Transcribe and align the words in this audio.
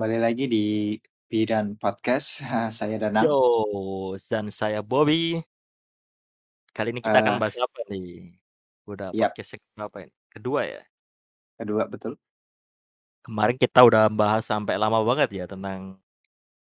Kembali 0.00 0.16
lagi 0.16 0.48
di 0.48 0.96
Bidan 1.28 1.76
Podcast, 1.76 2.40
saya 2.80 2.96
Danang. 2.96 3.20
Yo, 3.20 4.16
dan 4.16 4.48
saya 4.48 4.80
Bobby. 4.80 5.44
Kali 6.72 6.96
ini 6.96 7.04
kita 7.04 7.20
akan 7.20 7.36
Eee, 7.36 7.42
bahas 7.44 7.56
apa 7.60 7.80
nih? 7.92 8.32
Udah 8.88 9.12
iyap, 9.12 9.36
podcast 9.36 9.60
yang 9.60 9.60
keberapa 9.60 9.96
ini? 10.08 10.14
Kedua 10.32 10.60
ya? 10.64 10.80
kedua 11.60 11.84
betul. 11.84 12.16
Kemarin 13.28 13.60
kita 13.60 13.84
udah 13.84 14.08
bahas 14.08 14.48
sampai 14.48 14.80
lama 14.80 15.04
banget 15.04 15.28
ya 15.36 15.44
tentang 15.44 16.00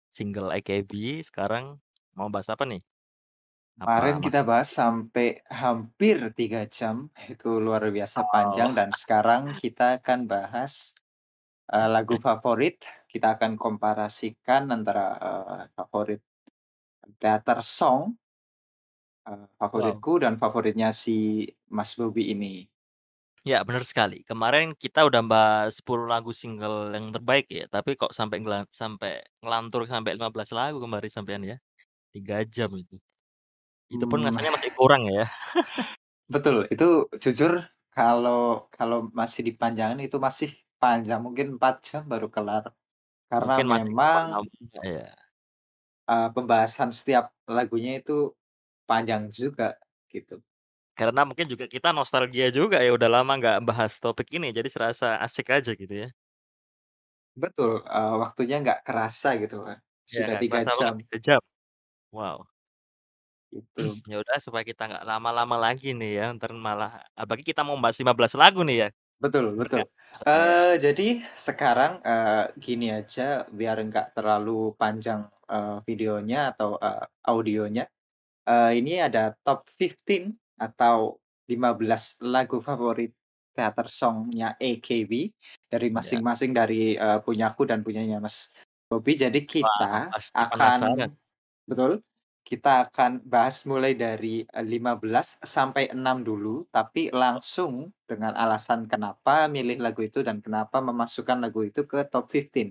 single 0.08 0.48
AKB, 0.56 1.20
sekarang 1.20 1.76
mau 2.16 2.32
bahas 2.32 2.48
apa 2.48 2.64
nih? 2.64 2.80
Kemarin 3.76 4.16
Apa 4.16 4.24
kita 4.24 4.40
bahas 4.40 4.72
sampai 4.72 5.44
hampir 5.52 6.32
3 6.32 6.64
jam, 6.64 7.12
itu 7.28 7.60
luar 7.60 7.92
biasa 7.92 8.24
panjang 8.32 8.72
oh, 8.72 8.76
dan 8.80 8.88
sekarang 8.96 9.52
kita 9.60 10.00
akan 10.00 10.24
bahas, 10.24 10.96
eee, 11.68 11.88
lagu 11.92 12.16
favorit. 12.24 12.88
Kita 13.12 13.26
akan 13.36 13.52
komparasikan 13.64 14.62
antara, 14.76 15.06
eee, 15.26 15.62
favorit 15.76 16.20
teater 17.20 17.58
song, 17.78 18.02
wow. 19.72 20.02
favoritku 20.02 20.12
dan 20.24 20.34
favoritnya 20.42 20.88
si 21.02 21.46
Mas 21.76 21.90
Bobby 21.98 22.22
ini. 22.34 22.54
Ya, 23.46 23.62
benar 23.64 23.86
sekali. 23.86 24.26
Kemarin 24.28 24.74
kita 24.76 25.06
udah 25.08 25.22
bahas 25.24 25.78
10 25.80 26.04
lagu 26.10 26.34
single 26.34 26.90
yang 26.92 27.14
terbaik 27.14 27.46
ya, 27.48 27.64
tapi 27.70 27.94
kok 27.96 28.10
sampai 28.12 28.42
ngela 28.42 28.66
sampai 28.68 29.22
ngelantur 29.40 29.86
sampai 29.88 30.18
15 30.18 30.50
lagu 30.52 30.76
kemarin 30.82 31.10
sampean 31.12 31.42
ya. 31.46 31.56
3 32.14 32.42
jam 32.48 32.70
itu. 32.76 32.96
Itu 33.92 34.04
pun 34.10 34.20
Mmm, 34.20 34.26
rasanya 34.26 34.52
masih 34.56 34.70
kurang 34.78 35.04
ya. 35.10 35.26
betul, 36.34 36.56
itu 36.74 36.86
jujur 37.24 37.52
kalau 37.96 38.68
kalau 38.76 38.98
masih 39.20 39.42
dipanjangin 39.48 40.00
itu 40.06 40.16
masih 40.26 40.50
panjang, 40.82 41.20
mungkin 41.26 41.46
4 41.56 41.74
jam 41.86 42.02
baru 42.12 42.28
kelar. 42.34 42.64
Karena 43.30 43.54
Mungkin 43.54 43.66
masih 43.70 43.76
memang, 43.76 44.26
ya. 44.82 45.18
eee, 46.08 46.28
pembahasan 46.36 46.90
setiap 46.98 47.24
lagunya 47.48 48.00
itu 48.00 48.32
panjang 48.88 49.28
juga, 49.32 49.76
gitu. 50.12 50.42
Karena 50.96 51.26
mungkin 51.28 51.46
juga 51.50 51.66
kita 51.68 51.92
nostalgia 51.92 52.48
juga 52.54 52.80
ya, 52.80 52.90
udah 52.96 53.10
lama 53.20 53.32
nggak 53.36 53.58
bahas 53.68 53.92
topik 54.00 54.28
ini, 54.38 54.54
jadi 54.56 54.68
serasa 54.70 55.20
asik 55.20 55.46
aja 55.52 55.72
gitu 55.76 55.94
ya. 56.06 56.08
Betul, 57.36 57.84
eee, 57.84 58.12
waktunya 58.22 58.56
nggak 58.62 58.78
kerasa 58.86 59.28
gitu 59.42 59.56
Ya 60.12 60.24
sudah 60.24 60.32
nggak 60.32 60.42
3 60.42 60.58
kerasa 60.58 60.70
banget 60.80 60.80
jam, 60.80 60.96
3 61.04 61.16
jam. 61.26 61.40
Wow. 62.12 62.48
gitu. 63.52 63.98
Ya 64.10 64.16
udah 64.22 64.36
supaya 64.42 64.64
kita 64.66 64.82
nggak 64.90 65.04
lama-lama 65.06 65.56
lagi 65.58 65.86
nih 65.98 66.10
ya, 66.18 66.24
entar 66.34 66.50
malah 66.54 66.90
apalagi 67.14 67.44
kita 67.50 67.62
mau 67.66 67.76
bahas 67.82 67.96
15 68.00 68.34
lagu 68.38 68.60
nih 68.66 68.76
ya, 68.86 68.88
Betul 69.22 69.58
betul. 69.58 69.90
Eee, 70.22 70.78
jadi 70.78 71.26
sekarang, 71.34 71.98
eee, 72.06 72.54
gini 72.62 72.86
aja 72.94 73.42
biar 73.50 73.82
nggak 73.82 74.14
terlalu 74.14 74.78
panjang, 74.78 75.26
eee, 75.50 75.82
videonya 75.86 76.54
atau, 76.54 76.78
eee, 76.78 77.02
audionya, 77.26 77.84
eee, 78.48 78.70
ini 78.82 79.02
ada 79.02 79.34
top 79.46 79.66
15 79.78 80.34
atau 80.58 81.18
15 81.50 82.18
lagu 82.22 82.62
favorit 82.62 83.12
teater 83.56 83.86
song-nya 83.90 84.54
AKB 84.60 85.12
dari 85.70 85.88
Ya. 85.92 85.94
masing-masing 85.94 86.52
dari, 86.56 86.94
eee, 86.98 87.18
punyaku 87.26 87.66
dan 87.68 87.82
punyanya 87.86 88.18
Mas 88.22 88.50
Bobi. 88.90 89.18
Jadi 89.18 89.44
Wah, 89.62 89.82
kita 89.82 90.10
pasti 90.10 90.40
penasaran. 90.50 91.10
akan 91.10 91.18
betul, 91.66 92.02
kita 92.50 92.72
akan 92.88 93.12
bahas 93.32 93.56
mulai 93.70 93.92
dari, 94.04 94.36
eee, 94.56 94.64
15 94.74 95.28
sampai 95.54 95.84
6 95.96 96.16
dulu, 96.28 96.56
tapi 96.76 97.02
langsung 97.22 97.72
dengan 98.10 98.32
alasan 98.44 98.80
kenapa 98.92 99.34
milih 99.54 99.78
lagu 99.84 100.00
itu 100.08 100.20
dan 100.28 100.38
kenapa 100.44 100.76
memasukkan 100.88 101.38
lagu 101.44 101.60
itu 101.70 101.82
ke 101.90 101.98
top 102.12 102.24
15 102.34 102.68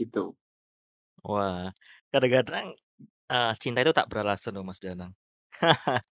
gitu. 0.00 0.24
Wah, 1.30 1.72
kadang-kadang, 2.12 2.66
eee, 3.32 3.52
cinta 3.62 3.80
itu 3.84 3.92
tak 3.98 4.08
beralasan 4.12 4.54
loh 4.56 4.64
Mas 4.68 4.80
Danang. 4.84 5.12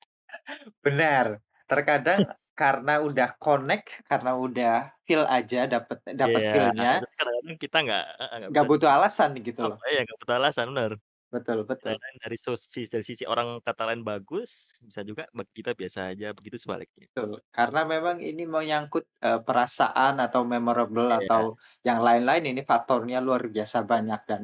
Benar, 0.85 1.27
terkadang 1.71 2.23
karena 2.57 3.01
udah 3.01 3.29
connect, 3.41 4.05
karena 4.09 4.31
udah 4.37 4.73
feel 5.09 5.25
aja, 5.25 5.65
dapet 5.65 5.99
dapet 6.13 6.43
Iya, 6.43 6.51
feel-nya, 6.51 7.09
kadang-kadang 7.17 7.57
kita 7.63 7.77
nggak 7.85 8.03
heeh, 8.21 8.39
nggak 8.51 8.65
butuh 8.69 8.91
alasan 8.97 9.31
gitu 9.47 9.63
loh. 9.69 9.79
apa 9.81 9.85
ya, 9.95 9.99
nggak 10.05 10.19
butuh 10.21 10.37
alasan, 10.41 10.67
bener. 10.73 10.93
Betul 11.33 11.65
betul 11.71 11.97
Kadang-kadang 12.01 12.17
dari 12.25 12.37
sosis 12.45 12.89
dari 12.93 13.05
sisi 13.09 13.25
orang 13.25 13.49
kata 13.65 13.83
lain 13.89 14.03
bagus, 14.05 14.77
bisa 14.85 15.01
juga 15.09 15.25
bagi 15.33 15.53
kita 15.65 15.73
biasa 15.81 16.13
aja, 16.13 16.29
begitu 16.37 16.57
sebaliknya. 16.61 17.09
betul. 17.15 17.31
Karena 17.55 17.81
memang 17.89 18.17
ini 18.23 18.45
menyangkut, 18.49 19.05
eee, 19.23 19.41
perasaan 19.47 20.21
atau 20.23 20.43
memorable 20.47 21.09
Iya, 21.09 21.27
atau 21.27 21.57
yang 21.87 22.01
lain-lain 22.05 22.45
ini 22.55 22.63
faktornya 22.67 23.19
luar 23.23 23.47
biasa 23.51 23.83
banyak 23.87 24.21
dan 24.29 24.43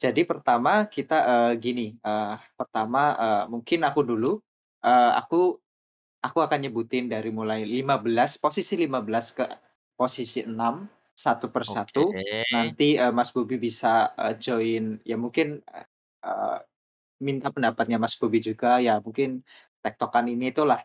jadi 0.00 0.22
pertama 0.28 0.86
kita, 0.90 1.18
eee, 1.30 1.52
gini, 1.62 1.86
eee, 2.00 2.34
pertama, 2.58 3.02
eee, 3.18 3.44
mungkin 3.52 3.80
aku 3.88 4.02
dulu, 4.06 4.32
eee, 4.84 5.12
aku 5.20 5.58
aku 6.24 6.38
akan 6.44 6.60
nyebutin 6.68 7.06
dari 7.12 7.30
mulai 7.34 7.64
15 7.66 8.38
posisi 8.40 8.74
15 8.78 9.32
ke 9.36 9.46
posisi 9.98 10.42
6 10.46 10.86
satu 11.14 11.48
oke. 11.66 12.02
persatu. 12.02 12.18
Nanti, 12.52 12.96
eee, 13.00 13.12
Mas 13.14 13.30
Bobi 13.34 13.56
bisa, 13.60 14.12
eee, 14.18 14.34
join 14.42 14.84
ya 15.06 15.16
mungkin, 15.20 15.62
eee, 16.24 16.58
minta 17.24 17.48
pendapatnya 17.54 17.98
Mas 18.02 18.16
Bobi 18.20 18.40
juga, 18.44 18.78
ya 18.82 18.98
mungkin 19.04 19.42
tektokan 19.84 20.26
ini 20.30 20.52
itulah. 20.54 20.82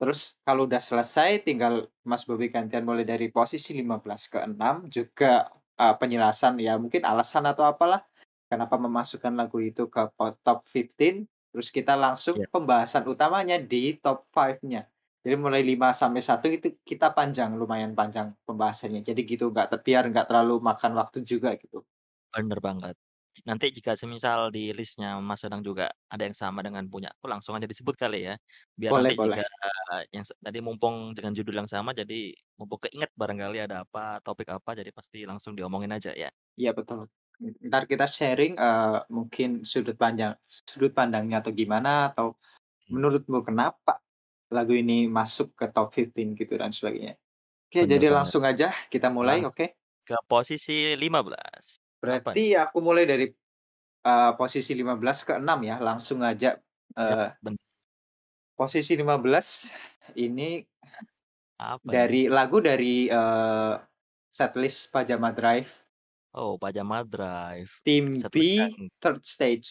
Terus 0.00 0.36
kalau 0.46 0.66
udah 0.68 0.82
selesai 0.82 1.46
tinggal 1.46 1.88
Mas 2.04 2.26
Bobi 2.28 2.50
gantian 2.50 2.84
mulai 2.84 3.06
dari 3.06 3.30
posisi 3.30 3.72
15 3.78 4.26
ke 4.32 4.38
6 4.44 4.86
juga, 4.90 5.48
eee, 5.78 5.94
penjelasan 6.00 6.58
ya 6.60 6.74
mungkin 6.82 7.02
alasan 7.06 7.46
atau 7.48 7.64
apalah, 7.70 8.02
kenapa 8.50 8.76
memasukkan 8.80 9.32
lagu 9.38 9.58
itu 9.62 9.86
ke 9.88 10.02
top 10.44 10.58
15, 10.68 11.24
terus 11.54 11.68
kita 11.70 11.94
langsung 11.94 12.36
Iya, 12.36 12.46
pembahasan 12.50 13.06
utamanya 13.06 13.56
di 13.62 13.96
top 14.02 14.26
5-nya. 14.34 14.82
Jadi 15.24 15.36
mulai 15.40 15.62
5 15.64 15.88
sampai 15.96 16.20
satu 16.20 16.46
itu 16.52 16.76
kita 16.84 17.14
panjang, 17.16 17.56
lumayan 17.56 17.96
panjang 17.96 18.36
pembahasannya. 18.44 19.00
Jadi 19.08 19.20
gitu, 19.24 19.48
nggak 19.54 19.80
biar 19.86 20.04
nggak 20.12 20.26
terlalu 20.28 20.60
makan 20.60 20.92
waktu 21.00 21.24
juga 21.24 21.56
gitu. 21.56 21.80
bener 22.34 22.58
banget. 22.66 22.96
Nanti 23.48 23.66
jika 23.76 23.92
semisal 23.98 24.40
di 24.54 24.70
list-nya 24.78 25.18
Mas 25.18 25.42
Danang 25.42 25.62
juga 25.66 25.90
ada 26.12 26.22
yang 26.26 26.36
sama 26.42 26.62
dengan 26.62 26.86
punyaku, 26.86 27.24
langsung 27.26 27.52
aja 27.58 27.66
disebut 27.66 27.94
kali 27.98 28.16
ya. 28.30 28.34
Biar 28.78 28.92
Boleh 28.92 29.00
nanti 29.00 29.18
jika 29.18 29.42
boleh. 29.42 29.44
yang 30.14 30.22
se 30.28 30.34
tadi 30.38 30.58
mumpung 30.62 31.12
dengan 31.16 31.32
judul 31.38 31.54
yang 31.64 31.70
sama, 31.70 31.90
jadi 32.00 32.14
mumpung 32.58 32.80
keinget 32.86 33.10
barangkali 33.18 33.58
ada 33.66 33.76
apa, 33.84 34.22
topik 34.24 34.48
apa, 34.54 34.70
jadi 34.78 34.90
pasti 34.94 35.18
langsung 35.26 35.52
diomongin 35.58 35.90
aja 35.96 36.10
ya. 36.14 36.30
Iya 36.60 36.70
betul. 36.78 37.00
Entar 37.66 37.82
kita 37.90 38.06
sharing, 38.06 38.54
eee, 38.56 38.98
mungkin 39.10 39.48
sudut 39.66 39.96
panjang 39.98 40.32
sudut 40.46 40.92
pandangnya 40.94 41.42
atau 41.42 41.50
gimana, 41.60 41.90
atau 42.14 42.38
Mmm, 42.88 42.96
menurutmu 42.96 43.38
kenapa 43.48 44.00
lagu 44.56 44.74
ini 44.76 45.06
masuk 45.10 45.48
ke 45.58 45.66
top 45.74 45.88
15 45.94 46.28
gitu 46.40 46.54
dan 46.62 46.70
sebagainya. 46.74 47.14
Oke, 47.70 47.80
bener 47.80 48.04
jadi 48.04 48.06
banget. 48.10 48.14
langsung 48.14 48.42
aja 48.46 48.68
kita 48.92 49.08
mulai, 49.12 49.44
oke? 49.48 49.66
ke 50.06 50.16
posisi 50.30 50.96
15. 51.02 51.78
Apa? 52.08 52.34
Berarti 52.34 52.54
aku 52.58 52.78
mulai 52.84 53.04
dari, 53.08 53.26
eee, 54.06 54.30
posisi 54.40 54.72
15 54.78 55.24
ke 55.28 55.34
6 55.40 55.60
ya, 55.66 55.76
langsung 55.82 56.20
aja, 56.24 56.58
Yap, 57.08 57.18
eee, 57.18 57.28
ben 57.42 57.56
posisi 58.58 58.94
15 58.98 59.70
ini 60.18 60.62
apa 61.58 61.92
ini? 61.98 62.14
dari 62.14 62.26
lagu 62.30 62.58
dari, 62.60 63.06
eee, 63.08 63.72
setlist 64.34 64.90
Pajama 64.92 65.30
Drive, 65.32 65.84
Oh, 66.34 66.58
Pajama 66.58 67.02
Drive, 67.04 67.80
tim 67.84 68.06
setlist 68.20 68.32
B, 68.32 68.74
Third 69.02 69.26
Stage, 69.26 69.68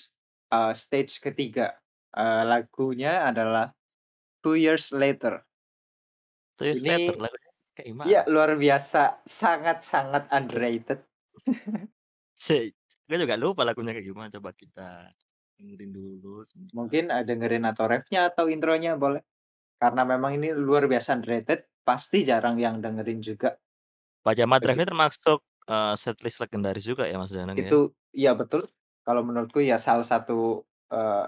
eee, 0.54 0.74
stage 0.78 1.14
ketiga. 1.26 1.82
Eee, 2.14 2.44
lagunya 2.46 3.26
adalah 3.30 3.74
Two 4.44 4.56
Years 4.60 4.92
Later. 4.94 5.46
Swift 6.58 6.86
Letter 6.86 7.14
Ini 7.14 7.22
lagunya 7.22 7.50
kayak 7.78 7.88
ya 8.12 8.22
gimana? 8.22 8.24
luar 8.34 8.52
biasa, 8.64 9.24
sangat-sangat 9.28 10.24
underrated. 10.38 11.00
Gue 13.08 13.18
juga 13.20 13.36
lupa 13.40 13.62
lagunya 13.68 13.92
kayak 13.96 14.08
gimana, 14.10 14.30
coba 14.36 14.50
kita 14.56 15.12
dengerin 15.60 15.92
dulu 15.94 16.42
sebentar. 16.48 16.74
Mungkin, 16.80 17.04
eee, 17.14 17.24
dengerin 17.30 17.66
atau 17.72 17.86
refnya 17.94 18.22
atau 18.30 18.46
intronya 18.56 18.94
boleh. 19.04 19.22
Karena 19.82 20.04
memang 20.08 20.32
ini 20.40 20.50
luar 20.56 20.86
biasa 20.92 21.10
underrated, 21.20 21.60
pasti 21.88 22.24
jarang 22.30 22.58
yang 22.66 22.80
dengerin 22.86 23.22
juga, 23.24 23.50
Pajama 24.24 24.56
Drive 24.64 24.80
ini 24.80 24.88
termasuk, 24.88 25.40
eee, 25.68 25.94
setlist 26.00 26.40
legendaris 26.44 26.86
juga 26.88 27.04
ya 27.12 27.20
Mas 27.20 27.32
Danang 27.36 27.60
ya? 27.60 27.74
Itu 27.74 27.94
iya 28.18 28.34
betul, 28.34 28.66
kalau 29.06 29.22
menurutku 29.22 29.62
ya 29.62 29.78
salah 29.78 30.02
satu, 30.06 30.66
eee, 30.90 31.26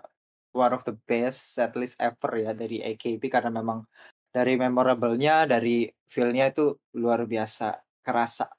one 0.57 0.73
of 0.73 0.81
the 0.89 0.95
best 1.05 1.53
setlist 1.53 2.01
ever 2.01 2.31
ya 2.41 2.51
dari 2.57 2.81
AKB 2.81 3.29
karena 3.29 3.51
memang 3.61 3.85
dari 4.33 4.57
memorable-nya, 4.57 5.45
dari 5.45 5.85
feel-nya 6.09 6.49
itu 6.51 6.73
luar 6.97 7.29
biasa 7.29 7.77
kerasa. 8.01 8.49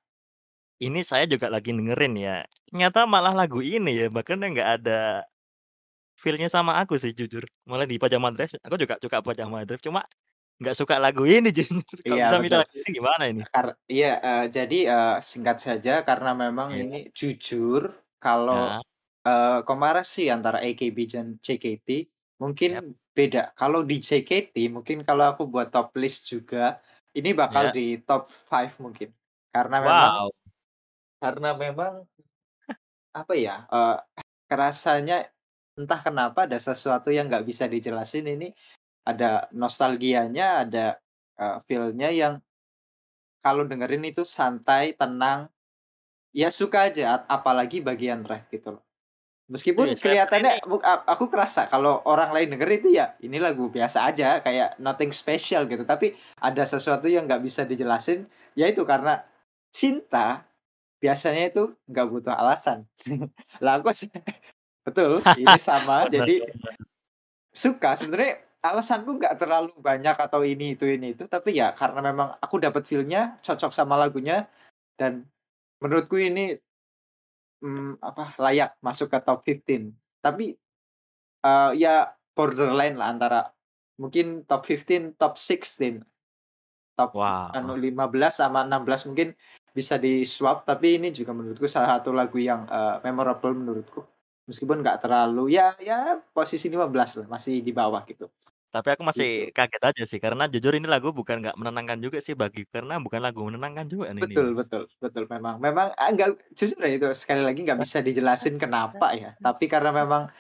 Ini 0.81 1.01
saya 1.09 1.25
juga 1.25 1.49
lagi 1.49 1.73
dengerin 1.73 2.13
ya, 2.21 2.45
ternyata 2.69 3.09
malah 3.09 3.33
lagu 3.33 3.65
ini 3.65 3.97
ya, 3.97 4.07
bahkan 4.13 4.37
nggak 4.37 4.69
ada 4.77 5.25
feel-nya 6.21 6.49
sama 6.53 6.77
aku 6.83 6.95
sih 7.03 7.13
jujur. 7.19 7.45
Malah 7.71 7.87
di 7.91 7.97
Pajama 8.03 8.29
Drive, 8.35 8.57
aku 8.61 8.77
juga 8.83 8.97
suka 9.03 9.19
Pajama 9.27 9.65
Drive, 9.69 9.81
cuma 9.87 10.03
nggak 10.61 10.77
suka 10.81 10.97
lagu 11.05 11.25
ini 11.27 11.49
jadinya. 11.59 11.85
Kok 12.09 12.19
Iya 12.19 12.25
bisa 12.25 12.37
betul. 12.41 12.63
lagu 12.63 12.75
ini 12.81 12.91
gimana 12.99 13.25
ini? 13.33 13.43
Kar 13.53 13.67
iya, 13.93 14.07
eee, 14.27 14.45
jadi, 14.57 14.77
eee, 14.93 15.15
singkat 15.31 15.59
saja 15.67 15.93
karena 16.09 16.31
memang 16.45 16.71
Iya. 16.71 16.83
ini 16.83 16.95
jujur 17.19 17.83
kalau, 18.23 18.53
Heeh. 18.53 18.81
eee, 19.27 19.59
komparasi 19.69 20.21
antara 20.37 20.59
AKB 20.67 20.99
dan 21.15 21.27
JKT 21.47 21.89
mungkin 22.43 22.73
beda. 23.17 23.41
Kalau 23.61 23.81
di 23.91 23.97
JKT 24.09 24.57
mungkin 24.77 24.99
kalau 25.09 25.25
aku 25.33 25.43
buat 25.53 25.69
top 25.75 25.89
list 26.03 26.21
juga, 26.33 26.59
ini 27.19 27.31
bakal 27.41 27.65
Ya. 27.65 27.77
di 27.77 27.81
top 28.09 28.23
5 28.51 28.75
mungkin. 28.85 29.11
Karena 29.55 29.77
memang 29.89 30.13
Wow. 30.13 30.31
Karena 31.23 31.51
memang 31.57 31.95
apa 33.17 33.35
ya, 33.35 33.65
eee, 33.73 33.97
kerasanya 34.51 35.27
entah 35.77 36.01
kenapa 36.01 36.47
ada 36.49 36.59
sesuatu 36.61 37.09
yang 37.13 37.27
nggak 37.31 37.47
bisa 37.49 37.65
dijelasin 37.69 38.27
ini, 38.29 38.49
ada 39.07 39.49
nostalgianya, 39.55 40.65
ada, 40.67 40.87
eee, 41.41 41.59
feel-nya 41.69 42.11
yang 42.13 42.35
kalau 43.45 43.65
dengerin 43.71 44.05
itu 44.13 44.23
santai, 44.27 44.93
tenang, 44.99 45.49
ya 46.35 46.49
suka 46.53 46.91
aja, 46.93 47.05
ap 47.21 47.23
apalagi 47.37 47.79
bagian 47.85 48.23
rap 48.27 48.49
gitu 48.55 48.77
loh. 48.79 48.85
Iya, 49.77 49.93
Meskipun 49.93 49.97
saya 50.01 50.17
pun 50.25 50.33
ini 50.41 50.57
kelihatannya 50.57 50.65
buk 50.65 50.81
a 50.81 51.05
aku 51.05 51.29
kerasa 51.29 51.69
kalau 51.69 52.01
orang 52.09 52.33
lain 52.33 52.49
denger 52.57 52.71
itu 52.81 52.89
ya 52.97 53.13
ini 53.21 53.37
lagu 53.37 53.69
biasa 53.69 54.09
aja, 54.09 54.41
kayak 54.41 54.81
nothing 54.81 55.13
special 55.13 55.69
gitu, 55.69 55.85
tapi 55.85 56.17
ada 56.41 56.65
sesuatu 56.65 57.05
yang 57.13 57.29
nggak 57.29 57.45
bisa 57.45 57.69
dijelasin, 57.69 58.25
ya 58.57 58.65
itu 58.73 58.81
karena 58.89 59.21
cinta 59.69 60.49
biasanya 61.07 61.55
itu 61.55 61.63
nggak 61.87 62.07
butuh 62.11 62.35
alasan. 62.35 62.83
Lah 63.63 63.79
aku 63.79 63.95
betul, 64.87 65.23
ini 65.39 65.55
sama, 65.71 66.11
jadi 66.11 66.43
suka 67.55 67.95
sebenarnya 67.95 68.43
alasanku 68.67 69.23
nggak 69.23 69.39
terlalu 69.39 69.71
banyak 69.79 70.19
atau 70.19 70.43
ini 70.43 70.75
itu 70.75 70.91
ini 70.91 71.15
itu, 71.15 71.31
tapi 71.31 71.55
ya 71.55 71.71
karena 71.71 72.03
memang 72.03 72.35
aku 72.43 72.59
dapat 72.59 72.83
feel-nya, 72.83 73.39
cocok 73.39 73.71
sama 73.71 73.95
lagunya, 73.95 74.51
dan 74.99 75.23
menurutku 75.79 76.19
ini 76.19 76.59
mmm, 77.63 78.03
apa, 78.03 78.35
layak 78.43 78.75
masuk 78.83 79.15
ke 79.15 79.19
top 79.23 79.47
15. 79.47 79.95
Tapi, 80.19 80.59
eee, 81.47 81.71
ya 81.79 82.11
borderline 82.35 82.99
lah 82.99 83.15
antara 83.15 83.41
mungkin 84.03 84.43
top 84.43 84.67
15, 84.67 85.15
top 85.15 85.39
16. 85.39 86.03
Top 86.99 87.15
anu 87.55 87.77
Wow. 87.77 88.09
15 88.11 88.43
sama 88.43 88.67
16 88.67 89.07
mungkin 89.07 89.37
bisa 89.79 89.95
di-swap, 90.05 90.57
tapi 90.69 90.87
ini 90.97 91.09
juga 91.19 91.33
menurutku 91.39 91.67
salah 91.69 91.91
satu 92.01 92.11
lagu 92.21 92.39
yang, 92.51 92.63
eee, 92.77 92.97
memorable 93.07 93.53
menurutku. 93.61 94.01
Meskipun 94.49 94.79
nggak 94.83 94.99
terlalu 95.05 95.43
ya 95.59 95.75
ya 95.89 95.99
posisi 96.37 96.67
15 96.75 97.11
lah, 97.19 97.27
masih 97.35 97.55
di 97.67 97.73
bawah 97.75 98.03
gitu. 98.11 98.27
Tapi 98.75 98.89
aku 98.95 99.03
masih 99.11 99.29
Gitu. 99.37 99.53
kaget 99.57 99.83
aja 99.89 100.03
sih, 100.11 100.21
karena 100.25 100.45
jujur 100.53 100.73
ini 100.79 100.87
lagu 100.95 101.09
bukan 101.19 101.37
nggak 101.43 101.57
menenangkan 101.61 101.99
juga 102.05 102.19
sih 102.27 102.35
bagi 102.43 102.63
karena 102.75 102.95
bukan 103.05 103.21
lagu 103.27 103.41
menenangkan 103.47 103.87
juga 103.93 104.07
nih 104.17 104.25
ini. 104.29 104.41
Betul 104.41 104.57
betul 104.57 104.89
betul, 104.97 105.29
memang 105.29 105.61
memang, 105.61 105.93
eee, 105.93 106.09
nggak 106.17 106.29
jujur 106.57 106.81
ya 106.81 106.89
itu 106.97 107.07
sekali 107.13 107.45
lagi 107.45 107.61
nggak 107.69 107.81
bisa 107.85 107.99
dijelasin 108.01 108.57
kenapa 108.57 109.13
ya, 109.13 109.37
tapi 109.45 109.69
karena 109.69 109.93
memang 109.93 110.33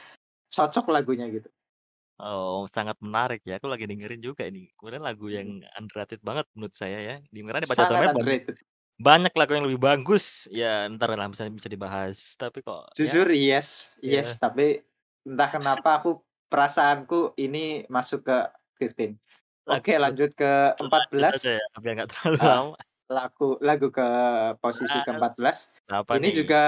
cocok 0.55 0.87
lagunya 0.95 1.27
gitu. 1.31 1.51
Oh, 2.21 2.65
sangat 2.77 2.97
menarik 3.05 3.45
ya, 3.49 3.53
aku 3.61 3.69
lagi 3.73 3.85
dengerin 3.91 4.21
juga 4.25 4.43
ini. 4.49 4.73
Kemudian 4.77 5.05
lagu 5.05 5.29
yang 5.29 5.49
underrated 5.77 6.21
banget 6.29 6.49
menurut 6.57 6.73
saya 6.73 6.97
ya, 7.09 7.15
di 7.35 7.41
mana 7.45 7.61
di 7.61 7.69
Sangat 7.69 8.07
banyak 8.09 8.09
underrated. 8.09 8.57
Banyak 8.97 9.33
lagu 9.37 9.53
yang 9.53 9.69
lebih 9.69 9.81
bagus, 9.81 10.49
ya 10.49 10.89
entar 10.89 11.13
lah 11.13 11.29
bisa 11.29 11.49
bisa 11.53 11.69
dibahas. 11.69 12.37
Tapi 12.41 12.65
kok 12.65 12.97
Jujur 12.97 13.29
ya 13.29 13.61
yes 13.61 13.93
ya. 14.01 14.21
yes, 14.21 14.41
tapi 14.41 14.81
entah 15.29 15.51
kenapa 15.53 16.01
aku 16.01 16.21
perasaanku 16.49 17.37
ini 17.37 17.85
masuk 17.93 18.25
ke 18.25 18.39
15. 18.81 19.19
Oke 19.67 19.99
Lagu 19.99 20.15
lanjut 20.15 20.31
ke 20.39 20.53
lanjut 20.79 21.35
aja 21.35 21.51
14. 21.51 21.59
ya, 21.59 21.67
biar 21.83 21.93
nggak 21.99 22.11
terlalu 22.15 22.37
Heeh, 22.39 22.55
lama. 22.55 22.77
laku 23.07 23.49
lagu 23.63 23.89
ke 23.91 24.09
posisi 24.63 24.99
Mas, 24.99 25.07
ke-14, 25.07 25.57
apa 25.91 26.11
ini 26.19 26.29
nih? 26.31 26.35
juga 26.43 26.63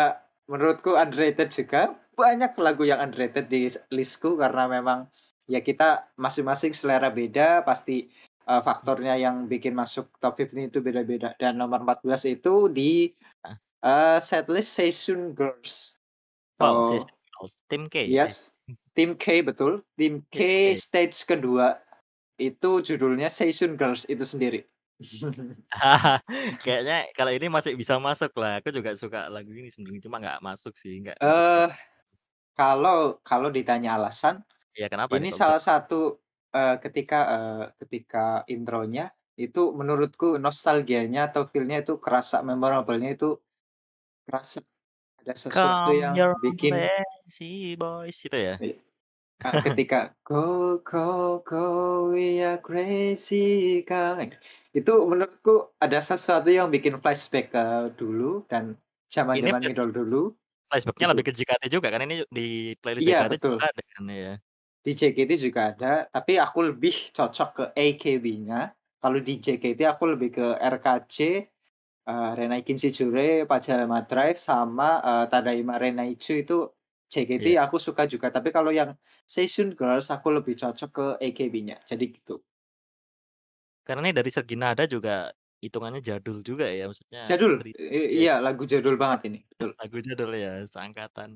menurutku 0.50 0.98
underrated 0.98 1.50
juga. 1.54 1.94
Banyak 2.18 2.58
lagu 2.58 2.82
yang 2.82 2.98
underrated 2.98 3.46
di 3.46 3.70
list-ku 3.94 4.34
karena 4.34 4.66
memang 4.66 5.06
ya 5.46 5.62
kita 5.62 6.10
masing-masing 6.18 6.74
selera 6.74 7.14
beda, 7.14 7.62
pasti, 7.62 8.10
eee, 8.48 8.60
faktornya 8.68 9.14
yang 9.24 9.36
bikin 9.52 9.74
masuk 9.76 10.06
top 10.22 10.34
15 10.40 10.68
itu 10.72 10.78
beda-beda. 10.86 11.28
Dan 11.42 11.60
nomor 11.60 11.80
14 11.84 12.22
itu 12.28 12.54
di, 12.72 13.12
eee, 13.84 14.18
setlist 14.22 14.70
Session 14.78 15.34
Girls. 15.38 15.96
Oh 16.60 17.08
Girls, 17.40 17.64
Tim 17.68 17.88
K, 17.88 18.18
eh. 18.24 18.34
yes, 18.34 18.54
Tim 18.94 19.14
K 19.16 19.42
betul, 19.42 19.82
Tim 19.96 20.26
K 20.30 20.38
K. 20.62 20.74
stage 20.74 21.22
ke-2 21.26 21.78
itu 22.38 22.70
judulnya 22.82 23.28
Session 23.30 23.76
Girls 23.78 24.06
itu 24.10 24.24
sendiri. 24.26 24.60
Kayaknya 26.64 27.12
kalau 27.16 27.32
ini 27.34 27.46
masih 27.52 27.76
bisa 27.76 27.96
masuk 28.00 28.32
lah, 28.40 28.60
aku 28.60 28.72
juga 28.72 28.96
suka 28.96 29.28
lagu 29.28 29.52
ini 29.52 29.68
sebenarnya, 29.72 30.00
cuma 30.08 30.16
nggak 30.22 30.40
masuk 30.44 30.72
sih, 30.80 30.96
nggak 31.04 31.18
Eee, 31.22 31.66
kalau 32.58 33.20
kalau 33.30 33.48
ditanya 33.56 33.90
alasan, 33.98 34.36
Iya, 34.76 34.86
kenapa 34.92 35.14
ini 35.18 35.30
salah 35.34 35.60
satu, 35.62 36.18
eee, 36.56 36.74
ketika, 36.84 37.16
eee, 37.34 37.64
ketika 37.80 38.18
intronya 38.54 39.04
itu 39.44 39.60
menurutku 39.78 40.26
nostalgianya 40.44 41.20
atau 41.30 41.42
feel-nya 41.50 41.76
itu 41.84 41.94
kerasa, 42.04 42.36
memorable-nya 42.50 43.08
itu 43.16 43.26
kerasa. 44.26 44.58
Ada 45.22 45.34
sesuatu 45.46 45.90
Come 45.90 46.04
yang 46.04 46.16
your 46.16 46.36
bikin 46.44 46.90
lazy 47.24 47.76
boys 47.80 48.20
itu 48.24 48.36
ya? 48.36 48.60
I 48.60 48.66
eee, 49.46 49.56
ketika 49.64 49.96
go 50.28 50.78
go 50.90 50.98
go 51.48 51.56
we 52.14 52.26
are 52.48 52.58
crazy 52.66 53.36
kind, 53.90 54.30
itu 54.78 54.92
menurutku 55.10 55.52
ada 55.84 55.98
sesuatu 56.10 56.48
yang 56.58 56.68
bikin 56.74 56.94
flashback 57.02 57.46
ke 57.54 57.62
dulu 58.00 58.24
dan 58.52 58.64
Ini 59.36 59.50
zaman-zaman 59.56 59.60
ngidol 59.64 59.90
dulu, 59.98 60.16
flashback-nya 60.70 61.06
gitu. 61.10 61.16
lebih 61.16 61.24
ke 61.28 61.32
JKT 61.38 61.64
juga 61.76 61.88
kan, 61.94 62.00
ini 62.06 62.16
di 62.36 62.42
playlist 62.80 63.04
Iya 63.04 63.16
JKT 63.16 63.32
juga 63.44 63.56
betul. 63.56 63.68
ada 63.70 63.82
kan 63.94 64.04
ya? 64.12 64.30
Di 64.88 64.92
JKT 65.00 65.32
juga 65.46 65.60
ada, 65.76 65.94
tapi 66.16 66.32
aku 66.46 66.60
lebih 66.72 66.94
cocok 67.16 67.48
ke 67.58 67.64
AKB-nya. 67.84 68.60
Kalau 69.02 69.20
di 69.28 69.34
JKT 69.44 69.80
aku 69.92 70.04
lebih 70.16 70.30
ke 70.38 70.46
RKJ, 70.74 71.16
eee, 72.10 72.30
Renaikin 72.38 72.78
Shijure, 72.82 73.44
Pajama 73.50 73.98
Drive, 74.10 74.38
sama, 74.48 74.90
eee, 75.08 75.24
Tadaima 75.32 75.76
Renaichu 75.84 76.32
itu 76.44 76.56
JKT 77.12 77.46
Iya. 77.46 77.58
aku 77.64 77.76
suka 77.86 78.02
juga, 78.12 78.28
tapi 78.36 78.48
kalau 78.56 78.72
yang 78.80 78.90
Session 79.34 79.68
Girls 79.78 80.08
aku 80.16 80.28
lebih 80.38 80.54
cocok 80.62 80.90
ke 80.98 81.06
AKB-nya, 81.26 81.76
jadi 81.90 82.04
gitu. 82.16 82.40
Karena 83.86 84.08
dari 84.14 84.30
segi 84.30 84.54
nada 84.58 84.84
juga 84.86 85.32
hitungannya 85.64 86.00
jadul 86.04 86.38
juga 86.46 86.66
ya, 86.70 86.86
maksudnya 86.90 87.24
Jadul, 87.28 87.54
iya, 87.78 88.06
iya 88.18 88.32
lagu 88.44 88.62
jadul 88.72 88.94
banget 89.02 89.20
ini, 89.28 89.38
betul. 89.50 89.70
lagu 89.78 89.98
jadul 90.06 90.30
ya, 90.44 90.52
seangkatan. 90.72 91.30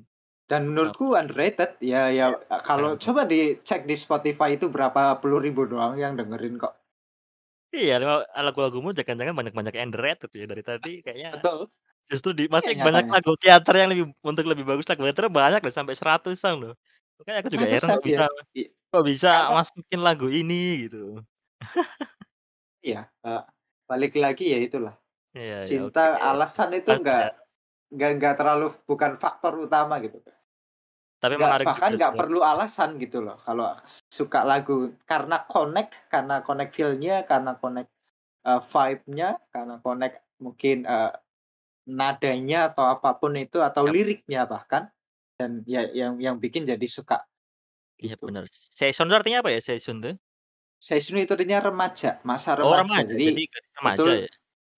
Dan 0.53 0.61
menurutku 0.69 1.07
underrated, 1.21 1.71
ya 1.91 2.03
ya, 2.19 2.27
keren 2.63 2.63
kalau 2.67 2.91
coba 3.05 3.21
dicek 3.33 3.81
di 3.89 3.95
Spotify 4.03 4.49
itu 4.59 4.67
berapa 4.75 5.03
puluh 5.21 5.39
ribu 5.45 5.61
doang 5.73 5.93
yang 6.03 6.13
dengerin 6.19 6.55
kok. 6.63 6.73
Iya, 7.75 7.93
lagu-lagumu 8.45 8.89
jangan-jangan 8.97 9.35
banyak-banyak 9.39 9.75
underrated 9.83 10.29
ya, 10.39 10.43
dari 10.51 10.63
tadi 10.69 10.89
kayaknya 11.05 11.29
Betul. 11.31 11.69
justru 12.11 12.31
di 12.39 12.43
Iya 12.61 12.71
masih 12.71 12.73
banyak 12.87 13.05
nyatanya. 13.05 13.15
lagu 13.15 13.31
teater 13.41 13.73
yang 13.79 13.89
lebih 13.93 14.05
untuk 14.29 14.45
lebih 14.51 14.65
bagus 14.69 14.85
lagu 14.91 15.03
teater 15.07 15.25
banyak 15.39 15.59
loh, 15.65 15.73
sampai 15.79 15.95
seratusan 15.99 16.53
loh. 16.61 16.73
Makanya 17.19 17.37
aku 17.41 17.49
juga 17.55 17.67
heran 17.73 17.93
kok 17.93 18.05
bisa 18.07 18.23
ya, 18.55 18.63
kok 18.91 19.03
bisa 19.11 19.29
karena 19.29 19.55
masukin 19.57 20.01
lagu 20.07 20.27
ini 20.39 20.55
gitu. 20.89 20.97
Iya, 22.87 22.99
eee, 23.25 23.41
balik 23.89 24.11
lagi 24.23 24.43
ya 24.53 24.57
itulah, 24.65 24.93
iya, 25.35 25.55
oke, 25.87 25.99
cinta 25.99 26.01
alasan 26.29 26.69
itu 26.79 26.89
pas 26.89 26.99
nggak 27.01 27.19
ya. 27.19 27.27
nggak 27.95 28.09
nggak 28.17 28.35
terlalu 28.39 28.65
bukan 28.89 29.13
faktor 29.23 29.53
utama 29.67 29.95
gitu. 30.05 30.17
Tapi 31.23 31.39
Nggak 31.39 31.53
menarik 31.55 31.67
bahkan 31.67 31.97
nggak 31.97 32.13
perlu 32.13 32.45
alasan 32.45 33.01
gitu 33.01 33.25
loh 33.25 33.41
kalau 33.41 33.73
suka 34.13 34.45
lagu, 34.45 34.93
karena 35.09 35.41
connect, 35.49 35.97
karena 36.13 36.45
connect 36.45 36.71
feel-nya, 36.77 37.25
karena 37.25 37.57
connect, 37.57 37.89
eee, 38.47 38.61
vibe-nya, 38.73 39.29
karena 39.53 39.75
connect 39.85 40.15
mungkin, 40.43 40.77
eee, 40.85 41.11
nadanya 41.89 42.71
atau 42.73 42.85
apa 42.95 43.09
pun 43.21 43.33
itu, 43.37 43.59
atau 43.61 43.85
Yap. 43.85 43.95
liriknya 43.95 44.45
bahkan, 44.49 44.91
dan 45.39 45.63
ya 45.67 45.85
yang 45.91 46.19
yang 46.21 46.37
bikin 46.43 46.63
jadi 46.67 46.87
suka, 46.89 47.27
Iya 48.01 48.15
gitu. 48.15 48.27
bener, 48.27 48.43
session 48.49 49.05
tuh 49.09 49.17
artinya 49.19 49.39
apa 49.45 49.49
ya, 49.53 49.59
session 49.61 50.01
tuh? 50.01 50.13
Session 50.81 51.17
itu 51.21 51.31
artinya 51.37 51.59
remaja, 51.69 52.17
masa 52.25 52.57
Oh 52.61 52.75
remaja, 52.77 52.77
remaja, 52.77 53.13
jadi 53.13 53.25
jadi 53.25 53.41
remaja 53.77 54.11
betul, 54.11 54.25
ya? 54.25 54.27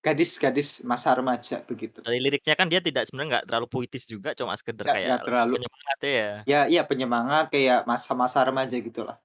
Gadis-gadis 0.05 0.85
masa 0.85 1.17
remaja 1.17 1.65
begitu. 1.65 2.05
Dari 2.05 2.21
liriknya 2.21 2.53
kan 2.53 2.69
dia 2.69 2.77
tidak 2.77 3.09
sebenarnya 3.09 3.41
nggak 3.41 3.45
terlalu 3.49 3.67
puitis 3.73 4.05
juga, 4.05 4.37
cuma 4.37 4.53
sekedar 4.53 4.85
Nggak 4.85 4.93
kayak 5.01 5.09
nggak 5.09 5.25
terlalu 5.25 5.53
penyemangat 5.57 5.97
ya? 6.05 6.31
ya 6.45 6.61
iya 6.69 6.81
penyemangat 6.85 7.45
kayak 7.49 7.79
masa-masa 7.89 8.45
remaja 8.45 8.77
gitulah, 8.77 9.17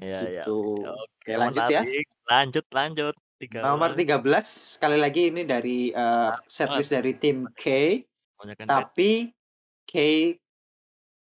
Iya 0.00 0.18
iya, 0.24 0.44
gitu. 0.48 0.80
oke 0.80 0.88
oke, 0.88 1.28
Oke 1.28 1.32
lanjut 1.36 1.62
ya. 1.68 1.80
lanjut 2.32 2.66
lanjut, 2.72 3.14
Nomor 3.60 3.92
13. 3.92 4.24
13 4.24 4.78
sekali 4.80 4.96
lagi 4.96 5.28
ini 5.28 5.42
dari, 5.44 5.92
banget 5.92 6.48
setlist 6.48 6.90
dari 6.96 7.12
Tim 7.12 7.44
K, 7.52 7.98
tapi 8.64 9.34
K, 9.84 9.94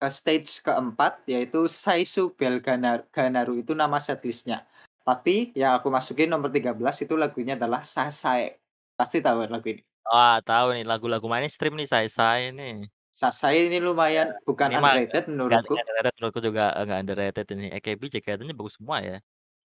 eee, 0.04 0.12
stage 0.12 0.66
ke-4 0.66 1.30
yaitu 1.32 1.70
Saisu 1.72 2.36
Bell 2.36 2.60
Gana 2.60 3.08
Ganaru 3.14 3.64
itu 3.64 3.72
nama 3.72 4.02
setlist-nya. 4.04 4.68
Tapi 5.08 5.56
yang 5.56 5.80
aku 5.80 5.88
masukin 5.88 6.28
nomor 6.28 6.52
13 6.52 6.76
itu 7.08 7.16
lagunya 7.16 7.56
adalah 7.56 7.88
Sasae. 7.88 8.60
Pasti 9.00 9.22
tahu 9.22 9.38
kan 9.46 9.50
lagu 9.54 9.68
ini? 9.77 9.82
Wah, 10.06 10.38
tahu 10.48 10.66
nih 10.75 10.84
lagu-lagu 10.89 11.27
mainstream 11.34 11.74
nih 11.77 11.88
Sae-Sae 11.92 12.44
nih. 12.58 12.88
Sasae 13.20 13.66
ini 13.68 13.77
lumayan 13.88 14.30
bukan 14.48 14.72
ini 14.72 14.77
mah 14.84 14.96
underrated 14.96 15.25
nggak 15.48 15.62
menurutku. 15.66 15.74
nggak 15.74 15.80
underrated 15.84 16.13
menurutku 16.18 16.42
juga 16.48 16.63
nggak 16.84 17.00
underrated 17.01 17.46
ini. 17.56 17.66
AKB, 17.75 18.01
JKT-nya 18.13 18.56
bagus 18.60 18.75
semua 18.80 18.98
ya. 19.10 19.18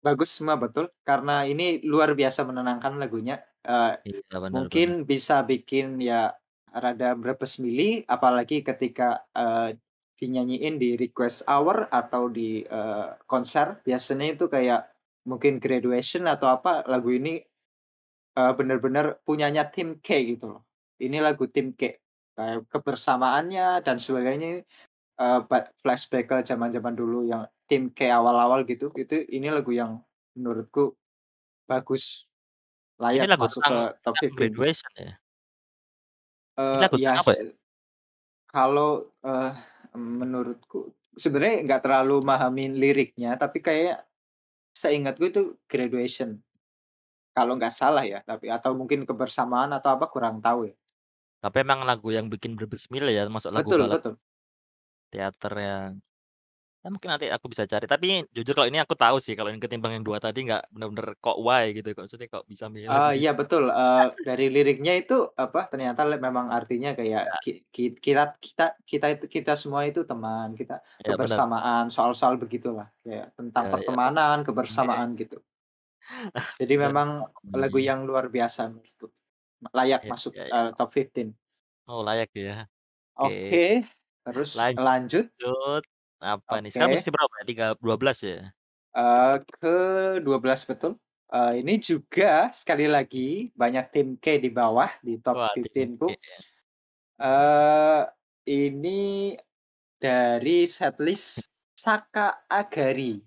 Bagus 0.02 0.34
semua 0.34 0.58
betul, 0.58 0.90
karena 1.06 1.46
ini 1.46 1.78
luar 1.86 2.18
biasa 2.18 2.42
menenangkan 2.50 2.98
lagunya. 2.98 3.46
Eee, 3.62 4.02
Iya, 4.08 4.38
benar 4.44 4.66
benar. 4.74 4.88
mungkin 4.90 5.06
bisa 5.06 5.46
bikin 5.46 6.02
ya 6.02 6.34
rada 6.74 7.14
berbes 7.14 7.62
mili, 7.62 8.02
apalagi 8.10 8.66
ketika, 8.66 9.22
eee, 9.38 9.78
dinyanyiin 10.18 10.82
di 10.82 10.98
request 10.98 11.46
hour 11.46 11.86
atau 11.94 12.34
di, 12.34 12.66
eee, 12.66 13.08
konser. 13.30 13.78
Biasanya 13.86 14.34
itu 14.34 14.50
kayak 14.50 14.90
mungkin 15.30 15.62
graduation 15.62 16.26
atau 16.26 16.50
apa, 16.50 16.82
lagu 16.90 17.14
ini, 17.14 17.38
eee, 18.38 18.52
bener-bener 18.60 19.06
punyanya 19.28 19.64
tim 19.74 20.00
K 20.02 20.08
gitu 20.38 20.46
loh. 20.60 20.64
Ini 21.02 21.18
lagu 21.24 21.46
tim 21.52 21.74
K, 21.80 21.98
kayak 22.38 22.68
kebersamaannya 22.72 23.82
dan 23.86 23.98
sebagainya, 24.02 24.64
ba 25.50 25.70
flashback 25.84 26.26
ke 26.32 26.38
zaman-zaman 26.50 26.96
dulu 26.98 27.26
yang 27.32 27.48
tim 27.70 27.90
K 27.94 28.12
awal-awal 28.14 28.66
gitu, 28.70 28.92
itu 29.00 29.26
ini 29.32 29.48
lagu 29.54 29.72
yang 29.76 30.04
menurutku 30.38 30.96
bagus, 31.70 32.28
Ini 33.18 33.26
layak 33.26 33.32
lagu 33.32 33.44
masuk 33.44 33.64
ke 33.70 33.78
top 34.06 34.18
tentang 34.18 34.32
15. 34.32 34.38
graduation 34.38 34.92
ya? 34.96 35.12
Ini 36.74 36.80
Eee, 36.80 36.88
lagu 36.88 36.98
tentang 37.04 37.16
apa 37.20 37.32
ya? 37.36 37.44
kalau, 38.52 39.12
eee, 39.24 39.52
menurutku 39.98 40.94
sebenarnya 41.20 41.58
nggak 41.68 41.82
terlalu 41.86 42.16
mahamin 42.24 42.72
liriknya, 42.80 43.36
tapi 43.40 43.60
kayak 43.64 44.08
seingatku 44.76 45.26
itu 45.32 45.42
graduation. 45.72 46.40
Kalau 47.38 47.54
nggak 47.60 47.74
salah 47.82 48.04
ya, 48.04 48.20
tapi 48.30 48.46
atau 48.52 48.72
mungkin 48.80 49.08
kebersamaan 49.10 49.72
atau 49.78 49.90
apa 49.96 50.06
kurang 50.14 50.38
tahu 50.46 50.60
ya. 50.72 50.76
Tapi 51.44 51.58
emang 51.66 51.82
lagu 51.90 52.10
yang 52.18 52.28
bikin 52.34 52.52
berbes 52.58 52.86
mili 52.94 53.14
ya, 53.18 53.26
termasuk 53.28 53.52
lagu 53.58 53.72
Betul 53.72 53.80
balad 53.80 54.02
betul. 54.02 54.18
teater 55.12 55.54
yang 55.60 55.92
ya 56.84 56.88
mungkin 56.94 57.10
nanti 57.14 57.28
aku 57.36 57.48
bisa 57.54 57.66
cari. 57.72 57.86
Tapi 57.90 58.08
jujur 58.36 58.54
kalau 58.58 58.70
ini 58.72 58.80
aku 58.86 58.96
tahu 58.98 59.18
sih, 59.26 59.34
kalau 59.38 59.50
yang 59.54 59.62
ketimbang 59.64 59.94
yang 60.00 60.06
2 60.08 60.20
tadi 60.24 60.40
nggak 60.48 60.64
bener-bener 60.74 61.08
kok 61.24 61.38
why 61.46 61.66
gitu, 61.78 61.88
kok 61.96 62.04
maksudnya 62.08 62.30
kok 62.34 62.46
bisa 62.52 62.68
milih 62.72 63.04
gitu. 63.12 63.22
iya 63.22 63.30
betul, 63.40 63.64
eee, 63.80 64.02
dari 64.28 64.46
liriknya 64.56 64.92
itu 65.00 65.14
apa, 65.44 65.60
ternyata 65.72 66.02
memang 66.26 66.48
artinya 66.58 66.90
kayak 67.00 67.24
ki 67.44 67.52
kita 68.06 68.22
kita 68.46 68.64
kita 68.92 69.06
itu 69.14 69.26
kita 69.36 69.54
semua 69.62 69.82
itu 69.90 70.02
teman, 70.10 70.48
kita 70.60 70.74
bener. 71.20 71.44
kebersamaan, 71.48 71.84
soal-soal 71.96 72.36
begitulah, 72.42 72.88
kayak 73.06 73.26
tentang 73.38 73.66
iya, 73.66 73.74
pertemanan, 73.74 74.36
oke. 74.48 74.48
kebersamaan 74.48 75.10
gitu. 75.22 75.36
Jadi 76.60 76.74
memang 76.76 77.32
lagu 77.56 77.80
yang 77.80 78.04
luar 78.10 78.28
biasa 78.32 78.68
menurutku. 78.72 79.08
Layak 79.78 80.04
Iya 80.04 80.12
masuk, 80.12 80.34
iya 80.34 80.44
iya. 80.50 80.54
eee, 80.54 80.70
top 80.78 80.90
15. 80.96 81.36
Oh 81.90 82.02
layak 82.06 82.30
ya, 82.38 82.52
oke. 83.18 83.30
Oke, 83.30 83.84
terus 84.24 84.72
lanjut. 84.78 85.32
Lanjut, 85.40 85.84
apa 86.22 86.54
nih, 86.62 86.70
sekarang 86.74 86.92
Oke. 86.92 86.96
posisi 86.96 87.12
berapa 87.16 87.34
ya? 87.42 87.46
Tiga 87.50 87.66
12 87.82 88.18
ya? 88.26 88.52
Eee, 88.96 89.40
ke-12 89.60 90.68
betul. 90.68 91.00
Eee, 91.32 91.64
ini 91.64 91.80
juga 91.80 92.52
sekali 92.52 92.92
lagi 92.92 93.48
banyak 93.56 93.86
tim 93.96 94.08
K 94.20 94.36
di 94.44 94.52
bawah, 94.52 94.92
di 95.00 95.16
top 95.24 95.38
Wah, 95.38 95.56
tim 95.64 95.72
15-ku. 95.72 96.06
K 96.06 96.12
ya. 96.12 96.42
Eee, 97.20 98.02
ini 98.48 99.36
dari 100.02 100.66
setlist 100.68 101.50
Saka 101.78 102.46
Agari 102.50 103.20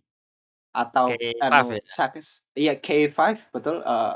atau 0.75 1.15
K5 1.15 1.41
anu 1.47 1.71
ya? 1.79 1.83
iya 2.59 2.75
K5 2.77 3.39
betul, 3.55 3.81
eee, 3.87 4.15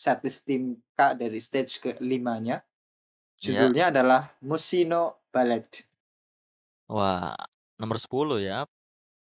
setlist 0.00 0.48
tim 0.48 0.80
K 0.96 1.14
dari 1.20 1.38
stage 1.38 1.76
ke-5-nya. 1.84 2.64
Iya. 3.44 3.44
Judulnya 3.44 3.84
adalah 3.92 4.22
Mushino 4.44 5.24
Ballad. 5.32 5.68
Wah, 6.88 7.36
nomor 7.80 7.96
10 8.00 8.40
ya. 8.40 8.64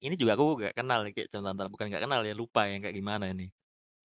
Ini 0.04 0.14
juga 0.20 0.36
aku 0.36 0.44
nggak 0.60 0.74
kenal 0.78 1.00
kayak 1.14 1.28
bentar, 1.32 1.66
bukan 1.72 1.86
nggak 1.90 2.04
kenal 2.04 2.20
ya, 2.26 2.34
lupa 2.36 2.68
yang 2.70 2.80
kayak 2.84 2.96
gimana 2.96 3.24
ini. 3.32 3.50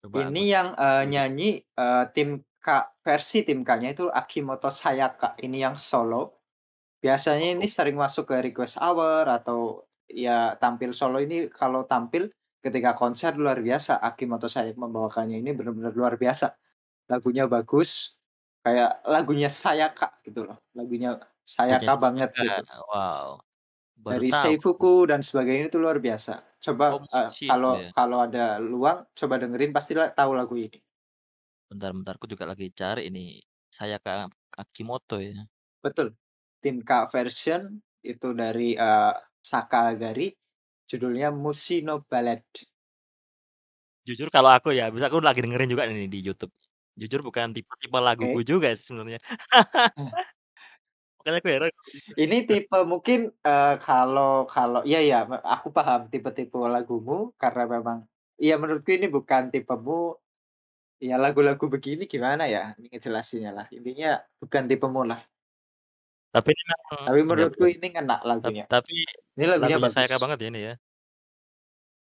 Coba 0.02 0.18
Ini 0.28 0.42
aku 0.42 0.42
yang, 0.44 0.68
dulu. 0.76 1.08
nyanyi, 1.08 1.64
eee, 1.64 2.04
tim 2.12 2.44
K 2.60 2.66
versi 3.00 3.42
tim 3.48 3.64
K-nya 3.64 3.96
itu 3.96 4.06
Akimoto 4.12 4.68
Sayaka, 4.68 5.34
ini 5.40 5.64
yang 5.64 5.74
solo. 5.80 6.36
Biasanya 7.00 7.56
ini 7.58 7.66
Oh. 7.66 7.70
sering 7.70 7.96
masuk 7.96 8.28
ke 8.30 8.36
request 8.52 8.76
hour 8.78 9.24
atau 9.26 9.88
ya 10.06 10.54
tampil 10.60 10.92
solo 10.92 11.18
ini 11.18 11.48
kalau 11.48 11.88
tampil 11.88 12.28
ketika 12.64 12.94
konser 12.98 13.34
luar 13.36 13.58
biasa, 13.60 13.98
Akimoto 14.00 14.46
Sayaka 14.50 14.78
membawakannya 14.78 15.36
ini 15.42 15.50
bener-bener 15.58 15.92
luar 15.94 16.14
biasa. 16.22 16.54
Lagunya 17.12 17.44
bagus, 17.50 18.16
kayak 18.64 19.02
lagunya 19.06 19.48
Sayaka 19.52 20.22
gitu 20.26 20.46
loh, 20.48 20.58
lagunya 20.78 21.20
Sayaka 21.46 21.92
banget 22.00 22.30
Sayaka, 22.34 22.62
gitu. 22.62 22.66
wow, 22.90 23.30
baru 24.04 24.22
Dari 24.22 24.34
tahu. 24.34 24.54
Seifuku 24.58 25.06
dan 25.06 25.22
sebagainya 25.22 25.70
itu 25.70 25.78
luar 25.78 26.02
biasa. 26.02 26.42
Oh, 26.90 26.98
Coba, 26.98 26.98
eee, 27.14 27.30
Mushino 27.30 27.46
kalau 27.46 27.74
ya? 27.74 27.92
kalau 27.94 28.18
ada 28.26 28.58
luang 28.58 29.06
coba 29.14 29.34
dengerin 29.38 29.70
pasti 29.70 29.94
tahu 29.94 30.30
lagu 30.34 30.58
ini. 30.58 30.82
Bentar 31.70 31.90
bentar, 31.94 32.14
aku 32.18 32.26
juga 32.32 32.44
lagi 32.50 32.66
cari 32.74 33.06
ini, 33.10 33.38
Sayaka 33.70 34.26
Akimoto 34.58 35.16
ya. 35.22 35.46
Betul, 35.84 36.14
tim 36.62 36.78
K 36.86 37.10
version 37.10 37.82
itu 38.06 38.30
dari, 38.38 38.78
eee, 38.78 39.12
Saka 39.42 39.90
Agari, 39.90 40.30
judulnya 40.92 41.28
Mushino 41.32 42.04
Ballad. 42.10 42.44
Jujur 44.06 44.28
kalau 44.34 44.50
aku 44.50 44.74
ya, 44.74 44.90
bisa 44.90 45.06
aku 45.06 45.22
lagi 45.22 45.38
dengerin 45.46 45.70
juga 45.70 45.86
ini 45.86 46.10
di 46.10 46.18
YouTube. 46.26 46.50
Jujur 46.98 47.22
bukan 47.22 47.54
tipe-tipe 47.54 47.98
laguku 48.02 48.42
Oke. 48.42 48.46
juga 48.50 48.68
sebenarnya. 48.74 49.18
Eh. 49.96 50.10
Makanya 51.22 51.38
aku 51.42 51.48
heran 51.52 51.72
bisa. 51.72 52.14
Ini 52.18 52.36
tipe 52.50 52.78
mungkin, 52.86 53.20
eee, 53.46 53.74
kalau 53.82 54.44
kalau 54.50 54.82
iya, 54.84 55.24
me 55.28 55.38
aku 55.40 55.68
paham 55.74 56.10
tipe-tipe 56.12 56.58
lagumu 56.58 57.32
karena 57.38 57.64
memang 57.68 57.98
iya 58.42 58.58
menurutku 58.60 58.90
ini 58.94 59.06
bukan 59.10 59.50
tipemu, 59.54 60.18
ya 61.02 61.16
lagu-lagu 61.20 61.64
begini 61.70 62.04
gimana 62.10 62.44
ya 62.50 62.74
ngejelasinnya 62.78 63.52
lah, 63.54 63.66
intinya 63.72 64.20
bukan 64.42 64.64
tipemu 64.70 65.02
lah. 65.14 65.20
Tapi 66.34 66.48
ini 66.56 66.62
memang 66.72 67.00
Tapi 67.06 67.20
bener 67.28 67.28
menurutku 67.28 67.64
ini 67.68 67.86
ngena 67.92 68.16
Tap 68.24 68.24
lagunya. 68.30 68.64
tapi 68.72 68.92
Ini 69.36 69.44
lagunya 69.52 69.76
lagunya 69.76 69.92
Sayaka 69.92 70.16
bagus. 70.16 70.22
banget 70.24 70.38
ya 70.44 70.48
ini 70.52 70.60
ya? 70.68 70.74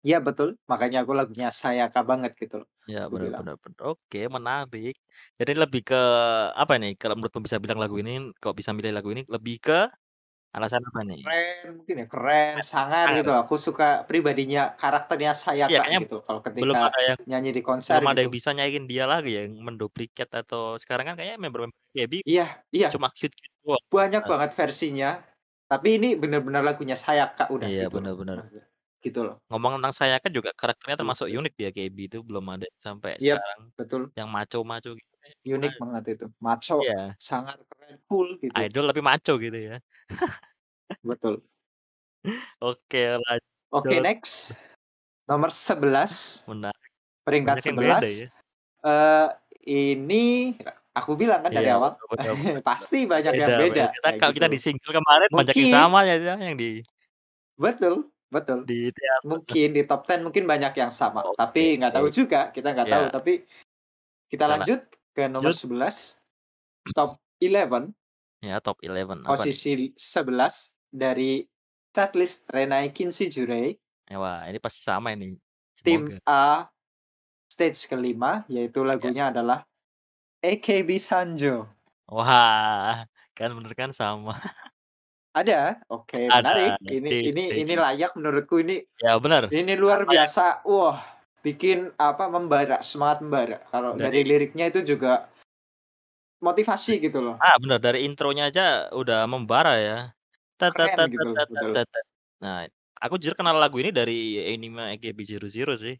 Iya 0.06 0.16
betul, 0.26 0.48
makanya 0.70 0.98
aku 1.02 1.12
lagunya 1.18 1.48
Sayaka 1.50 2.00
banget 2.10 2.32
gitu 2.38 2.54
loh, 2.62 2.68
Iya, 2.88 3.00
bener 3.12 3.30
bener. 3.40 3.54
Oke, 3.84 4.18
menarik. 4.36 4.94
Jadi 5.40 5.52
lebih 5.62 5.80
ke 5.88 5.98
apa 6.62 6.72
nih, 6.80 6.90
kalau 7.00 7.14
menurutmu 7.18 7.40
bisa 7.46 7.58
bilang 7.62 7.78
lagu 7.82 7.96
ini 8.02 8.12
kok 8.42 8.54
bisa 8.58 8.70
milih 8.76 8.92
lagu 8.96 9.08
ini, 9.14 9.22
lebih 9.34 9.54
ke 9.66 9.78
alasan 10.56 10.82
apa 10.88 11.00
nih? 11.10 11.20
Keren 11.26 11.68
mungkin 11.78 11.94
ya, 12.02 12.06
keren, 12.12 12.54
sangar 12.72 13.06
gitu 13.18 13.28
ya? 13.28 13.34
loh, 13.34 13.40
aku 13.44 13.54
suka 13.66 13.86
pribadinya, 14.08 14.62
karakternya 14.80 15.30
Iya, 15.34 15.40
Sayaka 15.42 15.80
kayaknya 15.84 15.98
gitu, 16.04 16.16
kalau 16.26 16.40
belum 16.40 16.74
ketika 16.74 16.78
ada 16.88 17.00
yang 17.08 17.18
nyanyi 17.30 17.50
di 17.58 17.62
konser 17.68 17.98
belum 17.98 18.08
ada 18.12 18.20
yang 18.24 18.32
gitu. 18.32 18.38
bisa 18.38 18.50
nyaingin 18.56 18.84
dia 18.92 19.04
lagi 19.12 19.30
ya, 19.36 19.40
yang 19.46 19.54
menduplikat 19.68 20.28
atau 20.40 20.62
sekarang 20.82 21.04
kan 21.08 21.14
kayaknya 21.18 21.38
member-member 21.44 21.78
Iya 22.32 22.46
iya. 22.76 22.88
cuma 22.94 23.08
cute-cute 23.12 23.54
Banyak 23.68 24.24
Nah. 24.24 24.28
banget 24.32 24.50
versinya, 24.56 25.10
tapi 25.68 26.00
ini 26.00 26.16
bener-bener 26.16 26.64
lagunya 26.64 26.96
Sayaka 26.96 27.52
udah 27.52 27.68
Iya, 27.68 27.84
gitu 27.92 28.00
maksudnya, 28.00 28.64
gitu 29.04 29.20
loh. 29.28 29.36
Ngomong 29.52 29.80
tentang 29.80 29.94
Sayaka 29.96 30.28
juga 30.32 30.50
karakternya 30.56 30.96
termasuk 30.96 31.28
Gitu. 31.28 31.36
unik 31.44 31.52
di 31.56 31.64
AKB 31.68 31.96
itu, 32.08 32.18
belum 32.24 32.44
ada 32.56 32.66
sampai 32.80 33.20
Yap, 33.20 33.36
sekarang 33.36 33.60
betul. 33.76 34.02
yang 34.16 34.28
macho-macho 34.32 34.96
gitu 34.96 35.12
Unik 35.48 35.72
ada. 35.76 35.80
banget 35.84 36.04
itu, 36.16 36.26
macho, 36.40 36.76
Iya. 36.80 37.12
sangar, 37.20 37.56
keren, 37.68 37.96
cool 38.08 38.28
gitu. 38.40 38.52
Idol 38.56 38.84
tapi 38.88 39.02
macho 39.04 39.32
gitu 39.36 39.58
ya. 39.58 39.76
Betul. 41.08 41.44
Oke, 42.60 43.20
Oke 43.68 43.88
lanjut. 43.96 44.04
next, 44.04 44.56
nomor 45.28 45.52
11, 45.52 46.44
Menarik. 46.48 46.88
peringkat 47.28 47.56
Banyak 47.60 47.68
yang 47.68 47.76
beda 47.76 47.92
11, 48.00 48.04
ya? 48.08 48.28
eee, 48.84 49.26
ini 49.68 50.24
aku 51.00 51.14
bilang 51.14 51.40
kan 51.42 51.50
dari 51.50 51.68
Iya, 51.70 51.78
awal, 51.78 51.96
bener 52.10 52.34
bener. 52.34 52.62
pasti 52.70 53.06
banyak 53.06 53.32
yang 53.34 53.48
Beda 53.48 53.58
beda. 53.58 53.66
beda, 53.68 53.84
Kita 53.94 54.08
kalau 54.18 54.30
gitu 54.32 54.36
kita 54.42 54.48
di 54.50 54.58
single 54.58 54.92
kemarin 54.98 55.28
banyak 55.30 55.54
yang 55.54 55.66
Mungkin 55.66 55.74
sama 55.74 55.98
ya 56.06 56.14
ya, 56.18 56.34
yang 56.38 56.56
di 56.58 56.70
Betul 57.58 57.94
betul. 58.28 58.58
di 58.68 58.92
teater. 58.92 59.24
Mungkin 59.24 59.68
di 59.72 59.82
top 59.88 60.04
10 60.04 60.20
mungkin 60.20 60.44
banyak 60.44 60.72
yang 60.76 60.92
sama, 60.92 61.24
tapi 61.34 61.80
nggak 61.80 61.96
tahu 61.96 62.06
Oke. 62.12 62.14
juga, 62.14 62.40
kita 62.52 62.68
nggak 62.76 62.88
tahu, 62.92 63.04
Iya. 63.08 63.14
tapi 63.14 63.32
kita 64.28 64.44
Kita 64.44 64.44
lanjut 64.44 64.80
ke 65.16 65.22
nomor 65.26 65.50
lanjut. 65.56 65.64
11, 65.64 66.20
top 66.92 67.16
11. 67.40 67.90
Ya, 68.44 68.60
top 68.60 68.78
11 68.84 69.08
apa 69.08 69.14
nih? 69.16 69.26
Posisi 69.26 69.70
11 69.96 70.76
dari 70.92 71.42
setlist 71.90 72.46
Renai 72.52 72.92
Kinshijurei. 72.94 73.74
Ya, 74.06 74.16
wah 74.20 74.44
ini 74.46 74.60
pasti 74.62 74.84
sama 74.84 75.10
ini, 75.16 75.34
Tim 75.82 76.06
semoga. 76.06 76.20
A, 76.28 76.68
stage 77.48 77.88
ke-5, 77.88 78.44
yaitu 78.46 78.84
Ya. 78.84 78.88
lagunya 78.94 79.24
adalah 79.32 79.64
AKB 80.44 81.02
Sanjo. 81.02 81.66
Wah, 82.08 83.04
kan 83.34 83.50
bener 83.52 83.72
kan 83.74 83.90
sama. 83.90 84.38
Ada? 85.36 85.82
Oke 85.92 86.26
Ada, 86.26 86.40
menarik, 86.40 86.72
ini 86.88 87.08
di 87.10 87.16
ini 87.30 87.44
di 87.52 87.56
ini 87.62 87.74
layak 87.78 88.16
menurutku 88.18 88.58
ini 88.58 88.82
Ya 88.98 89.14
bener, 89.22 89.46
ini 89.54 89.78
luar 89.78 90.02
yang 90.02 90.10
biasa, 90.10 90.66
wah 90.66 90.98
bikin 91.46 91.94
apa, 92.00 92.26
membara, 92.26 92.82
semangat 92.82 93.22
membara. 93.22 93.58
Kalau 93.70 93.94
dari 93.94 94.24
Dari 94.24 94.30
liriknya 94.34 94.72
itu 94.72 94.82
juga 94.82 95.30
motivasi 96.42 96.98
gitu 97.02 97.22
loh. 97.22 97.36
Ah, 97.38 97.54
bener 97.58 97.78
dari 97.78 98.06
intronya 98.06 98.50
aja 98.50 98.90
udah 98.90 99.26
membara 99.30 99.78
ya. 99.78 99.98
Keren 100.58 101.06
gitu. 101.06 101.30
Nah, 102.42 102.66
aku 102.98 103.14
jujur 103.22 103.38
kenal 103.38 103.54
lagu 103.54 103.78
ini 103.78 103.94
dari 103.94 104.42
anime 104.42 104.98
AKB00 104.98 105.78
sih. 105.78 105.94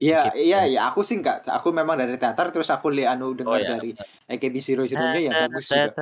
Iya 0.00 0.32
AKB 0.32 0.36
iya 0.40 0.58
ya. 0.64 0.68
iya, 0.72 0.80
aku 0.88 1.00
sih 1.04 1.16
enggak, 1.20 1.44
aku 1.44 1.68
memang 1.76 2.00
dari 2.00 2.16
teater 2.16 2.46
terus 2.56 2.72
aku 2.72 2.88
li 2.88 3.04
anu 3.04 3.36
Oh 3.36 3.36
denger 3.36 3.60
ya, 3.60 3.68
dari 3.76 3.88
bener. 3.92 4.06
AKB00 4.32 5.20
ya 5.20 5.30
bagus 5.44 5.64
juga. 5.68 5.92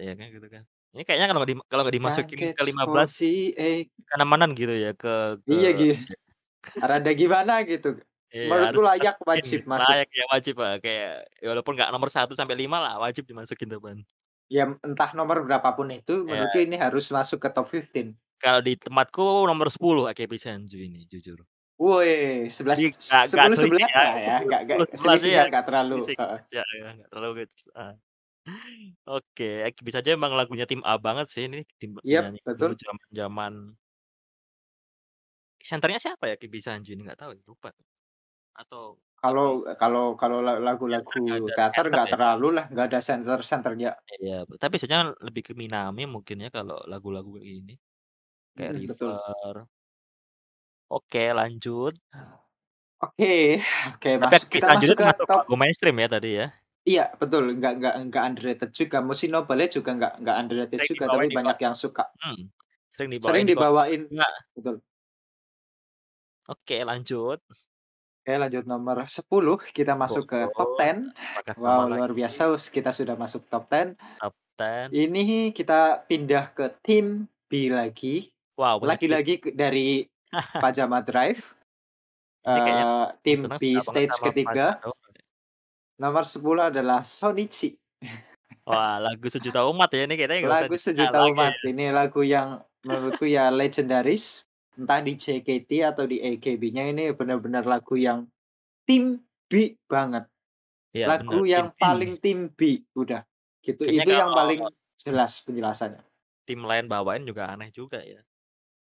Ya 0.00 0.12
kan 0.16 0.26
gitu 0.32 0.48
kan. 0.48 0.62
Ini 0.96 1.02
kayaknya 1.04 1.26
kalau 1.28 1.40
nggak 1.44 1.50
di 1.52 1.56
kalau 1.68 1.82
nggak 1.84 1.96
dimasukin 2.00 2.38
ke 2.40 2.44
Package 2.56 2.72
15 2.72 3.12
48. 3.20 4.08
keamanan 4.08 4.50
gitu 4.56 4.72
ya 4.72 4.90
ke 4.96 5.12
ke 5.44 5.52
Iya 5.52 5.68
gi 5.76 5.88
rada 6.90 7.12
gimana 7.12 7.54
gitu. 7.68 8.00
Iya, 8.32 8.48
Menurutku 8.50 8.82
layak, 8.82 9.14
wajib 9.22 9.60
gitu, 9.62 9.68
masuk. 9.70 9.90
layak 9.92 10.08
ya 10.10 10.24
wajib 10.34 10.54
lah 10.58 10.72
kayak 10.82 11.10
ya 11.40 11.46
walaupun 11.52 11.72
nggak 11.76 11.90
nomor 11.94 12.08
1 12.10 12.32
sampai 12.34 12.56
5 12.56 12.76
lah 12.80 12.94
wajib 12.98 13.24
dimasukin 13.28 13.68
tuh, 13.68 13.80
Ban. 13.84 13.98
Ya 14.48 14.64
entah 14.80 15.10
nomor 15.12 15.44
berapa 15.46 15.68
pun 15.76 15.90
itu, 15.92 16.24
Iya. 16.24 16.46
menurutku 16.48 16.58
ini 16.62 16.76
harus 16.80 17.04
masuk 17.12 17.38
ke 17.44 17.48
top 17.52 17.66
15. 17.68 18.16
Kalau 18.40 18.60
di 18.60 18.76
tempatku 18.76 19.48
nomor 19.48 19.68
10 19.72 20.06
AKB 20.12 20.32
Senju 20.36 20.76
ini 20.80 21.04
jujur. 21.08 21.46
Woi, 21.78 22.48
sebelas 22.48 22.80
sepuluh 23.28 23.52
sebelas 23.60 23.84
ya, 24.00 24.08
ya, 24.16 24.34
nggak 24.48 24.60
nggak 24.64 24.80
iya, 25.28 25.40
selisihnya 25.40 25.44
nggak 25.52 25.64
terlalu 25.68 26.08
ya 26.54 26.62
ya 26.80 26.86
nggak 26.96 27.08
terlalu 27.12 27.32
heeh. 27.76 27.92
Oke, 29.08 29.44
AKB 29.66 29.88
saja 29.96 30.10
emang 30.18 30.32
lagunya 30.38 30.66
tim 30.70 30.80
A 30.90 30.92
banget 31.06 31.26
sih 31.32 31.42
ini, 31.46 31.56
tim 31.80 31.90
dulu 32.58 32.72
betul. 32.72 32.76
zaman-zaman 32.84 33.52
senternya 35.68 35.98
siapa 36.04 36.24
ya 36.30 36.34
AKB 36.36 36.54
Senju 36.64 36.90
ini? 36.94 37.02
Nggak 37.06 37.20
tahu, 37.22 37.30
lupa. 37.48 37.70
Atau 38.56 39.00
Kalau 39.22 39.48
kalau 39.80 40.04
kalau 40.20 40.38
lagu-lagu 40.66 41.20
ada 41.34 41.54
teater 41.56 41.84
nggak 41.92 42.06
ya? 42.10 42.12
terlalu 42.12 42.46
lah, 42.56 42.64
nggak 42.72 42.86
ada 42.88 43.00
senter-senternya. 43.08 43.90
Iya, 44.14 44.32
tapi 44.62 44.70
biasanya 44.78 44.98
lebih 45.26 45.42
ke 45.48 45.52
Minami 45.62 46.02
mungkin 46.14 46.36
ya 46.44 46.48
kalau 46.56 46.76
lagu-lagu 46.92 47.32
ini. 47.42 47.72
Kayak 48.56 48.72
Mhm, 48.72 48.86
betul. 48.88 49.66
Oke, 50.90 51.32
lanjut. 51.34 51.94
Oke 53.04 53.60
oke 53.92 54.08
Tapi 54.20 54.24
masuk 54.24 54.48
AKB 54.48 54.52
kita 54.54 54.66
Senju 54.66 54.88
masuk 54.88 54.94
ke 54.98 55.04
termasuk 55.04 55.26
top 55.28 55.42
lagu 55.44 55.54
mainstream 55.60 55.96
ya 56.02 56.08
tadi 56.14 56.30
ya? 56.40 56.46
Iya 56.86 57.02
betul, 57.20 57.42
nggak 57.58 57.72
nggak 57.82 57.94
nggak 58.06 58.24
underrated 58.30 58.70
juga, 58.70 58.96
Mushino 59.02 59.42
Ballet 59.48 59.70
juga 59.76 59.90
nggak 59.98 60.12
nggak 60.22 60.36
underrated 60.40 60.80
Sering 60.80 60.88
juga, 60.90 61.04
tapi 61.10 61.26
dibawain 61.26 61.34
banyak 61.36 61.56
kon 61.58 61.62
yang 61.64 61.74
suka. 61.74 62.02
mhm, 62.22 62.44
sering 62.94 63.10
Sering 63.24 63.44
dibawain 63.44 63.46
di 63.48 63.52
konser 63.58 63.74
dibawain 63.74 64.00
juga. 64.06 64.28
betul. 64.54 64.76
Oke, 66.48 66.76
lanjut. 66.86 67.40
Oke 68.22 68.32
lanjut 68.42 68.64
nomor 68.66 68.96
10, 69.06 69.58
kita 69.70 69.94
masuk 69.94 70.24
ke 70.30 70.38
10, 70.46 70.54
top 70.58 70.70
10. 70.78 70.98
apakah 71.30 71.54
sama 71.54 71.62
Wow, 71.62 71.86
luar 71.90 72.10
lagi? 72.10 72.18
biasa 72.18 72.42
kita 72.70 72.90
sudah 72.90 73.14
masuk 73.18 73.42
top 73.50 73.64
10. 73.70 73.94
Top 74.20 74.34
10. 74.58 74.90
Ini 74.94 75.50
kita 75.54 76.06
pindah 76.10 76.44
ke 76.54 76.66
tim 76.82 77.26
B 77.50 77.70
lagi. 77.70 78.30
Wow. 78.58 78.82
Lagi-lagi 78.82 79.42
dari 79.54 80.06
Pajama 80.64 81.02
Drive. 81.02 81.42
Eee, 82.46 83.04
tim 83.26 83.50
B 83.58 83.82
stage 83.82 84.14
ketiga. 84.22 84.78
Deh. 84.78 84.94
Nomor 85.96 86.22
10 86.28 86.70
adalah 86.70 87.00
Shonichi. 87.02 87.74
Wah, 88.66 88.98
lagu 88.98 89.26
sejuta 89.30 89.62
umat 89.70 89.88
ya, 89.94 90.04
ini 90.04 90.14
kayaknya 90.18 90.50
Lagu 90.50 90.74
sejuta 90.74 91.22
umat, 91.30 91.54
ya. 91.62 91.70
ini 91.70 91.86
lagu 91.94 92.20
yang 92.26 92.60
menurutku 92.82 93.24
ya 93.26 93.48
legendaris, 93.48 94.44
entah 94.74 94.98
di 95.00 95.14
JKT 95.14 95.70
atau 95.86 96.04
di 96.04 96.18
AKB-nya 96.18 96.90
ini 96.90 97.14
benar-benar 97.14 97.62
lagu 97.62 97.94
yang 97.94 98.26
tim 98.84 99.22
B 99.46 99.78
banget. 99.86 100.26
Bener, 100.90 101.08
Lagu 101.22 101.46
tim 101.46 101.54
yang 101.54 101.66
B. 101.70 101.78
paling 101.78 102.12
tim 102.18 102.38
B, 102.50 102.82
udah. 102.98 103.22
Gitu, 103.62 103.86
Kayaknya 103.86 104.02
itu 104.02 104.10
yang 104.18 104.30
paling 104.34 104.60
jelas 104.98 105.32
penjelasannya. 105.46 106.02
tim 106.46 106.60
lain 106.62 106.86
bawain 106.90 107.22
juga 107.22 107.46
aneh 107.50 107.70
juga 107.70 108.02
ya. 108.02 108.22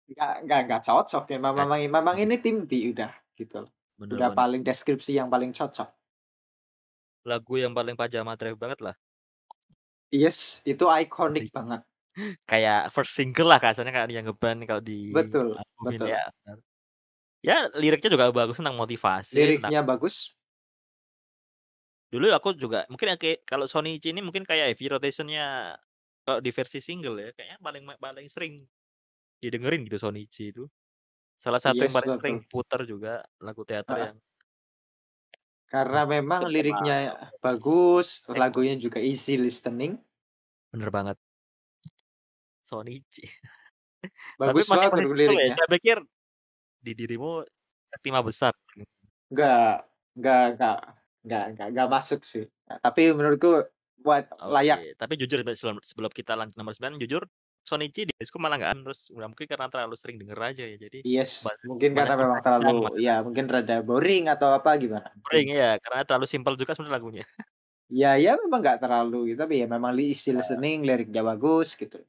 Nggak 0.04 0.32
nggak 0.44 0.60
nggak 0.68 0.82
cocok 0.84 1.24
ya, 1.32 1.38
memang 1.40 1.68
memang 1.68 2.16
cocok. 2.16 2.24
ini 2.28 2.34
tim 2.40 2.56
B 2.68 2.92
udah, 2.92 3.12
gitu. 3.40 3.64
Bener 3.96 4.14
Udah 4.20 4.30
bener. 4.32 4.38
paling 4.38 4.62
deskripsi 4.66 5.16
yang 5.16 5.32
paling 5.32 5.54
cocok. 5.54 5.88
Lagu 7.24 7.54
yang 7.56 7.72
paling 7.72 7.96
Pajama 7.96 8.36
Drive 8.36 8.60
banget 8.60 8.84
lah. 8.84 8.94
Yes, 10.12 10.60
itu 10.68 10.84
Dari 10.84 11.48
banget. 11.50 11.80
kayak 12.50 12.94
first 12.94 13.16
single 13.16 13.50
lah 13.50 13.58
kasarnya 13.58 13.90
kayak 13.90 14.08
yang 14.12 14.26
nge-band 14.30 14.70
kalau 14.70 14.82
di 14.84 15.10
Betul 15.10 15.58
ini 15.58 15.98
betul. 15.98 16.06
ya. 16.14 16.22
Ya 17.44 17.56
liriknya 17.76 18.08
juga 18.08 18.32
bagus 18.32 18.56
tentang 18.56 18.78
motivasi, 18.78 19.36
tentang 19.36 19.68
Liriknya 19.68 19.80
bagus. 19.84 20.32
Dulu 22.08 22.30
aku 22.30 22.54
juga 22.54 22.86
mungkin 22.86 23.16
ya 23.16 23.16
kalau 23.42 23.66
Shonichi 23.66 24.14
ini 24.14 24.22
mungkin 24.22 24.46
kayak 24.46 24.72
heavy 24.72 24.86
rotation-nya 24.94 25.74
kalau 26.24 26.40
di 26.40 26.50
versi 26.54 26.80
single 26.80 27.20
ya, 27.20 27.28
kayaknya 27.36 27.58
paling 27.60 27.82
paling 28.00 28.26
sering 28.32 28.64
didengerin 29.50 29.85
gitu 29.85 30.00
Shonichi 30.00 30.50
itu. 30.54 30.64
Salah 31.37 31.61
satu 31.61 31.76
yang 31.76 31.92
Yes, 31.92 31.96
paling 32.00 32.11
sering 32.20 32.37
diputar 32.40 32.80
juga 32.88 33.20
lagu 33.42 33.62
teater 33.66 33.96
Heeh. 33.96 34.07
yang 34.12 34.18
Karena 35.68 36.07
memang 36.07 36.46
liriknya 36.46 37.30
bagus, 37.42 38.22
lagunya 38.30 38.78
juga 38.78 39.02
easy 39.02 39.35
listening. 39.35 39.98
Bener 40.70 40.88
banget. 40.94 41.18
Shonichi. 42.62 43.26
Tapi 44.38 44.40
Bagus 44.40 44.66
masih 44.70 44.88
banget 44.92 45.09
ya? 45.09 45.14
liriknya. 45.16 45.57
Saya 45.59 45.68
pikir 45.68 45.96
di 46.85 46.92
dirimu 46.92 47.42
lima 48.04 48.20
besar. 48.20 48.52
Enggak 49.33 49.88
enggak 50.14 50.44
enggak 50.54 50.78
enggak 51.24 51.44
enggak 51.50 51.66
enggak 51.72 51.88
masuk 51.90 52.20
sih. 52.22 52.44
Tapi 52.68 53.11
menurutku 53.12 53.64
buat 54.04 54.28
layak. 54.37 54.78
Oke, 54.78 54.90
tapi 55.00 55.12
jujur 55.16 55.40
sebelum 55.57 55.80
sebelum 55.80 56.12
kita 56.12 56.37
lanjut 56.37 56.57
nomor 56.61 56.76
9, 56.76 57.00
jujur 57.00 57.24
Shonichi 57.68 58.00
di 58.09 58.12
disco 58.20 58.37
malah 58.42 58.57
nggak 58.61 58.72
terus 58.85 59.00
ya 59.09 59.24
mungkin 59.31 59.46
karena 59.53 59.66
terlalu 59.72 59.94
sering 60.00 60.16
denger 60.20 60.38
aja 60.48 60.62
ya, 60.70 60.77
jadi 60.85 60.98
Yes, 61.12 61.33
banyak 61.44 61.68
mungkin 61.68 61.90
karena 61.96 62.14
memang 62.20 62.40
terlalu 62.44 62.96
ya 63.05 63.20
mungkin 63.27 63.44
rada 63.55 63.77
boring 63.88 64.24
atau 64.33 64.48
apa 64.57 64.70
gimana, 64.83 65.12
Boring 65.22 65.46
iya, 65.55 65.79
karena 65.83 66.03
terlalu 66.07 66.27
simpel 66.27 66.55
juga 66.59 66.74
sebenarnya 66.74 66.96
lagunya. 66.98 67.24
Ya 67.92 68.16
ya 68.16 68.33
memang 68.40 68.61
nggak 68.64 68.81
terlalu 68.81 69.16
gitu, 69.29 69.38
tapi 69.44 69.55
ya 69.61 69.66
memang 69.68 69.92
easy 70.00 70.33
Iya. 70.33 70.38
listening, 70.38 70.79
liriknya 70.88 71.20
bagus 71.31 71.77
gitu. 71.77 72.05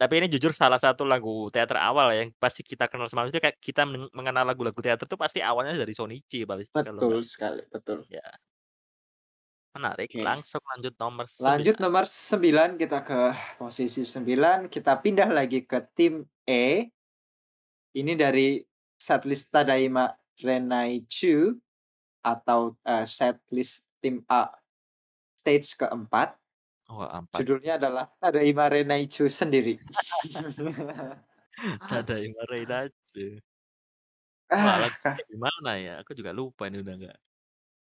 Tapi 0.00 0.14
ini 0.22 0.26
jujur 0.30 0.54
salah 0.54 0.78
satu 0.78 1.02
lagu 1.02 1.50
teater 1.50 1.74
awal 1.74 2.14
ya, 2.14 2.22
yang 2.22 2.30
pasti 2.38 2.62
kita 2.62 2.86
kenal 2.86 3.10
sama 3.10 3.26
maksudnya 3.26 3.50
kayak 3.50 3.58
kita 3.58 3.82
men 3.82 4.06
mengenal 4.14 4.46
lagu-lagu 4.46 4.78
teater 4.78 5.10
tuh 5.10 5.18
pasti 5.18 5.42
awalnya 5.42 5.74
dari 5.74 5.90
Shonichi 5.90 6.46
paling 6.46 6.70
kalau 6.86 7.02
Betul 7.02 7.24
sekali, 7.24 7.62
betul. 7.72 8.08
ya. 8.12 8.24
Menarik, 9.78 10.10
Oke. 10.10 10.26
langsung 10.26 10.62
lanjut 10.74 10.94
nomor 10.98 11.26
9. 11.30 11.46
Lanjut 11.46 11.76
nomor 11.78 12.04
9, 12.10 12.82
kita 12.82 12.98
ke 13.06 13.20
posisi 13.62 14.02
9, 14.02 14.66
kita 14.66 14.98
pindah 14.98 15.30
lagi 15.30 15.62
ke 15.62 15.78
tim 15.94 16.26
E. 16.42 16.90
Ini 17.94 18.18
dari 18.18 18.58
setlist 18.98 19.54
Tadaima 19.54 20.10
Renaichu 20.42 21.54
atau, 22.26 22.74
eee, 22.82 23.06
setlist 23.06 23.86
tim 24.02 24.26
A 24.26 24.50
stage 25.38 25.78
keempat. 25.78 26.34
Oh, 26.90 27.06
4. 27.06 27.38
Judulnya 27.38 27.78
adalah 27.78 28.10
Tadaima 28.18 28.66
Renaichu 28.66 29.30
sendiri. 29.30 29.78
Tadaima 31.86 32.42
Renaichu. 32.50 33.38
Ah, 34.50 34.58
Wah, 34.58 34.76
lagunya 34.90 35.06
kah 35.06 35.14
gimana 35.28 35.70
ya? 35.78 35.94
Aku 36.02 36.18
juga 36.18 36.34
lupa 36.34 36.66
ini 36.66 36.82
udah 36.82 36.94
nggak 36.98 37.18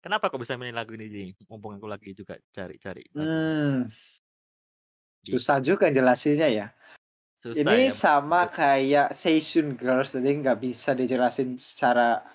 kenapa 0.00 0.30
kok 0.30 0.40
bisa 0.40 0.54
milih 0.58 0.74
lagu 0.74 0.94
ini, 0.94 1.06
Ji? 1.10 1.24
Mumpung 1.46 1.76
aku 1.78 1.86
lagi 1.90 2.14
juga 2.14 2.38
cari-cari. 2.54 3.04
Di 5.18 5.34
Susah 5.34 5.58
juga 5.60 5.90
jelasinnya 5.92 6.48
ya. 6.48 6.66
Susah 7.38 7.62
Ini 7.62 7.90
ya, 7.90 7.94
sama 7.94 8.50
betul. 8.50 8.58
kayak 8.58 9.08
Seishun 9.14 9.78
Girls, 9.78 10.10
jadi 10.10 10.30
nggak 10.42 10.58
bisa 10.58 10.90
dijelasin 10.98 11.54
secara 11.54 12.26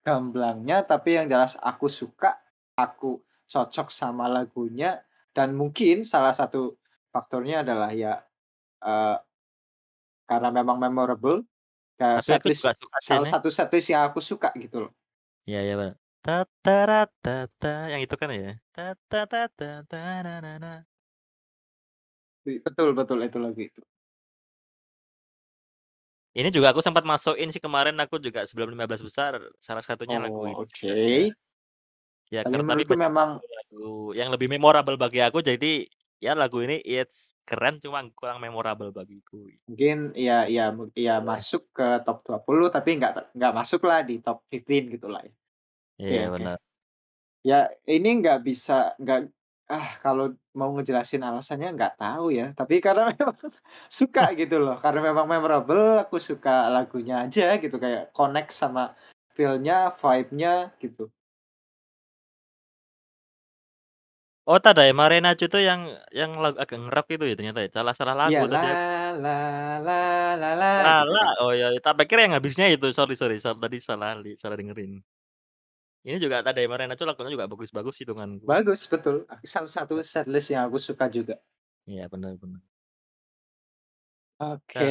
gamblangnya, 0.00 0.86
tapi 0.86 1.20
yang 1.20 1.28
jelas 1.28 1.60
aku 1.60 1.92
suka, 1.92 2.40
aku 2.78 3.20
cocok 3.50 3.92
sama 3.92 4.30
lagunya, 4.30 5.04
dan 5.36 5.52
mungkin 5.52 6.08
salah 6.08 6.32
satu 6.32 6.80
faktornya 7.12 7.66
adalah 7.66 7.92
ya, 7.92 8.24
eee 8.80 9.16
karena 10.26 10.50
memang 10.50 10.80
memorable, 10.80 11.46
juga 12.00 12.18
setlist 12.20 12.66
salah 12.98 13.28
satu 13.28 13.48
setlist 13.52 13.88
yang 13.92 14.08
aku 14.10 14.18
suka 14.24 14.50
gitu 14.58 14.88
loh. 14.88 14.92
Iya 15.46 15.60
iya, 15.62 15.74
bener. 16.26 17.06
yang 17.86 18.00
itu 18.02 18.14
kan 18.18 18.28
ya? 18.34 18.58
Wi 22.46 22.58
betul 22.62 22.94
betul, 22.98 23.18
itu 23.22 23.38
lagu 23.38 23.60
itu. 23.62 23.82
Ini 26.36 26.52
juga 26.52 26.74
aku 26.74 26.84
sempat 26.84 27.06
masukin 27.06 27.48
sih 27.48 27.62
kemarin 27.62 27.96
aku 27.96 28.20
juga 28.20 28.44
sebelum 28.44 28.74
15 28.76 29.00
besar, 29.00 29.40
salah 29.56 29.80
satunya 29.80 30.20
lagu 30.20 30.44
Oh, 30.44 30.44
ini 30.44 30.54
oke. 30.66 30.98
Ya 32.28 32.42
Tapi 32.42 32.52
karena 32.52 32.62
tapi 32.62 32.68
menurutku 32.68 32.94
memang 32.98 33.28
lagu-lagu 33.38 34.12
yang 34.18 34.28
lebih 34.34 34.48
memorable 34.50 34.98
bagi 34.98 35.22
aku, 35.22 35.40
jadi 35.40 35.86
ya 36.20 36.34
lagu 36.34 36.58
ini 36.60 36.82
it's 36.82 37.32
keren 37.46 37.78
cuma 37.80 38.02
kurang 38.18 38.42
memorable 38.42 38.90
bagiku. 38.90 39.46
Mungkin 39.70 40.12
ya 40.12 40.44
ya 40.50 40.74
ya 40.92 41.22
masuk 41.22 41.70
ke 41.70 42.02
top 42.02 42.26
20 42.26 42.68
tapi 42.68 42.98
nggak 42.98 43.32
nggak 43.32 43.52
masuklah 43.54 44.02
di 44.02 44.18
top 44.20 44.42
15 44.50 44.92
gitulah 44.92 45.22
ya. 45.22 45.32
Iya, 45.98 46.28
oke. 46.28 46.32
benar. 46.34 46.56
Ya, 47.50 47.56
ini 47.94 48.08
nggak 48.20 48.38
bisa 48.48 48.72
nggak 49.02 49.18
ah, 49.70 49.88
kalau 50.04 50.24
mau 50.58 50.70
ngejelasin 50.74 51.22
alasannya 51.28 51.68
nggak 51.76 51.94
tahu 52.02 52.24
ya, 52.38 52.44
tapi 52.58 52.74
karena 52.84 53.02
memang 53.18 53.36
suka 53.98 54.22
gitu 54.40 54.54
loh, 54.64 54.76
karena 54.84 55.00
memang 55.08 55.26
memorable, 55.32 55.98
aku 56.02 56.16
suka 56.28 56.50
lagunya 56.74 57.14
aja 57.24 57.42
gitu, 57.62 57.76
kayak 57.84 58.02
connect 58.16 58.50
sama 58.60 58.82
feel-nya, 59.36 59.90
vibe-nya, 60.00 60.50
gitu. 60.82 61.10
Oh, 64.46 64.58
Tadae 64.62 64.94
Marenachu 64.94 65.50
tuh 65.50 65.58
yang 65.58 65.90
yang 66.14 66.38
lagu 66.38 66.54
agak 66.62 66.78
nge-rap 66.78 67.06
itu 67.10 67.24
ya 67.26 67.34
ternyata 67.34 67.60
ya? 67.66 67.68
Salah 67.74 67.94
salah 67.98 68.14
Iya, 68.14 68.38
lagu 68.38 68.44
tadi 68.46 68.66
aku 68.70 68.78
gitu 70.86 70.86
Lala, 70.86 71.18
kan. 71.18 71.42
oh 71.42 71.52
ya, 71.60 71.66
tak 71.82 71.94
pikir 71.98 72.16
yang 72.24 72.32
habisnya 72.38 72.66
itu, 72.70 72.86
sorry 72.94 73.14
sorry, 73.18 73.36
sa 73.42 73.50
tadi 73.58 73.78
salah 73.82 74.14
li 74.22 74.38
salah 74.38 74.54
dengerin. 74.60 75.02
Ini 76.06 76.22
juga 76.22 76.38
Tadae 76.38 76.70
Marenachu 76.70 77.02
lagunya 77.02 77.34
juga 77.34 77.50
bagus-bagus 77.50 77.98
hitunganku. 77.98 78.46
Bagus, 78.46 78.86
betul. 78.86 79.26
Salah 79.42 79.66
satu 79.66 79.98
setlist 80.06 80.54
yang 80.54 80.70
aku 80.70 80.78
suka 80.78 81.10
juga. 81.10 81.42
Iya, 81.82 82.06
bener. 82.06 82.38
Oke. 84.38 84.86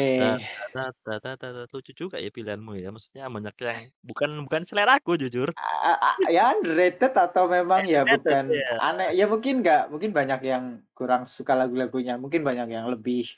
Lucu 1.71 1.91
juga 1.95 2.19
ya 2.19 2.27
pilihanmu 2.27 2.75
ya, 2.81 2.91
maksudnya 2.91 3.31
banyak 3.31 3.55
yang 3.63 3.79
bukan 4.03 4.43
bukan 4.43 4.67
seleraku 4.67 5.15
jujur. 5.15 5.55
A 5.55 5.95
a 5.95 6.11
ya 6.27 6.51
underrated 6.51 7.15
atau 7.15 7.47
memang 7.47 7.87
ya 7.87 8.03
bukan 8.03 8.51
iya. 8.51 8.75
aneh, 8.83 9.15
ya 9.15 9.29
mungkin 9.31 9.63
nggak 9.63 9.93
mungkin 9.93 10.11
banyak 10.11 10.41
yang 10.43 10.83
kurang 10.97 11.29
suka 11.29 11.55
lagu-lagunya, 11.55 12.19
mungkin 12.19 12.43
banyak 12.43 12.73
yang 12.73 12.91
lebih 12.91 13.37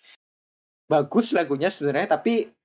bagus 0.88 1.36
lagunya 1.36 1.68
sebenarnya, 1.68 2.16
tapi 2.16 2.56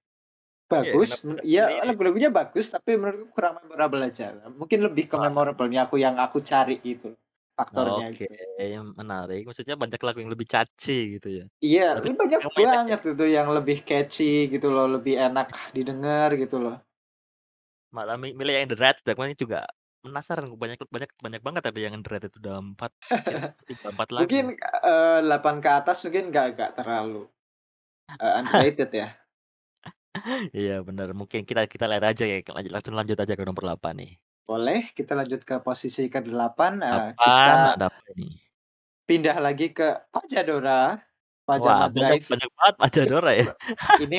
bagus, 0.71 1.11
bisa 1.29 1.43
ya 1.43 1.83
lagu-lagunya 1.89 2.31
bagus, 2.33 2.67
tapi 2.75 2.91
menurutku 3.01 3.31
kurang 3.37 3.55
memorable 3.63 4.03
aja. 4.09 4.25
Mungkin 4.61 4.79
lebih 4.87 5.05
ke 5.11 5.17
Wah. 5.17 5.27
memorable-nya 5.27 5.81
aku 5.87 5.97
yang 6.05 6.17
aku 6.21 6.39
cari 6.51 6.79
gitu, 6.85 7.15
faktornya 7.59 8.05
Oke, 8.05 8.23
gitu. 8.23 8.33
menarik, 9.01 9.39
maksudnya 9.47 9.75
banyak 9.83 10.01
lagu 10.05 10.19
yang 10.23 10.33
lebih 10.35 10.49
catchy 10.53 10.93
gitu 11.17 11.29
ya. 11.39 11.45
Iya, 11.67 11.83
Tapi 11.95 12.09
banyak 12.21 12.43
yang 12.65 12.83
banget 12.83 13.01
itu 13.15 13.25
yang 13.37 13.49
lebih 13.57 13.77
catchy 13.89 14.25
gitu 14.53 14.67
loh, 14.75 14.85
lebih 14.95 15.15
enak 15.27 15.47
didengar 15.77 16.29
gitu 16.43 16.57
loh. 16.65 16.75
Malah 17.97 18.17
mi 18.23 18.33
milih 18.33 18.53
yang 18.57 18.69
The 18.73 19.13
kemarin 19.17 19.37
juga 19.37 19.59
penasaran 20.01 20.49
banyak 20.63 20.81
banyak 20.95 21.11
banyak 21.25 21.41
banget 21.47 21.63
ada 21.69 21.81
yang 21.85 21.95
The 22.01 22.25
itu 22.33 22.39
udah 22.41 22.57
4 22.73 22.93
kira 23.29 23.41
3, 23.69 23.87
4 23.93 24.09
lagu. 24.17 24.41
Mungkin, 24.41 24.57
eee, 24.61 25.19
8 25.25 25.57
ke 25.65 25.71
atas 25.73 26.05
mungkin 26.05 26.29
nggak 26.33 26.47
nggak 26.57 26.71
terlalu, 26.77 27.29
eee, 28.21 28.33
underrated 28.41 28.91
ya. 28.95 29.09
Iya 30.59 30.73
bener, 30.89 31.09
mungkin 31.21 31.41
kita 31.49 31.61
kita 31.73 31.85
lihat 31.91 32.05
aja 32.11 32.25
ya, 32.33 32.37
lanjut 32.57 32.71
langsung 32.75 32.95
lanjut 32.99 33.17
aja 33.23 33.35
ke 33.39 33.45
nomor 33.49 33.63
8 33.65 33.93
nih. 34.01 34.13
Boleh, 34.49 34.91
kita 34.99 35.13
lanjut 35.15 35.41
ke 35.47 35.55
posisi 35.63 36.11
ke-8, 36.11 36.73
eee, 36.83 37.09
8 37.21 37.59
kita 37.63 37.79
ada 37.79 37.87
apa 37.91 38.01
ini? 38.17 38.43
pindah 39.09 39.37
lagi 39.43 39.75
ke 39.75 40.07
Pajadora, 40.15 41.03
Wah, 41.61 41.77
Pajama 41.77 41.91
banyak 41.97 42.17
Drive. 42.17 42.29
banyak 42.31 42.49
banget 42.57 42.75
Pajadora 42.81 43.31
ya. 43.41 43.45
Ini 44.05 44.17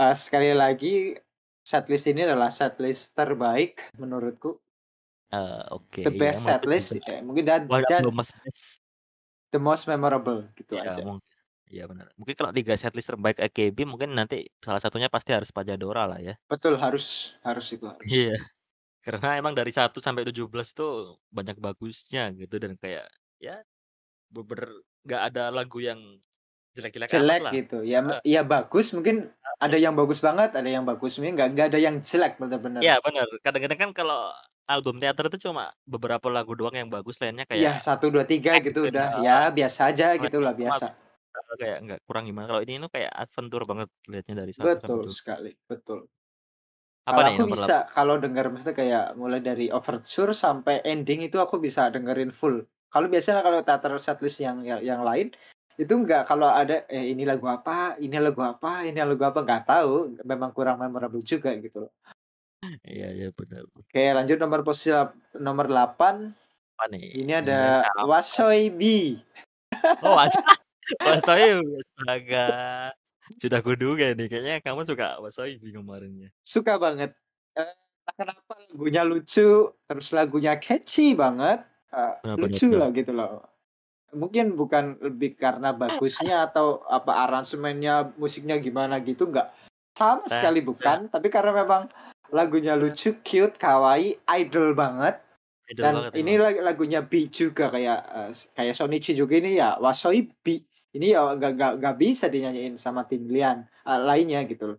eee, 0.00 0.14
sekali 0.16 0.50
lagi 0.56 1.16
setlist 1.66 2.06
ini 2.10 2.22
adalah 2.28 2.50
setlist 2.54 3.14
terbaik 3.18 3.80
menurutku. 4.00 4.60
Eee, 5.32 5.66
oke, 5.74 6.00
The 6.04 6.10
iya 6.22 6.34
best 6.34 6.44
mungkin 6.44 6.70
setlist, 6.84 7.00
ya 7.00 7.24
mungkin 7.24 7.44
dan 7.48 7.62
dan 7.88 8.04
the 8.04 8.10
most 8.12 8.32
best. 8.44 8.78
the 9.54 9.58
most 9.62 9.86
memorable, 9.86 10.42
gitu 10.58 10.74
Iya 10.74 10.90
aja. 10.90 11.06
mungkin, 11.06 11.35
iya 11.70 11.84
bener. 11.90 12.06
Mungkin 12.18 12.34
kalau 12.38 12.52
3 12.54 12.74
setlist 12.78 13.08
terbaik 13.10 13.38
AKB 13.42 13.78
mungkin 13.88 14.14
nanti 14.14 14.46
salah 14.62 14.80
satunya 14.82 15.08
pasti 15.10 15.30
harus 15.34 15.50
Pajadora 15.50 16.06
lah 16.10 16.18
ya. 16.22 16.34
Betul, 16.50 16.78
harus 16.78 17.34
harus 17.42 17.66
itu, 17.74 17.84
harus. 17.90 18.02
Iya, 18.06 18.38
karena 19.04 19.28
emang 19.40 19.54
dari 19.58 19.72
1 19.74 19.98
sampai 20.04 20.24
17 20.28 20.72
tuh 20.76 21.18
banyak 21.32 21.56
bagusnya 21.62 22.32
gitu 22.38 22.56
dan 22.62 22.74
kayak, 22.78 23.06
ya 23.42 23.62
bener-bener 24.32 24.70
nggak 25.06 25.22
ada 25.32 25.42
lagu 25.54 25.78
yang 25.82 26.00
jelek-jelek 26.76 27.08
Jelek 27.08 27.40
lah. 27.46 27.52
gitu, 27.54 27.78
ya 27.86 27.98
Heeh. 28.04 28.20
ya 28.36 28.42
bagus 28.44 28.92
mungkin 28.96 29.16
ada 29.62 29.76
yang 29.80 29.94
bagus 29.96 30.20
banget, 30.20 30.50
ada 30.58 30.68
yang 30.68 30.84
bagus, 30.84 31.16
mungkin 31.18 31.34
nggak 31.38 31.48
nggak 31.56 31.66
ada 31.72 31.80
yang 31.80 31.96
jelek 32.02 32.36
Iya 32.36 32.42
bener-bener. 32.42 32.82
bener, 33.06 33.28
kadang-kadang 33.44 33.78
kan 33.88 33.90
kalau 33.96 34.20
album 34.68 34.98
teater 35.00 35.24
itu 35.32 35.38
cuma 35.48 35.72
beberapa 35.88 36.26
lagu 36.28 36.52
doang 36.58 36.74
yang 36.76 36.90
bagus, 36.92 37.16
lainnya 37.22 37.46
kayak 37.48 37.60
Iya 37.62 37.72
1, 37.80 38.10
2, 38.12 38.24
3 38.28 38.50
eh 38.54 38.60
gitu 38.66 38.84
gitu 38.84 38.92
ya, 38.92 38.92
udah, 38.92 39.06
ya 39.24 39.36
biasa 39.56 39.80
aja 39.94 40.06
gitulah, 40.20 40.52
biasa. 40.52 40.86
Kayak 41.56 41.78
nggak 41.84 42.00
kurang 42.06 42.24
gimana, 42.28 42.46
kalau 42.48 42.62
ini 42.62 42.78
tuh 42.80 42.92
kayak 42.92 43.12
adventure 43.12 43.64
banget 43.66 43.88
lihatnya 44.08 44.34
dari 44.44 44.52
1 44.52 44.62
sampai 44.62 44.76
Betul 44.80 45.00
2 45.08 45.12
sekali, 45.12 45.52
betul. 45.68 45.98
Apa 47.06 47.22
Kalau 47.22 47.22
nih 47.22 47.34
aku 47.34 47.42
nomor 47.46 47.56
8? 47.56 47.62
bisa, 47.62 47.76
kalau 47.94 48.14
denger 48.18 48.44
maksudnya 48.50 48.76
kayak 48.76 49.04
mulai 49.14 49.40
dari 49.42 49.66
overture 49.70 50.32
sampai 50.34 50.82
ending 50.82 51.22
itu 51.22 51.38
aku 51.38 51.56
bisa 51.62 51.86
dengerin 51.90 52.34
full. 52.34 52.66
Kalau 52.90 53.06
biasanya 53.06 53.42
kalau 53.46 53.60
teater 53.62 53.92
setlist 53.98 54.42
yang 54.42 54.62
yang 54.66 54.80
yang 54.82 55.00
lain, 55.06 55.30
itu 55.76 55.92
enggak 55.92 56.24
kalau 56.26 56.48
ada, 56.48 56.82
eh, 56.88 57.12
ini 57.12 57.28
lagu 57.28 57.46
apa 57.46 57.94
ini 58.00 58.16
lagu 58.16 58.40
apa 58.42 58.88
ini 58.88 58.96
lagu 58.98 59.22
apa, 59.22 59.44
nggak 59.44 59.64
tahu, 59.68 60.18
memang 60.24 60.50
kurang 60.50 60.80
memorable 60.82 61.22
juga 61.22 61.54
gitu 61.60 61.86
loh. 61.86 61.92
Iya 62.82 63.12
iya, 63.14 63.28
bener. 63.30 63.68
Oke 63.78 64.10
lanjut 64.10 64.40
nomor 64.42 64.66
posisi 64.66 64.90
nomor 65.38 65.70
8, 65.70 66.32
Apa 66.74 66.84
nih? 66.90 67.22
ini 67.22 67.32
ada 67.36 67.86
sama 67.86 68.18
WASHOIBI. 68.18 68.98
Oh 70.02 70.16
WASH 70.18 70.34
WASHOI 71.02 71.62
astaga, 71.62 72.48
sudah 73.42 73.60
kuduga 73.62 74.14
nih 74.14 74.30
kayaknya 74.30 74.54
kamu 74.62 74.86
suka 74.86 75.18
WASHOIBI 75.18 75.68
kemarin 75.74 76.12
ya. 76.26 76.30
Suka 76.46 76.78
banget, 76.78 77.14
entah 77.58 78.14
kenapa 78.14 78.54
lagunya 78.70 79.02
lucu, 79.02 79.74
terus 79.74 80.08
lagunya 80.14 80.54
catchy 80.62 81.18
banget, 81.18 81.66
Bener 81.90 82.22
bener 82.22 82.38
lucu 82.38 82.68
lah 82.70 82.88
gitu 82.94 83.12
loh. 83.14 83.42
Mungkin 84.14 84.54
bukan 84.54 85.02
lebih 85.02 85.34
karena 85.34 85.74
bagusnya 85.74 86.46
atau 86.46 86.86
apa 86.86 87.26
aransemennya, 87.26 88.14
musiknya 88.16 88.62
gimana 88.62 89.02
gitu, 89.02 89.26
enggak, 89.26 89.50
sama 89.98 90.24
sekali 90.30 90.62
bukan, 90.62 91.10
tapi 91.10 91.26
karena 91.26 91.66
memang 91.66 91.90
lagunya 92.30 92.78
lucu, 92.78 93.18
cute, 93.26 93.58
kawaii, 93.58 94.18
idol 94.38 94.74
banget, 94.74 95.18
Idol 95.66 95.82
dan 95.82 95.94
banget 95.98 96.12
ini 96.22 96.32
emang. 96.38 96.54
la 96.54 96.70
lagunya 96.70 97.00
B 97.02 97.26
juga 97.26 97.74
kayak, 97.74 98.00
eee, 98.06 98.30
kayak 98.54 98.74
Shonichi 98.78 99.18
juga 99.18 99.34
ini 99.42 99.58
ya 99.58 99.74
WASHOIBI, 99.82 100.62
ini 100.96 101.12
ya 101.14 101.36
nggak 101.36 101.52
nggak 101.56 101.72
nggak 101.80 101.96
bisa 102.02 102.26
dinyanyiin 102.32 102.74
sama 102.80 103.04
tim 103.10 103.22
lian 103.28 103.58
eee, 103.88 104.00
lainnya 104.08 104.40
gitu 104.50 104.64
loh. 104.74 104.78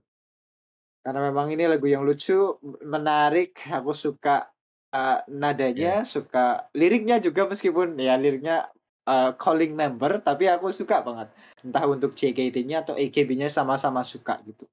Karena 1.05 1.19
memang 1.31 1.47
ini 1.55 1.63
lagu 1.71 1.87
yang 1.87 2.03
lucu, 2.03 2.59
menarik, 2.83 3.55
aku 3.71 3.95
suka, 3.95 4.51
Iya. 4.91 5.29
nadanya, 5.31 6.03
suka 6.03 6.67
liriknya 6.75 7.21
juga 7.23 7.47
meskipun 7.47 7.95
ya 7.95 8.19
liriknya, 8.19 8.67
eee, 9.07 9.31
calling 9.39 9.71
member, 9.77 10.19
tapi 10.19 10.51
aku 10.51 10.67
suka 10.73 10.99
banget. 11.07 11.31
Entah 11.63 11.85
untuk 11.87 12.11
JKT-nya 12.19 12.83
atau 12.83 12.93
AKB-nya 12.99 13.47
sama-sama 13.47 14.03
suka 14.03 14.41
gitu. 14.43 14.67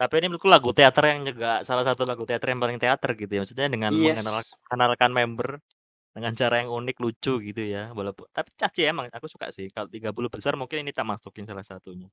Tapi 0.00 0.14
ini 0.16 0.26
menurutku 0.32 0.48
lagu 0.48 0.70
teater 0.72 1.04
yang 1.12 1.28
juga 1.28 1.60
salah 1.60 1.84
satu 1.84 2.08
lagu 2.08 2.24
teater 2.24 2.48
yang 2.48 2.60
paling 2.64 2.78
teater 2.80 3.10
gitu 3.20 3.28
ya, 3.36 3.40
maksudnya 3.44 3.68
dengan 3.68 3.92
Yes. 3.92 4.24
mengenalkan 4.64 5.10
member 5.12 5.48
dengan 6.16 6.32
cara 6.40 6.54
yang 6.62 6.70
unik, 6.78 6.96
lucu 7.04 7.30
gitu 7.48 7.62
ya, 7.74 7.80
walaupun 7.98 8.26
tapi 8.36 8.50
catchy 8.60 8.82
emang, 8.90 9.06
aku 9.16 9.26
suka 9.34 9.46
sih, 9.56 9.66
kalau 9.74 9.88
30 9.94 10.28
besar 10.34 10.52
mungkin 10.60 10.78
ini 10.84 10.92
tak 10.98 11.06
masukin 11.10 11.46
salah 11.50 11.64
satunya. 11.66 12.08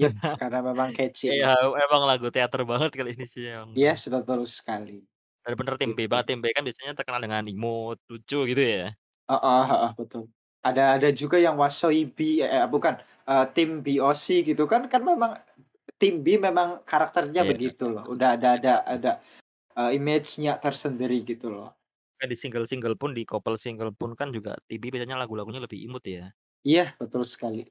Yap, 0.00 0.14
karena 0.40 0.58
memang 0.68 0.90
catchy 0.96 1.28
Iya, 1.30 1.46
emang. 1.46 1.56
lagu 2.10 2.26
teater 2.34 2.60
banget 2.70 2.90
kali 2.98 3.10
ini 3.16 3.26
sih 3.34 3.44
emang 3.54 3.70
bener. 3.76 3.94
Yes, 3.94 4.08
betul 4.08 4.44
sekali. 4.48 5.04
Bener-bener 5.44 5.74
tim 5.80 5.90
B 5.98 6.00
banget, 6.10 6.24
Gitu. 6.24 6.30
tim 6.30 6.38
B 6.42 6.46
kan 6.54 6.62
biasanya 6.66 6.92
terkenal 6.98 7.18
dengan 7.24 7.42
imut, 7.50 7.98
lucu 8.10 8.38
gitu 8.50 8.62
ya. 8.62 8.94
Heeh 9.30 9.62
heeh, 9.70 9.90
betul. 9.98 10.22
Ada 10.62 10.82
ada 10.98 11.08
juga 11.14 11.36
yang 11.42 11.58
WASHOIBI 11.58 12.30
eh, 12.46 12.66
bukan, 12.70 12.94
eee, 13.26 13.44
tim 13.54 13.70
BOC 13.82 14.26
gitu 14.46 14.64
kan 14.70 14.86
kan 14.92 15.02
memang 15.02 15.32
tim 16.00 16.22
B 16.24 16.38
memang 16.38 16.82
karakternya 16.86 17.42
Iya, 17.42 17.52
begitu 17.52 17.90
loh, 17.90 18.04
udah 18.14 18.36
ada 18.38 18.48
ada 18.58 18.72
ada, 18.86 19.10
eee, 19.78 19.90
image-nya 20.00 20.58
tersendiri 20.64 21.22
gitu 21.26 21.48
loh. 21.54 21.74
Kayak 22.22 22.38
di 22.38 22.38
single-single 22.38 22.94
pun, 22.94 23.10
di 23.18 23.26
couple 23.26 23.58
single 23.58 23.90
pun 23.90 24.14
kan 24.14 24.30
juga 24.30 24.54
TB 24.70 24.94
biasanya 24.94 25.18
lagu-lagunya 25.18 25.58
lebih 25.58 25.82
imut 25.90 26.06
ya. 26.06 26.30
Iya, 26.62 26.94
betul 27.00 27.22
sekali. 27.26 27.66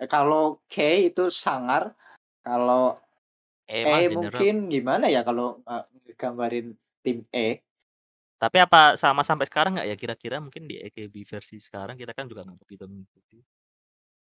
Eee, 0.00 0.08
kalau 0.14 0.60
K 0.72 0.76
itu 1.08 1.22
sangar, 1.32 1.96
kalau 2.44 3.00
E 3.68 4.08
general 4.08 4.46
mungkin 4.46 4.54
gimana 4.74 5.06
ya 5.14 5.20
kalau, 5.28 5.62
eee, 5.68 5.84
ngegambarin 6.08 6.66
tim 7.04 7.18
E? 7.32 7.62
Tapi 8.42 8.60
apa 8.60 9.00
sama 9.00 9.24
sampai 9.24 9.48
sekarang 9.48 9.72
nggak 9.80 9.88
ya 9.88 9.96
kira-kira 9.96 10.36
mungkin 10.44 10.68
di 10.68 10.76
AKB 10.76 11.24
versi 11.24 11.56
sekarang 11.56 11.96
kita 11.96 12.12
kan 12.12 12.28
juga 12.28 12.44
nggak 12.44 12.60
begitu 12.60 12.84
mengikuti. 12.84 13.40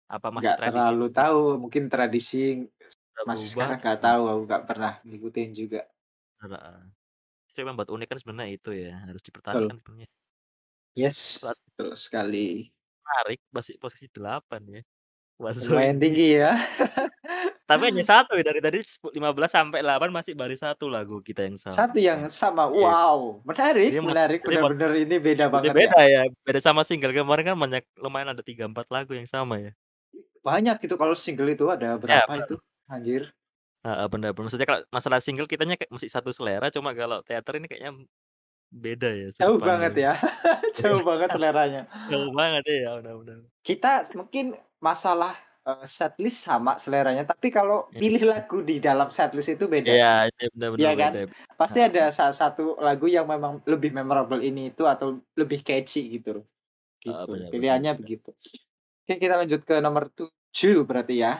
Apa 0.09 0.29
masih 0.33 0.51
Nggak 0.51 0.57
tradisi 0.57 0.93
terlalu 0.95 1.05
tahu, 1.13 1.43
mungkin 1.61 1.83
tradisi 1.93 2.65
masih 3.27 3.47
sekarang 3.53 3.77
atau 3.79 3.83
nggak 3.83 3.99
gimana? 3.99 4.05
tahu, 4.05 4.23
aku 4.31 4.41
nggak 4.49 4.65
pernah 4.69 4.93
ngikutin 5.07 5.49
juga. 5.59 5.81
Yang 7.53 7.67
membuat 7.69 7.89
unik 7.93 8.07
kan 8.09 8.17
sebenarnya 8.17 8.49
itu 8.57 8.69
ya, 8.73 8.97
harus 9.05 9.21
Betul. 9.21 9.29
dipertahankan 9.29 9.75
sebenarnya. 9.77 10.09
Yes, 10.97 11.41
Buat 11.41 11.57
betul 11.73 11.89
sekali. 11.97 12.69
Menarik, 13.05 13.39
masih 13.51 13.75
posisi 13.81 14.07
8 14.09 14.61
ya, 14.69 14.81
Lumayan 15.69 15.97
WASHOIBI. 15.97 16.01
tinggi 16.01 16.27
ya. 16.39 16.53
Tapi 17.69 17.83
hanya 17.89 18.03
1 18.03 18.35
ya 18.37 18.43
dari 18.43 18.59
tadi 18.61 18.79
sepu 18.83 19.09
15 19.13 19.49
sampai 19.49 19.79
8 19.81 20.09
masih 20.11 20.33
baru 20.35 20.53
1 20.57 20.85
lagu 20.91 21.21
kita 21.23 21.47
yang 21.47 21.57
sama. 21.57 21.75
Satu 21.75 21.97
yang 22.01 22.27
sama, 22.29 22.67
Iya. 22.69 22.83
wow 22.85 23.39
menarik 23.47 23.91
mau 24.03 24.11
menarik, 24.13 24.39
benar-benar 24.43 24.91
ini 24.99 25.15
beda 25.19 25.45
banget 25.49 25.71
ya. 25.71 25.79
beda 25.79 25.99
ya, 26.05 26.21
beda 26.43 26.59
sama 26.61 26.81
single 26.83 27.15
kemarin 27.15 27.53
kan 27.53 27.57
banyak 27.57 27.83
lumayan 27.97 28.35
ada 28.35 28.43
3, 28.45 28.67
4 28.67 28.87
lagu 28.91 29.11
yang 29.15 29.27
sama 29.29 29.57
ya. 29.63 29.71
Banyak 30.43 30.77
itu 30.83 30.95
kalau 30.99 31.15
single 31.15 31.49
itu 31.55 31.71
ada 31.71 31.95
Ya 31.95 31.99
berapa 31.99 32.27
bener. 32.29 32.45
itu, 32.45 32.55
anjir. 32.91 33.23
Heeh, 33.83 34.07
bener 34.07 34.31
bener. 34.31 34.43
Maksudnya 34.47 34.67
kalau 34.69 34.81
masalah 34.95 35.19
single 35.19 35.43
kitanya 35.51 35.75
kayak 35.75 35.91
masih 35.91 36.07
satu 36.07 36.31
selera, 36.31 36.71
cuma 36.71 36.95
kalau 36.95 37.19
teater 37.27 37.59
ini 37.59 37.67
kayaknya 37.67 37.91
beda 38.71 39.09
ya 39.21 39.27
sudut 39.35 39.49
Jauh 39.49 39.57
banget 39.59 39.93
ya, 39.97 40.13
jauh 40.79 41.01
banget 41.01 41.29
seleranya. 41.33 41.81
Jauh 42.09 42.31
banget 42.39 42.63
iya, 42.71 42.87
bener 42.99 43.15
bener. 43.21 43.39
Kita 43.63 44.03
mungkin 44.19 44.59
masalah, 44.83 45.39
eee, 45.63 45.85
setlist 45.87 46.43
sama 46.43 46.75
seleranya, 46.75 47.23
tapi 47.23 47.47
kalau 47.49 47.89
Iya. 47.91 48.01
pilih 48.01 48.23
lagu 48.27 48.59
di 48.61 48.77
dalam 48.83 49.07
setlist 49.09 49.55
itu 49.55 49.65
beda. 49.71 49.95
Iya, 49.95 50.05
itu 50.27 50.43
bener 50.55 50.69
bener 50.75 50.89
Iya 50.89 50.91
kan? 50.99 51.13
beda. 51.13 51.19
Pasti 51.59 51.79
ada 51.83 52.09
salah 52.11 52.35
satu 52.35 52.75
lagu 52.81 53.05
yang 53.11 53.27
memang 53.29 53.61
lebih 53.69 53.91
memorable 53.95 54.41
ini 54.41 54.73
itu 54.73 54.83
atau 54.89 55.21
lebih 55.37 55.61
catchy 55.67 56.19
gitu 56.19 56.41
loh, 56.41 56.45
gitu. 57.03 57.31
bener 57.31 57.51
bener 57.57 57.79
Pilihannya 57.79 57.93
bener. 57.97 57.97
begitu. 58.01 58.33
Oke 59.05 59.13
kita 59.21 59.35
lanjut 59.41 59.61
ke 59.67 59.75
nomor 59.83 60.09
7 60.13 60.83
berarti 60.89 61.21
ya. 61.25 61.33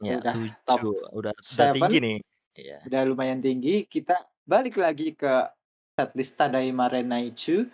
Ya 0.00 0.16
Udah 0.16 0.34
top 0.64 0.78
7, 0.80 1.12
udah 1.12 1.32
udah 1.36 1.66
tinggi 1.76 1.98
7, 2.00 2.04
nih. 2.04 2.18
Iya. 2.56 2.78
udah 2.88 3.00
lumayan 3.06 3.40
tinggi, 3.44 3.84
kita 3.86 4.16
balik 4.48 4.80
lagi 4.80 5.12
ke 5.14 5.48
setlist 5.94 6.40
Tadaima 6.40 6.88
Renaichu. 6.88 7.68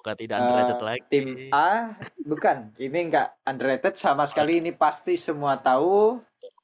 Bukan 0.00 0.14
tidak 0.16 0.36
underrated 0.44 0.76
Eee, 0.76 0.86
lagi. 0.86 1.08
tim 1.12 1.26
A 1.52 1.92
bukan, 2.24 2.72
ini 2.80 2.98
enggak 3.10 3.36
underrated 3.44 3.96
sama 3.96 4.24
sekali, 4.28 4.60
ini 4.60 4.72
pasti 4.76 5.16
semua 5.16 5.56
tahu. 5.60 6.20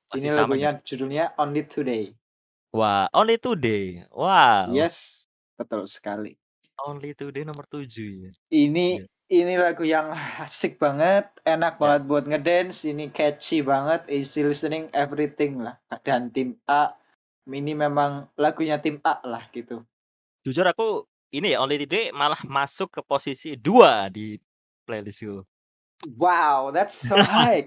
Pasti 0.07 0.25
Ini 0.25 0.37
lagunya 0.37 0.71
judulnya 0.85 1.35
Only 1.41 1.65
Today. 1.67 2.13
Wah, 2.77 3.09
Only 3.13 3.37
Today. 3.41 4.05
Wow. 4.13 4.71
Yes, 4.73 5.27
betul 5.57 5.89
sekali. 5.89 6.37
Only 6.77 7.17
Today 7.17 7.43
nomor 7.45 7.65
7 7.69 7.89
ya. 8.29 8.31
Ini 8.53 9.01
Iya. 9.01 9.05
Ini 9.27 9.59
lagu 9.59 9.83
yang 9.83 10.15
asik 10.43 10.79
banget, 10.79 11.27
enak 11.43 11.77
Ya. 11.77 11.81
banget 11.83 12.03
buat 12.07 12.25
ngedance, 12.31 12.87
ini 12.87 13.11
catchy 13.11 13.59
banget, 13.63 14.07
easy 14.07 14.47
listening, 14.47 14.87
everything 14.95 15.63
lah. 15.63 15.79
Dan 16.07 16.31
tim 16.31 16.55
A, 16.71 16.95
ini 17.51 17.75
memang 17.75 18.31
lagunya 18.39 18.79
tim 18.79 19.03
A 19.03 19.19
lah 19.27 19.47
gitu. 19.51 19.83
Jujur 20.47 20.63
aku 20.67 21.11
ini 21.35 21.55
ya 21.55 21.59
Only 21.59 21.83
Today 21.83 22.15
malah 22.15 22.39
masuk 22.47 22.87
ke 22.95 23.01
posisi 23.03 23.59
2 23.59 24.07
di 24.15 24.39
playlist-ku. 24.87 25.43
Wow, 26.15 26.71
that's 26.71 26.95
so 26.95 27.19
high. 27.35 27.67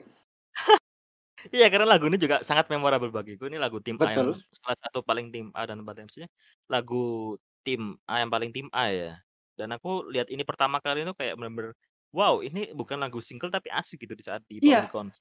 Iya 1.56 1.72
karena 1.72 1.88
lagu 1.88 2.08
ini 2.12 2.20
juga 2.20 2.44
sangat 2.44 2.68
memorable 2.68 3.12
bagiku. 3.12 3.48
Ini 3.48 3.60
lagu 3.60 3.80
tim 3.80 3.96
A 4.00 4.12
yang 4.12 4.36
salah 4.52 4.78
satu 4.80 5.00
paling 5.04 5.32
tim 5.32 5.52
A 5.56 5.64
dan 5.64 5.80
pada 5.88 6.04
maksudnya 6.04 6.28
lagu 6.68 7.36
tim 7.64 7.96
A 8.08 8.20
yang 8.24 8.32
paling 8.32 8.52
tim 8.52 8.68
A 8.76 8.92
ya. 8.92 9.12
Dan 9.60 9.76
aku 9.76 10.08
lihat 10.08 10.32
ini 10.32 10.48
pertama 10.48 10.80
kali 10.80 11.04
itu 11.04 11.12
kayak 11.20 11.36
bener-bener, 11.36 11.76
wow 12.16 12.40
ini 12.40 12.72
bukan 12.72 12.96
lagu 13.04 13.20
single 13.20 13.52
tapi 13.52 13.68
asik 13.76 14.08
gitu 14.08 14.16
di 14.16 14.24
saat 14.24 14.42
di 14.48 14.64
konser. 14.88 15.20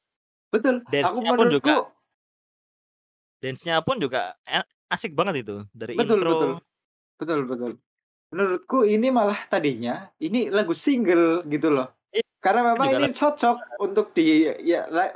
Betul, 0.54 0.86
aku 1.02 1.18
Dance-nya 1.20 1.30
pun 1.34 1.48
juga 1.50 1.74
dance-nya 3.42 3.76
pun 3.86 3.96
juga 4.02 4.34
e 4.46 4.58
asik 4.90 5.14
banget 5.14 5.46
itu. 5.46 5.56
Dari 5.74 5.94
Betul 5.98 6.20
betul. 6.26 6.50
intro 6.54 6.62
Betul 7.18 7.40
betul. 7.50 7.72
Menurutku 8.34 8.84
ini 8.84 9.08
malah 9.10 9.38
tadinya, 9.48 10.10
ini 10.20 10.52
lagu 10.52 10.74
single 10.76 11.42
gitu 11.48 11.72
loh. 11.72 11.88
Iya, 12.12 12.24
Karena 12.44 12.74
memang 12.74 12.88
juga 12.88 12.98
ini 12.98 13.08
lagu 13.08 13.16
cocok 13.16 13.56
untuk 13.82 14.06
di 14.14 14.46
ya 14.64 14.86
la 14.92 15.10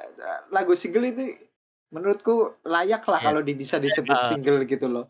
lagu 0.50 0.74
single 0.74 1.06
itu 1.12 1.38
menurutku 1.94 2.56
layak 2.66 3.04
lah 3.06 3.20
Iya. 3.20 3.26
kalau 3.26 3.40
di 3.44 3.52
bisa 3.54 3.78
disebut 3.78 4.18
Heeh. 4.18 4.28
single 4.28 4.58
gitu 4.66 4.86
loh. 4.90 5.06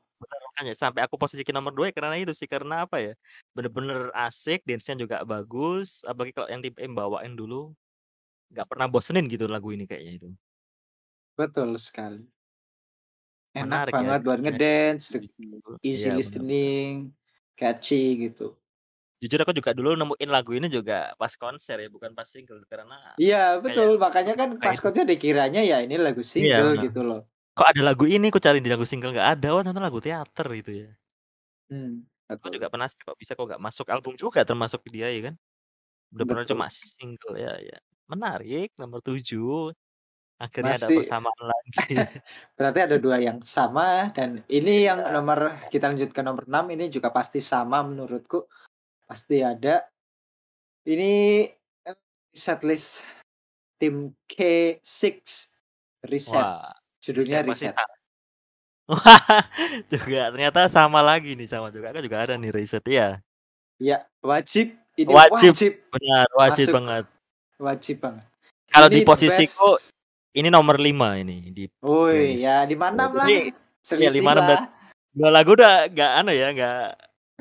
Makanya 0.62 0.79
sampai 0.79 1.03
aku 1.03 1.18
posisikan 1.18 1.59
nomor 1.59 1.75
2 1.75 1.90
ya 1.90 1.94
karena 1.98 2.14
itu 2.22 2.31
sih, 2.38 2.46
karena 2.46 2.87
apa 2.87 3.03
ya, 3.03 3.12
bener-bener 3.51 4.14
asik, 4.14 4.62
dance-nya 4.62 4.94
juga 5.03 5.16
bagus, 5.27 6.07
apalagi 6.07 6.31
kalau 6.38 6.48
yang 6.55 6.62
tim 6.62 6.75
E 6.79 6.87
bawain 6.87 7.35
dulu, 7.35 7.75
nggak 8.55 8.66
pernah 8.70 8.87
bosenin 8.90 9.27
gitu 9.33 9.46
lagu 9.51 9.70
ini 9.75 9.85
kayaknya 9.90 10.12
itu. 10.22 10.31
Betul 11.38 11.77
sekali. 11.81 12.33
Enak 13.55 13.83
Menarik 13.83 13.96
ya 14.01 14.09
banget 14.09 14.25
buat 14.25 14.40
lagunya. 14.40 14.40
ngedance, 14.40 15.20
easy 15.85 16.09
bener. 16.16 16.16
listening, 16.16 17.12
catchy 17.59 18.16
gitu. 18.29 18.57
Jujur 19.22 19.38
aku 19.46 19.55
juga 19.55 19.70
dulu 19.70 19.94
nemuin 19.94 20.31
lagu 20.35 20.51
ini 20.59 20.66
juga 20.66 21.14
pas 21.20 21.31
konser 21.38 21.77
ya, 21.85 21.88
bukan 21.94 22.11
pas 22.16 22.27
single 22.27 22.59
karena 22.66 23.14
Iya 23.20 23.37
betul, 23.64 23.88
makanya 24.05 24.33
kan 24.40 24.48
pas 24.64 24.77
konser 24.83 25.05
dikiranya 25.11 25.61
ya 25.70 25.77
ini 25.85 25.94
lagu 26.05 26.22
Iya 26.37 26.64
single 26.64 26.68
bener. 26.68 26.85
gitu 26.85 26.98
loh. 27.09 27.18
Kok 27.57 27.69
ada 27.69 27.83
lagu 27.85 28.09
ini, 28.09 28.33
ku 28.33 28.41
cari 28.41 28.65
di 28.65 28.69
lagu 28.73 28.88
single 28.88 29.12
nggak 29.12 29.29
ada, 29.37 29.47
oh 29.53 29.61
ternyata 29.61 29.85
lagu 29.85 30.01
teater 30.01 30.47
gitu 30.57 30.71
ya. 30.73 30.88
Hmm, 31.71 32.07
Aku 32.31 32.49
betul. 32.49 32.55
juga 32.55 32.67
penasaran 32.73 33.03
kok 33.05 33.19
bisa 33.19 33.33
kok 33.37 33.45
nggak 33.49 33.62
masuk 33.62 33.87
album 33.91 34.15
juga 34.17 34.41
termasuk 34.47 34.81
dia 34.88 35.11
ya 35.11 35.21
kan. 35.33 35.35
Bener-bener 36.12 36.45
Betul. 36.45 36.51
cuma 36.51 36.67
single 36.73 37.37
ya 37.41 37.53
ya. 37.61 37.79
Menarik 38.11 38.71
nomor 38.81 39.01
7. 39.05 39.73
Akhirnya 40.41 40.75
ada 40.81 40.88
Masih 40.88 40.97
persamaan 40.97 41.43
lagi. 41.53 42.09
berarti 42.59 42.81
ada 42.87 42.97
2 43.01 43.19
yang 43.23 43.41
sama 43.43 44.12
dan 44.17 44.45
ini 44.51 44.87
yang 44.88 45.01
Iya. 45.03 45.12
nomor 45.15 45.57
kita 45.73 45.91
lanjut 45.93 46.11
ke 46.15 46.21
nomor 46.25 46.45
6 46.49 46.67
ini 46.75 46.88
juga 46.93 47.11
pasti 47.15 47.41
sama 47.43 47.83
menurutku. 47.87 48.47
Pasti 49.09 49.43
ada. 49.45 49.85
Ini, 50.87 51.12
eee, 51.87 51.97
setlist 52.35 53.07
tim 53.81 54.15
K6, 54.31 55.51
Reset. 56.07 56.49
Wah, 56.49 56.73
Judulnya 57.03 57.43
sa 57.59 57.83
wah, 58.87 59.19
juga 59.93 60.31
ternyata 60.31 60.71
sama 60.71 61.03
lagi 61.03 61.35
nih, 61.35 61.51
sama 61.51 61.75
juga. 61.75 61.91
Aku 61.91 62.03
juga 62.03 62.23
ada 62.23 62.38
nih 62.38 62.55
Reset, 62.55 62.83
iya. 62.87 63.19
Iya, 63.83 64.07
wajib, 64.23 64.79
ini 64.95 65.11
Wajib, 65.11 65.55
wajib 65.59 65.73
benar, 65.91 66.27
wajib 66.38 66.67
masuk. 66.71 66.77
banget. 66.79 67.05
Wajib 67.59 67.97
banget. 67.99 68.27
Kalau 68.71 68.88
di 68.88 69.01
posisiku, 69.03 69.69
best. 69.75 69.91
ini 70.38 70.49
nomor 70.49 70.79
5 70.79 71.19
ini 71.19 71.51
di 71.51 71.67
playlist. 71.67 72.47
ya 72.47 72.62
5, 72.62 72.87
Ya 72.87 72.95
6 72.95 73.11
lah, 73.19 73.27
ya 73.27 73.43
selisih 73.83 74.23
5, 74.23 74.31
6 74.38 74.47
dan 74.47 74.59
lah. 74.62 74.62
2 75.12 75.31
lagu 75.35 75.51
udah 75.59 75.75
nggak 75.91 76.11
anu 76.23 76.33
ya, 76.33 76.49
nggak 76.55 76.77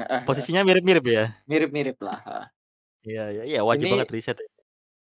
Heeh 0.02 0.08
heeh. 0.10 0.22
posisinya 0.26 0.66
mirip-mirip 0.66 1.06
ya. 1.06 1.26
Mirip-mirip 1.46 1.98
lah, 2.02 2.18
heeh. 2.26 2.46
Iya 3.02 3.24
iya 3.34 3.44
iya, 3.46 3.60
wajib 3.62 3.86
Ini 3.90 3.94
banget 3.94 4.10
Reset 4.10 4.38
ya. 4.42 4.50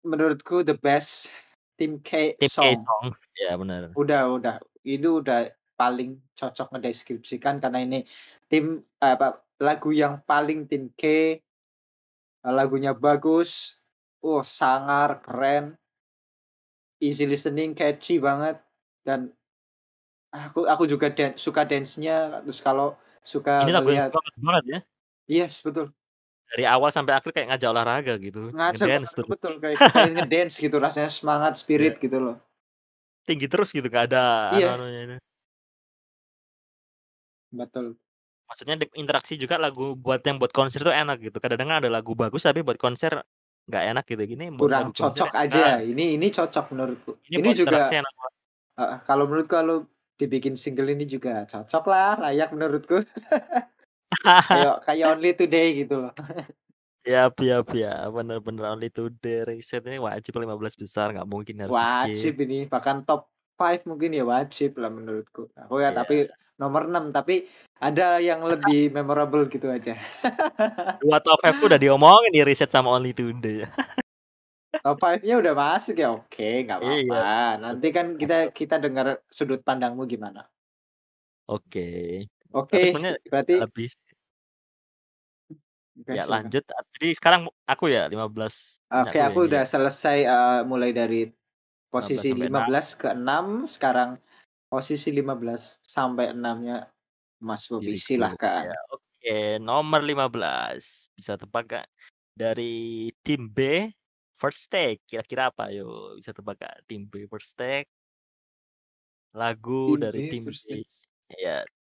menurutku 0.07 0.62
the 0.66 0.75
best 0.79 1.31
tim 1.78 2.02
K 2.02 2.34
Tim 2.36 2.50
song. 2.50 2.74
K-Songs, 2.74 3.20
ya 3.38 3.54
bener. 3.54 3.94
Udah 3.94 4.26
udah, 4.34 4.54
itu 4.82 5.22
udah 5.22 5.54
paling 5.78 6.18
cocok 6.34 6.74
ngedeskripsikan 6.74 7.62
karena 7.62 7.86
ini 7.86 7.98
tim 8.50 8.82
apa, 8.98 9.46
lagu 9.62 9.94
yang 9.94 10.18
paling 10.26 10.66
tim 10.66 10.90
K, 10.98 11.38
eee, 12.42 12.52
lagunya 12.52 12.92
bagus, 12.98 13.78
oh 14.26 14.42
sangar, 14.42 15.22
keren. 15.22 15.78
Easy 16.98 17.30
listening, 17.30 17.78
catchy 17.78 18.18
banget 18.18 18.58
dan 19.06 19.30
aku 20.34 20.66
aku 20.66 20.90
juga 20.90 21.14
dan 21.14 21.38
suka 21.38 21.62
dance-nya, 21.62 22.42
terus 22.42 22.58
kalau 22.58 22.98
suka 23.22 23.62
Ini 23.62 23.70
lagu 23.70 23.94
yang 23.94 24.10
banget 24.42 24.64
ya. 24.66 24.78
Yes, 25.30 25.62
betul. 25.62 25.94
Dari 26.48 26.64
awal 26.64 26.88
sampai 26.88 27.12
akhir 27.20 27.30
kayak 27.37 27.52
ngajak 27.52 27.68
olahraga 27.68 28.14
gitu, 28.16 28.48
Ngajak 28.56 28.87
ngedance 28.88 29.12
terus. 29.12 29.28
betul, 29.28 29.54
kayak 29.61 29.76
kayak 29.92 30.12
ngedance 30.16 30.54
gitu, 30.56 30.76
rasanya 30.80 31.11
semangat, 31.12 31.61
spirit 31.61 32.00
gitu 32.00 32.16
loh. 32.16 32.37
Tinggi 33.28 33.44
terus 33.44 33.68
gitu, 33.68 33.84
nggak 33.84 34.08
ada 34.08 34.24
Iya. 34.56 34.72
anu-anunya 34.72 35.00
itu. 35.04 35.16
Betul. 37.52 37.87
Maksudnya 38.48 38.80
interaksi 38.96 39.37
juga 39.37 39.61
lagu 39.61 39.92
buat 39.92 40.24
yang 40.24 40.40
buat 40.40 40.56
konser 40.56 40.80
tuh 40.80 40.92
enak 40.96 41.20
gitu. 41.20 41.37
Kadang-kadang 41.37 41.84
ada 41.84 41.88
lagu 41.92 42.16
bagus 42.16 42.48
tapi 42.48 42.64
buat 42.64 42.80
konser 42.80 43.20
nggak 43.68 43.84
enak 43.92 44.04
gitu. 44.08 44.22
Gini 44.24 44.44
Kurang 44.56 44.96
konser 44.96 45.28
cocok 45.28 45.32
enak. 45.37 45.42
aja, 45.52 45.64
ini 45.84 46.16
ini 46.16 46.32
cocok 46.32 46.64
menurutku. 46.72 47.11
Ini 47.28 47.44
Ini 47.44 47.50
juga 47.52 47.92
enak 47.92 48.12
heeh, 48.78 48.98
kalau 49.04 49.28
menurutku 49.28 49.52
kalau 49.52 49.76
dibikin 50.16 50.56
single 50.56 50.88
ini 50.88 51.04
juga 51.04 51.44
cocok 51.44 51.84
lah, 51.92 52.16
layak 52.24 52.48
menurutku. 52.56 53.04
Kayak 54.22 54.76
kayak 54.87 55.07
Only 55.14 55.31
Today 55.35 55.66
gitu 55.85 55.94
loh. 56.09 56.12
Yap 57.07 57.38
ya, 57.72 58.04
bener 58.11 58.38
bener 58.42 58.64
Only 58.68 58.90
Today, 58.92 59.46
Reset 59.46 59.81
ini 59.87 59.96
wajib 60.02 60.35
15 60.37 60.76
besar, 60.76 61.14
nggak 61.14 61.28
mungkin 61.31 61.57
harus 61.64 61.72
Wajib 61.72 62.35
di-skip. 62.37 62.44
ini, 62.44 62.59
bahkan 62.68 63.07
top 63.07 63.31
5 63.57 63.87
mungkin 63.88 64.12
ya 64.12 64.24
wajib 64.26 64.76
lah 64.76 64.90
menurutku. 64.92 65.48
Aku 65.57 65.81
ya 65.81 65.94
Iya. 65.94 65.96
tapi 66.04 66.28
nomor 66.59 66.90
6, 66.90 67.14
tapi 67.14 67.46
ada 67.78 68.18
yang 68.18 68.42
lebih 68.44 68.90
memorable 68.96 69.46
gitu 69.48 69.70
aja. 69.70 69.94
2 71.00 71.18
top 71.22 71.38
5 71.40 71.62
udah 71.64 71.78
diomongin 71.78 72.31
nih 72.35 72.44
Reset 72.44 72.68
sama 72.68 72.90
Only 72.92 73.14
Today. 73.14 73.64
Top 74.85 75.00
5-nya 75.00 75.40
udah 75.40 75.54
masuk 75.57 75.96
ya, 75.96 76.12
oke, 76.12 76.50
nggak 76.66 76.78
Iya, 76.83 77.09
apa-apa. 77.09 77.59
Nanti 77.62 77.88
kan 77.88 78.07
kita 78.20 78.52
kita 78.52 78.76
dengar 78.78 79.24
sudut 79.33 79.64
pandangmu 79.64 80.04
gimana. 80.04 80.44
Oke. 81.48 81.88
Tapi 82.48 82.52
Oke, 82.52 82.81
sebenarnya 82.92 83.16
berarti 83.28 83.54
nggak 83.61 83.72
Oke, 85.98 86.12
Ya 86.14 86.22
silakan. 86.22 86.30
lanjut, 86.30 86.64
jadi 86.94 87.08
sekarang 87.18 87.42
aku 87.66 87.84
ya 87.90 88.06
15 88.06 88.78
punya 88.88 89.11
Oke, 89.11 89.18
aku 89.18 89.20
ya 89.20 89.26
aku 89.28 89.40
ini 89.42 89.48
udah 89.50 89.62
ya. 89.62 89.68
selesai, 89.68 90.18
eee, 90.24 90.58
mulai 90.64 90.90
dari 90.94 91.20
15 91.28 91.92
posisi 91.92 92.28
sampai 92.30 92.46
6. 92.48 92.54
15 92.54 92.87
ke 92.94 93.08
6, 93.12 93.46
sekarang 93.66 94.11
Posisi 94.68 95.08
15 95.16 95.80
sampai 95.80 96.37
6-nya 96.37 96.92
Mas 97.40 97.64
Bobi, 97.72 97.96
Diriku, 97.96 98.04
ya 98.04 98.04
silahkan. 98.04 98.68
oke, 98.92 99.37
nomor 99.64 100.04
15 100.04 101.08
bisa 101.16 101.40
tebak 101.40 101.64
nggak? 101.64 101.87
Dari 102.37 103.08
tim 103.24 103.48
B, 103.48 103.88
First 104.37 104.68
Take, 104.68 105.00
kira-kira 105.08 105.48
apa 105.48 105.72
ayo 105.72 106.12
bisa 106.20 106.37
tebak 106.37 106.61
nggak? 106.61 106.76
Tim 106.84 107.08
B, 107.08 107.24
First 107.32 107.56
Take 107.56 107.88
lagu 109.32 109.96
Tim 109.96 110.04
dari 110.04 110.20
B, 110.20 110.28
tim 110.28 110.44
B 110.44 110.52
Take. 110.52 110.84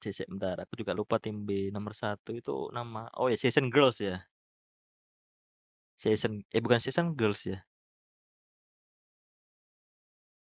Cc 0.03 0.25
bentar 0.31 0.55
aku 0.63 0.73
juga 0.81 0.91
lupa 0.95 1.15
tim 1.23 1.35
B 1.47 1.69
nomor 1.75 1.93
1 1.93 2.31
itu 2.39 2.51
nama 2.75 3.11
oh 3.19 3.27
ya 3.31 3.37
Season 3.39 3.67
Girls 3.73 3.99
ya. 4.01 4.23
Season 5.99 6.47
eh 6.55 6.63
bukan 6.63 6.79
Season 6.79 7.11
Girls 7.19 7.43
ya? 7.43 7.59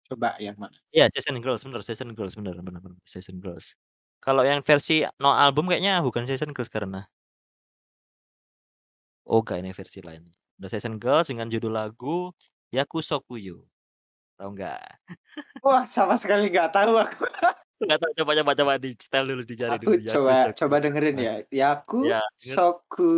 Coba 0.09 0.33
yang 0.41 0.57
mana? 0.57 0.79
Iya 0.95 1.05
Season 1.13 1.37
Girls, 1.43 1.61
bener 1.61 1.81
Season 1.85 2.09
Girls, 2.17 2.33
bener 2.33 2.57
bener 2.65 2.81
bener, 2.81 2.97
Season 3.05 3.37
Girls. 3.37 3.77
Kalau 4.25 4.41
yang 4.41 4.65
versi 4.65 5.05
no 5.21 5.29
album 5.37 5.69
kayaknya 5.69 6.01
bukan 6.01 6.25
Season 6.25 6.49
Girls 6.55 6.71
karena 6.73 7.09
Oh 9.27 9.41
enggak 9.43 9.59
ini 9.59 9.71
versi 9.75 9.99
lain. 9.99 10.23
The 10.59 10.67
Season 10.71 10.95
Girls 11.01 11.27
dengan 11.31 11.47
judul 11.51 11.73
lagu 11.75 12.31
Yakusokuyo. 12.71 13.67
Tahu 14.39 14.49
nggak? 14.55 14.81
Wah, 15.63 15.83
sama 15.83 16.15
sekali 16.15 16.47
nggak 16.51 16.71
tahu 16.71 16.93
aku. 16.95 17.23
Nggak 17.79 17.97
tahu, 17.97 18.11
coba 18.17 18.31
coba 18.35 18.51
coba 18.53 18.73
di-setel 18.75 19.23
dulu, 19.25 19.41
dicari 19.41 19.71
Aku 19.73 19.83
dulu 19.85 19.95
coba 20.03 20.31
Yakusokuyo. 20.35 20.57
coba 20.57 20.75
dengerin 20.79 21.15
ya. 21.17 21.33
Yaku 21.49 21.99
Iya, 22.03 22.21
denger. 22.35 22.53
Soku 22.53 23.13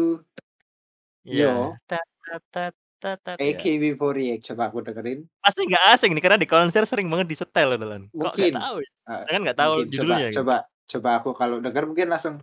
Iya. 1.21 1.45
Yo. 1.45 1.53
Tat 1.85 2.07
tat 2.23 2.43
tat 2.49 2.73
tat 2.97 3.17
tat 3.21 3.37
ya. 3.37 3.45
AKB48 3.53 4.41
coba 4.47 4.63
aku 4.67 4.77
dengerin. 4.81 5.19
Pasti 5.37 5.61
nggak 5.65 5.83
asing 5.93 6.11
nih 6.13 6.21
karena 6.21 6.37
di 6.37 6.45
konser 6.45 6.83
sering 6.85 7.09
banget 7.09 7.27
disetel 7.27 7.73
itu 7.73 7.85
Lan. 7.85 8.03
Kok 8.07 8.17
Mungkin. 8.33 8.53
tahu 8.53 8.75
ya? 8.79 8.89
Uh, 9.05 9.21
Jangan 9.25 9.41
nggak 9.41 9.57
tahu 9.57 9.71
mungkin 9.71 9.85
coba 9.85 9.93
judulnya 9.97 10.27
gitu. 10.29 10.37
coba 10.41 10.55
coba 10.91 11.09
aku 11.17 11.29
kalau 11.33 11.57
denger 11.57 11.83
mungkin 11.85 12.07
langsung 12.09 12.35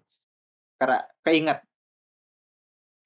karena 0.77 0.99
keinget. 1.23 1.59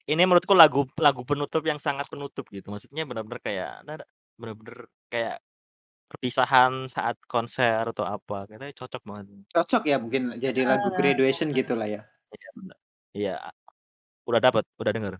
Ini 0.03 0.23
menurutku 0.27 0.53
lagu 0.53 0.83
lagu 0.99 1.23
penutup 1.23 1.63
yang 1.63 1.79
sangat 1.79 2.09
penutup 2.09 2.49
gitu. 2.49 2.69
Maksudnya 2.69 3.07
benar-benar 3.07 3.39
kayak 3.39 3.73
benar-benar 4.35 4.89
kayak 5.07 5.39
perpisahan 6.09 6.87
saat 6.91 7.17
konser 7.25 7.89
atau 7.89 8.05
apa. 8.05 8.47
Kayaknya 8.49 8.75
cocok 8.77 9.03
banget. 9.05 9.27
Cocok 9.53 9.83
ya 9.89 9.97
mungkin 9.97 10.37
jadi 10.37 10.61
lagu 10.67 10.93
graduation 10.95 11.51
gitulah 11.57 11.89
ya. 11.89 12.03
Iya. 12.33 12.51
Iya. 13.13 13.37
Udah 14.29 14.41
dapat, 14.41 14.65
udah 14.79 14.93
denger. 14.95 15.15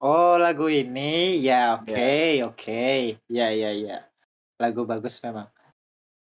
Oh, 0.00 0.40
lagu 0.40 0.72
ini. 0.72 1.36
Ya, 1.44 1.76
oke, 1.76 1.92
Iya. 1.92 2.48
oke. 2.48 3.20
Ya, 3.28 3.52
ya, 3.52 3.70
ya. 3.76 4.08
Lagu 4.56 4.88
bagus 4.88 5.20
memang. 5.20 5.52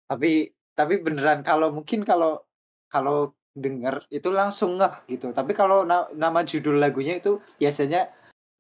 Tapi 0.06 0.54
tapi 0.78 1.02
beneran 1.02 1.42
kalau 1.42 1.74
mungkin 1.74 2.06
kalau 2.06 2.46
kalau 2.94 3.34
denger 3.58 4.06
itu 4.14 4.30
langsung 4.30 4.78
ngeh 4.78 5.10
gitu. 5.10 5.34
Tapi 5.34 5.58
kalau 5.58 5.82
na 5.82 6.06
nama 6.14 6.46
judul 6.46 6.78
lagunya 6.78 7.18
itu 7.18 7.42
biasanya 7.58 8.12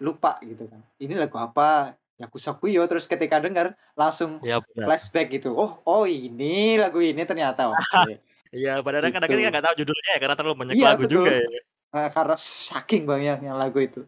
lupa 0.02 0.42
gitu 0.42 0.66
kan. 0.66 0.82
Ini 0.98 1.14
lagu 1.22 1.38
apa? 1.38 1.94
Yakusokuyo 2.22 2.88
terus 2.88 3.06
ketika 3.12 3.44
denger 3.44 3.76
langsung 4.00 4.40
benar. 4.40 4.88
flashback 4.88 5.28
gitu. 5.36 5.52
Oh, 5.52 5.84
oh 5.84 6.04
ini 6.08 6.80
lagu 6.80 7.04
ini 7.04 7.22
ternyata. 7.28 7.72
Oke. 7.76 7.84
Iya, 8.56 8.80
padahal 8.80 9.12
kadang-kadang 9.12 9.28
Gitu. 9.36 9.42
kita 9.44 9.52
nggak 9.52 9.66
tahu 9.68 9.76
judulnya 9.84 10.10
ya 10.16 10.20
karena 10.24 10.36
terlalu 10.40 10.56
banyak 10.64 10.76
Iya, 10.80 10.88
lagu 10.88 11.04
betul. 11.04 11.12
juga 11.28 11.32
ya. 11.44 11.60
Nah, 11.92 12.08
karena 12.16 12.36
saking 12.40 13.02
banyaknya 13.04 13.52
lagu 13.52 13.80
itu. 13.84 14.00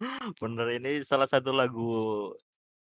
Bener 0.40 0.66
ini 0.78 1.02
salah 1.02 1.26
satu 1.26 1.50
lagu 1.50 1.82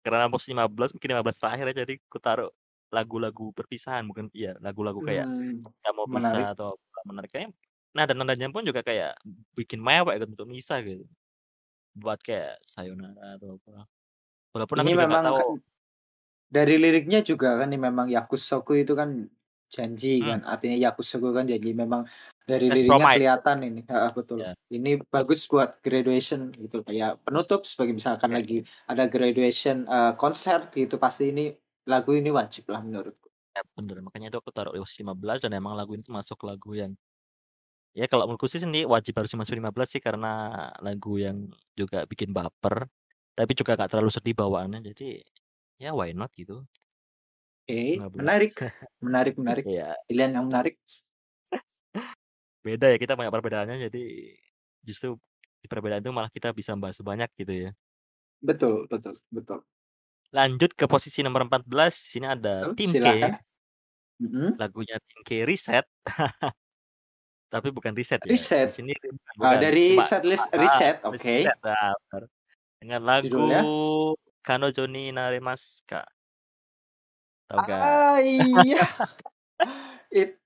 karena 0.01 0.25
pos 0.33 0.43
15 0.49 0.89
mungkin 0.97 1.09
15 1.13 1.37
terakhir 1.39 1.65
ya 1.71 1.75
jadi 1.85 1.93
ku 2.11 2.17
taruh 2.19 2.49
lagu-lagu 2.89 3.53
perpisahan 3.55 4.03
bukan 4.09 4.27
iya 4.35 4.57
lagu-lagu 4.59 4.99
kayak 5.01 5.25
Hmm, 5.29 5.61
nggak 5.81 5.93
mau 5.97 6.07
menarik. 6.09 6.45
pisah 6.45 6.53
atau 6.57 6.67
apa 6.75 6.99
menarik 7.09 7.29
kayaknya 7.31 7.51
nada-nadanya 7.93 8.47
pun 8.49 8.63
juga 8.65 8.81
kayak 8.81 9.13
bikin 9.57 9.79
mewek 9.81 10.17
gitu 10.21 10.25
untuk 10.33 10.47
misah 10.49 10.77
gitu. 10.81 11.05
Buat 11.93 12.19
kayak 12.25 12.57
sayonara 12.65 13.37
atau 13.37 13.61
apa. 13.61 13.85
Walaupun 14.53 14.75
aku 14.81 14.85
Ini 14.85 14.91
juga 14.93 14.99
nggak 14.99 15.09
memang 15.09 15.25
tahu 15.25 15.37
kan 15.37 15.47
dari 16.53 16.75
liriknya 16.77 17.19
juga 17.25 17.57
kan 17.57 17.73
ini 17.73 17.79
memang 17.81 18.07
yakusoku 18.13 18.77
itu 18.77 18.93
kan 18.93 19.25
janji 19.73 20.21
Hmm. 20.21 20.29
kan. 20.29 20.39
Artinya 20.45 20.77
yakusoku 20.77 21.33
kan 21.33 21.49
janji 21.49 21.73
memang 21.73 22.05
dari 22.45 22.69
That's 22.69 22.77
liriknya 22.77 22.97
promise. 23.01 23.15
kelihatan 23.17 23.57
ini. 23.65 23.81
Heeh, 23.89 24.11
betul. 24.13 24.37
Iya. 24.45 24.51
Ini 24.69 24.91
bagus 25.09 25.49
buat 25.49 25.81
graduation 25.81 26.53
gitu 26.53 26.85
kayak 26.85 27.21
penutup 27.25 27.65
sebagai 27.65 27.97
misalkan 27.97 28.33
Iya. 28.33 28.37
lagi 28.37 28.57
ada 28.85 29.03
graduation 29.09 29.85
eh, 29.89 30.13
konser 30.17 30.69
gitu 30.73 31.01
pasti 31.01 31.33
ini 31.33 31.53
lagu 31.89 32.13
ini 32.13 32.29
wajib 32.29 32.69
lah 32.69 32.85
menurutku. 32.85 33.29
Ya 33.53 33.61
bener 33.77 34.01
makanya 34.01 34.33
itu 34.33 34.37
aku 34.41 34.49
taruh 34.49 34.73
di 34.73 34.81
posisi 34.81 35.05
15 35.05 35.37
dan 35.41 35.53
emang 35.53 35.77
lagu 35.77 35.93
ini 35.93 36.05
masuk 36.09 36.41
lagu 36.45 36.73
yang 36.73 36.93
ya 37.93 38.05
kalau 38.09 38.25
menurutku 38.25 38.49
sih 38.49 38.61
sendiri 38.61 38.89
wajib 38.89 39.13
harus 39.17 39.31
masuk 39.37 39.53
15 39.53 39.89
sih 39.97 40.01
karena 40.01 40.69
lagu 40.81 41.21
yang 41.21 41.49
juga 41.77 42.09
bikin 42.09 42.33
baper 42.33 42.89
tapi 43.33 43.53
juga 43.53 43.77
nggak 43.77 43.89
terlalu 43.89 44.11
sedih 44.13 44.33
bawaannya 44.37 44.81
jadi 44.93 45.21
ya 45.81 45.93
why 45.93 46.13
not 46.13 46.33
gitu. 46.33 46.65
Oke, 47.63 47.95
15. 47.95 48.19
menarik. 48.19 48.51
Menarik, 48.99 49.33
menarik. 49.41 49.63
Iya. 49.63 49.95
Pilihan 50.09 50.31
yang 50.35 50.45
menarik. 50.51 50.75
Beda 52.65 52.91
ya 52.91 52.97
kita 52.99 53.15
banyak 53.15 53.31
perbedaannya 53.31 53.77
jadi 53.87 54.03
justru 54.83 55.15
di 55.63 55.67
perbedaan 55.71 56.03
itu 56.03 56.11
malah 56.11 56.27
kita 56.27 56.51
bisa 56.51 56.75
bahas 56.75 56.99
banyak 56.99 57.31
gitu 57.39 57.69
ya. 57.69 57.71
Betul, 58.43 58.83
betul, 58.91 59.15
betul. 59.31 59.63
Lanjut 60.33 60.75
ke 60.75 60.89
posisi 60.89 61.23
nomor 61.23 61.47
14 61.47 61.93
di 61.95 62.09
sini 62.19 62.27
ada 62.27 62.67
Oh, 62.67 62.75
Tim 62.75 62.89
silakan. 62.91 63.39
K. 63.39 64.23
Mm-mm. 64.23 64.49
Lagunya 64.59 64.97
Tim 64.99 65.19
K 65.23 65.29
Reset. 65.47 65.85
Tapi 67.53 67.69
bukan 67.69 67.93
Reset 67.93 68.17
ya. 68.25 68.29
Reset. 68.33 68.67
Di 68.73 68.75
sini 68.81 68.91
bukan, 68.97 69.13
bukan. 69.37 69.57
dari 69.61 69.87
Cuma 69.93 70.09
setlist 70.09 70.49
ah, 70.49 70.57
Reset, 70.57 70.95
setlist 70.97 71.21
oke. 71.21 71.35
Benar. 71.61 72.23
Dengan 72.81 73.01
lagu 73.05 73.29
Judulnya? 73.29 73.61
Kanojo 74.41 74.83
ni 74.89 75.13
Naremaska. 75.13 76.01
Tahu 77.45 77.57
gak? 77.69 77.77
Ah 77.77 78.17
iya. 78.25 78.89
It, 80.09 80.41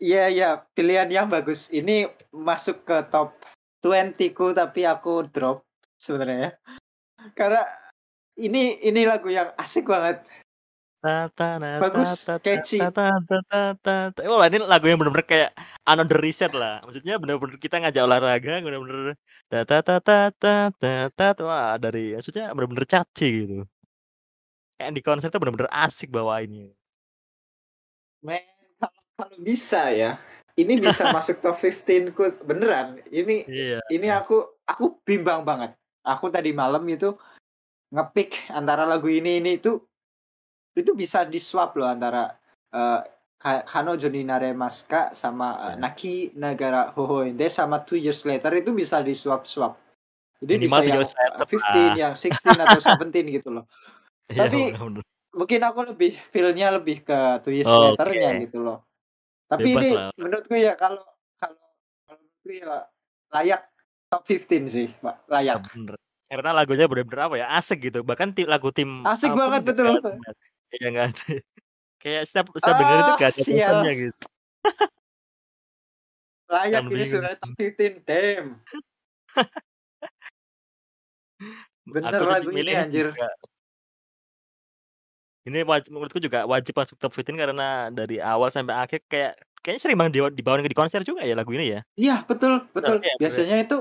iya 0.00 0.32
iya 0.32 0.64
pilihan 0.72 1.12
yang 1.12 1.28
bagus. 1.28 1.68
Ini 1.68 2.08
masuk 2.32 2.88
ke 2.88 3.04
top 3.12 3.36
20 3.84 4.16
ku 4.32 4.56
tapi 4.56 4.88
aku 4.88 5.28
drop 5.28 5.60
sebenarnya. 6.00 6.56
Karena 7.36 7.68
ini 8.40 8.80
ini 8.80 9.04
lagu 9.04 9.28
yang 9.28 9.52
asik 9.60 9.92
banget. 9.92 10.24
Bagus, 11.78 12.26
catchy. 12.42 12.78
Eh, 12.82 14.28
wah 14.28 14.46
ini 14.50 14.58
lagu 14.64 14.86
yang 14.90 14.98
benar-benar 14.98 15.26
kayak 15.26 15.50
another 15.86 16.18
reset 16.18 16.50
lah. 16.50 16.82
Maksudnya 16.82 17.16
benar-benar 17.22 17.56
kita 17.62 17.78
ngajak 17.78 18.02
olahraga, 18.02 18.52
benar-benar. 18.60 19.14
ta 19.46 19.62
ta 19.62 19.78
ta 20.02 20.18
ta 20.34 20.54
ta 20.74 20.92
ta 21.14 21.26
wah 21.46 21.78
dari 21.78 22.18
maksudnya 22.18 22.50
benar-benar 22.50 22.86
catchy 22.90 23.46
gitu. 23.46 23.56
Kayak 24.76 24.92
di 24.92 25.02
konser 25.06 25.28
tuh 25.32 25.40
benar-benar 25.40 25.70
asik 25.72 26.12
bawainnya. 26.12 26.74
Men, 28.20 28.44
kalau 29.16 29.38
bisa 29.40 29.88
ya, 29.94 30.20
ini 30.58 30.80
bisa 30.80 31.08
masuk 31.16 31.40
top 31.40 31.56
15 31.62 32.12
ku 32.12 32.28
beneran. 32.44 33.00
Ini 33.08 33.46
yeah. 33.48 33.80
ini 33.88 34.08
aku 34.12 34.44
aku 34.68 35.00
bimbang 35.04 35.44
banget. 35.44 35.72
Aku 36.04 36.28
tadi 36.28 36.52
malam 36.52 36.84
itu 36.88 37.16
ngepick 37.90 38.50
antara 38.50 38.84
lagu 38.84 39.06
ini 39.06 39.38
ini 39.38 39.62
itu 39.62 39.78
itu 40.76 40.92
bisa 40.92 41.24
di 41.24 41.40
swap 41.40 41.72
loh 41.74 41.88
antara 41.88 42.36
eh 42.70 43.00
Ka- 43.36 43.68
Kanojo 43.68 44.08
ni 44.08 44.24
Naremaska 44.24 45.12
sama 45.12 45.60
eh, 45.60 45.76
Iya. 45.76 45.80
Naki 45.80 46.14
Nagara 46.40 46.88
Hohoende 46.96 47.52
sama 47.52 47.84
Two 47.84 48.00
Years 48.00 48.24
Later 48.24 48.48
itu 48.56 48.72
bisa 48.72 49.04
di 49.04 49.12
swap 49.12 49.44
swap. 49.44 49.76
Jadi 50.40 50.56
Minimal 50.56 50.80
bisa 50.80 50.88
yang 50.88 51.00
Later 51.04 51.28
eh, 51.36 51.92
15, 51.92 52.00
yang 52.00 52.14
16 52.16 52.64
atau 52.64 52.80
17 52.80 53.36
gitu 53.36 53.48
loh. 53.52 53.64
Iya, 54.32 54.36
Tapi 54.48 54.60
bener-bener. 54.72 55.04
mungkin 55.36 55.60
aku 55.68 55.80
lebih 55.92 56.12
feel-nya 56.32 56.72
lebih 56.72 57.04
ke 57.04 57.18
Two 57.44 57.52
Years 57.52 57.68
Oke. 57.68 57.92
Later-nya 57.92 58.30
gitu 58.48 58.58
loh. 58.64 58.88
Tapi 59.52 59.68
Bebas 59.68 59.84
ini 59.84 59.90
lah. 59.94 60.08
menurutku 60.16 60.54
ya 60.56 60.72
kalau 60.80 61.04
kalau 61.36 61.60
menurutku 62.08 62.48
ya 62.56 62.88
layak 63.36 63.60
top 64.08 64.22
15 64.24 64.64
sih, 64.72 64.88
Pak. 65.04 65.28
Ya, 65.28 65.32
Layak. 65.32 65.56
bener. 65.76 65.94
Karena 66.26 66.50
lagunya 66.56 66.88
bener-bener 66.88 67.20
apa 67.28 67.36
ya, 67.36 67.46
asik 67.60 67.92
gitu. 67.92 68.00
Bahkan 68.00 68.32
ti- 68.32 68.48
lagu 68.48 68.72
tim 68.72 69.04
Asik 69.04 69.30
banget, 69.36 69.60
betul. 69.62 70.00
Iya 70.74 70.86
nggak 70.90 71.06
ada. 71.14 71.24
Kayak 72.02 72.22
setiap 72.28 72.46
setiap 72.54 72.76
denger 72.78 72.98
itu 73.02 73.12
Ah, 73.12 73.18
gak 73.18 73.30
ada 73.34 73.40
sial. 73.42 73.56
bosannya 73.56 73.92
gitu. 73.98 74.24
Layak 76.46 76.70
Yang 76.70 76.84
ini 76.86 76.94
bingung. 76.94 77.10
sudah 77.10 77.32
15, 77.42 77.94
damn. 78.06 78.46
Bener 81.86 82.18
Aku 82.18 82.24
lagu 82.26 82.48
ini 82.50 82.56
milih 82.62 82.74
anjir. 82.78 83.06
juga. 83.14 83.28
Ini 85.46 85.62
wajib, 85.62 85.94
menurutku 85.94 86.18
juga 86.18 86.42
wajib 86.42 86.74
masuk 86.74 86.98
top 86.98 87.14
15 87.14 87.38
karena 87.38 87.86
dari 87.94 88.18
awal 88.18 88.50
sampai 88.50 88.74
akhir 88.82 89.06
kayak 89.06 89.38
kayaknya 89.62 89.78
sering 89.82 89.94
banget 89.98 90.12
di- 90.18 90.42
dibawain 90.42 90.66
di 90.66 90.74
konser 90.74 91.06
juga 91.06 91.22
ya 91.22 91.38
lagu 91.38 91.54
ini 91.54 91.78
ya. 91.78 91.80
Iya, 91.94 92.26
betul, 92.26 92.66
betul. 92.74 92.98
Iya, 92.98 93.14
bener. 93.14 93.22
Biasanya 93.22 93.56
itu 93.62 93.76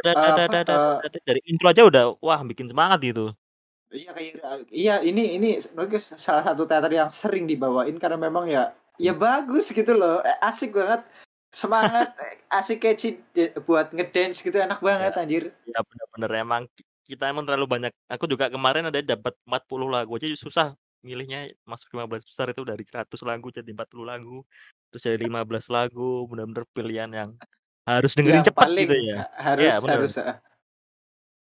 da- 0.00 0.16
apa, 0.16 0.52
eh, 0.56 0.64
da- 0.64 0.80
da- 1.12 1.24
dari 1.28 1.40
intro 1.44 1.68
aja 1.68 1.84
udah 1.84 2.16
wah 2.24 2.40
bikin 2.40 2.72
semangat 2.72 3.04
gitu. 3.04 3.36
Iya 3.90 4.14
kayak 4.14 4.70
iya 4.70 4.92
ini 5.02 5.34
ini 5.34 5.58
menurutku 5.74 5.98
salah 5.98 6.46
satu 6.46 6.62
teater 6.62 6.94
yang 6.94 7.10
sering 7.10 7.50
dibawain 7.50 7.98
karena 7.98 8.14
memang 8.22 8.46
ya 8.46 8.70
ya 9.02 9.10
bagus 9.10 9.74
gitu 9.74 9.98
loh, 9.98 10.22
e 10.22 10.30
asik 10.46 10.70
banget, 10.78 11.02
semangat, 11.50 12.06
e 12.22 12.38
asik 12.54 12.78
catchy 12.86 13.18
buat 13.66 13.90
ngedance 13.90 14.46
gitu 14.46 14.54
enak 14.62 14.78
Ya, 14.78 14.86
banget 14.86 15.12
anjir. 15.18 15.42
ya 15.66 15.78
bener 15.82 16.06
bener 16.14 16.30
emang 16.38 16.62
ki 16.70 16.82
kita 17.10 17.24
emang 17.34 17.42
terlalu 17.42 17.66
banyak 17.66 17.92
aku 18.06 18.30
juga 18.30 18.46
kemarin 18.54 18.86
ada 18.86 19.02
dapat 19.02 19.34
40 19.42 19.90
lagu 19.90 20.14
aja 20.14 20.30
susah 20.38 20.78
milihnya 21.02 21.50
masuk 21.66 21.90
15 21.90 22.22
besar 22.22 22.46
itu 22.54 22.62
dari 22.62 22.86
100 22.86 23.18
lagu 23.26 23.50
jadi 23.50 23.66
40 23.74 24.06
lagu, 24.06 24.46
terus 24.94 25.02
jadi 25.02 25.18
15 25.26 25.66
lagu 25.66 26.30
bener-bener 26.30 26.62
pilihan 26.70 27.10
yang 27.10 27.30
harus 27.90 28.12
dengerin 28.14 28.38
Yang 28.46 28.54
gitu 28.54 28.54
paling 28.54 28.88
ya. 29.02 29.16
ha 29.18 29.24
Iya 29.58 29.74
harus 29.74 29.74
bener. 29.82 29.98
harus, 29.98 30.12
heeh. 30.22 30.36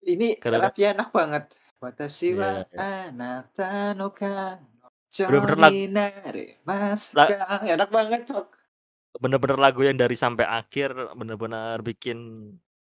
Ini 0.06 0.28
Karena 0.38 0.68
enak 0.70 1.08
banget. 1.10 1.44
Watashi 1.76 2.32
Iya 2.32 2.40
wa 2.40 2.50
iya. 2.72 3.10
anata 3.12 3.92
no 3.92 4.08
kanojo 4.10 5.24
Bener-bener 5.28 5.58
lag 5.60 5.72
ni 5.72 5.86
naremasu 5.88 7.12
la 7.16 7.24
ka, 7.28 7.56
enak 7.64 7.90
banget, 7.92 8.20
Cok. 8.28 8.46
Bener-bener 9.16 9.58
lagu 9.60 9.80
yang 9.84 9.96
dari 9.96 10.16
sampai 10.16 10.44
akhir 10.44 10.92
bener-bener 11.16 11.80
bikin 11.80 12.18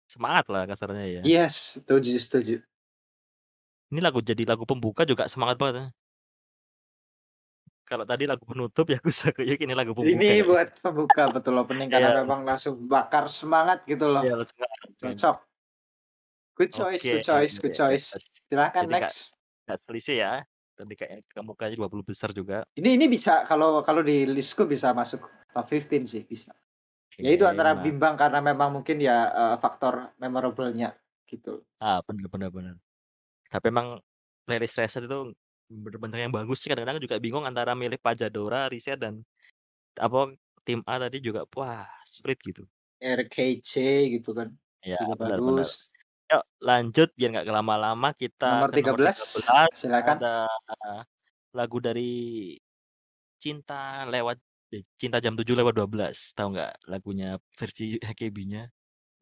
semangat 0.09 0.45
lah 0.49 0.65
kasarnya 0.65 1.05
ya. 1.09 1.21
Yes, 1.25 1.77
setuju 1.77 2.17
setuju. 2.17 2.55
Ini 3.93 4.01
lagu 4.01 4.21
jadi 4.21 4.41
lagu 4.45 4.65
pembuka 4.65 5.05
juga 5.05 5.29
semangat 5.29 5.57
banget 5.61 5.75
ya. 5.77 5.87
Kalau 7.83 8.07
tadi 8.07 8.25
lagu 8.25 8.41
penutup 8.47 8.87
ya 8.89 8.97
Yakuza 8.97 9.29
Kick 9.29 9.59
ini 9.61 9.73
lagu 9.77 9.93
pembuka 9.93 10.15
Ini 10.17 10.21
kayaknya. 10.23 10.45
buat 10.49 10.69
pembuka 10.81 11.23
betul 11.29 11.53
opening 11.61 11.89
karena 11.91 12.09
Iya. 12.09 12.17
memang 12.25 12.41
langsung 12.47 12.79
bakar 12.89 13.29
semangat 13.29 13.85
gitu 13.85 14.09
loh. 14.09 14.23
Iya 14.25 14.39
men. 14.41 14.47
Cocok. 14.97 15.37
Good 16.53 16.69
choice 16.69 17.01
Oke 17.01 17.09
good 17.17 17.25
choice 17.25 17.53
good 17.57 17.73
choice. 17.73 18.05
pas 18.13 18.23
Silahkan 18.45 18.85
jadi 18.85 18.93
next. 19.01 19.33
nggak 19.65 19.79
selisih 19.89 20.15
ya, 20.21 20.33
tadi 20.77 20.93
kayaknya 20.93 21.19
kemukanya 21.33 21.75
20 21.79 22.05
besar 22.05 22.29
juga. 22.35 22.61
Ini 22.77 22.99
ini 22.99 23.05
bisa 23.09 23.41
kalau 23.49 23.81
kalau 23.81 24.05
di 24.05 24.29
list-ku 24.29 24.69
bisa 24.69 24.93
masuk 24.93 25.25
top 25.49 25.65
15 25.73 26.05
sih 26.05 26.21
bisa. 26.29 26.53
Ya 27.17 27.33
itu 27.33 27.45
antara 27.45 27.73
ma 27.77 27.81
bimbang 27.85 28.13
karena 28.17 28.41
memang 28.41 28.69
mungkin 28.73 28.97
ya, 29.01 29.29
eee, 29.33 29.55
faktor 29.61 30.13
memorable-nya 30.21 30.93
gitu. 31.29 31.65
Ah, 31.81 32.01
bener 32.05 32.27
bener 32.29 32.49
bener. 32.53 32.75
Tapi 33.49 33.65
emang 33.73 33.99
playlist 34.47 34.77
Reset 34.79 35.03
itu 35.05 35.33
bener-bener 35.69 36.19
yang 36.29 36.33
bagus 36.33 36.61
sih 36.61 36.69
kadang-kadang 36.69 37.01
juga 37.01 37.17
bingung 37.21 37.45
antara 37.47 37.73
milih 37.77 37.97
Pajadora, 38.01 38.69
Reset 38.69 38.97
dan 38.99 39.23
apa 39.99 40.33
Tim 40.67 40.81
A 40.87 40.95
tadi 41.01 41.19
juga 41.23 41.45
wah 41.55 41.87
sulit 42.07 42.39
gitu. 42.43 42.65
RKJ 43.01 43.71
gitu 44.19 44.31
kan, 44.37 44.55
Iya 44.83 44.99
bener 45.19 45.39
bener. 45.47 45.67
bagus. 45.67 45.92
Yuk 46.33 46.43
lanjut 46.65 47.09
biar 47.13 47.29
nggak 47.29 47.45
lama-lama 47.53 48.09
kita 48.17 48.65
Nomor 48.65 48.73
ke 48.73 48.81
nomor 48.81 49.05
13 49.05 49.77
13 49.77 49.77
silakan. 49.77 50.15
ada 50.17 50.35
lagu 51.53 51.77
dari 51.77 52.13
Cinta 53.37 54.07
lewat 54.09 54.41
eh, 54.73 54.81
Cinta 54.97 55.21
Jam 55.21 55.37
7 55.37 55.45
lewat 55.45 55.77
12 55.77 56.33
tahu 56.33 56.47
nggak 56.57 56.73
lagunya 56.89 57.37
versi 57.53 58.01
AKB-nya? 58.01 58.71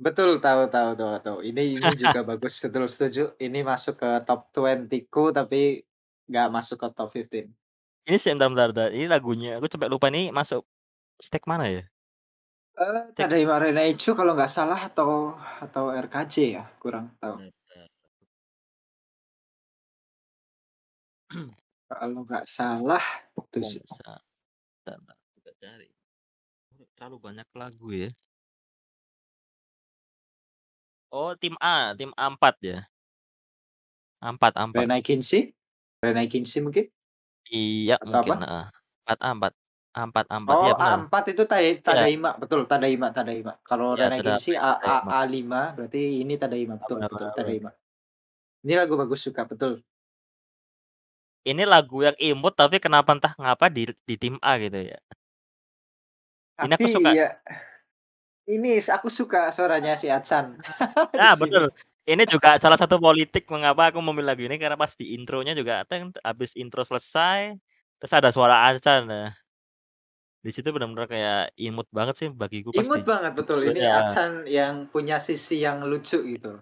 Betul, 0.01 0.41
tahu 0.41 0.65
tahu 0.65 0.97
tahu 0.97 1.13
tahu. 1.21 1.37
Ini 1.45 1.77
ini 1.77 1.89
juga 1.93 2.21
bagus, 2.31 2.57
betul 2.57 2.89
setuju. 2.89 3.23
Ini 3.37 3.61
masuk 3.61 4.01
ke 4.01 4.09
top 4.25 4.49
20-ku 4.53 5.29
tapi 5.29 5.85
nggak 6.25 6.47
masuk 6.49 6.81
ke 6.81 6.87
top 6.95 7.09
15. 7.13 7.49
Ini 8.09 8.17
sebentar 8.17 8.49
bentar 8.49 8.69
bentar, 8.73 8.89
ini 8.93 9.05
lagunya 9.05 9.61
aku 9.61 9.69
sampai 9.69 9.89
lupa 9.91 10.09
ini 10.09 10.33
masuk 10.33 10.65
stage 11.21 11.45
mana 11.45 11.69
ya? 11.69 11.83
Eee, 12.79 13.11
Stage 13.11 13.15
Tadaima 13.19 13.55
Reimaichu 13.59 14.11
kalau 14.19 14.31
nggak 14.37 14.51
salah 14.57 14.79
atau 14.89 15.35
atau 15.63 15.83
RKJ 15.91 16.33
ya, 16.55 16.63
kurang 16.79 17.05
tahu. 17.19 17.35
Bentar. 17.43 17.87
Kalau 21.91 22.19
nggak 22.25 22.45
salah 22.47 23.03
itu 23.37 23.59
sih. 23.65 23.81
bentar 24.85 25.17
coba 25.35 25.51
cari. 25.61 25.89
Terlalu 26.97 27.17
banyak 27.21 27.47
lagu 27.57 27.89
ya. 27.93 28.11
Oh 31.11 31.35
tim 31.35 31.59
A, 31.59 31.91
tim 31.99 32.15
A4 32.15 32.55
ya. 32.63 32.87
A4 34.21 34.53
A4. 34.53 34.85
Renai 34.85 35.01
Kinshi? 35.03 35.51
Renai 35.99 36.27
Kinshi 36.31 36.61
mungkin? 36.61 36.91
Iya 37.49 37.97
Atau 37.97 38.21
mungkin, 38.21 38.33
apa? 38.37 38.45
heeh. 38.45 38.65
A4 39.09 39.51
A4 39.91 40.23
A4 40.23 40.47
A4 40.47 40.49
iya 40.63 40.73
Oh 40.73 40.75
bener. 40.79 40.99
A4 41.11 41.23
itu 41.35 41.43
Tai 41.43 41.67
Iya. 41.67 41.83
Tadaima, 41.83 42.31
betul 42.39 42.61
Tadaima 42.63 43.07
Tadaima. 43.11 43.53
Kalau 43.67 43.93
Iya 43.99 44.07
Renai 44.07 44.19
Tada 44.23 44.29
Kinshi 44.39 44.51
Tadaima 44.55 44.71
A 44.71 44.71
A 44.79 44.95
Tadaima. 45.11 45.11
A5 45.27 45.75
berarti 45.75 46.01
ini 46.23 46.33
Tadaima, 46.39 46.73
betul 46.79 46.97
bener 46.99 47.09
betul 47.11 47.27
bener. 47.27 47.35
Tadaima. 47.35 47.71
Ini 48.61 48.73
lagu 48.77 48.93
bagus 48.95 49.19
juga, 49.25 49.41
betul. 49.43 49.73
Ini 51.41 51.63
lagu 51.65 52.05
yang 52.05 52.13
imut 52.21 52.53
tapi 52.53 52.77
kenapa 52.77 53.17
entah 53.17 53.33
ngapa 53.33 53.65
di 53.73 53.89
di 54.05 54.15
tim 54.15 54.37
A 54.45 54.61
gitu 54.61 54.77
ya. 54.77 54.99
Ini 56.61 56.73
aku 56.77 56.85
Tapi 56.85 56.93
suka 56.93 57.09
ya 57.17 57.29
ini 58.51 58.77
aku 58.77 59.07
suka 59.09 59.49
suaranya 59.53 59.97
si 59.97 60.05
di 60.13 60.29
Nah 61.17 61.33
sini. 61.33 61.41
betul, 61.41 61.65
ini 62.05 62.23
juga 62.29 62.57
salah 62.61 62.77
satu 62.77 62.97
politik 63.01 63.49
mengapa 63.49 63.89
aku 63.89 63.99
memilih 64.01 64.33
lagu 64.33 64.43
ini 64.45 64.57
karena 64.61 64.77
pas 64.77 64.93
di 64.93 65.13
intronya 65.17 65.57
juga 65.57 65.81
teng 65.89 66.13
habis 66.21 66.53
intro 66.53 66.81
selesai, 66.85 67.57
terus 67.97 68.13
ada 68.13 68.29
suara 68.29 68.69
Achane 68.69 69.05
nah. 69.09 69.40
Di 70.45 70.49
situ 70.49 70.67
bener-bener 70.73 71.05
kayak 71.05 71.37
imut 71.53 71.87
banget 71.93 72.15
sih 72.17 72.27
bagiku 72.41 72.73
pas 72.73 72.85
Imut 72.85 72.97
di 72.97 73.05
banget, 73.05 73.31
betul. 73.35 73.59
Ini 73.67 73.79
iya. 73.83 73.99
Achane 74.01 74.47
yang 74.49 74.87
punya 74.89 75.19
sisi 75.19 75.59
yang 75.61 75.83
lucu 75.85 76.17
gitu. 76.23 76.61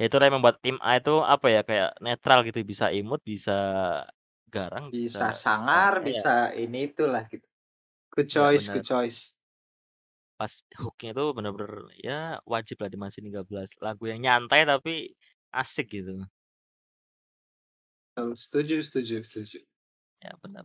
Ya 0.00 0.10
itulah 0.10 0.26
yang 0.26 0.42
membuat 0.42 0.58
tim 0.58 0.74
A 0.82 0.98
itu 0.98 1.14
apa 1.22 1.46
ya, 1.54 1.60
kayak 1.62 1.90
netral 2.02 2.42
gitu, 2.42 2.58
bisa 2.66 2.90
imut, 2.90 3.22
bisa 3.22 3.54
garang, 4.50 4.90
Bisa 4.90 5.30
bisa 5.30 5.30
sangar, 5.30 5.92
iya. 6.02 6.06
bisa 6.10 6.30
ini 6.58 6.90
itulah 6.90 7.22
gitu. 7.30 7.46
Good 8.14 8.28
Iya 8.34 8.34
choice 8.34 8.64
bener. 8.66 8.74
good 8.74 8.86
choice. 8.86 9.20
Pas 10.40 10.50
hook-nya 10.82 11.10
itu 11.14 11.24
bener-bener 11.36 11.72
ya 12.02 12.42
wajib 12.42 12.76
lah 12.82 12.90
dimasukin 12.90 13.30
13, 13.30 13.70
lagu 13.78 14.02
yang 14.10 14.18
nyantai 14.18 14.66
tapi 14.66 15.14
asik 15.54 15.86
gitu. 15.94 16.26
Oh, 18.16 18.34
setuju 18.34 18.82
setuju 18.82 19.22
setuju. 19.26 19.58
Ya 20.22 20.32
bener. 20.42 20.64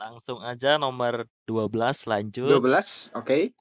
Langsung 0.00 0.40
aja 0.40 0.80
nomor 0.80 1.28
12 1.44 2.08
lanjut. 2.08 2.48
12, 2.48 3.12
oke. 3.12 3.52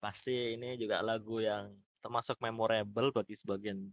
Pasti 0.00 0.56
ini 0.56 0.80
juga 0.80 1.04
lagu 1.04 1.44
yang 1.44 1.76
termasuk 2.00 2.40
memorable 2.40 3.12
bagi 3.12 3.36
sebagian 3.36 3.92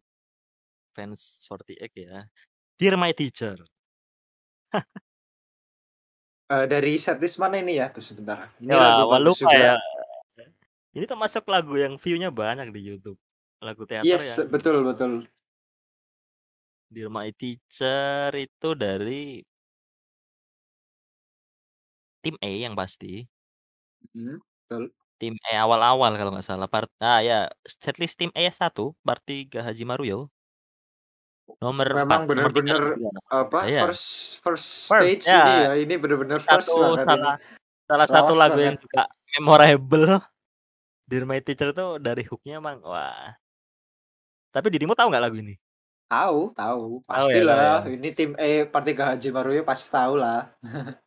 fans 0.95 1.43
48 1.51 1.91
ya. 1.99 2.23
Dear 2.79 2.95
My 2.95 3.11
Teacher. 3.11 3.59
Eee, 6.45 6.69
dari 6.69 6.95
setlist 7.01 7.41
mana 7.41 7.57
ini 7.59 7.81
ya? 7.81 7.89
Sebentar, 7.97 8.53
ini 8.61 8.69
Ya 8.69 8.77
lagu 8.77 9.17
lupa 9.19 9.49
ya. 9.51 9.75
Ini 10.95 11.03
termasuk 11.09 11.43
lagu 11.51 11.75
yang 11.75 11.99
view-nya 11.99 12.31
banyak 12.31 12.71
di 12.71 12.85
YouTube. 12.85 13.19
Lagu 13.59 13.83
teater 13.83 14.07
Yes, 14.07 14.39
yang 14.39 14.47
betul 14.47 14.79
betul. 14.85 15.27
Dear 16.87 17.09
My 17.11 17.33
Teacher 17.33 18.29
itu 18.37 18.69
dari 18.77 19.41
Tim 22.25 22.35
E 22.41 22.65
yang 22.65 22.73
pasti. 22.73 23.21
Mhm, 24.09 24.41
betul. 24.41 24.83
Tim 25.15 25.37
E 25.37 25.53
awal-awal 25.55 26.17
kalau 26.17 26.33
nggak 26.33 26.41
salah 26.43 26.65
part 26.65 26.89
ah, 26.99 27.21
ya 27.21 27.45
setlist 27.69 28.17
tim 28.17 28.33
E 28.33 28.49
1, 28.49 28.57
part 28.99 29.21
3 29.21 29.61
Hajimaru-yo. 29.61 30.25
Nomor 31.61 31.85
4, 31.93 32.01
Memang 32.01 32.21
nomor 32.25 32.49
3 32.49 32.57
bener-bener, 32.57 32.79
nomor 32.81 32.93
3 32.97 33.05
nomor 33.05 33.21
3 33.29 33.39
apa, 33.45 33.59
iya. 33.69 33.81
first 33.85 34.05
first 34.41 34.67
First, 34.89 35.05
stage 35.21 35.25
ini 35.29 35.37
ya. 35.37 35.61
ya, 35.61 35.71
ini 35.77 35.93
bener-bener 35.95 36.41
Ini 36.41 36.47
first 36.49 36.67
satu 36.67 36.97
ini. 36.97 37.05
salah 37.05 37.35
salah 37.85 38.07
satu 38.09 38.33
Lawas 38.33 38.41
lagu 38.41 38.59
yang 38.59 38.73
banget. 38.73 38.83
juga 38.89 39.01
memorable. 39.37 40.09
Dear 41.05 41.23
My 41.23 41.37
Teacher 41.37 41.69
itu 41.69 41.87
dari 42.01 42.25
hook-nya 42.25 42.57
emang 42.57 42.81
wah. 42.81 43.37
Tapi 44.49 44.67
dirimu 44.73 44.97
tahu 44.97 45.13
nggak 45.13 45.21
lagu 45.21 45.37
ini? 45.37 45.53
Tahu 46.09 46.57
tahu, 46.57 46.81
Tahu 47.05 47.27
ya 47.29 47.29
tahu 47.29 47.29
ya. 47.29 47.37
pastilah. 47.37 47.77
Ini 47.93 48.09
tim 48.11 48.31
E 48.35 48.65
part 48.65 48.83
3 48.83 49.13
Hajimaru-yo 49.13 49.61
pasti 49.61 49.93
tahulah. 49.93 50.49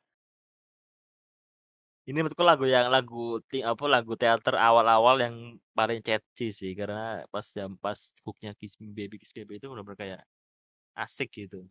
Ini 2.09 2.25
menurutku 2.25 2.41
lagu 2.41 2.65
yang 2.65 2.89
lagu 2.89 3.37
apa, 3.69 3.85
lagu 3.85 4.13
teater 4.17 4.55
awal-awal 4.57 5.17
yang 5.21 5.37
paling 5.77 6.01
catchy 6.01 6.49
sih, 6.57 6.73
karena 6.73 7.29
pas 7.29 7.45
jam 7.53 7.77
pas 7.77 7.99
hook-nya 8.25 8.57
Kiss 8.57 8.81
Me 8.81 8.89
Baby 8.97 9.21
Kiss 9.21 9.33
Me 9.37 9.45
Baby 9.45 9.61
itu 9.61 9.69
bener-bener 9.69 9.99
kayak 10.01 10.21
asik 10.97 11.31
gitu. 11.37 11.69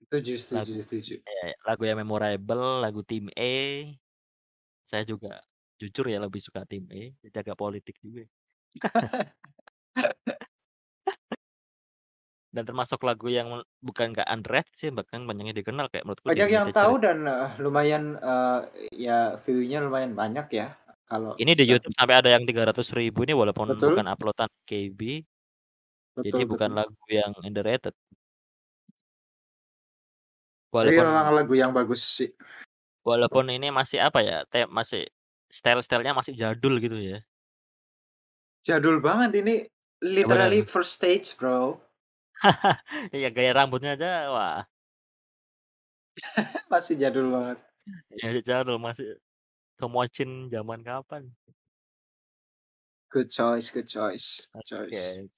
Setuju 0.00 0.34
setuju 0.38 0.72
Lagu 0.72 0.80
setuju. 0.82 1.14
iya, 1.24 1.56
lagu 1.66 1.82
yang 1.88 1.98
memorable, 2.02 2.82
lagu 2.84 3.00
tim 3.06 3.24
E. 3.38 3.96
Saya 4.84 5.04
juga 5.08 5.40
jujur 5.80 6.06
ya 6.12 6.18
lebih 6.24 6.40
suka 6.44 6.62
tim 6.68 6.84
E, 6.92 7.16
jadi 7.24 7.36
agak 7.44 7.58
politik 7.60 7.96
juga. 8.04 8.24
Dan 12.54 12.62
termasuk 12.68 13.00
lagu 13.08 13.26
yang 13.38 13.48
bukan 13.82 14.06
nggak 14.14 14.28
underrated 14.30 14.74
sih, 14.78 14.90
bahkan 14.94 15.26
banyak 15.28 15.44
yang 15.50 15.58
dikenal 15.58 15.86
kayak 15.90 16.06
menurutku 16.06 16.28
Banyak 16.28 16.48
yang 16.56 16.68
tahu 16.72 16.96
dan, 17.04 17.28
eee, 17.28 17.48
lumayan, 17.60 18.16
eee, 18.16 18.58
ya 19.04 19.36
view-nya 19.44 19.84
lumayan 19.84 20.16
banyak 20.16 20.46
ya, 20.56 20.66
kalau 21.04 21.36
Ini 21.38 21.50
di 21.58 21.66
YouTube 21.66 21.90
sampai 21.98 22.14
ada 22.22 22.30
yang 22.30 22.46
300.000 22.46 23.26
ini 23.26 23.34
walaupun 23.34 23.66
Betul. 23.66 23.82
bukan 23.82 24.06
upload-an 24.06 24.46
KB. 24.70 25.26
Jadi 26.24 26.40
Betul 26.40 26.46
bukan 26.50 26.70
betul. 26.70 26.78
lagu 26.78 26.96
yang 27.10 27.32
underrated. 27.42 27.94
Tapi 30.82 30.90
memang 30.98 31.30
Walaupun 31.30 31.38
lagu 31.38 31.54
yang 31.54 31.70
bagus 31.70 32.02
sih. 32.02 32.34
walaupun 33.04 33.52
ini 33.52 33.68
masih 33.68 34.00
apa 34.00 34.20
ya, 34.24 34.36
te 34.48 34.64
masih 34.64 35.04
style-style-nya 35.52 36.16
masih 36.16 36.32
jadul 36.34 36.80
gitu 36.80 36.96
ya. 36.96 37.24
Jadul 38.64 38.96
banget 39.04 39.44
ini, 39.44 39.54
Ya 40.20 40.26
literally 40.26 40.64
bener. 40.64 40.64
first 40.64 40.96
stage, 40.96 41.36
Bro. 41.36 41.83
Iya 43.16 43.28
gaya 43.32 43.50
rambutnya 43.56 43.96
aja, 43.96 44.28
wah. 44.30 44.60
Masih 46.72 46.94
jadul 46.94 47.32
banget. 47.32 47.58
Ya 48.16 48.30
jadul 48.40 48.80
masih 48.80 49.18
Tomochin 49.76 50.48
zaman 50.48 50.80
kapan. 50.80 51.28
Good 53.10 53.28
choice 53.30 53.68
good 53.70 53.86
choice 53.90 54.46
choice. 54.66 54.90
Oke, 54.90 55.28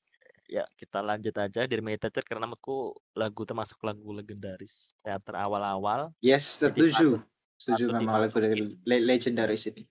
ya 0.46 0.64
kita 0.78 1.02
lanjut 1.02 1.34
aja 1.36 1.66
Dream 1.66 1.90
Theater 1.98 2.22
karena 2.22 2.46
menurutku 2.46 2.94
lagu 3.18 3.42
termasuk 3.42 3.80
lagu 3.82 4.14
legendaris 4.14 4.94
teater 5.02 5.34
awal-awal. 5.34 6.14
Yes, 6.22 6.62
Jadi 6.62 6.72
patut 6.72 6.92
setuju. 6.92 7.09
Setuju 7.57 7.84
patut 7.90 7.98
memang 7.98 8.16
lagu 8.22 8.38
dari 8.38 8.54
dimasukin. 8.62 8.86
le 8.86 8.96
legendaris 9.02 9.62
ini. 9.72 9.82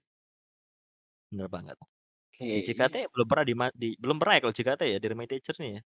Bener 1.33 1.47
banget. 1.51 1.77
Di 2.35 2.61
Oke. 2.61 2.71
JKT 2.71 2.95
belum 3.11 3.27
pernah 3.27 3.45
di 3.45 3.55
ma 3.55 3.67
di 3.73 3.89
belum 3.99 4.17
pernah 4.21 4.33
ya 4.37 4.41
kalau 4.47 4.55
JKT 4.55 4.81
ya, 4.85 4.97
Dream 5.01 5.21
Theater 5.27 5.55
nih 5.59 5.71
ya? 5.77 5.81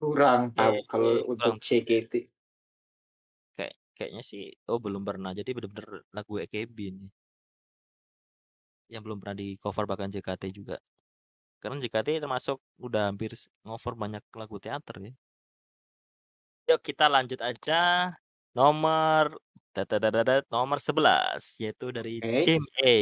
Kurang 0.00 0.56
tahu 0.56 0.80
Oke, 0.80 0.88
kalau 0.88 1.12
untuk 1.28 1.60
kurang 1.60 1.60
JKT. 1.60 2.12
Kayak 3.52 3.74
kayaknya 3.92 4.22
sih 4.24 4.48
oh 4.72 4.80
belum 4.80 5.04
pernah, 5.04 5.36
jadi 5.36 5.52
bener-bener 5.52 6.08
lagu 6.08 6.40
AKB 6.40 6.76
nih. 6.96 7.10
Yang 8.88 9.02
belum 9.04 9.20
pernah 9.20 9.36
di-cover 9.36 9.84
bahkan 9.84 10.08
JKT 10.08 10.56
juga. 10.56 10.80
Karena 11.60 11.76
JKT 11.76 12.24
termasuk 12.24 12.64
udah 12.80 13.12
hampir 13.12 13.36
ngover 13.60 13.92
banyak 13.92 14.24
lagu 14.32 14.56
teater 14.56 14.96
ya. 15.04 15.12
Yuk 16.72 16.80
kita 16.80 17.04
lanjut 17.04 17.36
aja, 17.44 18.16
nomor 18.56 19.36
nomor 20.50 20.78
11 20.82 21.62
yaitu 21.62 21.92
dari 21.94 22.18
tim 22.48 22.64
A, 22.82 22.96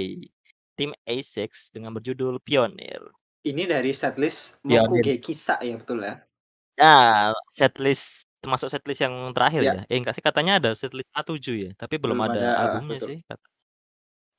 tim 0.75 0.91
A6 1.07 1.71
dengan 1.71 1.95
berjudul 1.95 2.43
Pionir. 2.43 3.01
Ini 3.47 3.71
dari 3.71 3.95
setlist 3.95 4.59
Pionir. 4.67 4.91
Mokuge 4.91 5.23
Kissa 5.23 5.63
ya, 5.63 5.79
betul 5.79 6.03
ya? 6.03 6.28
Ya, 6.79 7.35
setlist 7.59 8.31
termasuk 8.39 8.71
setlist 8.71 9.03
yang 9.03 9.15
terakhir 9.35 9.63
Ya. 9.65 9.73
ya? 9.75 9.81
Eh 9.91 9.99
enggak 9.99 10.15
sih 10.15 10.23
katanya 10.23 10.53
ada 10.63 10.71
setlist 10.79 11.11
A7 11.11 11.59
ya, 11.59 11.71
tapi 11.75 11.99
belum 11.99 12.19
Belum 12.19 12.31
ada 12.31 12.39
ada, 12.39 12.49
heeh, 12.63 12.63
albumnya 12.63 12.99
betul. 13.03 13.11
sih 13.11 13.17
kat 13.27 13.39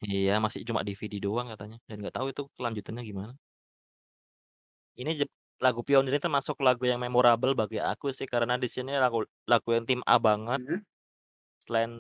iya, 0.06 0.32
masih 0.46 0.62
cuma 0.70 0.82
DVD 0.88 1.16
doang 1.26 1.48
katanya 1.54 1.78
dan 1.90 1.96
nggak 2.02 2.16
tahu 2.18 2.28
itu 2.34 2.44
kelanjutannya 2.58 3.04
gimana. 3.12 3.34
Ini 4.98 5.12
jep 5.22 5.30
lagu 5.60 5.84
Pionir 5.84 6.16
ini 6.16 6.22
termasuk 6.24 6.56
lagu 6.64 6.88
yang 6.88 7.04
memorable 7.04 7.52
bagi 7.54 7.78
aku 7.84 8.16
sih 8.16 8.26
karena 8.26 8.56
di 8.56 8.72
sini 8.72 8.96
lagu 8.96 9.22
lagu 9.46 9.70
yang 9.76 9.84
tim 9.86 10.02
A 10.08 10.16
banget. 10.18 10.62
Mhm. 10.62 10.86
Selain 11.66 11.92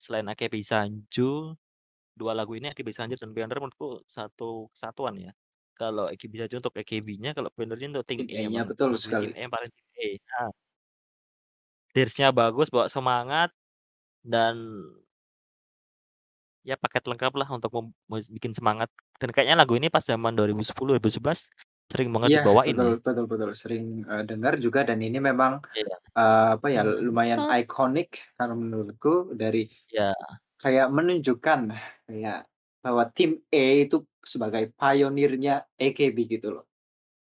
selain 0.00 0.26
AKB 0.32 0.54
Sanju, 0.64 1.54
2 2.18 2.32
lagu 2.36 2.52
ini 2.58 2.70
AKB 2.72 2.90
Sanju 2.94 3.16
dan 3.18 3.32
Pionir 3.36 3.58
menurutku 3.62 4.02
satu 4.08 4.70
kesatuan 4.74 5.16
ya. 5.20 5.32
Kalau 5.82 6.04
Sanju 6.14 6.56
untuk 6.62 6.74
AKB-nya, 6.80 7.30
kalau 7.36 7.50
ini 7.56 7.88
untuk 7.94 8.06
tim 8.10 8.20
E, 8.20 8.44
emang 8.46 8.64
betul 8.70 8.90
lagunya 8.92 8.98
tim 9.04 9.04
sekali. 9.04 9.32
E 9.36 9.40
yang 9.42 9.52
paling 9.54 9.70
tim 9.76 9.86
E, 10.04 10.06
nah. 10.30 10.52
Lirisnya 11.90 12.30
bagus, 12.30 12.70
bawa 12.70 12.86
semangat, 12.86 13.50
dan 14.22 14.56
ya 16.64 16.78
paket 16.78 17.02
lengkap 17.10 17.34
lah 17.34 17.48
untuk 17.50 17.74
bikin 18.30 18.54
semangat 18.54 18.86
dan 19.18 19.34
kayaknya 19.34 19.58
lagu 19.58 19.74
ini 19.74 19.90
pas 19.90 20.02
zaman 20.06 20.30
2010, 20.38 20.94
2011 20.94 21.50
sering 21.90 22.08
banget 22.14 22.30
Iya, 22.30 22.38
dibawain 22.38 22.78
betul 22.78 22.86
ya. 22.86 22.94
betul 23.04 23.24
betul, 23.32 23.50
sering, 23.62 23.84
eee, 24.10 24.22
dengar 24.30 24.54
juga 24.64 24.80
dan 24.88 24.98
ini 25.06 25.18
memang, 25.28 25.52
Iya. 25.74 25.96
eee, 26.18 26.46
apa 26.56 26.66
ya, 26.76 26.80
lumayan 27.06 27.42
iconic 27.58 28.08
kalau 28.38 28.54
menurutku 28.62 29.10
dari 29.40 29.58
Iya. 29.90 30.14
kayak 30.62 30.86
menunjukkan 30.96 31.60
kayak 32.08 32.36
bahwa 32.84 33.04
tim 33.16 33.30
E 33.54 33.86
itu 33.86 33.96
sebagai 34.32 34.70
pionirnya 34.78 35.52
AKB 35.80 36.18
gitu 36.34 36.48
loh. 36.60 36.64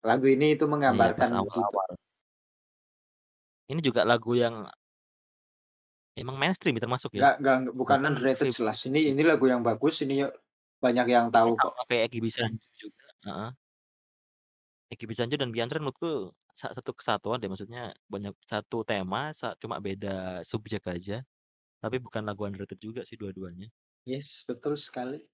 Lagu 0.07 0.25
ini 0.29 0.55
itu 0.57 0.65
Iya, 0.89 1.13
menggambarkan 1.13 1.29
begitu. 1.37 1.59
awal-awal. 1.59 1.97
Ini 3.69 3.79
juga 3.85 4.01
lagu 4.07 4.33
yang 4.37 4.65
emang 6.19 6.35
mainstream 6.39 6.75
ya 6.77 6.83
termasuk 6.87 7.11
ya? 7.19 7.27
Nggak 7.27 7.33
nggak 7.41 7.57
bukan 7.79 7.99
Bahkan 8.07 8.09
underrated 8.09 8.49
jelas, 8.57 8.79
ini 8.87 8.99
ini 9.11 9.21
lagu 9.29 9.45
yang 9.51 9.61
bagus, 9.67 9.95
ini 10.05 10.15
banyak 10.83 11.07
yang 11.15 11.27
tahu 11.35 11.51
kok. 11.63 11.73
kayak 11.89 12.03
AKB 12.07 12.25
Sanju 12.31 12.67
juga, 12.79 13.07
heeh. 13.27 13.51
AKB 14.91 15.11
Sanju 15.17 15.35
dan 15.39 15.49
Beyonce 15.55 15.79
menurutku 15.79 16.11
sa 16.59 16.67
satu 16.75 16.91
kesatuan 16.99 17.39
deh, 17.41 17.47
maksudnya 17.51 17.95
banyak 18.11 18.33
satu 18.51 18.83
tema, 18.83 19.31
cuma 19.61 19.79
beda 19.79 20.43
subjek 20.43 20.83
aja, 20.91 21.23
tapi 21.83 21.97
bukan 22.05 22.23
lagu 22.29 22.41
underrated 22.47 22.79
juga 22.81 23.01
sih 23.07 23.17
dua-duanya. 23.21 23.69
Yes, 24.05 24.45
betul 24.49 24.77
sekali. 24.77 25.25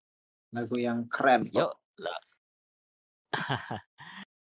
Lagu 0.56 0.76
yang 0.80 1.12
keren 1.12 1.52
Yuk, 1.52 1.76
kok. 1.76 1.76
la 2.00 2.16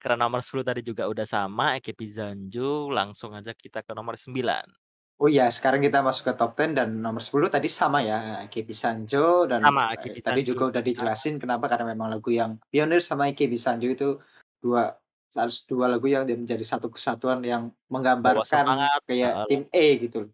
karena 0.02 0.28
nomor 0.28 0.40
10 0.44 0.62
tadi 0.62 0.80
juga 0.86 1.10
udah 1.10 1.26
sama 1.26 1.74
AKB 1.78 2.00
Sanju, 2.06 2.92
langsung 2.94 3.34
aja 3.34 3.50
kita 3.52 3.82
ke 3.82 3.92
nomor 3.96 4.14
9. 4.14 4.70
Oh 5.16 5.32
ya, 5.32 5.48
sekarang 5.48 5.80
kita 5.80 6.04
masuk 6.04 6.28
ke 6.28 6.32
top 6.36 6.54
10 6.60 6.76
dan 6.76 6.88
nomor 7.00 7.24
10 7.24 7.48
tadi 7.48 7.72
sama 7.72 8.04
ya, 8.04 8.44
AKB 8.46 8.68
Sanjo 8.76 9.48
dan, 9.48 9.64
Sama 9.64 9.96
eee, 9.96 10.20
tadi 10.20 10.44
juga 10.44 10.68
udah 10.70 10.82
dijelasin 10.84 11.40
kenapa, 11.40 11.72
karena 11.72 11.96
memang 11.96 12.12
lagu 12.12 12.28
yang 12.28 12.60
Pionir 12.68 13.00
sama 13.00 13.32
AKB 13.32 13.56
Sanjo 13.56 13.88
itu 13.88 14.08
dua 14.60 14.92
sals 15.32 15.64
2 15.66 15.88
lagu 15.88 16.06
yang 16.06 16.28
dia 16.28 16.36
menjadi 16.36 16.62
satu 16.62 16.92
kesatuan 16.92 17.40
yang 17.42 17.72
menggambarkan 17.88 18.44
semangat, 18.44 19.00
kayak 19.08 19.48
tim 19.48 19.64
E 19.72 19.86
gitu. 20.04 20.28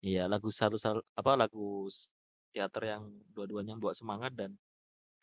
Iya, 0.00 0.32
lagu 0.32 0.48
satu 0.48 0.80
sal 0.80 1.04
apa, 1.12 1.36
lagu 1.36 1.88
teater 2.54 2.82
yang 2.92 3.04
dua-duanya 3.34 3.74
bawa 3.82 3.94
semangat 3.98 4.32
dan 4.38 4.50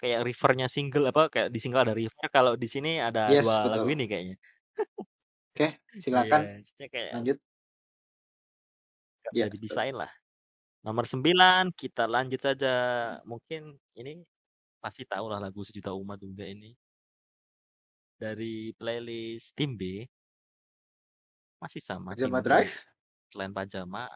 kayak 0.02 0.26
River-nya 0.28 0.68
single 0.72 1.06
apa, 1.12 1.24
kayak 1.34 1.50
di 1.56 1.60
single 1.64 1.84
ada 1.86 1.96
River, 1.98 2.26
kalau 2.34 2.54
di 2.60 2.68
sini 2.72 3.00
ada 3.02 3.34
Yes, 3.34 3.42
2 3.42 3.68
lagu 3.72 3.86
betul. 3.86 3.96
ini 3.96 4.06
kayaknya. 4.12 4.38
Oke, 5.56 5.68
Iya, 5.94 6.00
silakan 6.04 6.42
maksudnya 6.60 6.88
kayak 6.94 7.14
lanjut. 7.14 7.38
Bisa 9.32 9.48
betul. 9.48 9.52
dipisahin 9.52 9.96
lah. 9.98 10.12
Nomor 10.86 11.06
9 11.10 11.72
kita 11.76 12.06
lanjut 12.10 12.42
saja, 12.42 12.74
mungkin 13.28 13.78
ini 13.98 14.24
pasti 14.84 15.04
tahulah 15.08 15.40
lagu 15.42 15.62
Sejuta 15.66 15.94
Umat 15.96 16.20
juga 16.22 16.46
ini. 16.48 16.76
Dari 18.22 18.72
playlist 18.80 19.52
tim 19.58 19.76
B. 19.80 20.06
Masih 21.62 21.82
sama 21.82 22.14
Pajama 22.14 22.42
B, 22.46 22.46
Drive? 22.46 22.86
selain 23.32 23.54
Pajama 23.54 24.10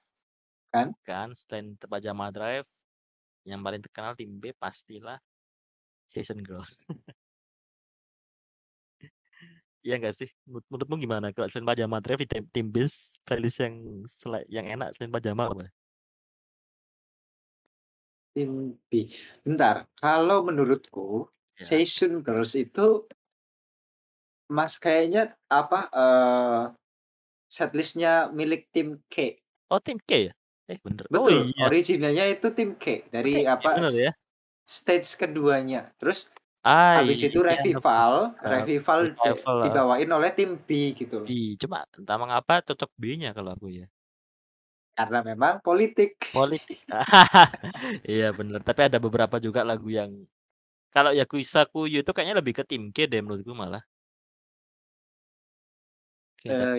Kan? 0.73 0.95
kan, 1.07 1.33
selain 1.37 1.77
Pajama 1.91 2.33
Drive, 2.33 2.67
yang 3.45 3.61
paling 3.61 3.79
terkenal 3.79 4.17
tim 4.17 4.41
B 4.41 4.51
pastilah 4.57 5.21
Season 6.09 6.41
Girls. 6.41 6.75
Iya 9.85 10.01
nggak 10.01 10.17
sih? 10.17 10.29
Menurut 10.49 10.65
menurutmu 10.65 10.95
gimana 10.97 11.29
kalau 11.29 11.45
selain 11.45 11.69
Pajama 11.69 12.01
Drive 12.01 12.25
di 12.25 12.29
tim 12.29 12.45
tim 12.49 12.67
B 12.73 12.89
playlist 13.21 13.61
yang 13.61 13.75
yang 14.49 14.65
enak 14.65 14.97
selain 14.97 15.13
Pajama 15.13 15.45
apa? 15.45 15.69
Tim 18.33 18.73
B. 18.89 19.13
Bentar, 19.45 19.85
kalau 20.01 20.41
menurutku 20.41 21.29
Iya. 21.55 21.85
Season 21.85 22.19
Girls 22.19 22.51
itu 22.57 23.07
Mas, 24.51 24.77
kayaknya 24.77 25.33
apa, 25.49 25.89
eee, 25.89 26.63
setlist-nya 27.49 28.29
milik 28.29 28.69
tim 28.69 29.01
K. 29.09 29.39
Oh 29.73 29.81
tim 29.81 29.97
K 30.03 30.29
ya? 30.29 30.33
Eh 30.69 30.79
bener, 30.85 31.05
oh 31.13 31.29
Betul, 31.29 31.41
iya. 31.41 31.65
originalnya 31.65 32.25
itu 32.33 32.47
tim 32.57 32.69
K, 32.81 33.05
Oh 33.13 33.13
dari 33.13 33.29
K, 33.29 33.35
apa, 33.53 33.69
bener 33.73 33.91
s 33.91 34.03
ya? 34.03 34.15
stage 34.65 35.09
keduanya. 35.21 35.79
Terus 36.01 36.19
Ah, 36.63 36.97
habis 36.97 37.19
itu 37.27 37.39
iya 37.49 37.61
Revival, 37.71 38.13
bener, 38.43 38.53
Revival 38.53 39.01
de 39.23 39.31
Revival, 39.35 39.59
dibawain 39.61 40.09
oleh 40.17 40.31
tim 40.37 40.51
B 40.67 40.69
gitu. 40.99 41.17
B, 41.27 41.57
cuma 41.61 41.77
entah 41.97 42.17
mengapa 42.21 42.61
cocok 42.67 42.91
B-nya 43.01 43.29
kalau 43.37 43.51
aku 43.57 43.67
ya. 43.73 43.85
Karena 44.97 45.19
memang 45.27 45.59
politik. 45.59 46.15
Politik. 46.33 46.79
Iya 48.11 48.25
bener, 48.37 48.59
tapi 48.67 48.81
ada 48.87 48.97
beberapa 49.01 49.37
juga 49.45 49.61
lagu 49.65 49.87
yang 49.91 50.11
kalau 50.95 51.11
Yakuisakuyo 51.15 52.01
itu 52.03 52.11
kayaknya 52.15 52.37
lebih 52.41 52.55
ke 52.59 52.63
tim 52.69 52.83
K 52.95 52.97
deh 53.11 53.21
menurutku 53.23 53.53
malah. 53.57 53.83
Eee, 56.47 56.77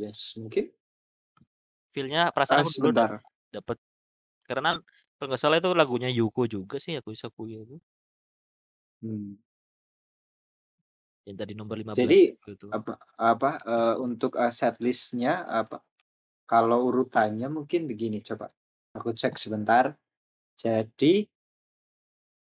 yes, 0.00 0.34
mungkin. 0.36 0.72
Feel-nya 1.94 2.32
Ah, 2.50 2.56
perasaan 2.56 2.64
aku 2.64 2.70
dulu 2.72 2.88
dap 2.96 3.04
sebentar. 3.04 3.22
dapet 3.52 3.76
karena 4.48 4.80
kalau 5.18 5.28
nggak 5.32 5.42
salah 5.42 5.58
itu 5.60 5.70
lagunya 5.76 6.08
Yuko 6.12 6.42
juga 6.48 6.76
sih 6.82 6.96
Yakuisakuyo 6.98 7.64
itu. 7.66 7.76
Hmm. 9.02 9.42
Yang 11.26 11.36
tadi 11.38 11.52
nomor 11.54 11.76
15 11.78 12.18
Jadi 12.18 12.32
itu. 12.50 12.68
apa 12.72 12.96
apa, 13.20 13.50
eee, 13.68 13.94
untuk, 14.00 14.32
eee, 14.40 14.48
setlist-nya 14.48 15.44
apa, 15.44 15.84
kalau 16.48 16.88
urutannya 16.90 17.48
mungkin 17.52 17.86
begini 17.90 18.20
coba, 18.24 18.48
aku 18.96 19.12
cek 19.16 19.36
sebentar. 19.40 19.94
Jadi 20.58 21.28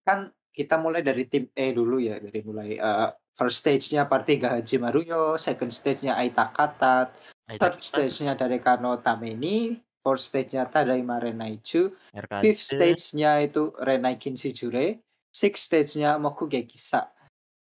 kan 0.08 0.34
kita 0.52 0.76
mulai 0.82 1.06
dari 1.06 1.30
tim 1.30 1.46
E 1.54 1.72
dulu 1.78 2.02
ya, 2.02 2.18
dari 2.18 2.42
mulai, 2.42 2.76
eee, 2.78 3.10
First 3.38 3.64
stage-nya 3.66 4.06
Partiga 4.06 4.54
Hajimaruyo, 4.60 5.34
second 5.40 5.72
stage-nya 5.74 6.14
Aita 6.20 6.52
Kata, 6.54 7.10
Aita 7.10 7.41
third 7.48 7.80
Kata. 7.80 7.82
stage-nya 7.82 8.34
Darekano 8.36 9.00
Tameni, 9.02 9.78
fourth 10.02 10.22
stage-nya 10.24 10.70
Tadaima 10.70 11.18
Renaiju, 11.18 11.94
RKJ. 12.14 12.42
fifth 12.42 12.64
stage-nya 12.70 13.42
itu 13.42 13.74
Renai 13.78 14.18
Kinshijure, 14.18 15.00
sixth 15.32 15.70
stage-nya 15.70 16.18
Mokuge 16.18 16.66
Kisa. 16.66 17.10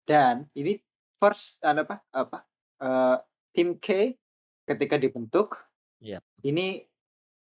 Dan 0.07 0.47
ini 0.55 0.79
first 1.19 1.59
anu 1.61 1.83
apa 1.83 1.99
apa 2.15 2.37
eh, 2.79 3.17
tim 3.51 3.75
K 3.77 4.13
ketika 4.63 4.95
dibentuk 4.95 5.59
Iya. 5.97 6.21
ini 6.45 6.85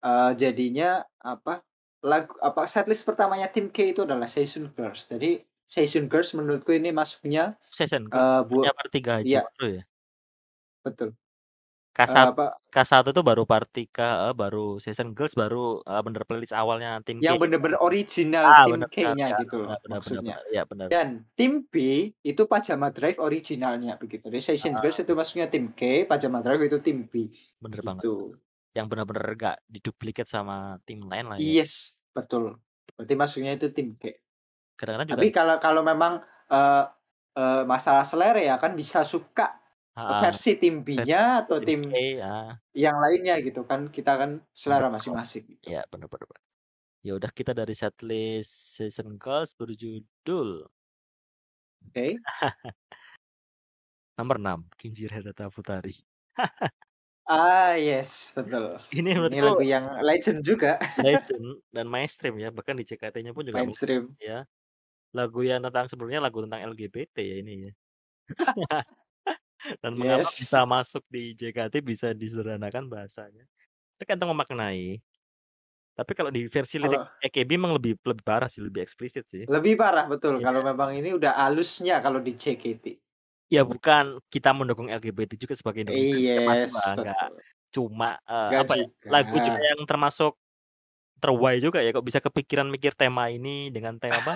eh, 0.00 0.32
jadinya 0.38 1.02
apa 1.18 1.60
lagu 2.06 2.38
apa 2.38 2.70
setlist 2.70 3.02
pertamanya 3.02 3.50
tim 3.50 3.66
K 3.68 3.90
itu 3.90 4.06
adalah 4.06 4.30
Season 4.30 4.70
Girls. 4.70 5.10
Jadi 5.10 5.42
Season 5.66 6.06
Girls 6.08 6.32
menurutku 6.32 6.72
ini 6.72 6.88
masuknya 6.94 7.58
Session 7.74 8.06
eh 8.08 8.40
bu 8.46 8.62
punya 8.62 8.72
Partiga 8.72 9.20
iya 9.20 9.42
Hajimaru 9.44 9.68
ya? 9.68 9.84
betul. 10.86 11.08
Eh, 12.06 12.14
K1 12.14 12.28
apa 12.30 12.58
K1 12.68 13.04
tuh 13.16 13.24
baru 13.24 13.42
Partika, 13.48 14.28
heeh, 14.28 14.34
baru 14.36 14.76
Session 14.84 15.16
Girls, 15.16 15.32
baru 15.32 15.80
eee, 15.88 16.00
bener 16.06 16.22
playlist 16.28 16.52
awalnya 16.56 17.00
tim 17.06 17.24
yang 17.24 17.36
K. 17.38 17.40
bener-bener 17.42 17.78
original 17.82 18.54
Ah, 18.54 18.62
tim 18.62 18.78
bener 18.78 18.88
bener, 18.94 19.14
K-nya 19.14 19.26
ya, 19.26 19.38
gitu 19.38 19.66
loh 19.66 19.74
benar 19.84 19.98
maksudnya. 19.98 20.38
benar, 20.38 20.40
iya 20.52 20.62
bener. 20.70 20.90
Dan 20.90 21.26
tim 21.36 21.66
B 21.68 21.74
itu 22.24 22.42
Pajama 22.48 22.88
Drive 22.94 23.18
originalnya 23.20 23.98
begitu. 24.00 24.30
Jadi 24.30 24.40
Season 24.40 24.74
Girls 24.80 24.96
Heeh. 24.96 25.04
itu 25.04 25.12
maksudnya 25.18 25.46
tim 25.50 25.74
K, 25.76 26.06
Pajama 26.08 26.40
Drive 26.40 26.62
itu 26.70 26.78
tim 26.80 27.04
B. 27.10 27.28
Bener 27.62 27.82
banget. 27.82 28.06
Gitu. 28.06 28.38
Yang 28.76 28.86
bener-bener 28.90 29.26
nggak 29.38 29.56
diduplikat 29.68 30.26
sama 30.28 30.78
tim 30.86 31.00
lain 31.06 31.26
lah 31.30 31.40
ya. 31.42 31.54
Yes, 31.54 31.98
betul. 32.16 32.56
Berarti 32.96 33.14
maksudnya 33.18 33.52
itu 33.58 33.68
tim 33.74 33.94
K. 34.00 34.16
Kadang-kadang 34.78 35.10
juga 35.10 35.22
Tapi 35.22 35.32
kalau 35.34 35.56
kalau 35.62 35.82
memang 35.84 36.22
eh 36.52 36.84
eh, 37.38 37.62
masalah 37.68 38.04
selera 38.06 38.40
ya 38.40 38.56
kan 38.60 38.74
bisa 38.78 39.02
suka. 39.06 39.58
Versi 39.98 40.54
tim 40.60 40.86
B-nya 40.86 41.42
atau 41.44 41.58
tim 41.58 41.82
tim 41.82 41.90
K, 41.90 42.22
ah. 42.22 42.54
yang 42.76 42.96
lainnya 42.98 43.42
gitu 43.42 43.66
kan. 43.66 43.90
Kita 43.90 44.14
kan 44.14 44.42
selera 44.54 44.86
masing-masing 44.92 45.44
gitu. 45.58 45.74
Iya, 45.74 45.82
bener 45.90 46.06
bener. 46.06 46.38
Ya 47.02 47.14
udah 47.14 47.30
kita 47.30 47.54
dari 47.54 47.72
setlist 47.78 48.78
Session 48.78 49.16
Girls 49.16 49.54
berjudul 49.54 50.66
Oke. 51.86 52.18
Nomor 54.18 54.36
6, 54.42 54.66
Kinjira 54.74 55.22
Data 55.22 55.46
Futari. 55.48 55.94
Ah, 57.28 57.76
yes, 57.76 58.32
betul. 58.32 58.80
Ini 58.88 59.12
Ini 59.12 59.44
lagu 59.44 59.60
yang 59.60 60.00
legend 60.00 60.40
juga. 60.40 60.80
legend 61.04 61.60
dan 61.68 61.84
mainstream 61.84 62.40
ya, 62.40 62.48
bahkan 62.48 62.72
di 62.72 62.88
JKT-nya 62.88 63.36
pun 63.36 63.44
juga 63.44 63.60
mainstream 63.60 64.08
Mainstream. 64.08 64.16
ya. 64.16 64.48
Lagu 65.12 65.44
yang 65.44 65.60
tentang 65.60 65.92
sebelumnya 65.92 66.24
lagu 66.24 66.40
tentang 66.40 66.64
LGBT 66.72 67.20
ya 67.20 67.36
ini 67.44 67.68
ya. 67.68 67.72
Dan 69.82 69.94
mengapa 69.98 70.28
Yes. 70.28 70.38
bisa 70.38 70.64
masuk 70.66 71.02
di 71.10 71.34
JKT 71.38 71.74
bisa 71.84 72.08
disederhanakan 72.16 72.86
bahasanya. 72.90 73.44
Tergantung 74.00 74.30
memaknai. 74.34 75.02
Tapi 75.98 76.12
kalau 76.18 76.30
di 76.34 76.46
versi 76.50 76.76
lirik 76.82 77.02
Kalau 77.02 77.18
EKB 77.22 77.50
memang 77.60 77.74
lebih 77.78 77.98
lebih 78.06 78.24
parah 78.26 78.48
sih, 78.52 78.62
lebih 78.64 78.82
eksplisit 78.86 79.26
sih. 79.30 79.46
lebih 79.54 79.74
parah 79.80 80.04
betul 80.12 80.34
Iya. 80.36 80.44
kalau 80.44 80.60
memang 80.60 80.90
ini 80.98 81.10
udah 81.18 81.32
halusnya 81.40 81.94
kalau 82.04 82.20
di 82.26 82.32
JKT. 82.36 82.84
Ya 83.50 83.64
bukan 83.64 84.20
kita 84.28 84.52
mendukung 84.52 84.92
LGBT 84.92 85.32
juga 85.40 85.54
sebagai 85.56 85.80
Indonesia 85.80 86.20
Yes, 86.28 86.74
lah, 86.76 86.90
enggak 87.00 87.24
betul. 87.24 87.42
cuma 87.74 88.06
eee, 88.28 88.52
Enggak 88.52 88.64
apa 88.64 88.72
ya, 88.80 88.86
juga. 89.02 89.12
lagu 89.12 89.36
juga 89.40 89.60
yang 89.72 89.80
termasuk 89.88 90.32
terwai 91.22 91.56
juga 91.64 91.78
ya 91.84 91.90
kok 91.96 92.06
bisa 92.08 92.20
kepikiran 92.24 92.68
mikir 92.74 92.92
tema 92.98 93.28
ini 93.34 93.70
dengan 93.74 93.96
tema 94.02 94.20
apa 94.24 94.34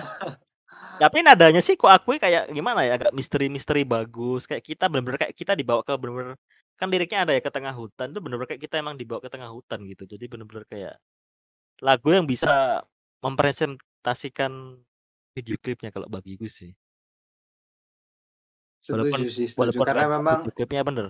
tapi 1.01 1.17
nadanya 1.25 1.61
sih 1.63 1.75
kok 1.79 1.89
akui 1.89 2.17
kayak 2.21 2.49
gimana 2.53 2.85
ya, 2.87 2.97
agak 2.97 3.11
misteri-misteri 3.17 3.83
bagus, 3.87 4.45
kayak 4.49 4.63
kita 4.65 4.85
bener-bener 4.91 5.19
kayak 5.21 5.35
kita 5.37 5.53
dibawa 5.57 5.81
ke 5.85 5.93
bener-bener 5.97 6.35
kan 6.79 6.87
liriknya 6.89 7.19
ada 7.23 7.33
ya, 7.37 7.41
ke 7.43 7.51
tengah 7.53 7.73
hutan 7.75 8.11
itu 8.11 8.19
bener-bener 8.19 8.49
kayak 8.49 8.61
kita 8.65 8.75
emang 8.81 8.95
dibawa 8.97 9.19
ke 9.21 9.29
tengah 9.29 9.49
hutan 9.53 9.79
gitu. 9.89 10.03
Jadi 10.09 10.25
bener-bener 10.27 10.65
kayak 10.67 10.95
lagu 11.81 12.09
yang 12.13 12.25
bisa 12.29 12.83
mempresentasikan 13.23 14.51
video 15.33 15.55
klipnya 15.61 15.89
kalau 15.89 16.07
bagiku 16.11 16.45
sih. 16.49 16.73
Walaupun 18.83 19.19
Setuju 19.23 19.29
sih, 19.31 19.47
setuju. 19.47 19.59
walaupun 19.59 19.85
Karena 19.87 20.05
memang 20.19 20.39
klipnya 20.51 20.83
bener. 20.83 21.07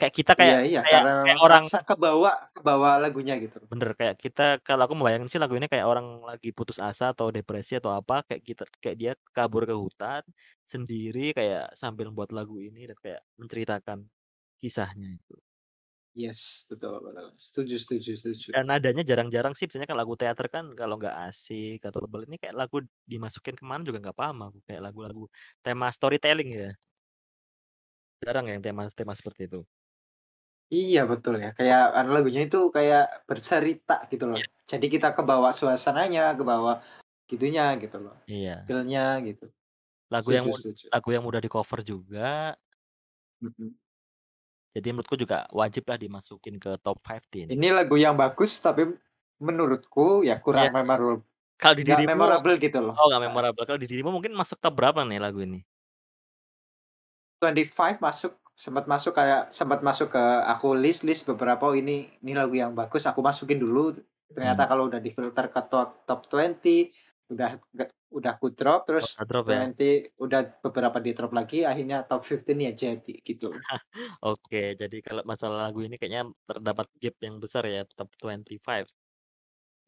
Kayak 0.00 0.14
kita 0.18 0.32
kayak 0.38 0.56
Iya 0.56 0.56
iya, 0.68 0.80
kayak 0.82 1.02
karena 1.02 1.10
kayak 1.22 1.38
orang 1.44 1.64
kebawa 1.88 2.30
kebawa 2.54 2.88
lagunya 3.02 3.34
gitu. 3.42 3.58
Bener, 3.72 3.92
kayak 4.00 4.16
kita 4.24 4.42
kalau 4.64 4.88
aku 4.88 4.96
membayangin 4.96 5.28
sih 5.28 5.36
lagu 5.36 5.52
ini 5.60 5.68
kayak 5.68 5.84
orang 5.84 6.24
lagi 6.24 6.48
putus 6.56 6.80
asa 6.80 7.12
atau 7.12 7.28
depresi 7.28 7.76
atau 7.76 7.92
apa, 7.92 8.24
kayak 8.24 8.40
kita 8.48 8.62
kayak 8.80 8.96
dia 8.96 9.12
kabur 9.36 9.68
ke 9.68 9.76
hutan 9.76 10.24
sendiri 10.64 11.36
kayak 11.36 11.76
sambil 11.76 12.08
membuat 12.08 12.32
lagu 12.32 12.56
ini 12.64 12.88
dan 12.88 12.96
kayak 13.04 13.20
menceritakan 13.36 14.08
kisahnya 14.56 15.08
itu. 15.20 15.38
Yes, 16.16 16.64
betul 16.70 17.00
betul. 17.04 17.26
Setuju 17.38 17.74
setuju 17.78 18.12
setuju. 18.16 18.52
Dan 18.52 18.64
nadanya 18.72 19.04
jarang-jarang 19.04 19.52
sih, 19.52 19.68
biasanya 19.68 19.84
kan 19.92 19.98
lagu 20.00 20.16
teater 20.16 20.46
kan 20.48 20.64
kalau 20.72 20.96
nggak 20.96 21.16
asik 21.28 21.84
atau 21.84 22.00
tebel 22.00 22.24
ini 22.24 22.40
kayak 22.40 22.56
lagu 22.56 22.80
dimasukin 23.04 23.52
ke 23.52 23.64
mana 23.68 23.84
juga 23.84 24.00
nggak 24.00 24.16
paham 24.16 24.36
aku, 24.48 24.58
kayak 24.64 24.80
lagu-lagu 24.88 25.28
tema 25.60 25.92
storytelling 25.92 26.48
ya. 26.56 26.68
Jarang 28.22 28.50
yang 28.50 28.58
tema 28.62 28.82
tema 28.90 29.14
seperti 29.14 29.46
itu. 29.46 29.62
Iya 30.68 31.08
betul 31.08 31.40
ya, 31.40 31.56
kayak 31.56 31.96
lagunya 32.12 32.44
itu 32.44 32.68
kayak 32.68 33.24
bercerita 33.24 34.04
gitu 34.12 34.28
loh. 34.28 34.36
Iya. 34.36 34.48
Jadi 34.68 34.86
kita 34.92 35.16
kebawa 35.16 35.48
suasananya, 35.56 36.36
kebawa 36.36 36.84
gitunya 37.24 37.72
gitu 37.80 37.96
loh. 38.04 38.12
Iya. 38.28 38.68
Feel-nya 38.68 39.16
gitu. 39.24 39.48
Lagu 40.12 40.28
yang 40.28 40.44
Setuju 40.44 40.60
setuju. 40.76 40.84
lagu 40.92 41.08
yang 41.08 41.24
mudah 41.24 41.40
di-cover 41.40 41.80
juga. 41.80 42.52
Mhm. 43.40 43.72
Jadi 44.76 44.88
menurutku 44.92 45.16
juga 45.16 45.48
wajib 45.56 45.88
lah 45.88 45.96
dimasukin 45.96 46.60
ke 46.60 46.76
top 46.84 47.00
15. 47.00 47.48
Ini 47.48 47.68
lagu 47.72 47.96
yang 47.96 48.12
bagus 48.20 48.60
tapi 48.60 48.92
menurutku 49.40 50.20
ya 50.20 50.36
Iya. 50.36 50.44
kurang 50.44 50.68
memorable. 50.76 51.24
Kalau 51.56 51.74
di 51.80 51.82
Nggak 51.88 51.96
dirimu 52.04 52.12
memorable 52.12 52.54
gitu 52.60 52.78
loh. 52.84 52.92
oh 52.92 53.06
nggak 53.08 53.20
Nah. 53.24 53.26
memorable. 53.32 53.64
Kalau 53.64 53.80
di 53.80 53.88
dirimu 53.88 54.12
mungkin 54.12 54.36
masuk 54.36 54.60
top 54.60 54.76
berapa 54.76 55.00
nih 55.08 55.16
lagu 55.16 55.40
ini? 55.40 55.64
25 57.40 58.02
masuk, 58.02 58.34
sempat 58.58 58.90
masuk 58.90 59.14
kayak 59.14 59.54
sempat 59.54 59.80
masuk 59.86 60.10
ke 60.10 60.24
aku 60.50 60.74
list-list 60.74 61.30
beberapa, 61.30 61.62
oh 61.70 61.74
ini 61.78 62.10
ini 62.26 62.32
lagu 62.34 62.58
yang 62.58 62.74
bagus 62.74 63.06
aku 63.06 63.22
masukin 63.22 63.62
dulu. 63.62 63.94
Ternyata 64.34 64.66
Hmm. 64.66 64.70
kalau 64.74 64.82
udah 64.90 65.00
difilter 65.00 65.46
ke 65.54 65.60
top 65.70 66.02
top 66.04 66.26
20 66.26 66.90
udah 67.28 67.60
udah 68.08 68.30
aku 68.40 68.48
drop 68.56 68.82
Oh 68.82 68.86
terus 68.88 69.14
udah 69.14 69.26
drop 69.28 69.44
ya? 69.46 69.68
20 69.68 70.16
udah 70.16 70.40
beberapa 70.64 70.96
di 70.98 71.10
drop 71.12 71.32
lagi 71.36 71.62
akhirnya 71.62 72.02
top 72.08 72.24
15 72.26 72.58
ya 72.58 72.72
jadi 72.74 73.14
gitu. 73.22 73.52
Oke, 74.24 74.74
jadi 74.74 74.96
kalau 75.06 75.22
masalah 75.22 75.70
lagu 75.70 75.84
ini 75.86 75.94
kayaknya 76.00 76.26
terdapat 76.48 76.88
gap 76.98 77.16
yang 77.22 77.36
besar 77.38 77.62
ya, 77.68 77.86
top 77.94 78.10
25. 78.18 78.88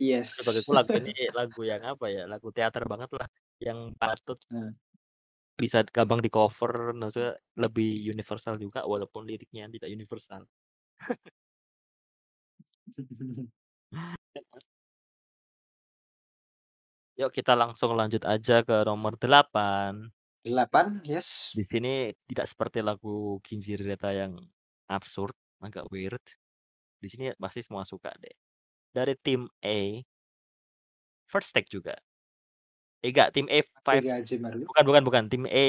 Yes. 0.00 0.36
Bagiku 0.40 0.72
lagu 0.78 0.92
ini 1.00 1.12
lagu 1.38 1.60
yang 1.66 1.82
apa 1.84 2.06
ya, 2.08 2.24
lagu 2.30 2.48
teater 2.54 2.84
banget 2.86 3.10
lah, 3.18 3.28
yang 3.58 3.92
patut 3.98 4.38
Nah. 4.48 4.72
Bisa 5.58 5.84
gampang 5.88 6.20
di-cover, 6.24 6.94
maksudnya 6.96 7.36
lebih 7.58 8.10
universal 8.10 8.56
juga 8.56 8.84
walaupun 8.86 9.26
liriknya 9.28 9.68
tidak 9.68 9.90
universal. 9.92 10.46
Yuk 17.20 17.36
kita 17.36 17.52
langsung 17.52 17.92
lanjut 17.92 18.24
aja 18.24 18.64
ke 18.64 18.76
nomor 18.88 19.20
8. 19.20 20.08
8, 20.40 21.04
yes. 21.04 21.52
Di 21.52 21.68
sini 21.68 22.16
tidak 22.24 22.48
seperti 22.48 22.80
lagu 22.80 23.36
Kinjiri 23.44 23.84
Reta 23.84 24.08
yang 24.08 24.40
absurd, 24.88 25.36
agak 25.60 25.84
weird. 25.92 26.24
Di 26.96 27.12
sini 27.12 27.28
pasti 27.36 27.60
semua 27.60 27.84
suka 27.84 28.08
deh. 28.16 28.32
Dari 28.96 29.12
tim 29.20 29.44
A. 29.60 30.00
First 31.28 31.52
Take 31.52 31.68
juga. 31.68 31.92
Enggak, 33.00 33.32
tim 33.32 33.48
A5 33.48 33.64
Partiga 33.80 34.20
Hajimaru. 34.20 34.68
bukan 34.68 34.84
bukan 34.84 35.02
bukan, 35.08 35.24
tim 35.32 35.44
E 35.48 35.66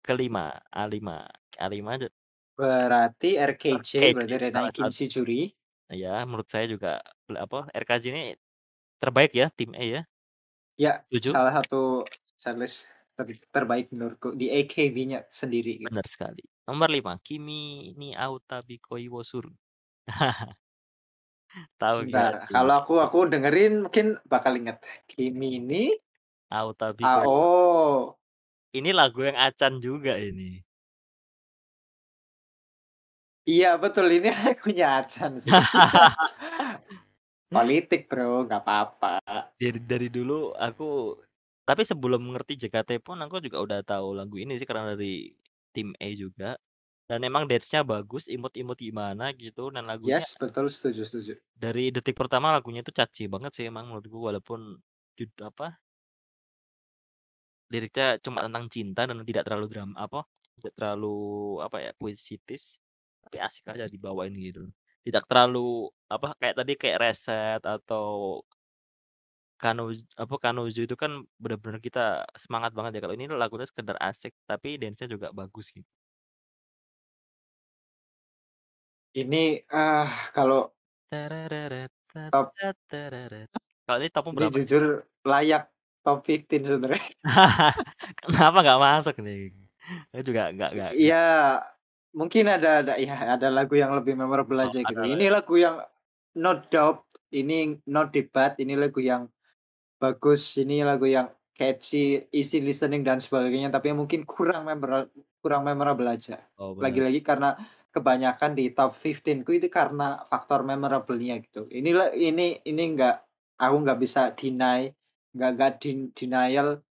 kelima, 0.00 0.56
A5. 0.72 1.28
A5 1.60 1.76
aja 1.84 2.08
Berarti 2.56 3.40
RKJ, 3.40 3.90
RKJ 3.92 3.92
berarti 4.16 4.36
salah 4.36 4.44
Renai 4.44 4.64
satu. 4.68 4.76
Kinshijuri. 4.84 5.40
Ya, 5.90 6.14
menurut 6.28 6.48
saya 6.48 6.68
juga 6.68 7.00
apa, 7.32 7.68
RKJ 7.72 8.04
ini 8.12 8.24
terbaik 9.00 9.32
ya, 9.32 9.48
tim 9.52 9.72
E 9.72 10.00
ya. 10.00 10.02
Ya, 10.76 10.92
Setuju? 11.08 11.32
salah 11.32 11.52
satu 11.60 12.04
setlist 12.36 12.88
ter 13.16 13.36
terbaik 13.52 13.92
menurutku 13.92 14.32
di 14.32 14.48
AKB-nya 14.48 15.28
sendiri 15.28 15.84
gitu. 15.84 15.92
Benar 15.92 16.08
sekali. 16.08 16.40
Nomor 16.64 16.88
5, 16.88 17.20
Kimi 17.20 17.92
ni 17.96 18.16
Autabi 18.16 18.80
Koi 18.80 19.08
wo 19.12 19.20
Suru. 19.20 19.52
Tahu 21.80 22.06
Sebentar, 22.06 22.46
kalau 22.46 22.74
aku 22.80 23.02
aku 23.02 23.26
dengerin 23.28 23.84
mungkin 23.88 24.16
bakal 24.30 24.56
inget. 24.56 24.80
Kimi 25.10 25.58
ni 26.50 26.58
Autabi 26.58 27.06
ah, 27.06 27.22
wo 27.22 27.30
oh. 27.30 27.98
Ini 28.70 28.94
lagu 28.94 29.26
yang 29.26 29.34
acan 29.34 29.82
juga 29.82 30.14
ini. 30.14 30.62
Iya 33.42 33.74
betul, 33.82 34.06
ini 34.14 34.30
lagunya 34.46 35.02
Acan 35.02 35.42
sih. 35.42 35.50
Politik 37.50 38.06
Bro, 38.06 38.46
nggak 38.46 38.62
apa-apa. 38.62 39.18
Dari 39.58 39.82
dari 39.82 40.06
dulu 40.06 40.54
aku 40.54 41.18
tapi 41.66 41.82
sebelum 41.82 42.30
ngerti 42.30 42.66
JKT 42.66 43.02
pun 43.02 43.18
aku 43.18 43.42
juga 43.42 43.58
udah 43.58 43.80
tahu 43.82 44.14
lagu 44.14 44.38
ini 44.38 44.54
sih 44.54 44.66
karena 44.66 44.94
dari 44.94 45.34
Tim 45.74 45.90
A 45.98 46.08
juga. 46.14 46.54
Dan 47.10 47.26
emang 47.26 47.50
dance-nya 47.50 47.82
bagus, 47.82 48.30
imut-imut 48.30 48.78
gimana 48.78 49.34
gitu 49.34 49.74
dan 49.74 49.90
lagunya 49.90 50.22
Yes, 50.22 50.38
betul 50.38 50.70
setuju 50.70 51.02
setuju. 51.02 51.34
dari 51.58 51.90
detik 51.90 52.14
pertama 52.14 52.54
lagunya 52.54 52.86
itu 52.86 52.94
catchy 52.94 53.26
banget 53.26 53.50
sih 53.50 53.66
emang 53.66 53.90
menurutku 53.90 54.14
walaupun 54.14 54.78
jud 55.18 55.30
apa 55.42 55.74
liriknya 57.72 58.18
cuma 58.24 58.44
tentang 58.46 58.66
cinta 58.74 59.00
dan 59.08 59.16
tidak 59.26 59.44
terlalu 59.46 59.66
dram 59.72 59.90
apa, 59.98 60.26
tidak 60.58 60.72
terlalu 60.78 61.16
apa 61.64 61.76
ya, 61.84 61.90
puitis, 61.98 62.78
tapi 63.24 63.36
asik 63.42 63.64
aja 63.72 63.86
dibawain 63.90 64.34
gitu. 64.36 64.68
Tidak 65.06 65.24
terlalu 65.30 65.88
apa, 66.12 66.36
kayak 66.40 66.56
tadi 66.60 66.72
kayak 66.76 66.98
Reset 67.02 67.62
atau 67.64 68.42
Kanuj 69.60 70.08
apa, 70.16 70.34
Kanuzu 70.40 70.88
itu 70.88 70.96
kan 70.96 71.20
bener-bener 71.36 71.84
kita 71.84 72.24
semangat 72.32 72.72
banget 72.72 72.96
ya, 72.96 73.00
kalau 73.04 73.12
ini 73.16 73.28
lagunya 73.28 73.68
sekedar 73.68 73.96
asik 74.00 74.32
tapi 74.48 74.80
dance-nya 74.80 75.08
juga 75.12 75.28
bagus 75.36 75.68
gitu. 75.76 75.84
Ini, 79.14 79.66
ah, 79.74 80.30
kalau 80.30 80.70
Top 82.32 82.54
Kalau 83.86 83.98
ini 84.00 84.08
topmu 84.12 84.32
Ini 84.34 84.46
berapa? 84.46 84.54
jujur 84.54 84.82
layak 85.26 85.74
top 86.00 86.24
15 86.24 86.66
sebenarnya. 86.66 87.04
Kenapa 88.24 88.58
nggak 88.64 88.80
masuk 88.80 89.16
nih? 89.20 89.52
Saya 90.10 90.22
juga 90.22 90.42
nggak 90.54 90.70
nggak 90.76 90.90
Iya, 90.96 91.26
mungkin 92.14 92.44
ada 92.46 92.82
ada 92.82 92.94
ya 92.98 93.36
ada 93.38 93.48
lagu 93.50 93.74
yang 93.74 93.94
lebih 93.94 94.14
memorable 94.18 94.58
Oh, 94.58 94.66
aja 94.66 94.80
gitu. 94.80 95.00
ada 95.02 95.06
Ini 95.06 95.26
lagu 95.30 95.54
yang 95.58 95.82
no 96.38 96.52
doubt, 96.70 97.06
ini 97.34 97.78
no 97.90 98.06
debat, 98.08 98.54
ini 98.62 98.78
lagu 98.78 99.02
yang 99.02 99.26
bagus, 100.00 100.56
ini 100.56 100.82
lagu 100.86 101.04
yang 101.10 101.28
catchy, 101.58 102.24
easy 102.32 102.64
listening 102.64 103.04
dan 103.04 103.20
sebagainya, 103.20 103.68
tapi 103.68 103.92
mungkin 103.92 104.24
kurang 104.24 104.64
memora 104.64 105.04
kurang 105.44 105.68
memorable 105.68 106.08
aja. 106.08 106.40
Oh. 106.56 106.72
Lagi-lagi 106.78 107.20
karena 107.20 107.56
kebanyakan 107.90 108.54
di 108.54 108.70
top 108.70 108.94
15-ku 108.94 109.50
itu 109.50 109.66
karena 109.66 110.22
faktor 110.30 110.62
memorable-nya 110.62 111.42
gitu. 111.42 111.66
Inilah 111.68 112.14
ini 112.14 112.62
ini 112.62 112.82
nggak 112.94 113.16
aku 113.60 113.76
nggak 113.82 113.98
bisa 114.00 114.30
deny, 114.32 114.88
nggak 115.34 115.50
nggak 115.56 115.72
din 115.82 115.98
denial, 116.12 116.82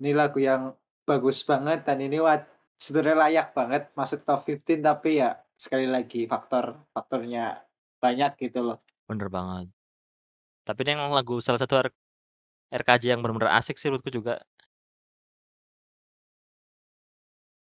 ini 0.00 0.10
lagu 0.12 0.38
yang 0.40 0.76
bagus 1.06 1.42
banget 1.46 1.86
dan 1.86 2.02
ini 2.02 2.18
wat 2.18 2.44
sebenarnya 2.76 3.16
layak 3.16 3.48
banget 3.56 3.82
masuk 3.96 4.26
top 4.28 4.44
15 4.44 4.84
tapi 4.84 5.22
ya 5.22 5.38
sekali 5.56 5.88
lagi 5.88 6.28
faktor 6.28 6.76
faktornya 6.92 7.64
banyak 8.02 8.36
gitu 8.36 8.60
loh. 8.62 8.78
Bener 9.08 9.32
banget. 9.32 9.72
Tapi 10.66 10.78
ini 10.84 10.98
emang 10.98 11.14
lagu 11.14 11.38
salah 11.40 11.62
satu 11.62 11.78
R 11.78 11.88
RKJ 12.74 13.16
yang 13.16 13.20
bener-bener 13.22 13.54
asik 13.54 13.78
sih 13.78 13.88
menurutku 13.88 14.10
juga. 14.10 14.42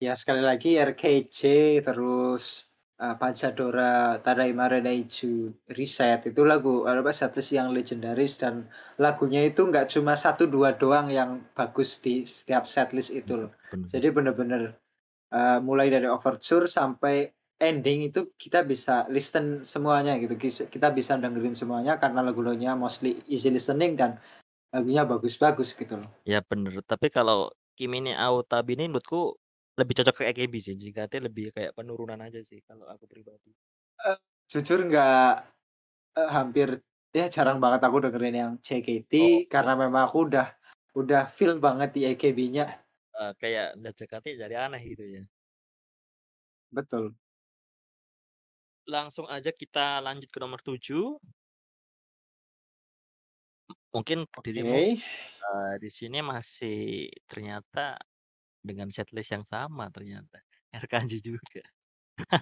Ya 0.00 0.16
sekali 0.16 0.40
lagi 0.40 0.80
RKJ 0.80 1.40
terus, 1.84 2.69
eee, 3.00 3.14
Panchadora, 3.20 4.20
Tadaima 4.24 4.66
Redaiju, 4.72 5.32
Reset 5.78 6.20
itu 6.30 6.42
lagu 6.44 6.84
apa, 6.86 7.10
setlist 7.20 7.50
yang 7.58 7.68
legendaris 7.76 8.32
dan 8.42 8.68
lagunya 9.00 9.40
itu 9.50 9.60
nggak 9.70 9.86
cuma 9.92 10.14
1, 10.14 10.44
2 10.54 10.76
doang 10.80 11.08
yang 11.18 11.30
bagus 11.58 11.98
di 12.04 12.22
setiap 12.28 12.64
setlist 12.68 13.10
itu 13.20 13.32
loh. 13.40 13.50
bener. 13.70 13.92
Jadi 13.92 14.06
bener-bener, 14.16 14.62
eee, 15.34 15.58
mulai 15.64 15.88
dari 15.94 16.06
Overture 16.10 16.66
sampai 16.70 17.30
ending 17.60 18.08
itu 18.08 18.20
kita 18.40 18.64
bisa 18.64 19.04
listen 19.12 19.62
semuanya 19.64 20.16
gitu, 20.22 20.34
kita 20.68 20.88
bisa 20.96 21.16
dengerin 21.20 21.56
semuanya 21.56 22.00
karena 22.02 22.20
lagu-lagunya 22.24 22.72
mostly 22.78 23.20
easy 23.28 23.52
listening 23.52 23.96
dan 24.00 24.16
lagunya 24.74 25.04
bagus-bagus 25.08 25.74
gitu 25.78 26.00
loh. 26.00 26.10
Ya 26.28 26.44
bener, 26.44 26.84
tapi 26.84 27.08
kalau 27.08 27.48
Kimi 27.80 28.04
ni 28.04 28.12
ao 28.12 28.44
Tabi 28.44 28.76
ini 28.76 28.92
menurutku 28.92 29.40
lebih 29.80 29.94
cocok 29.98 30.14
ke 30.20 30.24
AKB 30.30 30.54
sih, 30.66 30.74
JKT 30.80 31.14
lebih 31.26 31.44
kayak 31.56 31.72
penurunan 31.78 32.20
aja 32.26 32.40
sih 32.50 32.60
kalau 32.68 32.86
aku 32.92 33.04
pribadi. 33.12 33.50
Eee, 34.04 34.16
jujur 34.52 34.78
nggak 34.88 35.30
eee, 36.18 36.28
hampir 36.36 36.68
ya 37.18 37.26
jarang 37.34 37.58
banget 37.64 37.80
aku 37.86 37.96
dengerin 38.04 38.36
yang 38.42 38.52
JKT 38.66 39.12
Oh, 39.18 39.44
karena 39.52 39.72
memang 39.82 40.02
aku 40.08 40.18
udah 40.30 40.46
udah 41.00 41.22
feel 41.36 41.54
banget 41.66 41.90
di 41.96 42.00
AKB-nya. 42.10 42.66
Eee, 43.18 43.32
kayak 43.40 43.66
lihat 43.82 43.94
JKT 43.98 44.26
jadi 44.42 44.54
aneh 44.66 44.82
gitu 44.92 45.04
ya. 45.16 45.22
Betul. 46.72 47.14
Langsung 48.88 49.26
aja 49.28 49.52
kita 49.52 50.00
lanjut 50.04 50.28
ke 50.32 50.38
nomor 50.40 50.60
7. 50.64 51.20
Mungkin 53.94 54.18
dirimu, 54.46 54.78
Oke. 54.78 55.02
eee, 55.42 55.74
di 55.82 55.90
sini 55.98 56.18
masih 56.32 57.08
ternyata 57.30 57.98
dengan 58.64 58.88
setlist 58.92 59.30
yang 59.34 59.44
sama 59.48 59.88
ternyata, 59.92 60.40
RKJ 60.84 61.12
juga. 61.24 61.62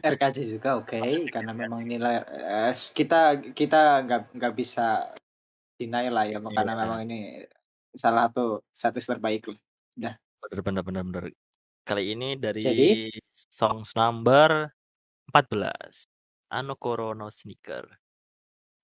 RKJ 0.04 0.38
juga 0.46 0.78
oke, 0.78 1.00
Masih 1.02 1.32
karena 1.34 1.52
memang 1.54 1.82
nilai 1.82 2.22
eee, 2.22 2.70
kita 2.94 3.16
kita 3.54 4.06
nggak 4.06 4.22
nggak 4.38 4.54
bisa 4.54 5.10
deny 5.80 6.06
lah 6.12 6.24
ya, 6.30 6.38
karena 6.54 6.74
Iya. 6.74 6.82
memang 6.82 7.00
ini 7.08 7.18
salah 7.96 8.30
satu 8.30 8.62
setlist 8.74 9.10
terbaik 9.10 9.42
lah, 9.50 9.58
udah. 9.98 10.14
Bener 10.42 10.60
bener 10.62 10.82
bener. 10.86 11.24
Kali 11.88 12.02
ini 12.14 12.38
dari 12.38 12.62
Jadi? 12.62 12.88
songs 13.30 13.94
number 13.98 14.70
14, 15.30 16.06
Anokoro 16.52 17.14
no 17.18 17.28
Sneaker. 17.32 17.86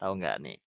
Tahu 0.01 0.13
nggak 0.21 0.37
nih? 0.45 0.59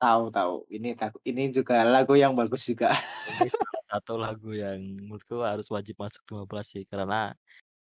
Tahu 0.00 0.30
tahu, 0.30 0.62
ini 0.70 0.94
ini 1.26 1.42
juga 1.50 1.82
lagu 1.82 2.14
yang 2.14 2.38
bagus 2.38 2.62
juga. 2.70 2.94
Satu 3.90 4.20
lagu 4.20 4.52
yang 4.52 4.76
menurutku 5.00 5.40
harus 5.40 5.64
wajib 5.72 5.96
masuk 5.96 6.20
15 6.28 6.66
sih, 6.76 6.84
karena 6.84 7.32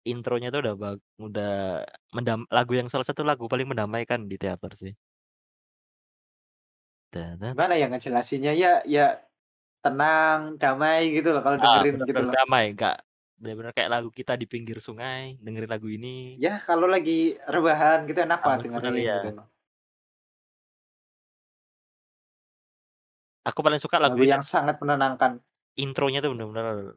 intronya 0.02 0.48
tuh 0.54 0.60
udah 0.66 0.74
bag 0.82 0.98
udah 1.22 1.50
mendam 2.14 2.40
lagu 2.50 2.72
yang 2.78 2.88
salah 2.90 3.06
satu 3.06 3.22
lagu 3.22 3.46
paling 3.46 3.70
mendamaikan 3.70 4.26
di 4.30 4.36
teater 4.42 4.72
sih. 4.74 4.94
Gimana 7.50 7.74
ya 7.80 7.86
ngejelasinnya, 7.90 8.50
ya 8.62 8.68
ya 8.94 9.02
tenang, 9.84 10.40
damai 10.62 11.00
gitu 11.16 11.28
loh 11.34 11.42
kalau 11.46 11.58
Ah, 11.58 11.64
dengerin 11.64 11.96
gitu 12.10 12.20
bener-bener 12.20 12.26
loh. 12.28 12.36
damai, 12.36 12.64
nggak 12.76 12.94
bener-bener 13.40 13.72
kayak 13.76 13.90
lagu 13.94 14.08
kita 14.18 14.32
di 14.40 14.44
pinggir 14.52 14.76
sungai, 14.86 15.40
dengerin 15.44 15.70
lagu 15.72 15.88
ini. 15.88 16.36
Ya 16.44 16.50
kalau 16.66 16.84
lagi 16.94 17.12
rebahan 17.54 17.98
gitu 18.08 18.20
enak 18.26 18.40
Ah, 18.42 18.48
banget 18.48 18.60
bener 18.60 18.68
bener, 18.76 18.92
dengerin 18.92 19.00
iya. 19.00 19.14
gitu 19.14 19.28
loh. 19.36 19.46
Aku 23.46 23.62
paling 23.62 23.78
suka 23.78 24.02
lagu 24.02 24.18
Lagu 24.18 24.24
yang 24.26 24.42
sangat 24.44 24.76
menenangkan. 24.82 25.40
Intronya 25.84 26.18
tuh 26.24 26.30
bener-bener 26.34 26.96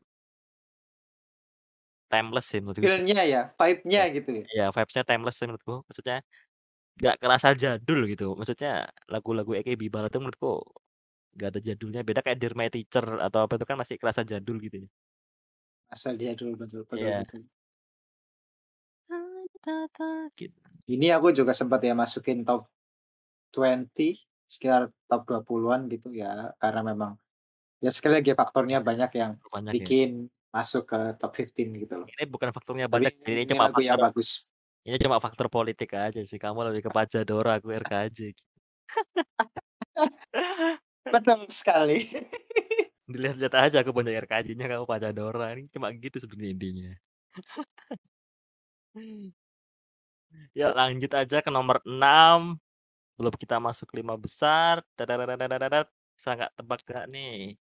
timeless 2.11 2.45
sih 2.51 2.59
menurutku 2.61 2.89
sih. 2.95 3.05
Feel-nya 3.05 3.23
ya, 3.27 3.41
vibe-nya 3.59 4.01
Iya 4.01 4.05
gitu 4.15 4.29
ya? 4.39 4.49
iya, 4.51 4.63
vibes-nya 4.75 5.03
timeless 5.09 5.35
sih 5.39 5.45
menurutku, 5.49 5.73
maksudnya 5.89 6.17
nggak 6.99 7.15
kerasa 7.23 7.49
jadul 7.63 7.99
gitu, 8.11 8.25
maksudnya 8.39 8.69
lagu-lagu 9.13 9.51
AKB 9.59 9.83
barat 9.95 10.09
tuh 10.13 10.21
menurutku 10.23 10.49
nggak 11.35 11.49
ada 11.53 11.61
jadulnya, 11.69 12.01
beda 12.07 12.21
kayak 12.25 12.39
Dear 12.41 12.55
My 12.59 12.69
Teacher 12.73 13.05
atau 13.27 13.39
apa 13.45 13.53
itu 13.59 13.65
kan 13.69 13.77
masih 13.81 13.97
kerasa 14.01 14.23
jadul 14.31 14.57
gitu 14.65 14.77
ya. 14.85 14.89
Asal 15.95 16.17
jadul, 16.21 16.53
betul 16.55 16.85
betul 16.89 17.11
Iya. 17.11 17.23
betul. 17.23 17.49
Gitu. 20.37 20.59
Ini 20.93 21.07
aku 21.17 21.27
juga 21.35 21.51
sempat 21.51 21.81
ya 21.83 21.93
masukin 21.97 22.45
top 22.47 22.69
20, 23.55 24.23
sekitar 24.49 24.91
top 25.09 25.21
20-an 25.29 25.81
gitu 25.93 26.09
ya, 26.13 26.53
karena 26.61 26.81
memang 26.91 27.11
ya 27.79 27.91
sekali 27.91 28.19
lagi 28.19 28.35
faktornya 28.35 28.79
Iya, 28.79 28.85
banyak 28.85 29.11
yang 29.15 29.31
banyak 29.47 29.71
ya. 29.71 29.75
bikin 29.79 30.09
masuk 30.49 30.83
ke 30.89 30.99
top 31.21 31.31
15 31.35 31.87
gitu 31.87 31.93
loh. 32.03 32.07
Ini 32.09 32.25
bukan 32.27 32.49
faktornya 32.51 32.87
banyak, 32.89 33.13
ini 33.23 33.31
ini 33.31 33.41
ini 33.45 33.51
cuma 33.55 33.69
lagu 33.69 33.79
yang 33.79 33.95
faktor 33.95 34.07
bagus. 34.11 34.29
ini 34.87 34.97
cuma 34.97 35.17
faktor 35.21 35.47
politik 35.51 35.89
aja 35.93 36.21
sih, 36.23 36.39
kamu 36.41 36.71
lebih 36.71 36.81
ke 36.87 36.91
Panchadora, 36.91 37.61
aku 37.61 37.69
RKJ. 37.69 38.33
Betul 41.13 41.45
sekali. 41.51 42.09
Dilihat-lihat 43.09 43.55
aja 43.57 43.77
aku 43.81 43.91
banyak 43.93 44.25
RKJ-nya, 44.25 44.65
kamu 44.69 44.85
Panchadora, 44.89 45.53
ini 45.53 45.69
cuma 45.69 45.93
gitu 45.93 46.17
sebenarnya 46.19 46.51
intinya. 46.55 46.91
Ya 50.53 50.69
lanjut 50.69 51.09
aja 51.13 51.41
ke 51.41 51.49
nomor 51.49 51.81
6, 51.85 52.57
belum 53.17 53.33
kita 53.33 53.57
masuk 53.57 53.89
5 53.97 54.13
besar, 54.13 54.85
bisa 56.13 56.29
nggak 56.35 56.51
tebak 56.53 56.79
nggak 56.85 57.05
nih? 57.09 57.57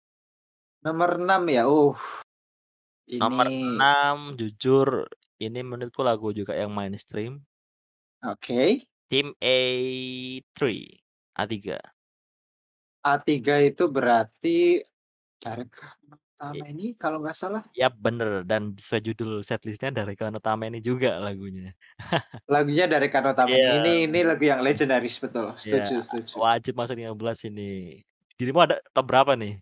Nomor 0.85 1.17
6 1.17 1.49
ya, 1.49 1.65
uh. 1.65 1.97
Nomor 3.17 3.49
Ini 3.49 3.73
6 3.73 4.37
jujur 4.37 5.09
ini 5.41 5.59
menurutku 5.65 6.05
lagu 6.05 6.29
juga 6.29 6.53
yang 6.53 6.69
mainstream. 6.69 7.41
Oke. 8.21 8.85
Tim 9.09 9.33
A3, 9.41 10.61
A3. 11.37 11.53
A3 13.01 13.29
itu 13.65 13.83
berarti 13.89 14.81
Dhareka 15.37 15.93
no 16.05 16.17
I 16.41 16.61
Utama 16.61 16.97
kalau 17.01 17.17
nggak 17.21 17.37
salah? 17.37 17.63
Yap 17.73 17.97
bener, 17.97 18.41
dan 18.45 18.73
sesuai 18.77 19.01
judul 19.09 19.31
setlist-nya 19.41 19.89
Dhareka 19.93 20.29
no 20.29 20.37
Tameni 20.41 20.81
juga 20.81 21.17
lagunya. 21.17 21.73
Lagunya 22.53 22.85
Dhareka 22.85 23.21
no 23.21 23.33
Tameni, 23.33 23.57
Iya. 23.57 23.71
ini 23.81 23.93
ini 24.09 24.19
lagu 24.21 24.41
yang 24.45 24.61
legendaris 24.61 25.17
betul, 25.17 25.53
Iya, 25.53 25.85
setuju 25.85 25.95
setuju. 26.01 26.33
wajib 26.41 26.73
masuk 26.77 26.97
15 26.97 27.49
ini. 27.49 28.01
Dirimu 28.37 28.65
ada 28.65 28.77
top 28.93 29.05
berapa 29.05 29.33
nih? 29.37 29.61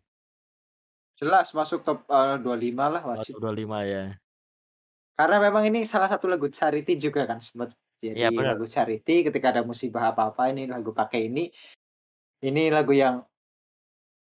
Jelas 1.22 1.48
masuk 1.58 1.80
top, 1.86 1.98
eee, 2.10 2.36
25 2.44 2.86
lah 2.94 3.04
wajib. 3.12 3.36
top 3.36 3.40
25 3.40 3.84
ya. 3.86 4.20
Karena 5.18 5.38
memang 5.38 5.70
ini 5.70 5.86
salah 5.86 6.10
satu 6.10 6.26
lagu 6.26 6.50
charity 6.50 6.98
juga 6.98 7.30
kan 7.30 7.38
sempet 7.38 7.78
Iya 8.14 8.30
jadi 8.32 8.34
bener. 8.36 8.58
lagu 8.58 8.66
charity 8.66 9.22
ketika 9.30 9.54
ada 9.54 9.62
musibah 9.62 10.10
apa-apa 10.10 10.50
ini 10.50 10.66
lagu 10.66 10.90
pakai 10.90 11.30
ini. 11.30 11.54
Ini 12.44 12.70
lagu 12.74 12.94
yang 12.96 13.26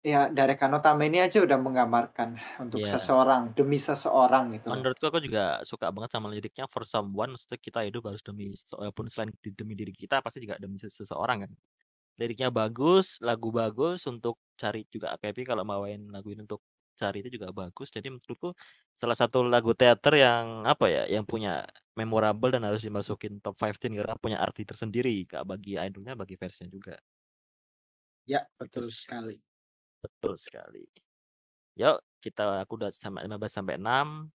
ya 0.04 0.32
dari 0.32 0.54
Kanotame 0.56 1.12
ini 1.12 1.20
aja 1.20 1.38
udah 1.44 1.58
menggambarkan 1.60 2.30
untuk 2.64 2.82
Iya. 2.82 2.90
seseorang, 2.92 3.52
demi 3.52 3.76
seseorang 3.76 4.56
gitu. 4.56 4.70
Menurutku 4.70 5.08
aku 5.08 5.24
juga 5.24 5.64
suka 5.64 5.88
banget 5.88 6.10
sama 6.12 6.28
liriknya 6.28 6.68
for 6.68 6.84
someone 6.84 7.32
maksudnya 7.32 7.56
kita 7.56 7.80
hidup 7.88 8.04
harus 8.12 8.20
demi 8.20 8.52
walaupun 8.76 9.08
selain 9.08 9.32
demi 9.56 9.72
diri 9.72 9.94
kita 9.96 10.20
pasti 10.20 10.44
juga 10.44 10.60
demi 10.60 10.76
se 10.76 10.92
seseorang 10.92 11.48
kan. 11.48 11.52
Liriknya 12.20 12.50
bagus, 12.54 13.18
lagu 13.24 13.50
bagus, 13.54 14.06
untuk 14.06 14.38
cari 14.60 14.86
juga 14.92 15.16
AKB 15.16 15.38
kalau 15.48 15.64
bawain 15.66 16.08
lagu 16.12 16.30
ini 16.34 16.44
untuk 16.46 16.62
cari 17.00 17.16
itu 17.24 17.30
juga 17.40 17.48
bagus. 17.60 17.88
Jadi 17.94 18.08
menurutku 18.12 18.48
salah 19.00 19.16
satu 19.20 19.38
lagu 19.48 19.72
teater 19.80 20.12
yang 20.24 20.46
apa 20.68 20.84
ya, 20.94 21.02
yang 21.14 21.24
punya 21.24 21.64
memorable 21.98 22.50
dan 22.54 22.62
harus 22.68 22.82
dimasukin 22.86 23.40
top 23.44 23.54
15 23.60 23.92
karena 23.98 24.14
punya 24.20 24.38
arti 24.44 24.62
tersendiri 24.68 25.10
Kak, 25.30 25.44
bagi 25.50 25.76
idol-nya, 25.80 26.14
bagi 26.20 26.36
fans-nya 26.40 26.68
juga. 26.72 27.00
Ya, 28.28 28.48
Itu 28.64 28.80
betul 28.80 28.84
sih. 28.84 29.00
sekali. 29.00 29.40
Betul 30.04 30.34
sekali. 30.40 30.84
Yuk 31.80 31.98
kita 32.24 32.64
aku 32.64 32.72
udah 32.80 32.90
sampai 32.94 33.22
15 33.26 33.52
sampai 33.56 33.76
6. 33.80 34.32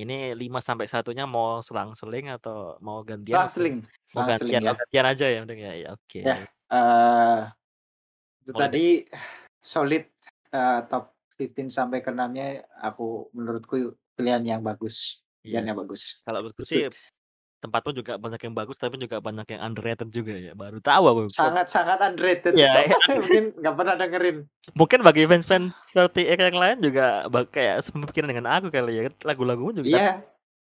Ini 0.00 0.34
5 0.34 0.58
sampai 0.58 0.86
1-nya 0.90 1.22
mau 1.34 1.62
selang-seling 1.62 2.26
atau 2.34 2.74
mau 2.82 2.98
gantian 3.06 3.46
Selang-seling 3.46 3.80
mau 4.14 4.22
gantian? 4.30 4.62
Ya. 4.62 4.74
gantian 4.80 5.06
aja 5.10 5.26
ya 5.34 5.38
udah 5.46 5.56
ya 5.56 5.70
ya, 5.82 5.88
Ya, 6.22 6.38
oke. 6.38 6.48
eee, 6.70 7.50
itu 8.42 8.52
Mulai 8.52 8.68
da 8.70 8.78
tadi 8.78 9.06
solid, 9.62 10.04
eee, 10.54 10.78
top 10.90 11.13
15 11.36 11.70
sampai 11.70 11.98
ke 12.00 12.10
6-nya 12.10 12.62
aku 12.80 13.30
menurutku 13.34 13.94
pilihan 14.14 14.42
yang 14.46 14.60
bagus 14.62 15.20
Iya. 15.44 15.60
pilihan 15.60 15.64
yang 15.74 15.78
bagus. 15.84 16.02
Kalau 16.24 16.40
menurutku 16.40 16.64
sih 16.64 16.88
Su 16.88 16.96
tempatku 17.64 17.96
juga 17.96 18.20
banyak 18.20 18.44
yang 18.44 18.52
bagus, 18.52 18.76
tapi 18.76 19.00
juga 19.00 19.24
banyak 19.24 19.56
yang 19.56 19.60
underrated 19.72 20.12
juga 20.12 20.36
ya. 20.36 20.52
Baru 20.52 20.84
tahu 20.84 21.04
aku 21.08 21.20
Sangat-sangat 21.32 21.96
underrated. 22.04 22.52
Iya 22.60 22.92
iya. 22.92 22.96
Mungkin 23.16 23.44
nggak 23.56 23.74
pernah 23.76 23.94
dengerin. 23.96 24.36
Mungkin 24.76 25.00
bagi 25.00 25.24
fans-fans 25.24 25.72
seperti 25.72 26.28
yang 26.28 26.60
lain 26.60 26.84
juga 26.84 27.24
kayak 27.48 27.80
sepemikiran 27.88 28.28
dengan 28.36 28.46
aku 28.52 28.68
kali 28.68 29.00
ya. 29.00 29.02
Lagu-lagumu 29.24 29.72
juga 29.80 29.88
Iya. 29.96 30.12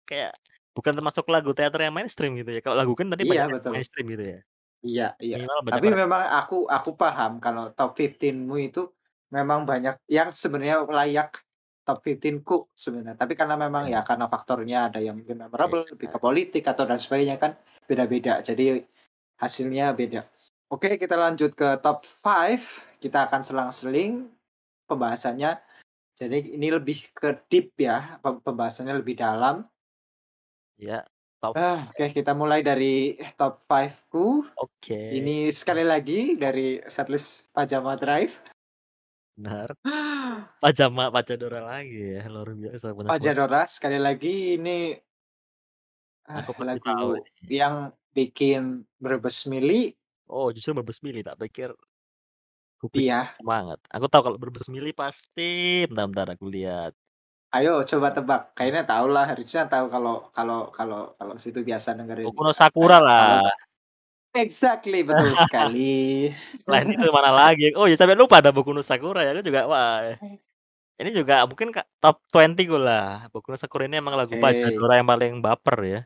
kayak 0.09 0.33
bukan 0.73 0.93
termasuk 0.97 1.29
lagu 1.29 1.53
teater 1.53 1.77
yang 1.77 1.93
mainstream 1.93 2.33
gitu 2.41 2.57
ya. 2.57 2.61
Kalau 2.65 2.73
lagu 2.81 2.97
kan 2.97 3.05
tadi 3.13 3.21
Iya 3.29 3.45
banyak 3.45 3.61
betul. 3.61 3.71
mainstream 3.77 4.05
gitu 4.09 4.25
ya. 4.25 4.39
Iya 4.79 5.07
iya. 5.21 5.35
Minimal 5.45 5.59
Tapi 5.69 5.87
orang 5.93 6.01
memang 6.09 6.23
aku 6.41 6.57
aku 6.65 6.89
paham 6.97 7.37
kalau 7.37 7.69
top 7.69 7.93
15-mu 7.93 8.55
itu 8.65 8.89
memang 9.29 9.65
banyak 9.65 9.97
yang 10.09 10.33
sebenarnya 10.33 10.85
layak 10.85 11.41
top 11.89 12.05
15-ku 12.05 12.69
sebenarnya. 12.77 13.17
Tapi 13.17 13.33
karena 13.33 13.57
memang 13.57 13.89
Iya. 13.89 14.05
ya 14.05 14.07
karena 14.07 14.25
faktornya 14.29 14.93
ada 14.93 15.01
yang 15.01 15.17
mungkin 15.17 15.41
Iya 15.41 15.45
memorable, 15.49 15.89
lebih 15.89 16.07
ke 16.13 16.17
politik 16.21 16.63
atau 16.69 16.85
dan 16.85 17.01
sebagainya 17.01 17.41
kan 17.41 17.57
beda-beda. 17.89 18.45
Jadi 18.45 18.85
hasilnya 19.41 19.97
beda. 19.97 20.21
Oke 20.69 21.01
kita 21.01 21.17
lanjut 21.17 21.57
ke 21.57 21.81
top 21.81 22.05
5, 22.05 22.61
kita 23.01 23.25
akan 23.25 23.41
selang-seling 23.41 24.29
pembahasannya. 24.85 25.57
Jadi 26.13 26.53
ini 26.53 26.69
lebih 26.69 27.09
ke 27.15 27.41
deep 27.49 27.73
ya, 27.79 28.21
pem 28.21 28.37
pembahasannya 28.43 28.93
lebih 29.01 29.17
dalam. 29.17 29.65
Iya, 30.77 31.07
top 31.41 31.57
5. 31.57 31.89
oke 31.89 32.05
kita 32.13 32.31
mulai 32.37 32.61
dari 32.61 33.17
top 33.33 33.65
5-ku. 33.65 34.45
Oke. 34.61 35.15
Ini 35.15 35.49
sekali 35.49 35.81
lagi 35.81 36.37
dari 36.37 36.77
setlist 36.85 37.49
Pajama 37.49 37.97
Drive. 37.97 38.35
Benar. 39.39 39.71
Pajama 40.63 41.07
Pachadora 41.15 41.63
lagi 41.63 42.19
ya, 42.19 42.27
luar 42.27 42.51
biasa 42.51 42.91
banget. 42.91 43.07
Pachadora 43.15 43.63
sekali 43.63 43.95
lagi 43.95 44.59
ini 44.59 44.99
ah, 46.27 46.43
Aku 46.43 46.59
tahu 46.59 46.67
lagu 46.67 47.07
ini. 47.15 47.55
yang 47.55 47.75
bikin 48.11 48.83
Brebes 48.99 49.47
milih. 49.47 49.95
Oh 50.27 50.51
justru 50.51 50.75
Brebes 50.75 50.99
milih, 50.99 51.23
tak 51.23 51.39
pikir 51.39 51.71
ku 52.83 52.91
pikir 52.91 53.07
Iya. 53.07 53.31
semangat. 53.39 53.79
Aku 53.95 54.11
tahu 54.11 54.21
kalau 54.27 54.37
Brebes 54.39 54.67
milih 54.67 54.91
pasti 54.91 55.87
bentar 55.87 56.05
bentar 56.11 56.27
aku 56.35 56.51
lihat. 56.51 56.91
Ayo 57.55 57.81
coba 57.81 58.13
tebak, 58.13 58.53
kayaknya 58.53 58.83
tahu 58.85 59.09
lah, 59.09 59.25
harusnya 59.25 59.65
tahu 59.65 59.89
kalau 59.89 60.29
kalau 60.37 60.69
kalau 60.69 60.99
kalau 61.17 61.33
situ 61.41 61.65
biasa 61.65 61.97
dengerin, 61.97 62.29
Boku 62.29 62.43
no 62.43 62.51
eee, 62.51 62.59
Sakura 62.59 62.97
lah. 62.99 63.41
ta 63.41 63.49
exactly 64.35 65.01
betul 65.05 65.33
sekali. 65.35 66.29
Selain 66.65 66.89
itu 66.89 67.09
mana 67.09 67.31
lagi? 67.31 67.73
Oh 67.73 67.89
ya 67.89 67.95
sampai 67.97 68.17
lupa 68.17 68.41
ada 68.43 68.53
Boku 68.53 68.73
no 68.73 68.85
Sakura 68.85 69.25
ya, 69.25 69.33
aku 69.33 69.45
juga 69.45 69.65
wah. 69.65 70.15
Ini 70.99 71.15
juga 71.15 71.47
mungkin 71.47 71.71
Kak, 71.71 71.87
top 72.03 72.27
20 72.35 72.59
ku 72.67 72.75
lah. 72.75 73.31
Boku 73.31 73.53
no 73.53 73.57
Sakura 73.57 73.87
ini 73.87 74.03
emang 74.03 74.19
lagu 74.19 74.35
Oke. 74.35 74.43
Pachadora 74.43 74.99
yang 74.99 75.07
paling 75.07 75.33
baper 75.39 75.77
ya. 75.87 76.01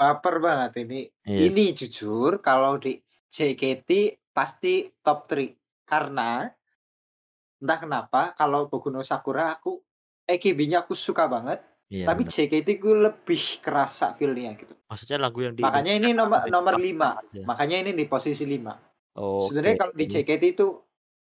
Baper 0.00 0.34
banget 0.40 0.72
ini. 0.84 1.08
Yes. 1.24 1.52
Ini 1.52 1.64
jujur 1.76 2.40
kalau 2.40 2.80
di 2.80 2.96
JKT 3.28 4.16
pasti 4.32 4.88
top 5.04 5.28
3 5.28 5.84
karena 5.84 6.48
entah 7.56 7.78
kenapa 7.80 8.32
kalau 8.36 8.68
Boku 8.68 8.88
no 8.88 9.04
Sakura 9.04 9.52
aku 9.52 9.80
AKB-nya 10.26 10.82
aku 10.82 10.98
suka 10.98 11.30
banget, 11.30 11.62
Iya 11.86 12.10
tapi 12.10 12.26
bener. 12.26 12.34
JKT 12.34 12.68
ku 12.82 12.90
lebih 12.98 13.42
kerasa 13.62 14.10
feel-nya 14.18 14.58
gitu. 14.58 14.74
Maksudnya 14.90 15.18
lagu 15.22 15.38
yang 15.38 15.54
Makanya 15.54 15.94
didengarkan 15.94 16.02
ini 16.02 16.10
nomor 16.18 16.38
nomor 16.50 16.74
dinikmati 16.74 16.90
5, 16.90 16.98
sama 16.98 17.22
aja. 17.22 17.40
makanya 17.46 17.76
ini 17.86 17.90
di 17.94 18.04
posisi 18.10 18.44
5. 18.46 18.74
Oke. 19.16 19.42
Sebenarnya 19.46 19.76
kalau 19.78 19.92
di 19.94 20.06
JKT 20.10 20.42
itu 20.58 20.66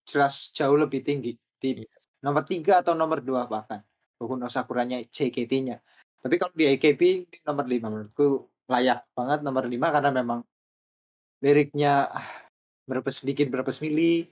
jelas 0.03 0.51
jauh 0.51 0.75
lebih 0.75 0.99
tinggi, 1.05 1.31
di 1.59 1.69
Iya. 1.79 1.87
nomor 2.25 2.43
3 2.43 2.83
atau 2.83 2.91
nomor 2.91 3.23
2 3.23 3.47
bahkan, 3.47 3.79
Boku 4.19 4.35
no 4.35 4.51
Sakuranya 4.51 4.99
JKT-nya. 4.99 5.79
Tapi 6.19 6.35
kalau 6.35 6.51
di 6.51 6.67
AKB 6.67 7.01
ini 7.23 7.37
nomor 7.47 7.63
5 7.63 7.87
menurutku 7.87 8.51
layak 8.67 9.07
banget 9.15 9.39
nomor 9.39 9.63
5 9.63 9.95
karena 9.95 10.11
memang 10.11 10.43
liriknya 11.39 12.11
ah, 12.19 12.27
Brebes 12.83 13.23
bikin 13.23 13.47
Brebes 13.47 13.79
milih, 13.79 14.27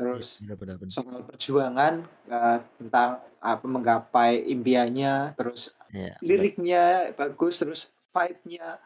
Terus 0.00 0.40
bener 0.40 0.56
bener 0.56 0.76
bener. 0.80 0.92
soal 0.96 1.20
perjuangan, 1.28 1.94
eee, 2.24 2.58
tentang 2.80 3.20
apa, 3.44 3.64
menggapai 3.68 4.48
impiannya, 4.48 5.36
terus 5.36 5.76
bener. 5.92 6.16
liriknya 6.24 7.12
bagus, 7.12 7.60
terus 7.60 7.92
vibe-nya, 8.16 8.80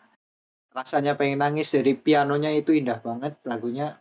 rasanya 0.75 1.15
pengen 1.15 1.39
nangis 1.39 1.71
dari 1.71 1.95
pianonya 1.95 2.51
itu 2.59 2.75
indah 2.75 2.99
banget 2.99 3.39
lagunya. 3.47 3.95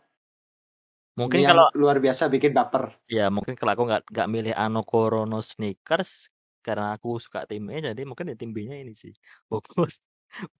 Mungkin 1.14 1.46
yang 1.46 1.54
kalau 1.54 1.70
luar 1.78 2.02
biasa 2.02 2.26
bikin 2.26 2.50
baper. 2.50 2.90
Iya 3.06 3.30
mungkin 3.30 3.54
kalau 3.54 3.78
aku 3.78 3.84
nggak 3.86 4.02
nggak 4.10 4.28
milih 4.34 4.54
Anokoro 4.58 5.22
no 5.22 5.38
Sneakers, 5.38 6.34
karena 6.66 6.98
aku 6.98 7.22
suka 7.22 7.46
tim 7.46 7.70
E, 7.70 7.78
jadi 7.78 8.02
mungkin 8.02 8.34
di 8.34 8.34
tim 8.34 8.50
B-nya 8.50 8.74
ini 8.82 8.90
sih, 8.98 9.14
Boku 9.46 9.86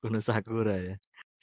no 0.06 0.22
Sakura 0.22 0.78
ya. 0.78 0.94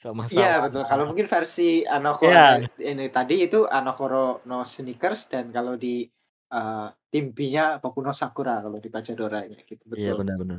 Iya 0.02 0.10
Sama-sama 0.10 0.62
betul, 0.66 0.82
kalau 0.90 1.04
mungkin 1.06 1.26
versi 1.30 1.86
Anokoro-nya 1.86 2.66
Iya. 2.66 2.90
ini 2.90 3.06
tadi 3.14 3.34
itu 3.46 3.70
Anokoro 3.70 4.42
no 4.50 4.66
Sneakers 4.66 5.30
dan 5.30 5.54
kalau 5.54 5.78
di, 5.78 6.10
eee, 6.50 6.86
tim 7.12 7.30
B-nya 7.30 7.78
Boku 7.78 8.02
no 8.02 8.10
Sakura 8.10 8.58
kalau 8.64 8.82
di 8.82 8.90
Pachadoranya 8.90 9.62
gitu, 9.62 9.82
Iya 9.94 10.18
betul. 10.18 10.26
bener 10.26 10.36
bener. 10.42 10.58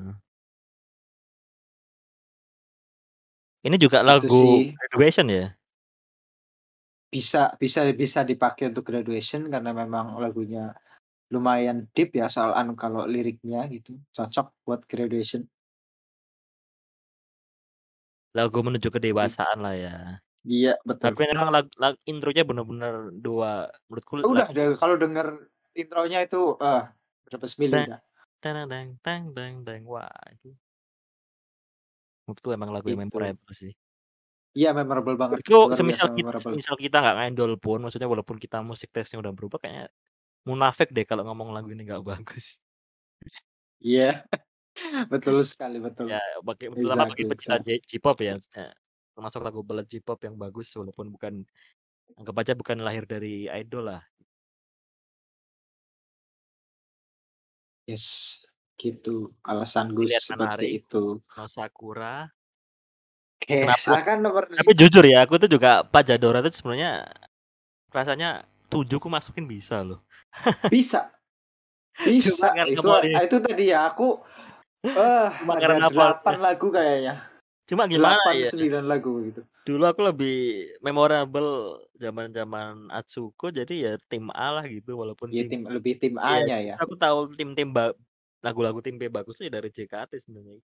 Ini 3.64 3.76
juga 3.80 4.04
Itu 4.04 4.08
lagu 4.08 4.41
sih. 4.44 4.76
Graduation 4.76 5.28
ya? 5.32 5.46
Bisa 7.12 7.54
bisa 7.60 7.86
bisa 7.96 8.20
dipakai 8.26 8.72
untuk 8.72 8.84
Graduation 8.89 9.48
karena 9.48 9.72
memang 9.72 10.18
lagunya 10.20 10.76
lumayan 11.32 11.89
deep 11.98 12.14
ya 12.14 12.28
soal 12.30 12.54
anu 12.54 12.76
kalau 12.78 13.06
liriknya 13.10 13.66
gitu, 13.72 13.98
cocok 14.14 14.48
buat 14.68 14.82
Graduation. 14.86 15.48
Lagu 18.34 18.65
menuju 18.65 18.89
kedewasaan 18.89 19.61
lah 19.61 19.77
ya. 19.77 19.95
Iya 20.43 20.75
betul. 20.84 21.13
Tapi 21.13 21.21
memang 21.31 21.49
lag 21.53 21.67
lag 21.77 21.95
intronya 22.09 22.43
bener-bener 22.43 23.13
2 23.13 23.69
menurutku 23.88 24.25
Udah 24.25 24.47
deh 24.49 24.73
kalau 24.81 24.95
denger 24.97 25.27
intronya 25.77 26.19
itu, 26.25 26.57
ah, 26.59 26.91
Brebes 27.29 27.55
milih 27.61 27.93
udah. 27.93 27.99
Wah 29.88 30.09
itu 30.31 30.55
Menurutku 32.27 32.49
emang 32.55 32.71
lagu 32.71 32.88
yang 32.88 33.03
Itu. 33.03 33.19
memorable 33.19 33.51
sih. 33.51 33.71
Iya 34.53 34.69
memorable 34.77 35.17
banget, 35.17 35.39
biasa 35.49 35.81
semisal 35.81 36.07
kit 36.13 36.25
memorable. 36.29 36.53
semisal 36.53 36.75
kita 36.77 36.97
nggak 37.01 37.15
ngidol 37.34 37.53
pun, 37.57 37.81
maksudnya 37.84 38.05
walaupun 38.07 38.38
kita 38.38 38.61
musik 38.61 38.93
taste-nya 38.93 39.19
udah 39.25 39.34
berubah 39.34 39.57
kayaknya 39.59 39.89
munafik 40.47 40.89
deh 40.95 41.05
kalau 41.09 41.23
ngomong 41.27 41.49
lagu 41.55 41.69
ini 41.73 41.84
nggak 41.88 42.03
bagus. 42.05 42.57
Iya, 43.81 44.25
betul 45.09 45.39
sekali, 45.45 45.78
betul. 45.78 46.09
Ya 46.09 46.21
bagi 46.41 46.69
terutama 46.69 47.11
bagi 47.13 47.26
Exactly 47.26 47.32
pecinta 47.32 47.57
J 47.61 47.69
J-pop 47.86 48.17
ya, 48.21 48.34
maksudnya 48.38 48.67
termasuk 49.13 49.41
lagu 49.45 49.59
ballad 49.61 49.88
J-pop 49.88 50.19
yang 50.26 50.36
bagus 50.36 50.74
walaupun 50.74 51.13
bukan 51.13 51.34
anggap 52.17 52.36
aja 52.41 52.53
bukan 52.57 52.78
lahir 52.82 53.05
dari 53.05 53.45
idol 53.49 53.93
lah. 53.93 54.01
Yes, 57.84 58.39
gitu 58.80 59.36
alasanku 59.43 60.07
Pilihan 60.07 60.24
seperti 60.24 60.39
menarik, 60.39 60.69
itu. 60.88 61.03
no 61.19 61.45
Sakura. 61.51 62.32
Oke 63.43 63.67
Kenapa 63.67 63.76
silakan 63.76 64.17
nomor 64.24 64.43
tapi 64.47 64.71
5. 64.71 64.80
jujur 64.88 65.03
ya 65.03 65.28
aku 65.28 65.36
tuh 65.36 65.51
juga 65.51 65.84
Pachadora 65.84 66.39
tuh 66.39 66.55
sebenarnya 66.55 67.03
rasanya 67.91 68.47
7 68.71 69.03
ku 69.03 69.11
masukin 69.11 69.43
bisa 69.43 69.84
loh. 69.84 69.99
Bisa. 70.71 71.11
Cuma 72.24 72.55
Bisa, 72.55 72.65
itu 72.65 72.89
itu 73.28 73.38
tadi 73.43 73.63
ya 73.69 73.91
aku 73.91 74.24
Wah, 74.84 75.31
Cuma 75.39 75.55
ada 75.55 75.61
karena 75.63 75.88
8 75.88 75.95
vote-nya. 75.95 76.43
lagu 76.43 76.67
kayaknya. 76.67 77.13
Cuma 77.63 77.84
gimana 77.88 78.19
8, 78.19 78.36
ya 78.36 78.49
9 78.51 78.84
lagu 78.84 79.11
gitu. 79.23 79.41
dulu 79.63 79.84
aku 79.88 80.01
lebih 80.03 80.36
memorable 80.84 81.79
zaman-zaman 81.95 82.91
Atsuko 82.91 83.47
jadi 83.47 83.71
ya 83.79 83.93
tim 84.11 84.27
A 84.36 84.59
lah 84.59 84.67
gitu 84.67 84.99
walaupun 84.99 85.31
Ya 85.31 85.47
tim 85.47 85.63
tim 85.63 85.71
lebih 85.71 85.95
tim 86.03 86.19
iya 86.19 86.43
A-nya 86.43 86.57
ya. 86.59 86.75
aku 86.75 86.99
tahu 86.99 87.31
tim-tim 87.39 87.71
lagu-lagu 88.43 88.84
tim 88.84 88.99
B 88.99 89.07
bagus 89.07 89.39
tuh 89.39 89.47
ya 89.47 89.55
dari 89.55 89.71
JKT 89.71 90.19
sebenarnya. 90.19 90.59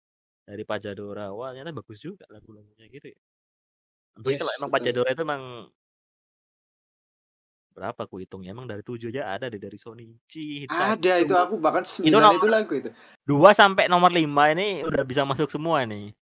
Dari 0.48 0.64
Pajadora, 0.64 1.28
wah 1.36 1.52
ternyata 1.52 1.76
bagus 1.76 2.00
juga 2.00 2.24
lagu-lagunya 2.32 2.88
gitu 2.88 3.12
ya. 3.12 3.18
Kalau 4.16 4.32
Yes, 4.32 4.48
emang. 4.56 4.70
Pajadora 4.72 5.10
itu 5.12 5.22
emang 5.28 5.42
berapa 7.77 8.09
aku 8.09 8.24
hitung 8.24 8.41
ya, 8.41 8.57
emang 8.57 8.64
dari 8.64 8.81
7 8.81 9.12
aja 9.12 9.37
ada 9.37 9.53
deh 9.53 9.61
dari 9.61 9.77
Shonichi, 9.77 10.64
Ada 10.64 11.20
itu 11.20 11.29
Hitsatsu. 11.29 11.37
aku 11.37 11.55
bahkan 11.61 11.85
Itu 11.85 12.09
9 12.09 12.16
nomor 12.16 12.41
itu 12.41 12.49
lagu 12.49 12.72
itu. 12.72 12.91
2 13.29 13.53
sampai 13.53 13.85
nomor 13.93 14.09
5 14.09 14.24
ini 14.57 14.81
udah 14.81 15.05
bisa 15.05 15.29
masuk 15.29 15.53
semua 15.53 15.85
nih. 15.85 16.16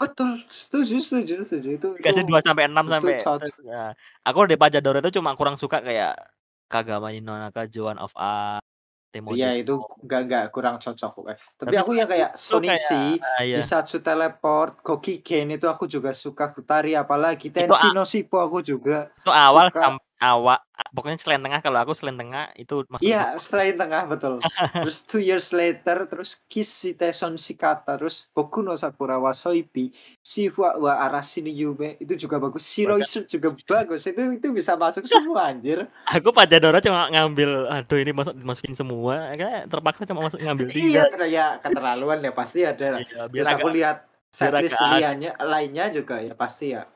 Betul, 0.00 0.42
setuju 0.50 0.98
setuju 1.04 1.44
setuju 1.46 1.68
itu 1.78 1.88
Dikasih 2.00 2.24
itu 2.26 2.32
2 2.34 2.42
sampai 2.42 2.66
6 2.66 2.74
itu 2.74 2.90
sampai 2.90 3.14
ya. 3.62 3.94
Aku 4.26 4.50
di 4.50 4.58
Pajadora 4.58 4.98
itu 4.98 5.20
cuma 5.20 5.38
kurang 5.38 5.54
suka 5.54 5.78
kayak 5.78 6.18
Kagama 6.66 7.10
ni 7.14 7.18
no 7.22 7.34
Nakajo, 7.34 7.90
One 7.90 7.98
of 7.98 8.14
Us, 8.14 8.62
Temo 9.10 9.34
Iya 9.34 9.58
itu 9.58 9.74
enggak 10.06 10.20
enggak 10.26 10.44
kurang 10.54 10.78
cocok 10.78 11.10
pokoknya. 11.18 11.38
Tapi 11.58 11.66
Tapi 11.66 11.76
aku 11.82 11.92
yang 11.98 12.06
kayak 12.08 12.30
itu 12.30 12.42
Shonichi, 12.46 13.02
kayak 13.18 13.26
ah, 13.26 13.42
iya. 13.42 13.56
Hisatsu 13.58 13.98
Teleport, 14.06 14.78
Kokigen 14.86 15.50
itu 15.50 15.66
aku 15.66 15.90
juga 15.90 16.14
suka, 16.14 16.54
Futari 16.54 16.94
apalagi, 16.94 17.50
Itu 17.50 17.58
Tenshi 17.58 17.90
a 17.90 17.94
no 17.94 18.06
Shippo 18.06 18.38
aku 18.38 18.62
juga 18.62 19.10
itu 19.18 19.30
awal 19.34 19.66
suka. 19.74 19.82
sam 19.82 19.94
awal 20.20 20.60
pokoknya 20.92 21.18
selain 21.20 21.42
tengah 21.42 21.60
kalau 21.62 21.78
aku 21.80 21.92
selain 21.94 22.18
tengah 22.18 22.50
itu 22.58 22.84
masuk 22.88 23.04
Iya, 23.04 23.36
selain 23.38 23.76
tengah 23.78 24.08
betul. 24.10 24.40
terus 24.84 24.98
Two 25.06 25.22
Years 25.22 25.54
Later, 25.54 26.08
terus 26.08 26.42
Kiss 26.50 26.68
Shiteson 26.68 27.38
Shikata, 27.38 27.96
terus 27.96 28.28
Boku 28.34 28.60
no 28.60 28.74
Sakura 28.74 29.16
wa 29.16 29.32
Soibi, 29.32 29.94
Shiwa 30.20 30.76
wa 30.80 31.00
Arashi 31.08 31.44
ni 31.44 31.54
Yume 31.54 31.96
itu 32.02 32.16
juga 32.16 32.42
bagus. 32.42 32.64
Bahkan 32.64 32.74
Shiroisu 33.06 33.20
juga 33.28 33.48
bagus. 33.68 34.04
Itu 34.06 34.22
itu 34.34 34.48
bisa 34.50 34.74
masuk 34.74 35.06
semua 35.06 35.50
anjir. 35.52 35.86
Aku 36.16 36.34
Pajadora 36.34 36.82
cuma 36.82 37.08
ngambil 37.08 37.70
aduh 37.70 37.98
ini 37.98 38.12
masuk 38.12 38.34
dimasukin 38.36 38.74
semua, 38.76 39.32
kayak 39.34 39.70
terpaksa 39.70 40.02
cuma 40.04 40.26
masuk 40.26 40.40
ngambil 40.42 40.66
3. 40.74 40.76
Iya, 40.76 41.04
ya 41.30 41.46
keterlaluan 41.62 42.20
ya 42.20 42.32
pasti 42.34 42.66
ada. 42.66 43.00
Iya, 43.00 43.30
biar 43.30 43.44
Terus 43.46 43.56
aku 43.56 43.68
lihat 43.72 43.96
setlist 44.30 44.78
liannya 44.78 45.34
lainnya 45.42 45.90
juga 45.90 46.22
ya 46.22 46.34
pasti 46.38 46.74
ya 46.74 46.86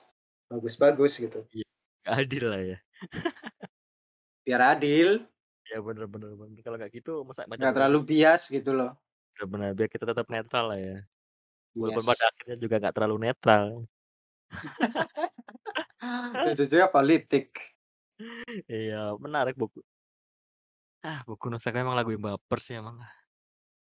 bagus-bagus 0.50 1.18
gitu. 1.18 1.42
Iya, 1.50 1.66
adil 2.06 2.44
lah 2.46 2.62
ya. 2.62 2.78
Biar 4.44 4.76
adil, 4.76 5.24
Ya 5.72 5.80
bener 5.80 6.04
bener 6.04 6.36
bener. 6.36 6.60
Kalau 6.60 6.76
kayak 6.76 6.92
gitu 6.92 7.24
masa 7.24 7.48
nggak 7.48 7.72
terlalu 7.72 8.00
bias 8.04 8.52
gitu 8.52 8.76
loh. 8.76 8.92
bener 9.34 9.48
bener 9.50 9.70
biar 9.74 9.88
kita 9.88 10.04
tetap 10.04 10.26
netral 10.28 10.70
lah 10.70 10.78
ya. 10.78 10.98
Walaupun 11.74 12.04
pada 12.06 12.22
Yes. 12.22 12.30
akhirnya 12.30 12.56
juga 12.60 12.74
nggak 12.78 12.94
terlalu 12.94 13.16
netral. 13.18 13.66
Ujung-ujungnya 16.44 16.88
politik. 16.92 17.58
Iya, 18.70 19.16
menarik 19.18 19.58
Boku. 19.58 19.82
Ah, 21.02 21.26
Boku 21.26 21.50
no 21.50 21.58
Saka 21.58 21.82
emang 21.82 21.98
lagu 21.98 22.14
yang 22.14 22.22
baper 22.22 22.62
sih 22.62 22.78
emang. 22.78 23.00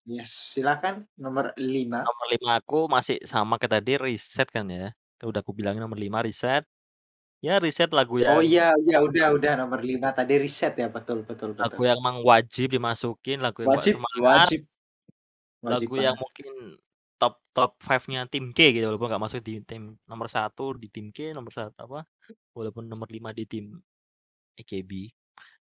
Yes, 0.06 0.32
silakan 0.54 1.10
nomor 1.18 1.52
5. 1.58 2.06
Nomor 2.06 2.28
5 2.30 2.52
aku 2.62 2.80
masih 2.88 3.18
sama 3.26 3.58
kayak 3.58 3.82
tadi 3.82 3.98
Reset 3.98 4.48
kan 4.48 4.70
ya. 4.70 4.94
Udah 5.26 5.42
aku 5.42 5.52
bilangin 5.52 5.82
nomor 5.84 5.98
5 5.98 6.22
Reset. 6.24 6.64
Ya 7.44 7.60
Reset 7.60 7.92
lagu 7.92 8.16
Oh 8.24 8.40
yang 8.40 8.48
iya, 8.48 8.72
iya 8.88 8.98
udah 9.04 9.36
udah 9.36 9.52
nomor 9.60 9.80
5 9.84 10.00
tadi 10.16 10.34
Reset 10.40 10.74
ya 10.80 10.88
betul 10.88 11.28
betul 11.28 11.52
lagu 11.60 11.82
betul. 11.82 11.88
yang 11.88 11.98
emang 12.00 12.18
wajib 12.24 12.68
dimasukin, 12.72 13.38
lagu 13.44 13.64
yang 13.64 13.72
Wajib 13.76 13.96
semangat. 14.00 14.48
wajib. 14.50 14.62
Wajib 15.64 15.90
Lagu 15.90 15.96
yang 16.00 16.16
banget. 16.16 16.22
mungkin 16.22 16.48
top 17.20 17.36
top 17.56 17.72
5-nya 17.80 18.22
tim 18.28 18.52
K 18.56 18.60
gitu 18.76 18.86
walaupun 18.92 19.08
nggak 19.12 19.24
masuk 19.24 19.40
di 19.44 19.54
tim 19.64 19.84
nomor 20.08 20.28
1 20.32 20.76
di 20.82 20.88
tim 20.92 21.08
K, 21.16 21.32
nomor 21.36 21.52
1 21.52 21.72
apa, 21.80 22.00
walaupun 22.56 22.84
nomor 22.88 23.08
5 23.10 23.32
di 23.36 23.44
tim 23.48 23.66
AKB. 24.60 24.92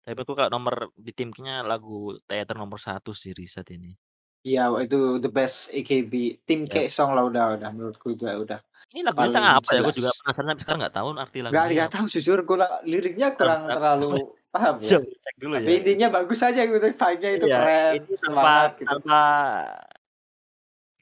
Tapi 0.03 0.17
aku 0.19 0.33
kalau 0.35 0.51
nomor 0.51 0.91
di 0.99 1.11
tim 1.15 1.31
K-nya 1.31 1.63
lagu 1.63 2.17
Teater 2.27 2.57
nomor 2.59 2.79
1 2.81 3.11
sih 3.15 3.31
Reset 3.33 3.65
ini. 3.71 3.95
Iya, 4.43 4.67
itu 4.83 5.23
the 5.23 5.31
best 5.31 5.71
AKB. 5.71 6.43
Tim 6.43 6.67
Ya. 6.67 6.83
K 6.83 6.91
song 6.91 7.15
lah 7.15 7.23
udah 7.31 7.55
udah 7.55 7.69
menurutku 7.71 8.11
juga 8.19 8.35
udah 8.35 8.59
Ini 8.91 9.01
lagunya 9.07 9.29
tentang 9.31 9.47
apa 9.57 9.69
ya? 9.71 9.79
Aku 9.79 9.91
juga 9.95 10.11
jelas. 10.11 10.17
penasaran 10.19 10.47
tapi 10.51 10.59
sekarang 10.61 10.79
nggak 10.83 10.95
tahu 10.97 11.07
arti 11.15 11.39
lagunya 11.39 11.63
nggak 11.71 11.89
apa. 11.89 11.95
tahu 11.95 12.05
jujur 12.11 12.37
gue 12.43 12.57
liriknya 12.83 13.27
kurang 13.37 13.61
terlalu 13.71 14.11
paham 14.53 14.75
ya. 14.83 14.99
Cek 15.01 15.35
dulu 15.39 15.53
Tapi 15.57 15.71
ya. 15.71 15.77
intinya 15.81 16.07
bagus 16.21 16.39
aja 16.43 16.61
gitu, 16.67 16.77
vibe-nya 16.77 17.29
itu 17.33 17.45
Iya, 17.49 17.57
keren, 17.57 17.91
ini 17.95 18.05
tanpa 18.05 18.21
semangat 18.21 18.71
gitu. 18.75 18.87
tanpa 18.89 19.21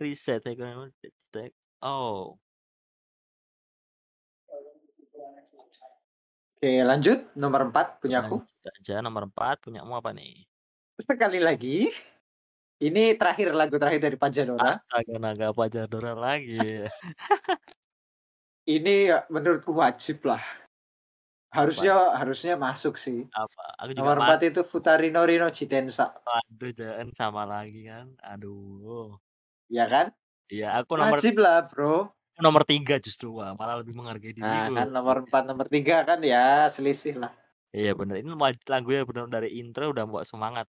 Reset 0.02 0.42
ya 0.46 0.54
kan. 0.56 0.90
Oh. 1.82 2.38
Oke, 6.62 6.72
lanjut 6.86 7.20
nomor 7.34 7.74
4 7.74 7.98
punyaku. 8.06 8.38
Lanjut 8.38 8.70
aja 8.70 9.02
nomor 9.02 9.26
4 9.34 9.66
punyamu 9.66 9.98
apa 9.98 10.14
nih? 10.14 10.46
Sekali 11.02 11.42
lagi. 11.42 11.90
Ini 12.82 13.14
terakhir 13.14 13.54
lagu 13.54 13.78
terakhir 13.78 14.02
dari 14.02 14.18
Pajadora. 14.18 14.74
Astaga 14.74 15.16
naga 15.22 15.54
Pajadora 15.54 16.18
lagi. 16.18 16.58
Ini 18.76 18.96
ya 19.06 19.18
menurutku 19.30 19.70
wajib 19.70 20.26
lah. 20.26 20.42
Apa? 20.42 21.62
Harusnya 21.62 21.94
harusnya 22.18 22.54
masuk 22.58 22.98
sih. 22.98 23.30
Apa? 23.38 23.86
Aku 23.86 23.94
juga 23.94 24.18
Nomor 24.18 24.18
4 24.34 24.50
itu 24.50 24.62
Futari 24.66 25.14
no 25.14 25.22
Rino 25.22 25.46
Chitensa. 25.54 26.10
Aduh 26.26 26.74
jangan 26.74 27.14
sama 27.14 27.46
lagi 27.46 27.86
kan. 27.86 28.18
Aduh. 28.26 29.14
Ya 29.70 29.86
kan? 29.86 30.10
Iya, 30.50 30.82
aku 30.82 30.98
nomor 30.98 31.22
Wajib 31.22 31.38
lah, 31.38 31.70
Bro. 31.70 32.12
nomor 32.42 32.66
3 32.66 32.98
justru 32.98 33.38
wah, 33.38 33.54
malah 33.54 33.86
lebih 33.86 33.94
menghargai 33.94 34.34
Nah, 34.42 34.68
diriku. 34.68 34.76
kan 34.82 34.90
nomor 34.90 35.16
4, 35.30 35.46
nomor 35.46 35.70
3 35.70 36.02
kan 36.02 36.20
ya 36.26 36.66
selisih 36.66 37.22
lah. 37.22 37.32
Iya 37.72 37.94
bener, 37.96 38.20
ini 38.20 38.34
lagu 38.68 38.90
yang 38.92 39.06
benar 39.08 39.30
dari 39.30 39.62
intro 39.62 39.94
udah 39.94 40.04
buat 40.10 40.26
semangat. 40.26 40.68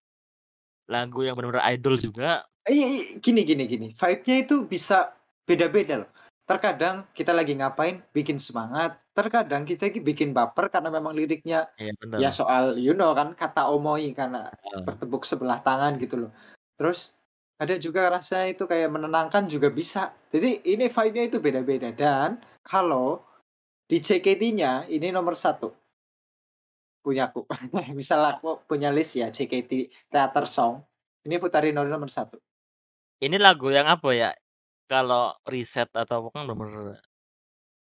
Lagu 0.91 1.22
yang 1.22 1.35
benar-benar 1.39 1.66
idol 1.70 1.99
juga. 1.99 2.47
Iya, 2.66 2.87
iya, 2.87 3.03
gini 3.18 3.43
gini 3.43 3.64
gini. 3.66 3.89
Vibe-nya 3.95 4.37
itu 4.47 4.66
bisa 4.66 5.14
beda-beda 5.47 6.07
loh. 6.07 6.11
Terkadang 6.47 7.07
kita 7.14 7.30
lagi 7.35 7.55
ngapain 7.55 8.03
bikin 8.11 8.39
semangat, 8.39 8.99
terkadang 9.14 9.62
kita 9.62 9.91
bikin 10.03 10.35
baper 10.35 10.70
karena 10.70 10.91
memang 10.91 11.14
liriknya 11.14 11.70
Iya 11.78 11.95
bener. 12.03 12.18
ya 12.18 12.30
soal 12.35 12.76
you 12.78 12.95
know 12.95 13.14
kan 13.14 13.35
kata 13.39 13.70
omoi 13.70 14.11
karena 14.14 14.51
Heeh. 14.51 14.83
bertepuk 14.83 15.22
sebelah 15.22 15.62
tangan 15.62 15.99
gitu 16.03 16.26
loh. 16.26 16.30
Terus 16.78 17.14
ada 17.62 17.78
juga 17.78 18.11
rasanya 18.11 18.59
itu 18.59 18.66
kayak 18.66 18.91
menenangkan 18.91 19.47
juga 19.47 19.70
bisa. 19.70 20.11
Jadi 20.35 20.66
ini 20.66 20.91
vibe-nya 20.91 21.24
itu 21.30 21.39
beda-beda 21.39 21.95
dan 21.95 22.43
kalau 22.66 23.22
di 23.87 24.03
JKT-nya 24.03 24.91
ini 24.91 25.14
nomor 25.14 25.39
satu 25.39 25.70
punyaku. 27.03 27.44
Misal 27.98 28.22
aku 28.24 28.62
punya 28.64 28.88
list 28.94 29.18
ya 29.18 29.28
JKT 29.28 29.90
Theater 30.09 30.46
Song. 30.46 30.80
Ini 31.26 31.38
Futari 31.38 31.70
no 31.70 31.82
Rino 31.82 31.98
nomor 31.98 32.11
satu. 32.11 32.38
Ini 33.22 33.38
lagu 33.38 33.70
yang 33.70 33.86
apa 33.86 34.11
ya? 34.14 34.30
Kalau 34.90 35.34
riset 35.46 35.88
atau 35.94 36.30
kan 36.34 36.46
bener 36.46 36.98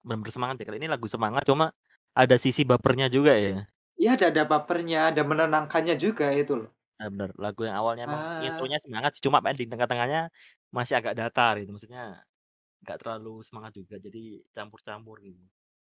bener 0.04 0.30
semangat 0.32 0.60
ya. 0.60 0.64
Kalau 0.68 0.78
ini 0.80 0.88
lagu 0.88 1.06
semangat 1.08 1.44
cuma 1.44 1.72
ada 2.16 2.36
sisi 2.40 2.64
bapernya 2.64 3.12
juga 3.12 3.36
ya. 3.36 3.64
Iya 3.98 4.14
ada 4.14 4.26
ada 4.30 4.42
bapernya, 4.46 5.10
ada 5.10 5.22
menenangkannya 5.26 5.98
juga 5.98 6.30
itu 6.30 6.54
loh. 6.54 6.70
Nah, 6.98 7.06
bener, 7.10 7.30
lagu 7.38 7.62
yang 7.66 7.76
awalnya 7.78 8.06
emang 8.10 8.22
Ah. 8.22 8.42
intronya 8.42 8.78
semangat 8.82 9.10
sih, 9.14 9.22
cuma 9.22 9.38
di 9.54 9.66
tengah-tengahnya 9.66 10.30
masih 10.74 10.98
agak 10.98 11.14
datar 11.18 11.58
gitu. 11.62 11.70
Maksudnya 11.74 12.22
nggak 12.82 12.98
terlalu 13.02 13.42
semangat 13.46 13.74
juga, 13.74 13.98
jadi 13.98 14.42
campur-campur 14.54 15.18
gitu. 15.22 15.38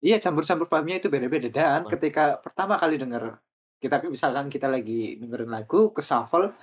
Iya 0.05 0.21
campur-campur 0.21 0.69
pahamnya 0.69 1.01
itu 1.01 1.09
beda-beda 1.09 1.49
dan 1.49 1.81
ketika 1.89 2.37
pertama 2.37 2.77
kali 2.77 3.01
denger 3.01 3.41
kita 3.81 4.05
misalkan 4.05 4.53
kita 4.53 4.69
lagi 4.69 5.17
dengerin 5.17 5.49
lagu 5.49 5.89
ke 5.89 6.05
shuffle 6.05 6.53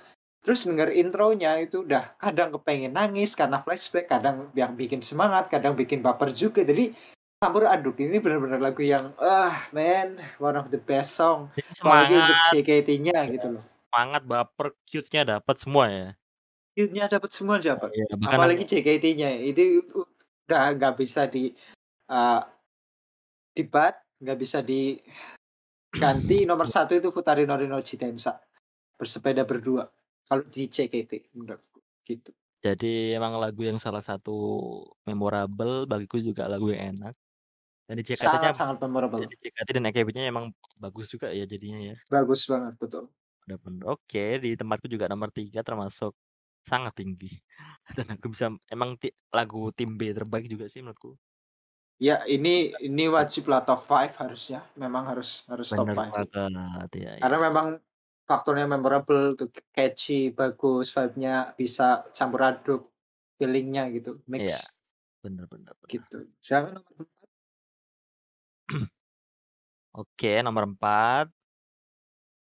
terus 0.43 0.63
denger 0.63 0.91
intronya 0.95 1.59
itu 1.59 1.83
udah 1.83 2.15
kadang 2.19 2.55
kepengen 2.55 2.95
nangis 2.95 3.35
karena 3.35 3.63
flashback, 3.63 4.11
kadang 4.11 4.51
yang 4.55 4.75
bikin 4.75 4.99
semangat, 4.99 5.47
kadang 5.47 5.75
bikin 5.75 6.03
baper 6.03 6.35
juga. 6.35 6.67
Jadi 6.67 6.91
campur 7.39 7.67
aduk 7.67 7.99
ini 7.99 8.19
benar-benar 8.19 8.59
lagu 8.59 8.83
yang 8.83 9.11
ah 9.19 9.55
man 9.75 10.19
one 10.39 10.55
of 10.55 10.71
the 10.71 10.79
best 10.79 11.19
song 11.19 11.51
Jadi 11.59 11.83
apalagi 11.83 12.13
untuk 12.15 12.39
JKT-nya 12.55 13.17
gitu 13.35 13.47
loh. 13.59 13.63
semangat, 13.91 14.23
baper, 14.23 14.67
cute-nya 14.87 15.21
dapat 15.27 15.55
semua 15.59 15.85
ya. 15.91 16.09
Cute-nya 16.75 17.03
dapat 17.11 17.29
semua 17.35 17.59
dapat. 17.59 17.91
Iya, 17.91 18.15
bahkan 18.15 18.39
Apalagi 18.39 18.63
JKT-nya 18.63 19.43
itu 19.43 19.83
udah 20.47 20.75
nggak 20.79 20.95
bisa 20.99 21.27
di 21.27 21.51
uh, 22.07 22.41
debat, 23.53 23.93
nggak 24.19 24.37
bisa 24.37 24.59
diganti. 24.65 26.43
Nomor 26.43 26.67
satu 26.67 26.97
itu 26.97 27.13
Futari 27.13 27.45
no 27.45 27.55
Rino 27.55 27.79
Jitensa 27.79 28.37
bersepeda 28.97 29.45
berdua. 29.45 29.85
Kalau 30.27 30.43
di 30.49 30.67
JKT 30.67 31.35
menurutku 31.35 31.83
gitu. 32.07 32.31
jadi 32.63 33.19
emang 33.19 33.35
lagu 33.43 33.59
yang 33.59 33.75
salah 33.75 33.99
satu 33.99 34.33
memorable 35.03 35.83
bagiku 35.83 36.15
juga 36.19 36.47
lagu 36.47 36.71
yang 36.71 36.95
enak. 36.95 37.15
Dan 37.83 37.99
di 37.99 38.03
JKT-nya 38.07 38.55
Sangat-sangat 38.55 38.77
memorable. 38.87 39.19
jadi 39.27 39.35
JKT 39.35 39.69
dan 39.75 39.83
AKB-nya 39.91 40.23
emang 40.31 40.55
bagus 40.79 41.11
juga 41.11 41.27
ya 41.35 41.43
jadinya 41.43 41.91
ya. 41.91 41.95
Bagus 42.07 42.47
banget 42.47 42.79
betul. 42.79 43.11
Udah 43.43 43.57
bener. 43.59 43.83
Oke, 43.91 44.39
di 44.39 44.55
tempatku 44.55 44.87
juga 44.87 45.11
nomor 45.11 45.27
3 45.35 45.59
termasuk 45.59 46.15
Sangat 46.63 46.95
tinggi 46.95 47.27
dan 47.99 48.15
aku 48.15 48.31
bisa 48.31 48.47
emang 48.71 48.95
lagu 49.35 49.75
Tim 49.75 49.99
B 49.99 50.15
terbaik 50.15 50.47
juga 50.47 50.71
sih 50.71 50.79
menurutku. 50.79 51.19
Ya 52.03 52.15
ini 52.35 52.49
ini 52.87 53.03
terbaik. 53.05 53.15
wajiblah 53.15 53.61
top 53.67 53.81
5 53.87 54.11
harusnya, 54.21 54.59
memang 54.83 55.03
harus 55.11 55.29
harus 55.51 55.69
top 55.77 55.87
Bener 55.87 55.95
5 55.95 56.19
sih. 56.19 56.27
banget, 56.35 56.89
iya 56.99 57.11
Karena 57.21 57.37
iya. 57.37 57.43
memang 57.47 57.67
faktornya 58.29 58.67
memorable 58.67 59.23
tuh, 59.39 59.49
catchy, 59.75 60.31
bagus, 60.39 60.91
vibe-nya 60.95 61.55
bisa 61.59 62.03
campur 62.15 62.41
aduk 62.43 62.81
feeling-nya 63.39 63.83
gitu, 63.95 64.19
Iya, 64.41 64.57
mix. 64.57 64.73
bener 65.23 65.45
bener 65.53 65.75
bener. 65.81 65.89
Gitu. 65.91 66.17
Silakan 66.43 66.79
nomor 66.83 66.93
4. 67.07 67.27
Oke, 70.01 70.41
nomor 70.41 70.63
4 70.73 71.25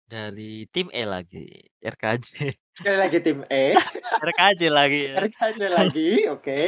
dari 0.05 0.69
tim 0.69 0.87
E 0.93 1.03
lagi, 1.03 1.49
RKJ. 1.81 2.53
Sekali 2.77 2.97
lagi 2.97 3.17
tim 3.21 3.41
E. 3.49 3.73
RKJ 4.29 4.61
lagi. 4.69 5.01
RKJ 5.11 5.59
lagi, 5.73 6.09
oke. 6.29 6.61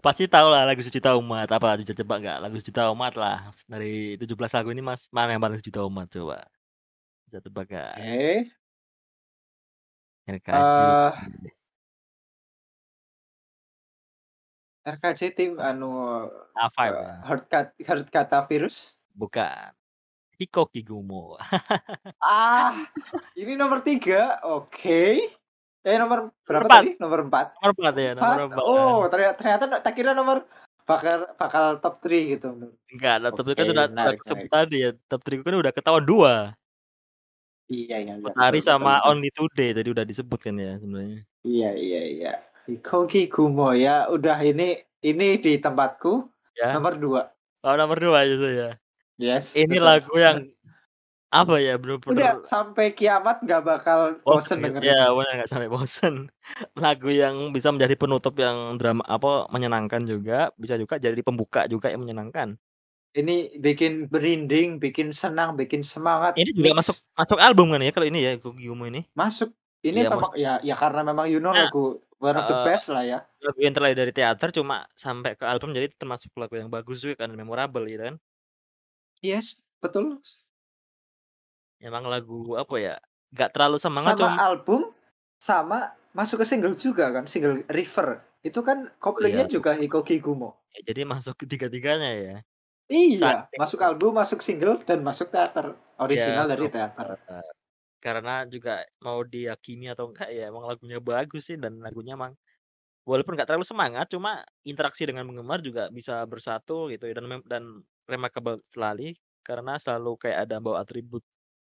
Pasti 0.00 0.24
tahulah 0.30 0.64
lagu 0.64 0.80
Sejuta 0.80 1.18
Umat, 1.18 1.50
apa 1.50 1.76
bisa 1.76 1.92
tebak 1.92 2.22
nggak? 2.24 2.38
Lagu 2.40 2.56
Sejuta 2.56 2.88
Umat 2.88 3.14
lah, 3.20 3.50
dari 3.68 4.16
17 4.16 4.54
lagu 4.54 4.68
ini 4.72 4.80
Mas, 4.80 5.10
mana 5.12 5.36
yang 5.36 5.42
paling 5.42 5.58
sejuta 5.60 5.84
umat 5.84 6.08
coba? 6.08 6.46
Bisa 7.28 7.38
tebak 7.42 7.66
nggak? 7.68 7.94
Oke. 8.00 8.32
RKJ. 10.24 10.78
Eee 10.80 11.52
RKJ 14.84 15.20
tim 15.32 15.56
anu, 15.56 16.28
A5 16.52 16.76
eee, 16.76 16.92
ya. 16.92 17.12
Heart 17.24 17.44
Heart 17.80 18.08
Kata 18.12 18.44
Virus? 18.44 19.00
Bukan. 19.16 19.72
Hikokigumo. 20.36 21.38
Ah, 22.24 22.88
ini 23.36 23.52
nomor 23.54 23.80
3, 23.80 24.40
oke. 24.42 25.02
Eh, 25.84 25.96
nomor 26.00 26.32
Nomor 26.32 26.48
berapa 26.48 26.64
4. 26.64 26.72
tadi? 26.72 26.90
Nomor 26.96 27.20
4? 27.28 27.46
Nomor 27.54 27.72
4 27.76 27.94
ya, 27.94 28.10
nomor 28.14 28.38
4? 28.48 28.56
4. 28.56 28.64
Oh, 28.64 28.98
ternya 29.06 29.30
ternyata 29.36 29.64
tak 29.78 29.92
kira 29.94 30.16
nomor 30.16 30.48
bakal 30.84 31.28
bakal 31.36 31.76
top 31.78 32.00
3 32.00 32.32
gitu. 32.32 32.48
Enggak, 32.88 33.16
nah 33.20 33.30
top 33.30 33.46
3 33.46 33.54
kan 33.54 33.62
Oke, 33.62 33.70
udah 33.70 33.84
udah 33.84 33.92
menarik 33.92 34.18
kesebut 34.18 34.38
menarik. 34.42 34.56
tadi 34.56 34.76
ya, 34.80 34.90
top 35.06 35.20
3 35.20 35.44
kan 35.44 35.54
udah 35.54 35.72
ketahuan 35.72 36.04
2. 36.04 36.56
Iya 37.64 37.96
iya 37.96 38.12
iya, 38.14 38.14
betul 38.20 38.60
sama 38.60 38.92
betul. 38.94 39.08
Only 39.08 39.30
Today 39.32 39.70
tadi 39.72 39.88
udah 39.88 40.04
disebut 40.04 40.38
kan 40.38 40.54
ya 40.56 40.72
sebenarnya. 40.76 41.20
Iya 41.42 41.70
iya 41.74 42.02
iya. 42.06 42.32
Hikokigumo 42.64 43.76
ya, 43.76 44.08
udah 44.08 44.36
ini 44.40 44.76
ini 45.00 45.28
di 45.36 45.56
tempatku 45.56 46.28
Ya. 46.54 46.72
nomor 46.72 46.96
2. 46.96 47.20
Oh, 47.60 47.74
nomor 47.74 47.96
2 47.96 48.14
itu 48.24 48.48
ya. 48.48 48.70
Yes, 49.18 49.54
Ini 49.54 49.78
betul. 49.78 49.78
lagu 49.78 50.18
yang 50.18 50.50
apa 51.32 51.54
ya, 51.62 51.74
Udah 52.10 52.30
bener-bener 52.30 52.44
sampai 52.44 52.92
kiamat 52.98 53.36
nggak 53.44 53.62
bakal 53.64 53.98
bosen 54.28 54.58
gitu, 54.60 54.64
dengerin. 54.64 54.92
ya 54.92 55.12
bener 55.16 55.32
nggak 55.40 55.50
sampai 55.52 55.68
bosen. 55.72 56.14
Lagu 56.84 57.08
yang 57.12 57.36
bisa 57.56 57.68
menjadi 57.74 57.94
penutup 58.00 58.34
yang 58.40 58.76
drama 58.80 59.04
apa, 59.08 59.48
menyenangkan 59.54 60.02
juga, 60.08 60.52
bisa 60.60 60.74
juga 60.80 60.96
jadi 61.00 61.20
pembuka 61.24 61.64
juga 61.70 61.88
yang 61.92 62.02
menyenangkan. 62.04 62.58
Ini 63.14 63.62
bikin 63.62 64.10
merinding, 64.10 64.82
bikin 64.82 65.14
senang, 65.14 65.54
bikin 65.54 65.86
semangat, 65.86 66.34
Ini 66.34 66.50
juga 66.50 66.70
masuk 66.74 66.96
mix. 66.98 67.06
masuk 67.14 67.38
album 67.38 67.70
kan 67.70 67.78
ya 67.86 67.94
kalau 67.94 68.06
ini 68.10 68.18
ya, 68.26 68.34
Hikokigumo 68.34 68.90
ini? 68.90 69.06
Masuk. 69.14 69.54
Ini 69.86 70.00
Iya, 70.02 70.08
memang 70.10 70.18
masuk. 70.18 70.34
ya 70.34 70.58
ya 70.64 70.74
karena 70.74 71.00
memang 71.06 71.26
you 71.30 71.38
know 71.38 71.52
Nah, 71.52 71.60
lagu 71.62 72.02
one 72.18 72.34
of 72.40 72.44
the 72.50 72.56
heeh, 72.56 72.66
best 72.66 72.88
lah 72.90 73.04
ya. 73.06 73.18
lagu 73.44 73.58
yang 73.64 73.74
terlahir 73.76 73.98
dari 73.98 74.12
teater 74.16 74.50
cuma 74.54 74.76
sampai 74.96 75.36
ke 75.38 75.44
album 75.46 75.70
jadi 75.76 75.88
termasuk 76.00 76.30
lagu 76.40 76.54
yang 76.60 76.70
bagus 76.72 76.98
juga 77.04 77.26
kan, 77.26 77.30
memorable 77.36 77.84
gitu 77.90 78.02
kan. 78.12 78.16
Yes, 79.24 79.64
betul. 79.80 80.20
Emang 81.80 82.04
lagu 82.12 82.60
apa 82.60 82.76
ya, 82.76 82.94
nggak 83.32 83.50
terlalu 83.56 83.76
semangat 83.80 84.14
Sama 84.20 84.28
cum 84.28 84.36
album, 84.36 84.80
sama 85.40 85.78
masuk 86.12 86.44
ke 86.44 86.46
single 86.46 86.76
juga 86.76 87.08
kan, 87.08 87.24
single 87.24 87.64
River. 87.72 88.20
Itu 88.44 88.60
kan 88.60 88.78
Oh 88.84 88.88
iya, 88.92 89.00
koplingnya 89.00 89.44
juga 89.48 89.70
bener. 89.74 89.84
Hikokigumo. 89.88 90.50
Ya 90.76 90.80
jadi 90.92 91.02
masuk 91.08 91.34
ketiga-tiganya 91.40 92.10
ya. 92.20 92.36
Iya, 92.92 93.48
Saking 93.48 93.60
masuk 93.62 93.80
album, 93.80 94.12
masuk 94.20 94.40
single, 94.44 94.76
dan 94.84 95.00
masuk 95.00 95.32
teater. 95.32 95.72
Iya, 96.04 96.04
Original 96.04 96.46
dari 96.52 96.68
betul 96.68 96.74
teater. 96.74 97.08
banget. 97.16 97.44
Karena 98.04 98.34
juga 98.48 98.72
mau 99.00 99.20
diyakini 99.24 99.86
atau 99.94 100.12
enggak 100.12 100.28
ya 100.36 100.52
emang 100.52 100.64
lagunya 100.68 101.00
bagus 101.00 101.48
sih 101.48 101.56
dan 101.56 101.80
lagunya 101.80 102.12
emang 102.20 102.36
walaupun 103.08 103.34
nggak 103.36 103.48
terlalu 103.48 103.66
semangat, 103.68 104.06
cuma 104.12 104.44
interaksi 104.64 105.04
dengan 105.08 105.24
penggemar 105.28 105.60
juga 105.64 105.88
bisa 105.92 106.24
bersatu 106.28 106.88
gitu 106.92 107.08
ya 107.10 107.14
dan 107.20 107.26
dan 107.48 107.64
remarkable 108.12 108.58
sekali 108.72 109.16
karena 109.46 109.76
selalu 109.82 110.10
kayak 110.22 110.38
ada 110.48 110.56
bawa 110.64 110.82
atribut 110.84 111.22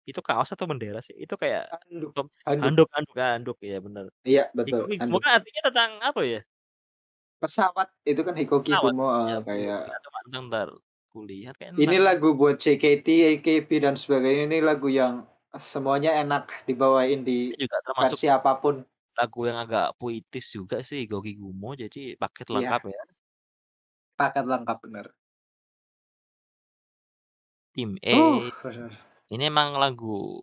itu 0.09 0.19
kaos 0.27 0.49
atau 0.55 0.65
bendera 0.71 0.99
sih? 1.05 1.15
Itu 1.17 1.35
kayak 1.39 1.71
Handuk 1.71 2.15
pem 2.15 2.27
handuk. 2.45 2.77
handuk 2.77 2.87
handuk 2.95 3.15
handuk, 3.19 3.57
iya 3.65 3.77
bener. 3.85 4.05
Iya, 4.25 4.41
betul, 4.57 4.81
kan 5.23 5.33
artinya 5.41 5.61
tentang 5.69 5.91
apa 6.03 6.21
ya? 6.25 6.39
Pesawat, 7.41 7.87
itu 8.09 8.21
kan 8.25 8.33
Pesawat, 8.65 8.93
Hikokigumo, 8.93 9.05
ya 9.29 9.37
belum 9.45 9.45
kayak 9.45 9.81
lihat 9.85 9.99
coba 10.05 10.19
entar 10.39 10.67
kulihat 11.13 11.53
kayaknya 11.59 11.77
Ini 11.77 11.99
lagu 11.99 12.33
buat 12.33 12.57
JKT, 12.63 13.07
AKB, 13.37 13.69
dan 13.83 13.93
sebagainya, 13.99 14.47
ini 14.47 14.57
lagu 14.63 14.87
yang 14.87 15.29
semuanya 15.59 16.09
enak 16.23 16.63
dibawain 16.69 17.21
di 17.27 17.53
Ini 17.53 17.55
juga 17.63 17.77
termasuk 17.87 18.19
versi 18.19 18.25
apa 18.31 18.57
pun. 18.61 18.87
lagu 19.19 19.39
yang 19.49 19.59
agak 19.63 19.85
puitis 19.99 20.45
juga 20.57 20.77
sih 20.87 20.97
Hikokigumo, 21.05 21.69
jadi 21.81 21.99
paket 22.21 22.47
Iya. 22.49 22.77
lengkap 22.77 22.81
ya. 22.93 23.01
Paket 24.19 24.45
lengkap, 24.49 24.77
bener. 24.83 25.07
Tim 27.77 27.93
Uh, 28.01 28.41
E. 28.41 28.49
bener. 28.65 28.89
Ini 29.29 29.53
emang 29.53 29.77
lagu 29.77 30.41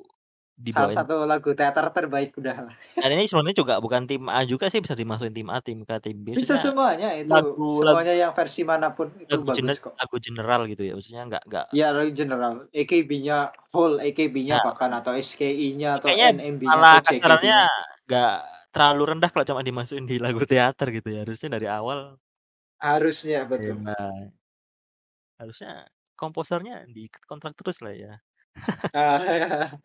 Salah 0.55 0.87
dibawain 0.87 0.95
satu 0.95 1.15
lagu 1.27 1.51
teater 1.51 1.83
terbaik 1.91 2.31
udahlah. 2.39 2.71
dan 2.95 3.11
ini 3.11 3.27
sebenarnya 3.27 3.59
juga 3.59 3.75
bukan 3.83 4.07
tim 4.07 4.31
A 4.31 4.47
juga 4.47 4.71
sih, 4.71 4.79
bisa 4.79 4.95
dimasukin 4.95 5.35
tim 5.35 5.51
A, 5.51 5.59
tim 5.59 5.83
K, 5.83 5.99
tim 5.99 6.15
B, 6.23 6.39
Bisa 6.39 6.55
semuanya 6.55 7.11
itu, 7.19 7.27
lagu 7.27 7.83
lagu 7.83 7.91
semuanya 7.91 8.15
yang 8.15 8.31
versi 8.39 8.63
mana 8.63 8.95
pun 8.95 9.11
itu 9.19 9.27
lagu 9.35 9.51
bagus 9.51 9.83
kok. 9.83 9.99
lagu 9.99 10.17
general 10.23 10.71
gitu 10.71 10.87
ya, 10.87 10.95
maksudnya 10.95 11.27
nggak 11.27 11.43
nggak 11.51 11.67
Iya, 11.75 11.91
lagu 11.91 12.11
general. 12.15 12.53
AKB-nya, 12.71 13.51
whole 13.75 13.99
AKB-nya 13.99 14.63
Nah, 14.63 14.65
bahkan 14.71 14.95
atau 14.95 15.11
SKI-nya 15.19 15.99
atau 15.99 16.07
NMB-nya 16.15 16.71
malah 16.71 17.03
atau 17.03 17.11
kasarannya 17.19 17.59
JKT-nya. 17.67 18.03
nggak 18.07 18.35
terlalu 18.71 19.03
rendah 19.11 19.31
kalau 19.35 19.45
cuma 19.51 19.63
dimasukin 19.67 20.07
di 20.07 20.17
lagu 20.23 20.39
teater 20.47 20.87
gitu 20.95 21.09
ya, 21.11 21.27
harusnya 21.27 21.51
dari 21.51 21.67
awal 21.67 22.15
Harusnya, 22.79 23.43
betul. 23.43 23.75
iya. 23.83 24.31
Harusnya 25.35 25.91
komposernya 26.21 26.87
diikat 26.95 27.23
kontrak 27.31 27.53
terus 27.59 27.79
lah 27.85 27.95
ya. 27.95 28.13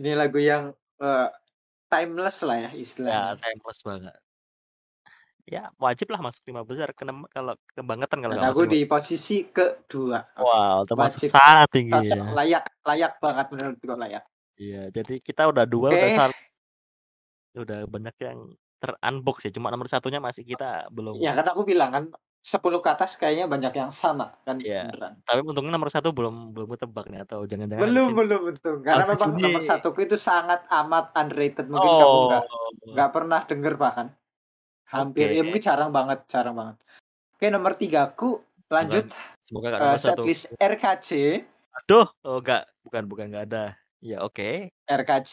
Ini 0.00 0.12
lagu 0.18 0.38
yang, 0.40 0.74
eee, 1.02 1.28
timeless 1.92 2.42
lah 2.46 2.58
ya 2.68 2.70
Ya, 3.04 3.34
istilahnya. 3.34 3.38
timeless 3.38 3.82
banget. 3.86 4.16
Ya, 5.46 5.70
wajib 5.78 6.10
lah 6.10 6.18
masuk 6.26 6.42
5 6.50 6.62
besar, 6.66 6.90
kenem 6.98 7.22
kalau 7.30 7.54
kebangetan 7.76 8.18
kalau 8.18 8.34
Dan 8.34 8.42
aku 8.42 8.60
masuk 8.60 8.66
5 8.66 8.74
di 8.74 8.82
posisi 8.90 9.46
ke-2, 9.54 10.18
oke. 10.42 10.58
Wow, 10.58 10.84
termasuk 10.84 11.24
Wajib, 11.24 11.32
sangat 11.32 11.68
tinggi 11.72 12.12
cocok, 12.12 12.20
ya. 12.20 12.36
layak 12.36 12.64
layak 12.88 13.12
banget 13.22 13.46
menurutku, 13.54 13.86
layak. 13.94 14.26
Iya, 14.60 14.88
jadi 14.96 15.12
kita 15.20 15.42
udah 15.52 15.64
2 15.68 15.92
udah 15.96 16.08
Oke. 16.08 16.16
sal 16.16 16.30
udah 17.54 17.86
banyak 17.86 18.16
yang 18.18 18.38
ter-unbox 18.82 19.46
ya, 19.46 19.50
cuma 19.54 19.70
nomor 19.70 19.86
1-nya 19.86 20.18
masih 20.18 20.42
kita 20.42 20.90
belum 20.90 21.18
Ya 21.24 21.30
kan 21.38 21.46
aku 21.52 21.62
bilang 21.70 21.90
kan, 21.94 22.04
10 22.46 22.78
ke 22.78 22.88
atas 22.94 23.18
kayaknya 23.18 23.50
banyak 23.50 23.74
yang 23.74 23.90
sama 23.90 24.38
kan, 24.46 24.62
Iya, 24.62 24.86
beneran. 24.86 25.18
tapi 25.26 25.42
untungnya 25.42 25.74
nomor 25.74 25.90
1 25.90 26.14
belum 26.14 26.54
belum 26.54 26.68
ketebak 26.78 27.10
nih 27.10 27.26
atau 27.26 27.42
jangan-jangan 27.42 27.82
Belum 27.82 28.08
belum, 28.14 28.40
untung. 28.54 28.78
Karena 28.86 29.02
habis 29.02 29.18
memang 29.26 29.42
nomor 29.42 29.62
1-ku 29.66 29.98
itu 30.06 30.14
sangat 30.14 30.62
amat 30.70 31.10
underrated, 31.18 31.66
mungkin 31.66 31.90
kamu 31.98 32.16
nggak 32.30 32.42
Oh. 32.46 32.70
nggak 32.94 33.10
pernah 33.10 33.40
denger 33.50 33.74
bahkan. 33.74 34.08
Hampir 34.86 35.34
ya 35.34 35.42
Oke. 35.42 35.46
mungkin 35.50 35.62
jarang 35.66 35.90
banget 35.90 36.18
jarang 36.30 36.54
banget. 36.54 36.76
Oke, 37.34 37.46
nomor 37.50 37.72
3-ku 37.74 38.30
lanjut, 38.70 39.10
Semoga 39.42 39.66
eee, 39.74 39.78
nomor 39.82 39.98
1. 39.98 40.06
setlist 40.06 40.44
RKJ. 40.62 41.10
Aduh, 41.82 42.06
oh 42.22 42.38
nggak, 42.38 42.62
bukan 42.86 43.02
bukan 43.10 43.26
nggak 43.34 43.44
ada. 43.50 43.64
Ya 43.98 44.22
oke. 44.22 44.70
RKJ, 44.86 45.32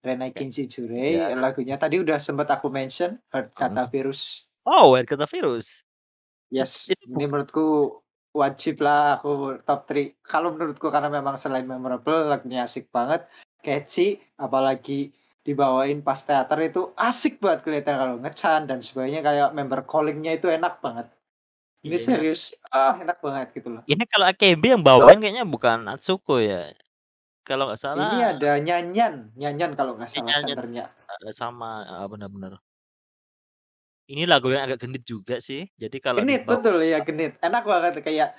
Renaikin 0.00 0.48
Oke. 0.48 0.64
Shijurei, 0.64 1.20
Iya. 1.20 1.36
lagunya 1.36 1.76
tadi 1.76 2.00
udah 2.00 2.16
sempet 2.16 2.48
aku 2.48 2.72
mention, 2.72 3.20
Heart 3.36 3.52
Kata. 3.52 3.84
Virus. 3.92 4.48
Oh, 4.64 4.96
Heart 4.96 5.12
Kata 5.12 5.28
Virus. 5.28 5.84
Yes, 6.52 6.92
ini 7.08 7.24
menurutku 7.24 8.00
wajib 8.36 8.84
lah 8.84 9.16
aku 9.20 9.62
top 9.64 9.88
3. 9.88 10.12
Kalau 10.28 10.52
menurutku 10.52 10.92
karena 10.92 11.08
memang 11.08 11.40
selain 11.40 11.64
memorable, 11.64 12.28
lagunya 12.28 12.66
asik 12.68 12.92
banget, 12.92 13.24
catchy, 13.64 14.20
apalagi 14.36 15.14
dibawain 15.44 16.00
pas 16.04 16.20
teater 16.24 16.56
itu 16.64 16.92
asik 17.00 17.40
banget 17.40 17.60
kelihatan 17.64 17.96
kalau 18.00 18.14
nge-chant 18.20 18.64
dan 18.68 18.80
sebagainya, 18.84 19.20
kayak 19.24 19.48
member 19.56 19.80
calling-nya 19.88 20.36
itu 20.36 20.48
enak 20.52 20.80
banget. 20.84 21.06
Ini 21.86 21.96
Iya, 21.96 22.00
ini 22.04 22.18
serius, 22.18 22.40
ah 22.74 22.96
enak 23.00 23.18
banget 23.24 23.48
gitu 23.56 23.70
loh. 23.80 23.84
ini 23.92 24.04
kalau 24.08 24.24
AKB 24.32 24.62
yang 24.64 24.82
bawain 24.84 25.20
kayaknya 25.20 25.44
bukan 25.44 25.84
Atsuko 25.92 26.40
ya. 26.40 26.72
Kalau 27.46 27.68
nggak 27.70 27.80
Ini 27.94 28.16
salah 28.18 28.32
ada 28.32 28.58
Nyanyan, 28.58 29.30
Nyanyan 29.38 29.70
kalau 29.78 29.94
nggak 29.94 30.10
Ini 30.12 30.18
salah 30.18 30.34
Nyanyan, 30.44 30.58
senternya. 30.58 30.84
eee, 31.10 31.32
sama 31.40 31.68
heeh, 31.88 32.06
bener 32.12 32.28
bener. 32.34 32.54
Ini 34.04 34.28
lagu 34.28 34.52
yang 34.52 34.68
agak 34.68 34.84
genit 34.84 35.02
juga 35.08 35.40
sih, 35.40 35.64
jadi 35.80 35.96
kalau 35.96 36.20
Genit, 36.20 36.44
dibawa 36.44 36.60
betul, 36.60 36.76
iya 36.84 37.00
genit. 37.00 37.40
Enak 37.40 37.64
banget 37.64 38.04
kayak 38.04 38.36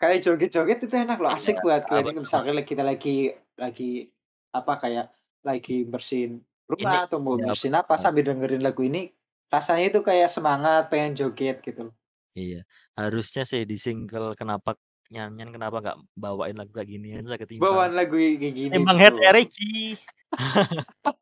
kayak 0.00 0.24
joget-joget 0.24 0.80
itu 0.80 0.96
enak 0.96 1.20
loh, 1.20 1.28
asik 1.28 1.60
banget 1.60 1.84
heeh, 1.84 1.88
kelihatannya 1.92 2.16
bener 2.16 2.24
misalkan 2.24 2.64
kita 2.64 2.82
lagi 2.82 3.16
lagi 3.60 4.08
apa, 4.56 4.72
kayak 4.80 5.06
lagi 5.44 5.84
bersihin 5.84 6.40
Ini 6.40 6.72
Rumah 6.72 7.04
atau 7.04 7.20
mau 7.20 7.36
iya, 7.36 7.52
bersihin 7.52 7.76
apa 7.76 8.00
sambil 8.00 8.24
dengerin 8.24 8.64
lagu 8.64 8.80
ini, 8.80 9.12
rasanya 9.52 9.92
itu 9.92 10.00
kayak 10.00 10.32
semangat 10.32 10.88
pengen 10.88 11.12
joget 11.12 11.60
gitu. 11.60 11.92
Iya, 12.32 12.64
harusnya 12.96 13.44
sih 13.44 13.68
di 13.68 13.76
single 13.76 14.32
Kenapa 14.34 14.74
Nyanyian 15.12 15.52
kenapa 15.52 15.84
nggak 15.84 15.98
bawain 16.16 16.56
lagu 16.56 16.72
kayak 16.72 16.88
ginian 16.88 17.20
aja 17.20 17.36
ketimbang 17.36 17.68
Bawaan 17.68 17.92
lagu 17.92 18.16
kayak 18.16 18.40
gini 18.40 18.72
ketimbang 18.72 18.96
Hurt 18.96 19.20
tuh. 19.20 21.20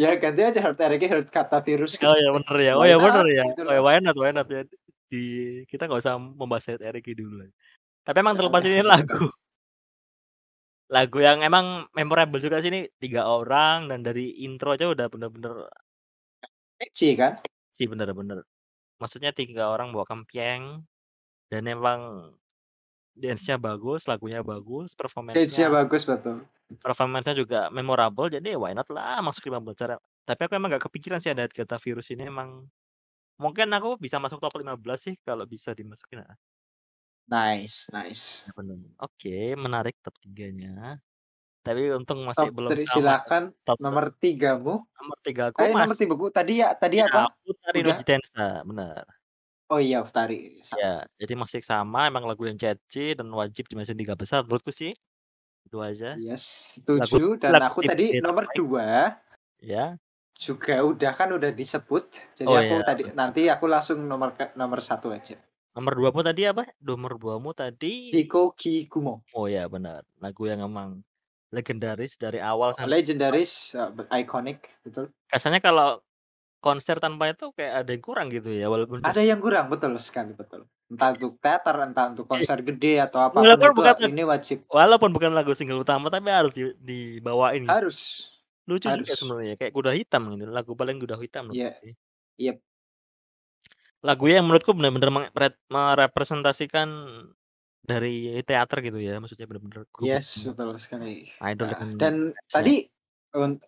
Ya 0.00 0.16
ganti 0.16 0.40
aja 0.40 0.64
Hurt 0.64 0.80
Eriky, 0.80 1.12
Hurt 1.12 1.28
Kata 1.28 1.60
Virus. 1.60 2.00
Oh 2.00 2.16
gitu, 2.16 2.24
ya 2.24 2.30
bener 2.32 2.56
ya, 2.56 2.72
oh 2.72 2.80
why 2.80 2.88
ya 2.88 2.96
bener 2.96 3.20
not 3.20 3.36
ya, 3.36 3.44
gitu 3.52 3.60
oh 3.68 3.74
ya 3.76 3.82
why 3.84 4.00
not 4.00 4.16
why 4.16 4.32
not 4.32 4.48
ya, 4.48 4.64
di 5.12 5.22
kita 5.68 5.84
nggak 5.84 6.00
usah 6.00 6.16
membahas 6.16 6.72
Hurt 6.72 6.80
Eriky 6.80 7.12
dulu. 7.12 7.44
Tapi 8.00 8.16
emang 8.24 8.32
Ya 8.32 8.38
terlepas 8.40 8.64
udah 8.64 8.72
ini 8.72 8.80
gitu 8.80 8.88
lagu. 8.88 9.20
Lagu 10.88 11.18
yang 11.20 11.44
emang 11.44 11.84
memorable 11.92 12.40
juga 12.40 12.64
sih 12.64 12.72
ini. 12.72 12.88
3 12.96 13.28
orang 13.28 13.92
dan 13.92 14.00
dari 14.00 14.40
intro 14.40 14.72
aja 14.72 14.88
udah 14.88 15.12
bener-bener 15.12 15.68
Catchy 16.80 17.12
kan? 17.20 17.36
sih 17.80 17.88
bener 17.88 18.12
bener. 18.12 18.44
Maksudnya 19.00 19.32
3 19.32 19.72
orang 19.72 19.96
bawa 19.96 20.04
kempieng 20.04 20.84
dan 21.48 21.64
emang 21.64 22.32
dance-nya 23.16 23.56
bagus, 23.56 24.04
lagunya 24.04 24.44
bagus, 24.44 24.92
performance-nya 24.92 25.68
bagus, 25.72 26.04
betul. 26.04 26.44
Performance-nya 26.78 27.34
juga 27.34 27.58
memorable 27.74 28.30
jadi 28.30 28.54
why 28.60 28.72
not 28.76 28.86
lah 28.94 29.18
masuk 29.24 29.50
5 29.50 29.58
besar. 29.64 29.98
Tapi 30.28 30.40
aku 30.46 30.54
emang 30.58 30.70
nggak 30.74 30.84
kepikiran 30.90 31.18
sih 31.22 31.32
ada 31.34 31.48
Kata 31.50 31.76
Virus 31.82 32.08
ini 32.14 32.28
emang 32.30 32.68
mungkin 33.42 33.68
aku 33.76 33.98
bisa 34.00 34.18
masuk 34.22 34.38
top 34.42 34.54
15 34.60 35.00
sih 35.12 35.14
kalau 35.26 35.44
bisa 35.48 35.72
dimasukin. 35.76 36.22
Nice 37.28 37.88
nice. 37.92 38.46
Ya 38.46 38.50
bener, 38.58 38.78
oke 39.04 39.28
menarik 39.64 39.94
top 40.04 40.14
3-nya. 40.24 40.68
Tapi 41.66 41.82
untung 41.98 42.20
masih 42.30 42.46
Top 42.46 42.54
belum 42.56 42.74
3 42.74 42.86
sama 42.88 43.10
ya, 43.14 43.18
silakan, 43.20 43.42
top 43.66 43.80
nomor 43.82 44.04
3-mu? 44.22 44.74
nomor 44.98 45.18
3 45.26 45.42
aku 45.50 45.62
Eh, 45.62 45.72
nomor 45.74 45.94
masih 45.94 45.96
3 46.00 46.14
bu 46.20 46.26
tadi 46.30 46.52
ya 46.62 46.68
tadi 46.82 46.96
iya, 46.96 47.06
apa? 47.06 47.20
Futari 47.44 47.80
no 47.84 47.90
Udah? 47.90 47.98
Jitensta, 47.98 48.62
bener. 48.68 49.04
Oh 49.70 49.78
iya, 49.78 50.02
Futari, 50.02 50.62
Iya, 50.74 50.86
sama. 50.86 51.00
jadi 51.20 51.34
masih 51.34 51.60
sama 51.66 51.98
emang 52.06 52.22
lagu 52.30 52.46
yang 52.46 52.54
catchy 52.54 53.18
dan 53.18 53.26
wajib 53.34 53.66
dimasukin 53.66 53.98
3 53.98 54.14
besar 54.14 54.46
menurutku 54.46 54.70
sih. 54.70 54.94
Itu 55.66 55.78
aja. 55.84 56.06
Yes, 56.18 56.74
Lagu 57.00 57.18
setuju 57.18 57.38
dan 57.38 57.54
lagu 57.54 57.62
aku 57.62 57.86
tadi 57.86 58.18
nomor. 58.18 58.50
2 58.50 59.14
Iya. 59.62 60.00
juga 60.38 60.74
udah 60.86 61.12
kan 61.18 61.28
udah 61.34 61.50
disebut, 61.50 62.04
jadi 62.38 62.52
Oh 62.52 62.56
aku 62.62 62.74
iya, 62.74 62.86
tadi 62.86 63.02
nanti 63.18 63.50
aku 63.50 63.66
langsung 63.66 63.98
nomor 64.06 64.30
nomor 64.54 64.78
1 64.80 65.10
aja. 65.10 65.34
Nomor 65.76 65.94
2-mu 65.94 66.20
tadi 66.26 66.42
apa? 66.50 66.66
Nomor 66.82 67.14
2-mu 67.22 67.50
tadi 67.54 67.86
Hikoki 68.12 68.88
Kumo. 68.90 69.22
Oh 69.34 69.46
ya 69.46 69.62
benar, 69.74 70.02
lagu 70.18 70.42
yang 70.50 70.60
emang 70.66 70.90
legendaris 71.54 72.18
dari 72.18 72.42
awal 72.42 72.74
sampai 72.74 73.06
sekarang. 73.06 73.38
Legendaris, 73.38 73.74
eee, 73.76 74.06
iconic, 74.24 74.68
betul. 74.84 75.12
Rasanya 75.30 75.62
kalau 75.62 76.02
konser 76.64 76.96
tanpa 77.04 77.24
itu 77.32 77.44
kayak 77.56 77.72
ada 77.84 77.90
yang 77.94 78.04
kurang 78.08 78.26
gitu 78.34 78.48
ya 78.60 78.66
walaupun 78.72 79.00
Ada 79.04 79.24
yang 79.24 79.40
kurang, 79.40 79.72
betul 79.72 79.96
sekali, 79.96 80.36
betul. 80.36 80.68
Entah 80.92 81.16
untuk 81.16 81.40
teater, 81.40 81.72
entah 81.88 82.12
untuk 82.12 82.28
Iya. 82.32 82.46
konser 82.46 82.60
gede 82.60 83.00
atau 83.00 83.20
apa 83.24 83.48
pun 83.48 83.56
Walaupun 83.56 83.70
itu, 83.70 83.80
bukan 83.80 83.96
ini 84.04 84.22
wajib. 84.28 84.68
walaupun 84.72 85.10
bukan 85.16 85.32
lagu 85.38 85.52
single 85.58 85.80
utama 85.84 86.06
tapi 86.14 86.28
harus 86.32 86.52
di 86.58 86.64
dibawain 86.88 87.62
gitu. 87.72 87.82
Harus 87.82 88.00
Lucu 88.70 88.88
juga 88.98 89.12
harus. 89.12 89.20
sebenarnya 89.20 89.54
kayak 89.60 89.72
Kuda 89.76 89.92
Hitam 89.98 90.22
gitu, 90.38 90.50
lagu 90.58 90.72
paling 90.80 90.96
Kuda 91.02 91.16
Hitam 91.22 91.46
Iya, 91.48 91.82
sih. 91.82 91.94
yep. 92.38 92.62
Lagu 94.04 94.24
yang 94.32 94.48
menurutku 94.48 94.72
mengepret 94.72 95.60
merepresentasikan 95.68 96.88
dari 97.84 98.40
teater 98.48 98.78
gitu 98.80 98.96
ya, 98.96 99.20
maksudnya 99.20 99.44
bener-bener 99.48 99.84
grup 99.92 100.08
Yes, 100.08 100.40
utama. 100.40 100.56
betul 100.56 100.72
sekali. 100.80 101.28
Idol 101.44 101.68
Nah, 101.68 101.92
dan 102.00 102.32
tadi, 102.48 102.88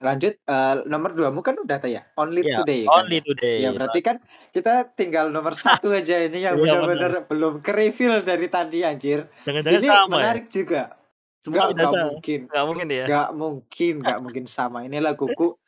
lanjut, 0.06 0.32
eee, 0.50 0.74
nomor 0.90 1.10
2-mu 1.14 1.40
kan 1.46 1.54
udah 1.62 1.76
tuh 1.82 1.90
ya, 1.96 2.02
Only 2.18 2.42
Iya, 2.44 2.54
Today 2.54 2.90
kan 2.90 3.06
Only 3.06 3.16
ya? 3.16 3.22
Today. 3.26 3.58
Ya 3.58 3.68
berarti 3.76 4.00
kan 4.02 4.16
kita 4.56 4.90
tinggal 4.98 5.28
nomor 5.30 5.52
1 5.64 5.92
aja 5.94 6.14
ini 6.24 6.42
yang 6.46 6.56
Iya 6.56 6.58
bener-bener 6.62 7.10
bener. 7.10 7.12
belum 7.30 7.60
ke-reveal 7.62 8.24
dari 8.26 8.46
tadi 8.50 8.82
anjir. 8.82 9.28
Jangan-jangan 9.46 9.82
Ini 9.82 9.88
sama 9.88 10.16
ya? 10.22 10.34
menarik 10.34 10.48
juga. 10.50 10.96
Semua 11.44 11.68
Nggak 11.74 11.88
sama? 11.92 12.04
mungkin 12.10 12.48
Nggak 12.50 12.64
mungkin 12.68 12.88
ya? 12.92 13.06
nggak 13.06 13.28
mungkin 13.36 13.92
nggak 14.02 14.18
mungkin 14.24 14.46
sama. 14.50 14.78
Ini 14.88 14.98
laguku 15.04 15.58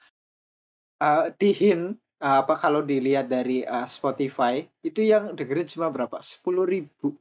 eee, 1.03 1.35
di 1.41 1.51
hint, 1.51 1.99
eee, 2.23 2.37
apa, 2.43 2.55
kalau 2.55 2.81
dilihat 2.87 3.27
dari, 3.27 3.66
eee, 3.66 3.87
Spotify, 3.91 4.62
itu 4.87 5.03
yang 5.03 5.35
dengerin 5.35 5.66
cuma 5.66 5.91
berapa? 5.91 6.23
10.000. 6.23 7.19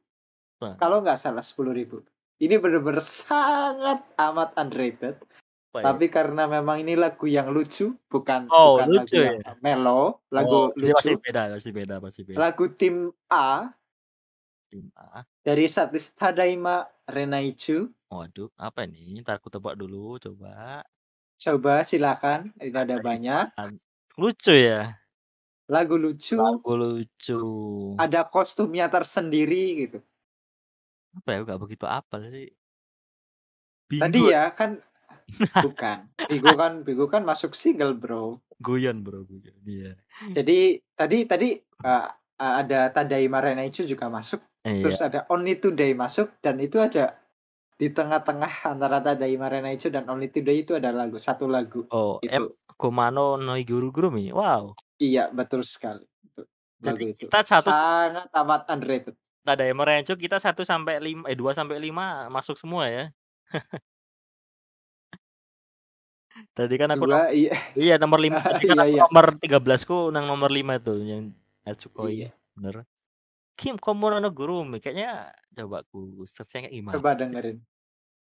Wah. 0.62 0.78
Kalau 0.82 1.02
nggak 1.04 1.20
salah 1.22 1.44
10.000. 1.46 2.02
Ini 2.42 2.58
bener-bener 2.62 3.02
sangat 3.04 4.04
amat 4.20 4.56
underrated. 4.60 5.22
Apa 5.74 5.82
ya? 5.82 5.86
Tapi 5.90 6.06
karena 6.14 6.46
memang 6.46 6.86
ini 6.86 6.94
lagu 6.94 7.26
yang 7.26 7.50
lucu, 7.50 7.98
bukan 8.06 8.46
Oh, 8.54 8.78
bukan 8.78 8.94
lagu 8.94 9.10
lucu 9.10 9.18
yang 9.26 9.42
ya? 9.42 9.58
mellow, 9.58 10.22
Oh, 10.22 10.30
lagu 10.30 10.58
pasti 10.94 11.18
lucu. 11.18 11.26
beda 11.26 11.42
pasti 11.50 11.70
beda 11.74 11.96
pasti 11.98 12.22
beda. 12.22 12.38
Lagu 12.38 12.66
tim 12.78 13.10
A 13.34 13.74
Tim 14.70 14.94
A. 14.94 15.26
dari 15.42 15.66
setlist 15.66 16.14
Tadaima 16.14 16.86
Renaichu. 17.10 17.90
Waduh, 18.14 18.54
apa 18.54 18.86
ini? 18.86 19.18
Entar 19.18 19.42
aku 19.42 19.50
tebak 19.50 19.74
dulu, 19.82 20.22
coba. 20.22 20.86
Coba 21.42 21.82
silakan, 21.82 22.54
ini 22.62 22.78
ada 22.78 23.02
banyak. 23.02 23.58
Lucu 24.14 24.54
ya? 24.54 24.94
Lagu 25.74 25.98
lucu. 25.98 26.38
Lagu 26.38 26.74
lucu. 26.78 27.42
Ada 27.98 28.30
kostumnya 28.30 28.94
tersendiri 28.94 29.90
gitu. 29.90 30.06
Apa 31.18 31.34
ya, 31.34 31.38
nggak 31.42 31.62
begitu 31.66 31.90
apal 31.90 32.30
sih. 32.30 32.54
Tadi 33.98 34.22
Bingo. 34.22 34.30
ya 34.30 34.54
kan 34.54 34.78
bukan. 35.64 36.10
Bigo 36.30 36.56
kan 36.62 36.84
Bigo 36.88 37.06
kan 37.14 37.24
masuk 37.28 37.52
single, 37.56 37.94
Bro. 38.00 38.42
Guyon, 38.60 39.04
Bro, 39.04 39.26
guyon, 39.26 39.56
iya. 39.66 39.96
Jadi 40.36 40.82
tadi 40.98 41.18
tadi, 41.30 41.50
eee, 41.62 42.08
ada 42.42 42.90
Tadaima 42.90 43.38
Renaichu 43.46 43.86
juga 43.86 44.10
masuk, 44.10 44.42
terus 44.82 44.98
Iya. 44.98 45.06
ada 45.06 45.30
Only 45.30 45.62
Today 45.62 45.94
masuk, 45.94 46.34
dan 46.42 46.58
itu 46.58 46.82
ada 46.82 47.22
di 47.80 47.90
tengah-tengah 47.94 48.54
antara 48.70 49.00
Tadaima 49.06 49.48
Renaichu 49.52 49.90
dan 49.94 50.06
Only 50.10 50.30
Today 50.34 50.64
itu 50.66 50.74
ada 50.80 50.92
lagu, 50.96 51.18
1 51.22 51.46
lagu, 51.50 51.88
Oh, 51.92 52.22
M 52.30 52.48
itu. 52.48 52.58
Kumano 52.80 53.36
no 53.38 53.56
Igurugurumi? 53.58 54.32
Wow. 54.32 54.76
Iya, 55.02 55.22
betul 55.38 55.62
sekali, 55.66 56.06
itu, 56.26 56.42
lagu 56.86 57.04
Jadi 57.04 57.04
itu. 57.14 57.26
kita 57.26 57.44
1 57.46 57.74
Sangat 57.74 58.30
amat 58.34 58.62
underrated. 58.70 59.16
Tadaima 59.46 59.84
Renaichu 59.84 60.16
kita 60.16 60.40
1 60.40 60.64
sampai 60.64 61.04
lim 61.04 61.20
eh, 61.28 61.36
2 61.36 61.52
sampai 61.52 61.76
5 61.84 62.32
masuk 62.32 62.56
semua 62.56 62.88
ya? 62.88 63.04
Tadi 66.54 66.76
kan 66.82 66.90
aku 66.94 67.06
no 67.06 67.30
2, 67.30 67.34
iya. 67.34 67.54
iya 67.78 67.96
nomor 68.02 68.18
5 68.18 68.30
tadi 68.58 68.64
kan 68.66 68.78
Iya 68.78 68.84
aku 68.84 68.94
iya. 68.94 69.02
nomor 69.06 69.26
13-ku 69.38 69.98
yang 70.14 70.26
nomor 70.26 70.50
5 70.50 70.86
tuh 70.86 70.98
yang 71.02 71.24
Hatsukoi, 71.64 72.26
Iya. 72.26 72.30
bener. 72.58 72.86
Kim 73.54 73.78
Komono 73.78 74.18
no 74.18 74.34
Gurumi, 74.34 74.82
kayaknya 74.82 75.30
coba 75.54 75.86
aku 75.86 76.26
search-nya 76.26 76.68
kayak 76.68 76.74
gimana 76.74 76.96
Coba 76.98 77.12
dengerin. 77.14 77.58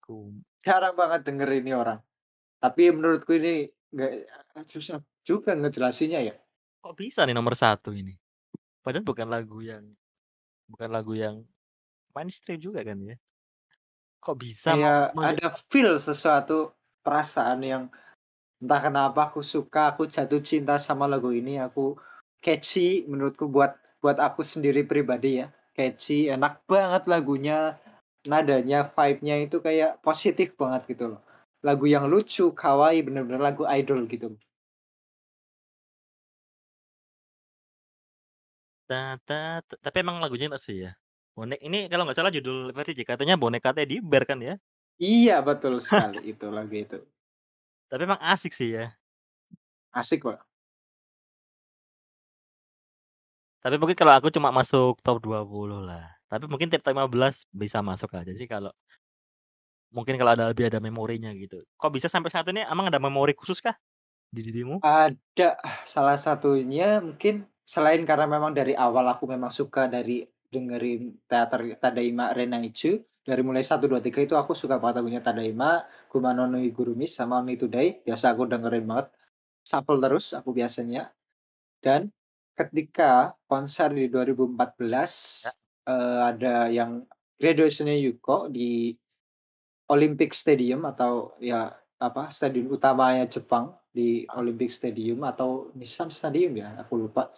Kum 0.04 0.44
Jarang 0.60 1.00
banget 1.00 1.24
denger 1.24 1.50
ini 1.64 1.72
orang. 1.72 2.00
Tapi 2.60 2.92
menurutku 2.92 3.32
ini 3.40 3.72
nggak 3.96 4.12
susah 4.68 5.00
juga 5.24 5.56
ngejelasinnya 5.56 6.20
ya. 6.28 6.36
Kok 6.84 6.96
bisa 7.00 7.24
nih 7.24 7.32
nomor 7.32 7.56
1 7.56 7.80
ini? 7.96 8.20
Padahal 8.84 9.08
bukan 9.08 9.28
lagu 9.32 9.64
yang 9.64 9.96
bukan 10.68 10.92
lagu 10.92 11.16
yang 11.16 11.48
mainstream 12.12 12.60
juga 12.60 12.84
kan 12.84 13.00
ya? 13.00 13.16
Kok 14.20 14.36
bisa 14.40 14.76
mau 14.76 15.24
menja 15.24 15.40
ada 15.40 15.48
feel 15.72 15.96
sesuatu, 16.00 16.72
perasaan 17.06 17.60
yang 17.62 17.84
entah 18.64 18.82
kenapa 18.82 19.30
aku 19.30 19.44
suka, 19.44 19.92
aku 19.92 20.08
jatuh 20.08 20.40
cinta 20.40 20.80
sama 20.80 21.06
lagu 21.06 21.30
ini, 21.36 21.60
aku 21.60 22.00
catchy 22.40 23.04
menurutku 23.12 23.46
buat 23.52 23.76
buat 24.00 24.18
aku 24.20 24.42
sendiri 24.44 24.84
pribadi 24.88 25.44
ya, 25.44 25.48
catchy, 25.76 26.32
enak 26.32 26.64
banget 26.68 27.04
lagunya, 27.12 27.80
nadanya, 28.28 28.88
vibe-nya 28.96 29.36
itu 29.44 29.60
kayak 29.60 30.00
positif 30.04 30.56
banget 30.60 30.82
gitu 30.92 31.16
loh. 31.16 31.22
Lagu 31.64 31.88
yang 31.88 32.08
lucu, 32.12 32.52
kawaii, 32.56 33.04
bener-bener 33.08 33.40
lagu 33.40 33.64
idol 33.68 34.04
gitu. 34.12 34.36
Ta 38.90 39.16
ta 39.28 39.64
t 39.64 39.70
tapi 39.80 39.98
emang 40.04 40.20
lagunya 40.24 40.52
enak 40.52 40.60
sih 40.60 40.76
ya. 40.88 40.92
Bonek 41.36 41.60
ini 41.64 41.88
kalau 41.92 42.04
nggak 42.06 42.18
salah 42.20 42.32
judul 42.36 42.76
versi 42.76 42.94
JKT-nya 42.94 43.36
Boneka 43.42 43.72
Teddy 43.74 44.04
Bear 44.04 44.24
kan 44.30 44.40
ya? 44.44 44.56
Iya, 45.02 45.42
betul 45.42 45.82
sekali 45.82 46.34
itu 46.34 46.46
lagu 46.54 46.74
itu. 46.74 46.98
Tapi 47.90 48.02
emang 48.06 48.22
asik 48.22 48.54
sih 48.54 48.74
ya. 48.74 48.94
Asik, 49.94 50.26
Pak. 50.26 50.42
Tapi 53.64 53.80
mungkin 53.80 53.96
kalau 53.96 54.14
aku 54.20 54.28
cuma 54.28 54.52
masuk 54.52 55.00
top 55.00 55.24
20 55.24 55.88
lah. 55.88 56.04
Tapi 56.28 56.52
mungkin 56.52 56.68
top 56.68 56.84
15 56.84 57.48
bisa 57.54 57.80
masuk 57.80 58.12
aja 58.12 58.34
sih 58.36 58.50
kalau 58.50 58.74
mungkin 59.94 60.18
kalau 60.18 60.34
ada 60.34 60.50
lebih 60.50 60.68
ada 60.68 60.82
memorinya 60.82 61.30
gitu. 61.32 61.62
Kok 61.78 61.94
bisa 61.94 62.10
sampai 62.10 62.34
saat 62.34 62.50
ini 62.50 62.66
emang 62.66 62.90
ada 62.90 63.00
memori 63.00 63.38
khusus 63.38 63.62
kah 63.62 63.78
di 64.34 64.42
dirimu? 64.42 64.82
Ada, 64.82 65.62
salah 65.86 66.18
satunya 66.18 67.00
mungkin 67.00 67.46
selain 67.64 68.04
karena 68.04 68.28
memang 68.28 68.52
dari 68.52 68.74
awal 68.76 69.06
aku 69.08 69.30
memang 69.30 69.54
suka 69.54 69.88
dari 69.88 70.26
dengerin 70.54 71.18
teater 71.26 71.74
Tadaima 71.82 72.30
Renaichu, 72.38 73.02
dari 73.26 73.42
mulai 73.42 73.66
1, 73.66 73.90
2, 73.90 74.04
3 74.04 74.20
itu 74.22 74.36
aku 74.38 74.54
suka 74.54 74.78
banget 74.78 75.02
lagunya 75.02 75.22
Tadaima, 75.24 75.88
Kumano 76.12 76.46
no 76.46 76.60
Igurumi, 76.62 77.10
sama 77.10 77.42
Only 77.42 77.58
Today, 77.58 78.06
biasa 78.06 78.38
aku 78.38 78.46
dengerin 78.46 78.86
banget. 78.86 79.10
shuffle 79.64 80.04
terus 80.04 80.36
aku 80.36 80.52
biasanya. 80.52 81.08
Dan 81.80 82.12
ketika 82.54 83.32
konser 83.48 83.96
di 83.96 84.12
2014, 84.12 85.48
Ya. 85.48 85.52
eee, 85.88 86.20
ada 86.36 86.56
yang 86.68 86.92
graduation-nya 87.40 87.96
Yuko 87.96 88.52
di 88.52 88.92
Olympic 89.88 90.36
Stadium 90.36 90.84
atau 90.84 91.32
ya 91.40 91.72
apa, 92.04 92.28
stadion 92.28 92.68
utamanya 92.68 93.24
Jepang 93.28 93.72
di 93.96 94.28
Heeh. 94.28 94.36
Olympic 94.36 94.72
Stadium 94.76 95.24
atau 95.24 95.72
Nissan 95.80 96.12
Stadium 96.12 96.60
ya, 96.60 96.76
aku 96.84 97.08
lupa. 97.08 97.32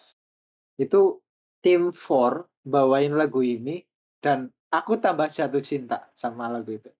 Itu 0.81 1.21
Team 1.65 1.89
4 1.89 2.45
bawain 2.61 3.17
lagu 3.17 3.41
ini 3.41 3.81
dan 4.21 4.53
aku 4.69 5.01
tambah 5.01 5.25
jatuh 5.25 5.65
cinta 5.65 6.13
sama 6.13 6.45
lagu 6.45 6.77
itu. 6.77 6.93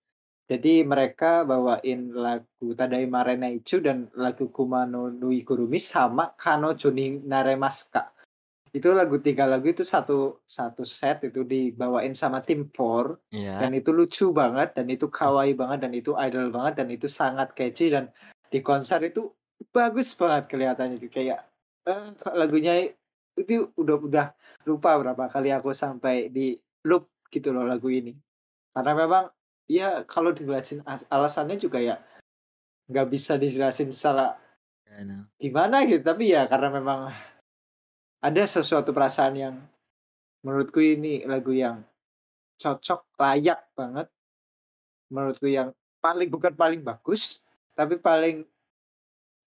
Jadi 0.50 0.82
mereka 0.82 1.46
bawain 1.46 2.10
lagu 2.18 2.74
Tadaima 2.74 3.22
Renaichu 3.22 3.78
dan 3.86 4.10
lagu 4.18 4.50
Kuma 4.50 4.90
no 4.90 5.14
Nui 5.14 5.46
Kurumi 5.46 5.78
sama 5.78 6.34
Kanojo 6.34 6.90
ni 6.90 7.22
Naremasu-ka. 7.22 8.10
Itu 8.74 8.98
lagu 8.98 9.22
3 9.22 9.46
lagu 9.46 9.70
itu 9.70 9.86
satu 9.86 10.42
satu 10.50 10.82
set 10.82 11.22
itu 11.30 11.46
dibawain 11.46 12.18
sama 12.18 12.42
Team 12.42 12.66
4 12.74 13.22
Iya. 13.30 13.62
dan 13.62 13.72
itu 13.78 13.94
lucu 13.94 14.34
banget 14.34 14.74
dan 14.74 14.90
itu 14.90 15.06
kawaii 15.14 15.54
banget 15.54 15.86
dan 15.86 15.94
itu 15.94 16.18
idol 16.18 16.50
banget 16.50 16.82
dan 16.82 16.90
itu 16.90 17.06
sangat 17.06 17.54
catchy 17.54 17.94
dan 17.94 18.10
di 18.50 18.66
konser 18.66 18.98
itu 19.06 19.30
bagus 19.70 20.18
banget 20.18 20.50
kelihatannya 20.50 21.06
kayak, 21.10 21.46
eee, 21.86 22.18
lagunya 22.34 22.90
itu 23.36 23.70
udah 23.76 23.96
udah 24.00 24.28
lupa 24.68 24.98
berapa 25.00 25.28
kali 25.32 25.52
aku 25.52 25.76
sampai 25.76 26.32
di 26.32 26.56
loop 26.88 27.08
gitu 27.32 27.52
loh 27.52 27.68
lagu 27.68 27.92
ini. 27.92 28.16
Karena 28.72 28.92
memang 28.96 29.24
ya 29.68 30.04
kalau 30.08 30.32
dijelasin 30.32 30.84
as 30.88 31.08
alasannya 31.12 31.60
juga 31.60 31.80
ya 31.80 31.96
nggak 32.86 33.08
bisa 33.10 33.36
dijelasin 33.36 33.90
secara 33.90 34.38
Ya, 34.86 35.02
nah. 35.02 35.26
gimana 35.42 35.82
gitu, 35.90 36.06
tapi 36.06 36.30
ya 36.32 36.46
karena 36.46 36.70
memang 36.70 37.10
ada 38.22 38.44
sesuatu 38.46 38.94
perasaan 38.94 39.36
yang 39.36 39.56
menurutku 40.46 40.78
ini 40.78 41.26
lagu 41.26 41.52
yang 41.52 41.82
cocok, 42.62 43.04
layak 43.18 43.66
banget. 43.74 44.08
Menurutku 45.10 45.50
yang 45.50 45.74
paling 46.00 46.30
bukan 46.30 46.54
paling 46.54 46.82
bagus, 46.86 47.42
tapi 47.74 47.98
paling 47.98 48.46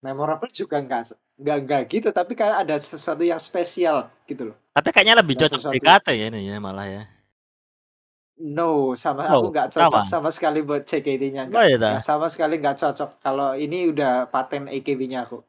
memorable 0.02 0.50
juga 0.50 0.82
enggak 0.82 1.14
enggak 1.38 1.58
enggak 1.64 1.82
gitu, 1.88 2.08
tapi 2.10 2.34
karena 2.34 2.60
ada 2.60 2.76
sesuatu 2.82 3.22
yang 3.22 3.38
spesial 3.38 4.10
gitu 4.26 4.52
loh. 4.52 4.56
Tapi 4.74 4.90
kayaknya 4.90 5.22
lebih 5.22 5.38
Ada 5.38 5.46
cocok 5.46 5.58
sesuatu 5.62 5.74
JKT 5.78 6.06
ya 6.18 6.26
ini 6.34 6.40
ya 6.50 6.58
malah 6.58 6.86
ya. 6.90 7.02
No, 8.38 8.94
sama 8.94 9.26
Oh, 9.34 9.42
aku 9.42 9.46
nggak 9.50 9.74
cocok 9.74 10.02
sama? 10.06 10.10
sama 10.10 10.30
sekali 10.30 10.62
buat 10.62 10.86
JKT-nya, 10.86 11.50
Oh 11.50 11.50
nggak 11.50 11.64
iya 11.66 11.76
nggak 11.78 12.06
sama 12.06 12.30
sekali 12.30 12.62
nggak 12.62 12.78
cocok. 12.78 13.10
Kalau 13.18 13.58
ini 13.58 13.90
udah 13.90 14.30
paten 14.30 14.70
AKB-nya 14.70 15.26
aku. 15.26 15.42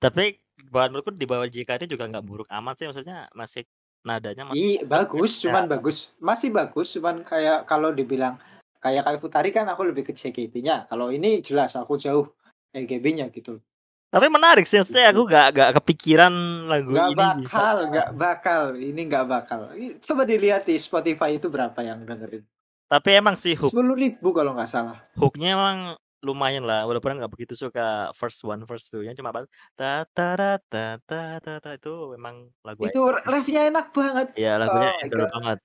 Tapi 0.00 0.36
buat 0.68 0.92
menurutku 0.92 1.16
di 1.16 1.24
bawah 1.24 1.48
JKT 1.48 1.88
juga 1.88 2.04
nggak 2.08 2.24
buruk 2.24 2.48
amat 2.52 2.74
sih, 2.76 2.86
maksudnya 2.88 3.32
masih 3.32 3.64
nadanya 4.04 4.44
masih 4.52 4.60
I 4.60 4.84
bagus, 4.84 5.40
ya. 5.40 5.48
cuman 5.48 5.64
bagus. 5.72 6.12
Masih 6.20 6.52
bagus, 6.52 6.92
cuman 6.92 7.24
kayak 7.24 7.64
kalau 7.64 7.88
dibilang 7.88 8.36
kayak 8.84 9.08
Kai 9.08 9.16
Futari 9.16 9.48
kan 9.56 9.64
aku 9.72 9.88
lebih 9.88 10.04
ke 10.04 10.12
JKT-nya. 10.12 10.84
Kalau 10.92 11.08
ini 11.08 11.40
jelas 11.40 11.72
aku 11.80 11.96
jauh 11.96 12.28
AKB-nya 12.76 13.32
gitu. 13.32 13.64
Tapi 14.14 14.26
menarik 14.30 14.62
sih, 14.62 14.78
maksudnya 14.78 15.10
aku 15.10 15.26
Gitu. 15.26 15.30
nggak 15.34 15.46
nggak 15.58 15.70
kepikiran 15.82 16.34
lagu 16.70 16.94
Nggak 16.94 17.08
ini 17.10 17.24
bisa 17.42 17.50
bakal 17.50 17.76
nggak 17.90 18.08
bakal, 18.14 18.62
ini 18.78 19.00
nggak 19.10 19.26
bakal. 19.26 19.60
Coba 20.06 20.22
dilihat 20.22 20.62
di 20.70 20.78
Spotify 20.78 21.34
itu 21.34 21.50
berapa 21.50 21.80
yang 21.82 22.06
dengerin. 22.06 22.46
Tapi 22.86 23.08
emang 23.18 23.34
sih 23.34 23.58
hook 23.58 23.74
10.000 23.74 24.30
kalau 24.30 24.54
nggak 24.54 24.70
salah. 24.70 25.02
hook-nya 25.18 25.58
emang 25.58 25.78
lumayan 26.22 26.62
lah, 26.64 26.86
walaupun 26.88 27.18
nggak 27.20 27.32
begitu 27.34 27.52
suka 27.58 28.08
first 28.16 28.40
one, 28.46 28.62
first 28.64 28.88
two-nya 28.88 29.12
cuma 29.12 29.28
apa, 29.28 29.44
ta 29.76 30.06
ta 30.08 30.38
ra 30.38 30.56
ta 30.62 30.96
ta 31.04 31.36
ta 31.42 31.52
ta 31.60 31.70
itu 31.76 32.14
memang 32.16 32.48
lagu 32.64 32.86
Itu 32.86 33.02
ref-nya 33.28 33.68
enak 33.68 33.92
banget. 33.92 34.26
Iya, 34.38 34.56
lagunya 34.56 34.88
Oh 34.94 35.08
god. 35.10 35.28
banget. 35.36 35.58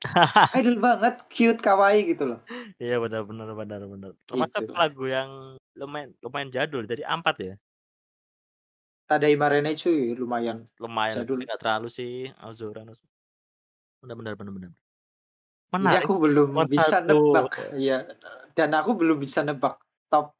Idol 0.56 0.76
banget, 0.78 1.14
cute, 1.32 1.60
kawaii 1.60 2.06
gitu 2.06 2.24
loh. 2.32 2.38
Iya, 2.80 2.96
benar 3.02 3.26
benar 3.28 3.50
benar 3.52 3.80
benar. 3.84 4.10
Termasuk 4.24 4.62
Gitu. 4.64 4.72
lagu 4.72 5.04
yang 5.04 5.30
lumayan 5.76 6.16
lumayan 6.24 6.48
jadul, 6.54 6.84
jadi 6.88 7.02
A4 7.04 7.36
ya? 7.40 7.54
Tadaima 9.06 9.46
Renaichu 9.46 9.90
lumayan 10.18 10.66
Lumayan, 10.82 11.22
tapi 11.22 11.30
jadul. 11.30 11.38
nggak 11.46 11.60
terlalu 11.62 11.88
sih, 11.88 12.26
Azura 12.42 12.82
no 12.82 12.92
benar 14.02 14.16
benar 14.18 14.34
benar 14.34 14.52
benar. 14.52 14.70
Ini 15.66 15.82
Menarik, 15.82 16.06
aku 16.06 16.14
belum 16.18 16.48
nomor 16.50 16.66
bisa 16.70 17.02
1 17.02 17.06
nebak, 17.06 17.46
iya, 17.78 17.98
dan 18.54 18.70
aku 18.74 18.90
belum 18.98 19.18
bisa 19.18 19.42
nebak 19.46 19.78
top 20.10 20.34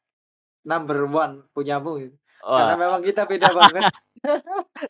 number 0.67 1.07
one 1.07 1.47
punyamu 1.55 1.91
gitu. 2.03 2.15
Karena 2.43 2.75
memang 2.75 3.01
kita 3.03 3.23
beda 3.23 3.49
banget. 3.55 3.83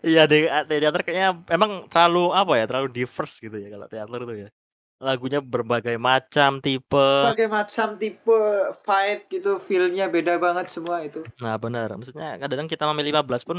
Iya, 0.03 0.27
di 0.27 0.43
di 0.43 0.75
teater 0.83 0.99
kayaknya 1.03 1.47
emang 1.47 1.87
terlalu 1.87 2.35
apa 2.35 2.59
ya, 2.59 2.65
terlalu 2.67 2.91
diverse 2.91 3.39
gitu 3.39 3.55
ya 3.55 3.71
kalau 3.71 3.87
teater 3.87 4.19
itu 4.23 4.35
ya. 4.47 4.49
Lagunya 4.97 5.39
berbagai 5.39 5.95
macam 6.01 6.57
tipe. 6.57 7.07
Berbagai 7.29 7.49
macam 7.49 8.01
tipe 8.01 8.41
fight 8.81 9.29
gitu, 9.29 9.61
feel-nya 9.61 10.09
beda 10.09 10.41
banget 10.41 10.67
semua 10.73 11.05
itu. 11.05 11.21
Nah, 11.37 11.57
benar. 11.61 11.93
Maksudnya 11.93 12.41
kadang 12.41 12.65
kita 12.65 12.89
memilih 12.89 13.21
15 13.21 13.45
pun 13.45 13.57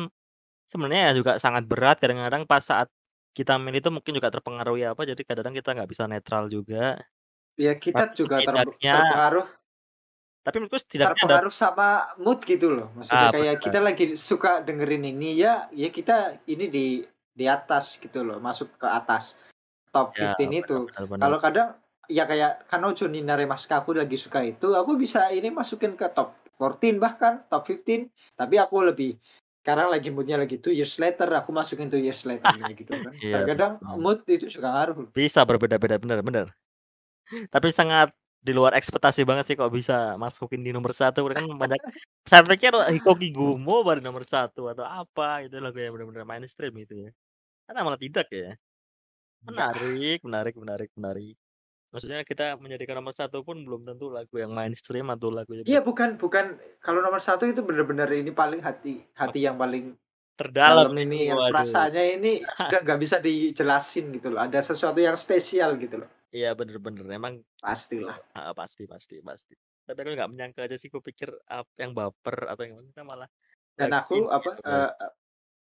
sebenarnya 0.66 1.10
ya 1.10 1.12
juga 1.15 1.32
sangat 1.39 1.65
berat 1.65 2.02
kadang-kadang 2.02 2.44
pas 2.44 2.60
saat 2.60 2.90
kita 3.32 3.55
milih 3.55 3.78
itu 3.78 3.90
mungkin 3.94 4.12
juga 4.19 4.35
terpengaruhi 4.35 4.82
apa, 4.82 5.06
jadi 5.06 5.23
kadang-kadang 5.23 5.55
kita 5.62 5.70
nggak 5.78 5.90
bisa 5.94 6.05
netral 6.10 6.51
juga. 6.51 6.98
Ya 7.55 7.74
kita 7.78 8.10
Tapi 8.10 8.19
juga 8.19 8.43
terpengaruh 8.43 9.47
tapi 10.48 10.65
menurutku 10.65 10.81
setidaknya 10.81 11.12
ada 11.12 11.20
terpengaruh 11.20 11.52
sama 11.52 11.89
mood 12.16 12.40
gitu 12.48 12.73
loh. 12.73 12.89
Ah, 12.89 13.05
Maksudnya 13.05 13.28
kayak 13.36 13.44
benar. 13.52 13.65
kita 13.69 13.78
lagi 13.85 14.05
suka 14.16 14.51
dengerin 14.65 15.05
ini 15.05 15.36
ya, 15.44 15.69
ya 15.77 15.93
kita 15.93 16.40
ini 16.48 16.73
di 16.73 16.86
di 17.36 17.44
atas 17.44 18.01
gitu 18.01 18.24
loh, 18.24 18.40
masuk 18.40 18.81
ke 18.81 18.89
atas 18.89 19.36
top 19.93 20.16
Ya, 20.16 20.35
15 20.36 20.39
benar 20.40 20.62
itu. 20.65 20.78
Kalau 21.20 21.39
kadang 21.39 21.69
ya 22.09 22.24
kayak 22.24 22.66
Kanojo 22.73 23.05
ni 23.06 23.20
Naremasu 23.20 23.69
aku 23.73 23.93
lagi 23.93 24.16
suka 24.16 24.40
itu, 24.44 24.73
aku 24.73 24.97
bisa 24.97 25.28
ini 25.28 25.52
masukin 25.52 25.94
ke 25.94 26.09
top 26.12 26.35
14 26.56 26.98
bahkan 26.98 27.44
top 27.52 27.69
15. 27.69 28.10
Tapi 28.35 28.55
aku 28.59 28.82
lebih 28.82 29.16
sekarang 29.62 29.93
lagi 29.93 30.09
moodnya 30.09 30.40
lagi 30.40 30.56
two 30.56 30.73
years 30.73 30.97
later, 30.97 31.28
aku 31.36 31.52
masukin 31.52 31.93
two 31.93 32.01
years 32.01 32.24
later 32.24 32.48
gitu 32.81 32.89
kan. 32.89 33.12
Iya, 33.20 33.44
Kadang 33.44 33.73
betul. 33.82 34.01
mood 34.01 34.19
itu 34.24 34.47
juga 34.48 34.73
ngaruh. 34.73 35.12
Bisa 35.12 35.44
berbeda-beda, 35.44 36.01
benar 36.01 36.24
benar. 36.24 36.47
Tapi 37.28 37.69
sangat 37.69 38.09
di 38.39 38.55
luar 38.55 38.73
ekspektasi 38.78 39.27
banget 39.27 39.44
sih 39.51 39.56
kok 39.59 39.69
bisa 39.69 40.15
masukin 40.15 40.62
di 40.62 40.70
nomor 40.70 40.94
1 40.94 41.10
kan 41.10 41.44
banyak 41.59 41.77
saya 42.31 42.47
pikir 42.47 42.70
Hikoki 42.97 43.35
Gumo 43.35 43.82
baru 43.82 44.01
nomor 44.01 44.24
1 44.24 44.55
atau 44.55 44.86
apa, 44.86 45.44
itu 45.44 45.59
lagu 45.59 45.77
yang 45.77 45.93
benar-benar 45.93 46.24
mainstream 46.24 46.73
itu 46.78 46.94
ya. 47.05 47.10
Ternyata 47.69 47.85
malah 47.85 48.01
tidak 48.01 48.27
ya. 48.32 48.56
Enggak. 49.47 49.69
Menarik 49.69 50.19
menarik 50.27 50.55
menarik 50.59 50.90
menarik. 50.98 51.35
Maksudnya 51.93 52.20
kita 52.27 52.56
menjadikan 52.62 52.97
nomor 52.98 53.15
1 53.16 53.43
pun 53.47 53.56
belum 53.66 53.82
tentu 53.89 54.10
lagu 54.10 54.35
yang 54.43 54.52
mainstream 54.55 55.06
atau 55.15 55.31
lagu 55.31 55.52
yang 55.55 55.66
Iya 55.66 55.78
bukan 55.82 56.09
bukan 56.23 56.44
kalau 56.85 57.01
nomor 57.02 57.19
satu 57.19 57.43
itu 57.51 57.60
bener-bener 57.66 58.06
ini 58.20 58.31
paling 58.31 58.60
hati 58.62 59.02
hati 59.19 59.39
yang 59.47 59.56
paling 59.59 59.98
terdalam 60.39 60.86
dalam 60.86 60.93
ini 61.05 61.16
itu, 61.19 61.32
yang 61.32 61.43
perasaannya 61.48 62.05
ini 62.19 62.31
udah 62.69 62.78
nggak 62.85 63.01
bisa 63.05 63.19
dijelasin 63.27 64.05
gitu 64.16 64.28
loh. 64.35 64.40
Ada 64.47 64.60
sesuatu 64.74 65.01
yang 65.02 65.16
spesial 65.19 65.70
gitu 65.82 65.97
loh. 66.05 66.10
Iya 66.36 66.48
bener-bener 66.59 67.05
emang 67.16 67.35
Pastilah. 67.62 68.23
heeh, 68.36 68.52
pasti 68.60 68.82
pasti 68.93 69.15
pasti. 69.28 69.55
Tapi 69.86 69.98
aku 70.02 70.10
nggak 70.19 70.32
menyangka 70.32 70.60
aja 70.66 70.77
sih, 70.82 70.90
kupikir 70.97 71.31
ap 71.56 71.66
yang 71.82 71.93
baper 71.98 72.36
atau 72.52 72.62
yang 72.69 72.78
kita 72.90 73.02
malah 73.10 73.28
Dan 73.78 73.94
aku 73.94 74.15
ini 74.16 74.27
apa 74.27 74.51
gitu. 74.56 74.66
eee, 74.66 74.90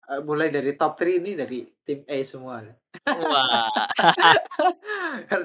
eee, 0.09 0.21
mulai 0.25 0.49
dari 0.49 0.73
top 0.75 0.97
3 0.99 1.21
ini 1.21 1.37
dari 1.37 1.65
tim 1.85 2.03
A 2.09 2.19
semua. 2.25 2.65
Wah. 3.07 3.69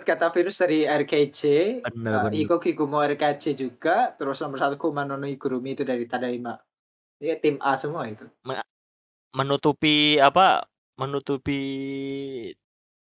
Kata 0.07 0.31
Venus 0.31 0.57
dari 0.59 0.87
Bener 0.87 2.15
eee, 2.15 2.23
bener. 2.23 2.47
Iko 2.47 2.55
Kikumo 2.63 2.99
RKJ 3.03 3.43
juga, 3.59 4.15
terus 4.15 4.39
nomor 4.39 4.59
1 4.59 4.75
Kuma 4.79 5.03
no 5.03 5.19
Igurumi 5.27 5.75
itu 5.75 5.83
dari 5.83 6.07
Tadaima. 6.07 6.55
Iya 7.19 7.35
tim 7.39 7.59
A 7.63 7.75
semua 7.79 8.07
itu. 8.07 8.27
Me 8.43 8.59
menutupi 9.33 10.19
apa, 10.19 10.67
menutupi 10.99 11.59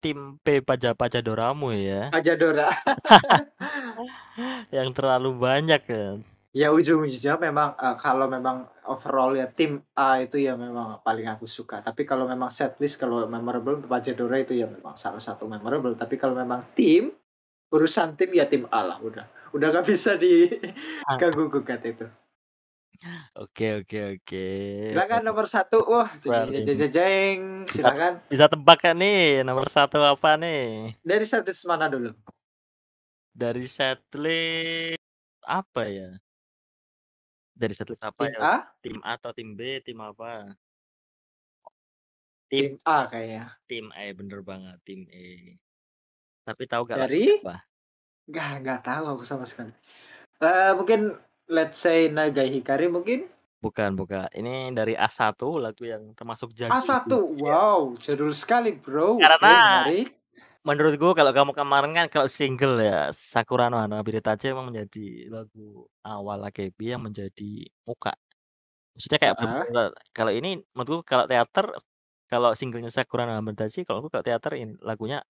tim 0.02 0.38
P 0.42 0.62
Paja 0.62 0.94
Pajadoramu 0.94 1.74
ya. 1.74 2.10
Pajadora. 2.10 2.70
Yang 4.76 4.88
terlalu 4.96 5.30
banyak 5.36 5.80
kan. 5.84 6.16
Ya 6.52 6.68
ujung-ujungnya 6.68 7.40
memang, 7.40 7.72
eee, 7.80 7.96
kalau 7.96 8.28
memang 8.28 8.68
overall 8.84 9.32
ya 9.32 9.48
tim 9.48 9.80
A 9.96 10.20
itu 10.20 10.36
ya 10.36 10.52
memang 10.52 11.00
paling 11.00 11.24
aku 11.24 11.48
suka. 11.48 11.80
Tapi 11.80 12.04
kalau 12.04 12.28
memang 12.28 12.52
setlist 12.52 13.00
kalau 13.00 13.24
memorable 13.24 13.80
Pajadora 13.80 14.36
itu 14.44 14.60
ya 14.60 14.68
memang 14.68 14.92
salah 15.00 15.16
satu 15.16 15.48
memorable. 15.48 15.96
Tapi 15.96 16.20
kalau 16.20 16.36
memang 16.36 16.60
tim, 16.76 17.08
urusan 17.72 18.16
tim 18.20 18.32
ya 18.36 18.44
tim 18.48 18.68
A 18.68 18.84
lah 18.84 18.98
udah. 19.00 19.24
Udah 19.56 19.68
nggak 19.72 19.86
bisa 19.92 20.16
Ah. 20.16 20.20
diganggu-gugat 21.16 21.80
itu. 21.88 22.04
Oke 23.36 23.80
oke 23.80 23.98
oke. 24.20 24.44
Silakan 24.92 25.22
nomor 25.24 25.46
1. 25.48 25.80
Wah, 25.88 26.08
jeng. 26.20 27.64
Bisa 27.64 27.80
Silakan. 27.80 28.12
bisa 28.28 28.44
tebak 28.52 28.78
kan 28.84 28.94
nih 29.00 29.40
nomor 29.40 29.64
1 29.72 30.04
apa 30.04 30.36
nih? 30.36 30.92
Dari 31.04 31.24
setlist 31.26 31.64
mana 31.66 31.88
dulu? 31.88 32.12
Dari 33.34 33.64
setlist 33.64 35.00
apa 35.48 35.88
ya? 35.88 36.21
Dari 37.62 37.78
setlist 37.78 38.02
apa 38.02 38.26
Tim 38.26 38.34
ya, 38.34 38.40
A? 38.42 38.54
tim 38.82 38.98
A 39.06 39.14
atau 39.14 39.30
tim 39.30 39.54
B, 39.54 39.78
tim 39.86 40.02
apa? 40.02 40.50
Tim 42.50 42.74
Tim 42.74 42.82
A 42.82 43.06
kayaknya. 43.06 43.54
Tim 43.70 43.86
E, 43.94 44.10
bener 44.10 44.42
banget, 44.42 44.82
tim 44.82 45.06
E. 45.06 45.54
Tapi 46.42 46.66
tahu 46.66 46.90
lagunya 46.90 47.06
Dari? 47.06 47.26
apa? 47.38 47.56
Nggak 48.26 48.50
nggak 48.66 48.80
tahu 48.82 49.04
aku 49.14 49.22
sama 49.22 49.46
sekali. 49.46 49.70
Eee, 50.42 50.74
mungkin 50.74 51.14
let's 51.46 51.78
say 51.78 52.10
Nagai 52.10 52.50
Hikari 52.50 52.90
mungkin? 52.90 53.30
Bukan 53.62 53.94
bukan, 53.94 54.26
ini 54.34 54.74
dari 54.74 54.98
A1 54.98 55.38
lagu 55.62 55.86
yang 55.86 56.18
termasuk 56.18 56.50
jadul 56.50 56.82
A1? 56.82 56.82
sih, 56.82 56.98
iya. 56.98 57.46
Wow, 57.46 57.94
jadul 58.02 58.34
sekali, 58.34 58.74
Bro. 58.74 59.22
Karena 59.22 59.86
menarik. 60.64 60.96
menurutku 60.98 61.08
kalau 61.18 61.32
kamu 61.34 61.52
kemarin 61.58 61.92
kan 61.98 62.06
kalau 62.12 62.28
single 62.30 62.78
ya, 62.82 63.10
Sakura 63.10 63.66
no 63.70 63.78
Hanabiritachi 63.82 64.54
emang 64.54 64.70
menjadi 64.70 65.26
lagu 65.30 65.86
awal 66.06 66.38
AKB 66.48 66.78
yang 66.94 67.02
menjadi 67.02 67.66
muka. 67.86 68.14
Maksudnya 68.94 69.18
kayak 69.22 69.34
bener-bener 69.40 69.86
kalau 70.12 70.32
ini 70.32 70.60
menurutku 70.76 71.02
kalau 71.06 71.24
teater, 71.30 71.66
kalau 72.30 72.50
singlenya 72.54 72.90
Sakura 72.92 73.26
no 73.26 73.34
Hanabiritachi, 73.36 73.84
kalau 73.86 74.00
aku 74.04 74.08
kalau 74.14 74.24
teater 74.24 74.52
ini 74.56 74.74
lagunya 74.80 75.22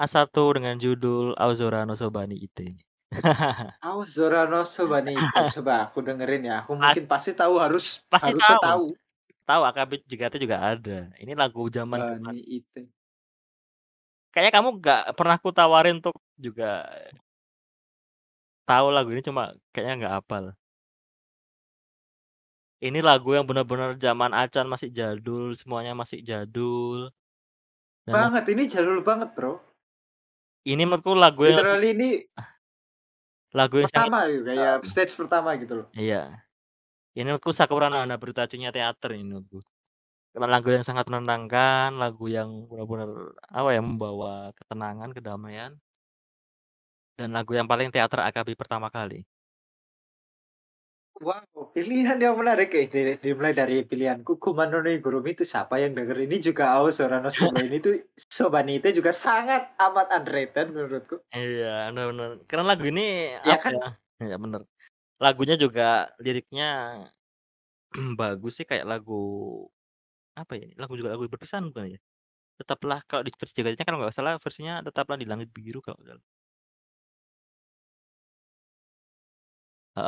A1 0.00 0.32
dengan 0.32 0.76
judul 0.80 1.36
Aozora 1.36 1.84
no 1.84 1.92
Soba 1.98 2.24
ni 2.24 2.40
Ite. 2.40 2.78
Aozora 3.84 4.46
no 4.48 4.64
Soba 4.64 5.02
ni 5.04 5.12
Ite. 5.18 5.60
Coba 5.60 5.90
aku 5.90 6.00
dengerin 6.00 6.46
ya, 6.46 6.62
aku 6.64 6.78
mungkin 6.78 7.04
pasti 7.10 7.36
tahu 7.36 7.58
harus 7.60 8.00
Pasti 8.08 8.32
harusnya 8.32 8.56
tahu. 8.62 8.64
tahu. 8.64 8.86
Tahu 9.44 9.62
AKB 9.66 9.90
JKT 10.06 10.34
juga 10.40 10.56
ada. 10.62 11.10
Ini 11.18 11.34
lagu 11.34 11.66
ni 11.68 12.62
Ite. 12.62 12.99
Kayaknya 14.30 14.52
kamu 14.54 14.68
nggak 14.78 15.02
pernah 15.18 15.36
kutawarin 15.42 15.98
untuk 15.98 16.14
juga 16.38 16.86
tahu 18.62 18.86
lagu 18.94 19.10
ini 19.10 19.22
cuma 19.26 19.50
kayaknya 19.74 19.94
nggak 19.98 20.14
hafal. 20.22 20.44
Ini 22.80 23.04
lagu 23.04 23.36
yang 23.36 23.44
benar-benar 23.44 23.98
zaman 24.00 24.32
acan 24.32 24.64
masih 24.64 24.88
jadul, 24.88 25.52
semuanya 25.52 25.92
masih 25.92 26.24
jadul. 26.24 27.12
Dan 28.08 28.14
Banget, 28.16 28.44
ini 28.56 28.62
jadul 28.70 29.04
banget, 29.04 29.36
Bro. 29.36 29.60
Ini 30.64 30.88
menurutku 30.88 31.12
lagu 31.12 31.44
yang 31.44 31.60
Literally 31.60 31.92
ini 31.92 32.08
lagu 33.58 33.84
yang 33.84 33.90
sangat 33.92 34.08
pertama 34.08 34.20
gitu, 34.32 34.42
kayak 34.48 34.74
stage 34.88 35.12
pertama 35.18 35.48
gitu 35.60 35.72
loh. 35.84 35.86
iya. 35.92 36.40
Ini 37.12 37.26
menurutku 37.26 37.50
Sakura 37.50 37.90
no 37.90 37.98
Hanabiritachi-nya 37.98 38.70
teater 38.70 39.18
ini 39.18 39.26
menurutku. 39.28 39.60
Karena 40.30 40.46
lagu 40.46 40.68
yang 40.70 40.86
sangat 40.86 41.06
menenangkan, 41.10 41.90
lagu 41.98 42.30
yang 42.30 42.70
benar-benar 42.70 43.34
apa 43.50 43.68
ya, 43.74 43.82
membawa 43.82 44.54
ketenangan, 44.54 45.10
kedamaian. 45.10 45.72
Dan 47.18 47.34
lagu 47.34 47.52
yang 47.58 47.66
paling 47.66 47.90
teater 47.90 48.22
AKB 48.22 48.54
pertama 48.54 48.86
kali. 48.94 49.26
Wow, 51.20 51.44
pilihan 51.76 52.16
yang 52.16 52.38
menarik 52.40 52.72
ya, 52.72 52.88
di 52.88 53.20
dimulai 53.20 53.52
dari 53.52 53.84
pilihanku 53.84 54.40
Kumano 54.40 54.80
no 54.80 54.88
Higurumi 54.88 55.36
itu 55.36 55.44
siapa 55.44 55.76
yang 55.76 55.92
denger 55.92 56.16
ini 56.16 56.40
juga 56.40 56.72
Aozora 56.80 57.20
no 57.20 57.28
Soba 57.28 57.60
ini 57.60 57.76
tuh 57.76 58.00
Soba 58.16 58.64
ni 58.64 58.80
Ite 58.80 58.96
juga 58.96 59.12
sangat 59.12 59.68
amat 59.76 60.08
underrated 60.16 60.72
menurutku. 60.72 61.20
Iya, 61.28 61.92
bener. 61.92 62.30
Karena 62.48 62.64
lagu 62.72 62.84
ini 62.88 63.36
Ya 63.44 63.60
kan? 63.60 63.72
ya, 63.76 63.84
iya 64.24 64.36
bener. 64.40 64.64
Lagunya 65.20 65.56
juga 65.60 66.14
liriknya 66.24 66.66
bagus 68.20 68.52
sih 68.60 68.66
kayak 68.70 68.86
lagu 68.88 69.14
apa 70.42 70.56
ya, 70.56 70.66
lagu 70.80 70.96
juga 70.96 71.12
lagu 71.12 71.28
berpesan 71.28 71.68
bukan 71.70 71.96
ya? 71.96 72.00
Tetaplah 72.60 73.00
kalau 73.08 73.24
di 73.24 73.32
versi 73.32 73.56
JKT-nya 73.56 73.86
kalau 73.88 73.98
nggak 74.04 74.12
salah 74.12 74.36
versinya 74.36 74.84
Tetaplah 74.84 75.16
di 75.16 75.24
Langit 75.24 75.48
Biru 75.48 75.80
kalau 75.80 75.96
nggak 75.96 76.12
salah. 76.12 76.26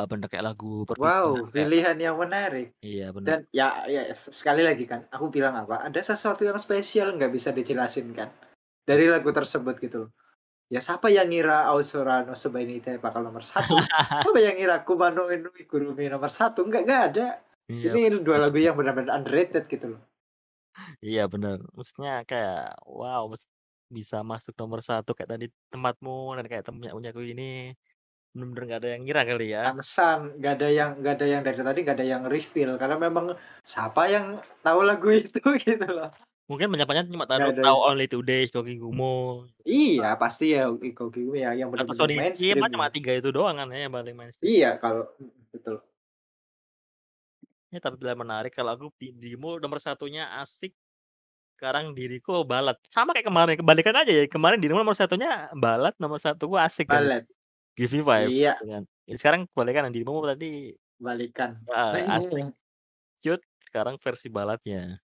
Bener 0.09 0.25
kayak 0.31 0.45
lagu 0.53 0.85
Wow, 0.97 1.49
kayak 1.49 1.53
pilihan 1.53 1.97
yang 2.01 2.15
menarik. 2.17 2.73
Iya 2.81 3.13
bener. 3.13 3.27
Dan 3.27 3.39
ya 3.53 3.85
ya 3.85 4.09
se 4.13 4.33
sekali 4.33 4.65
lagi 4.65 4.89
kan, 4.89 5.05
aku 5.13 5.29
bilang 5.29 5.53
apa, 5.53 5.85
ada 5.85 6.01
sesuatu 6.01 6.45
yang 6.45 6.57
spesial 6.57 7.13
nggak 7.13 7.29
bisa 7.29 7.53
dijelasin 7.53 8.09
kan, 8.15 8.29
dari 8.89 9.05
lagu 9.11 9.29
tersebut 9.29 9.77
gitu 9.81 10.07
loh. 10.07 10.11
Ya 10.71 10.81
siapa 10.81 11.13
yang 11.13 11.29
ngira 11.29 11.69
Aozora 11.69 12.25
no 12.25 12.33
Soba 12.33 12.63
ni 12.65 12.81
Ite 12.81 12.97
bakal 12.97 13.21
nomor 13.21 13.45
1? 13.45 13.69
Siapa 14.25 14.39
yang 14.41 14.57
ngira 14.57 14.81
Kumano 14.81 15.29
no 15.29 15.53
Higurumi 15.53 16.09
nomor 16.09 16.33
1? 16.33 16.57
Nggak 16.57 16.83
nggak 16.89 17.01
ada. 17.13 17.27
Iya 17.69 17.93
Ini 17.93 18.09
2 18.09 18.25
bener. 18.25 18.37
lagu 18.49 18.57
yang 18.57 18.73
benar-benar 18.73 19.21
underrated 19.21 19.69
gitu 19.69 19.93
loh. 19.93 20.01
Iya 21.05 21.21
bener, 21.33 21.57
maksudnya 21.77 22.11
kayak 22.29 22.55
wow, 22.99 23.21
mes 23.31 23.43
bisa 23.97 24.17
masuk 24.31 24.53
nomor 24.59 24.79
1 24.89 25.09
kayak 25.17 25.29
tadi 25.33 25.45
Tempatmu 25.71 26.11
dan 26.37 26.45
kayak 26.49 26.63
tem 26.65 26.75
Punyaku 26.81 27.21
Ini, 27.31 27.43
bener-bener 28.33 28.63
nggak 28.67 28.79
ada 28.81 28.89
yang 28.93 29.01
ngira 29.05 29.21
kali 29.29 29.45
ya. 29.55 29.63
Pantesan, 29.67 30.19
nggak 30.39 30.53
ada 30.57 30.67
yang 30.79 30.89
nggak 30.99 31.13
ada 31.17 31.25
yang 31.33 31.41
dari 31.47 31.59
tadi 31.67 31.79
nggak 31.85 31.97
ada 31.99 32.07
yang 32.13 32.23
reveal 32.27 32.71
karena 32.81 32.97
memang 33.05 33.25
siapa 33.63 34.01
yang 34.11 34.25
tahu 34.65 34.79
lagu 34.89 35.07
itu 35.19 35.39
gitu 35.65 35.85
loh. 35.87 36.09
Mungkin 36.51 36.67
banyak-banyak 36.73 37.05
cuma 37.13 37.25
Nggak 37.31 37.47
tahu 37.47 37.51
ada 37.55 37.61
tahu 37.63 37.77
yang 37.79 37.79
Only 37.87 38.05
Today, 38.11 38.41
Shokigumo, 38.51 39.47
Iya, 39.63 40.03
Tetap. 40.03 40.19
pasti 40.21 40.43
ya 40.55 40.67
Iko 40.89 41.03
Uwais 41.07 41.39
ya 41.43 41.49
yang 41.59 41.69
Atau 41.71 41.93
benar-benar 41.93 41.97
Shonichi 41.97 42.17
mainstream 42.19 42.59
mah 42.59 42.69
cuma. 42.73 42.85
3 42.91 43.11
itu 43.17 43.29
doang 43.31 43.55
kan 43.57 43.67
ya 43.73 43.87
yang 43.87 43.93
paling 43.95 44.15
mainstream. 44.19 44.41
Iya, 44.43 44.67
kalau 44.81 45.07
mhm, 45.19 45.31
betul. 45.53 45.75
Ya 47.73 47.81
tapi 47.81 47.97
pilihan 47.97 48.21
menarik 48.21 48.53
kalau 48.53 48.69
aku 48.77 48.85
di 49.01 49.09
dirimu 49.17 49.57
nomor 49.57 49.81
1-nya 49.81 50.29
Asik, 50.45 50.77
sekarang 51.57 51.93
diriku 51.97 52.45
Ballad. 52.45 52.77
Sama 52.87 53.13
kayak 53.17 53.27
kemarin, 53.31 53.55
kebalikan 53.61 53.95
aja 53.97 54.11
ya, 54.11 54.25
kemarin 54.29 54.59
dirimu 54.61 54.81
nomor 54.85 54.97
1-nya 54.97 55.53
Ballad, 55.57 55.95
nomor 56.01 56.19
1-ku 56.21 56.55
Asik 56.59 56.89
kan. 56.93 57.05
Ballad. 57.07 57.27
Give 57.77 57.91
Me 57.95 58.01
Five 58.05 58.31
Iya. 58.31 58.51
gitu 58.51 58.63
kan. 58.69 58.83
Ya 59.09 59.15
sekarang 59.21 59.41
kebalikan 59.51 59.89
dirimu 59.93 60.21
tadi 60.29 60.73
Balikan. 60.99 61.65
heeh, 61.69 61.95
Asik, 62.05 62.47
Cute, 63.23 63.45
sekarang 63.63 63.95
versi 64.01 64.27
Balladnya. 64.33 65.01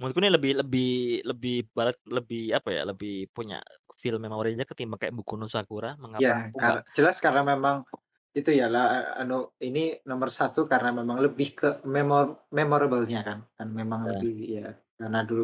Menurutku 0.00 0.22
ini 0.22 0.30
lebih 0.30 0.52
lebih 0.62 0.86
lebih 1.26 1.54
Ballad 1.74 1.98
lebih 2.06 2.54
apa 2.54 2.68
ya, 2.70 2.82
lebih 2.86 3.26
punya 3.34 3.58
feel 3.98 4.14
memorinya 4.22 4.62
ketimbang 4.62 4.94
kayak 5.02 5.10
Boku 5.18 5.34
no 5.34 5.50
Sakura, 5.50 5.98
mengapa 5.98 6.22
Iya, 6.22 6.50
nggak 6.58 6.78
jelas 6.96 7.16
karena 7.22 7.42
memang 7.46 7.86
itu 8.36 8.50
ya 8.60 8.66
lah, 8.74 8.84
anu 9.20 9.34
ini 9.64 9.80
nomor 10.10 10.28
1 10.38 10.60
karena 10.70 10.90
memang 11.00 11.18
lebih 11.24 11.48
ke 11.58 11.66
memor 11.94 12.24
memorable-nya 12.58 13.18
kan, 13.28 13.38
kan 13.56 13.68
memang 13.80 14.00
Iya. 14.04 14.18
lebih 14.18 14.32
ya 14.56 14.64
karena 14.98 15.18
dulu 15.28 15.42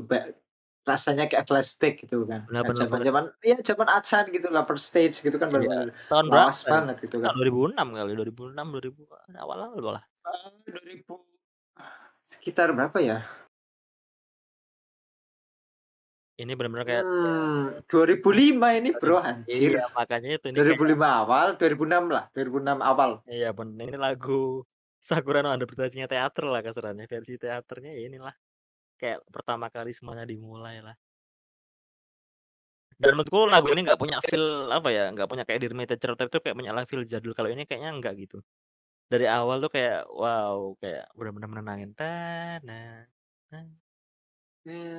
rasanya 0.89 1.24
kayak 1.31 1.47
flashback 1.48 1.94
gitu 2.05 2.16
kan. 2.31 2.43
Nah, 2.52 2.61
banget 2.90 3.11
sih. 3.15 3.24
zaman-zaman 3.24 3.24
ya 3.40 3.56
zaman 3.69 3.89
Acan 3.89 4.24
gitu 4.36 4.48
lah, 4.52 4.62
first 4.69 4.86
stage 4.93 5.16
gitu 5.24 5.36
kan 5.40 5.48
Iya, 5.52 5.69
bener-bener 5.69 5.93
tahun 6.09 6.27
lawas 6.32 6.59
berapa 6.59 6.65
ya? 6.73 6.81
banget 6.81 6.97
gitu 7.05 7.16
Tahun 7.23 7.35
kan. 7.35 7.36
2006 7.40 7.89
kali, 7.97 8.11
2006, 8.19 8.66
2000 8.73 9.02
awal-awal 9.44 9.81
malah. 9.85 10.05
Eee, 10.24 10.51
2000 10.65 11.15
sekitar 12.32 12.69
berapa 12.77 12.98
ya? 13.05 13.19
Ini 16.35 16.52
bener-bener 16.59 16.82
kayak 16.82 17.05
Mmm, 17.06 17.86
2005 17.86 18.66
ini 18.74 18.90
Bro, 18.90 19.23
anjir. 19.23 19.78
Iya, 19.78 19.86
makanya 19.94 20.35
itu 20.35 20.51
ini 20.51 20.59
kayak 20.59 20.82
2005 20.82 21.09
awal, 21.23 21.47
2006 21.55 22.05
lah, 22.11 22.24
2006 22.35 22.78
awal. 22.82 23.11
Iya 23.31 23.55
bener, 23.55 23.86
ini 23.86 23.98
lagu 23.98 24.66
Sakura 24.98 25.47
no 25.47 25.55
Hanabiritachi-nya 25.55 26.11
teater 26.11 26.44
lah 26.51 26.59
kasarannya, 26.65 27.06
versi 27.06 27.39
teaternya 27.39 27.94
ya 27.94 28.02
inilah, 28.11 28.35
kayak 28.98 29.23
pertama 29.31 29.70
kali 29.70 29.94
semuanya 29.94 30.27
dimulai 30.27 30.82
lah. 30.82 30.97
Dan 32.98 33.15
menurutku 33.15 33.47
lagu 33.47 33.70
ini 33.70 33.86
nggak 33.86 34.01
punya 34.02 34.19
feel 34.19 34.74
apa 34.74 34.90
ya, 34.90 35.15
nggak 35.15 35.28
punya 35.31 35.44
kayak 35.47 35.62
Dear 35.62 35.74
My 35.78 35.86
Teacher 35.86 36.19
itu 36.19 36.39
kayak 36.43 36.56
punya 36.59 36.73
feel 36.89 37.06
jadul, 37.06 37.31
kalau 37.31 37.51
ini 37.52 37.62
kayaknya 37.62 37.94
enggak 37.94 38.15
gitu. 38.19 38.43
Dari 39.06 39.31
awal 39.31 39.62
tuh 39.62 39.70
kayak 39.70 40.09
wow, 40.11 40.74
kayak 40.82 41.06
bener-bener 41.15 41.47
menenangin. 41.47 41.90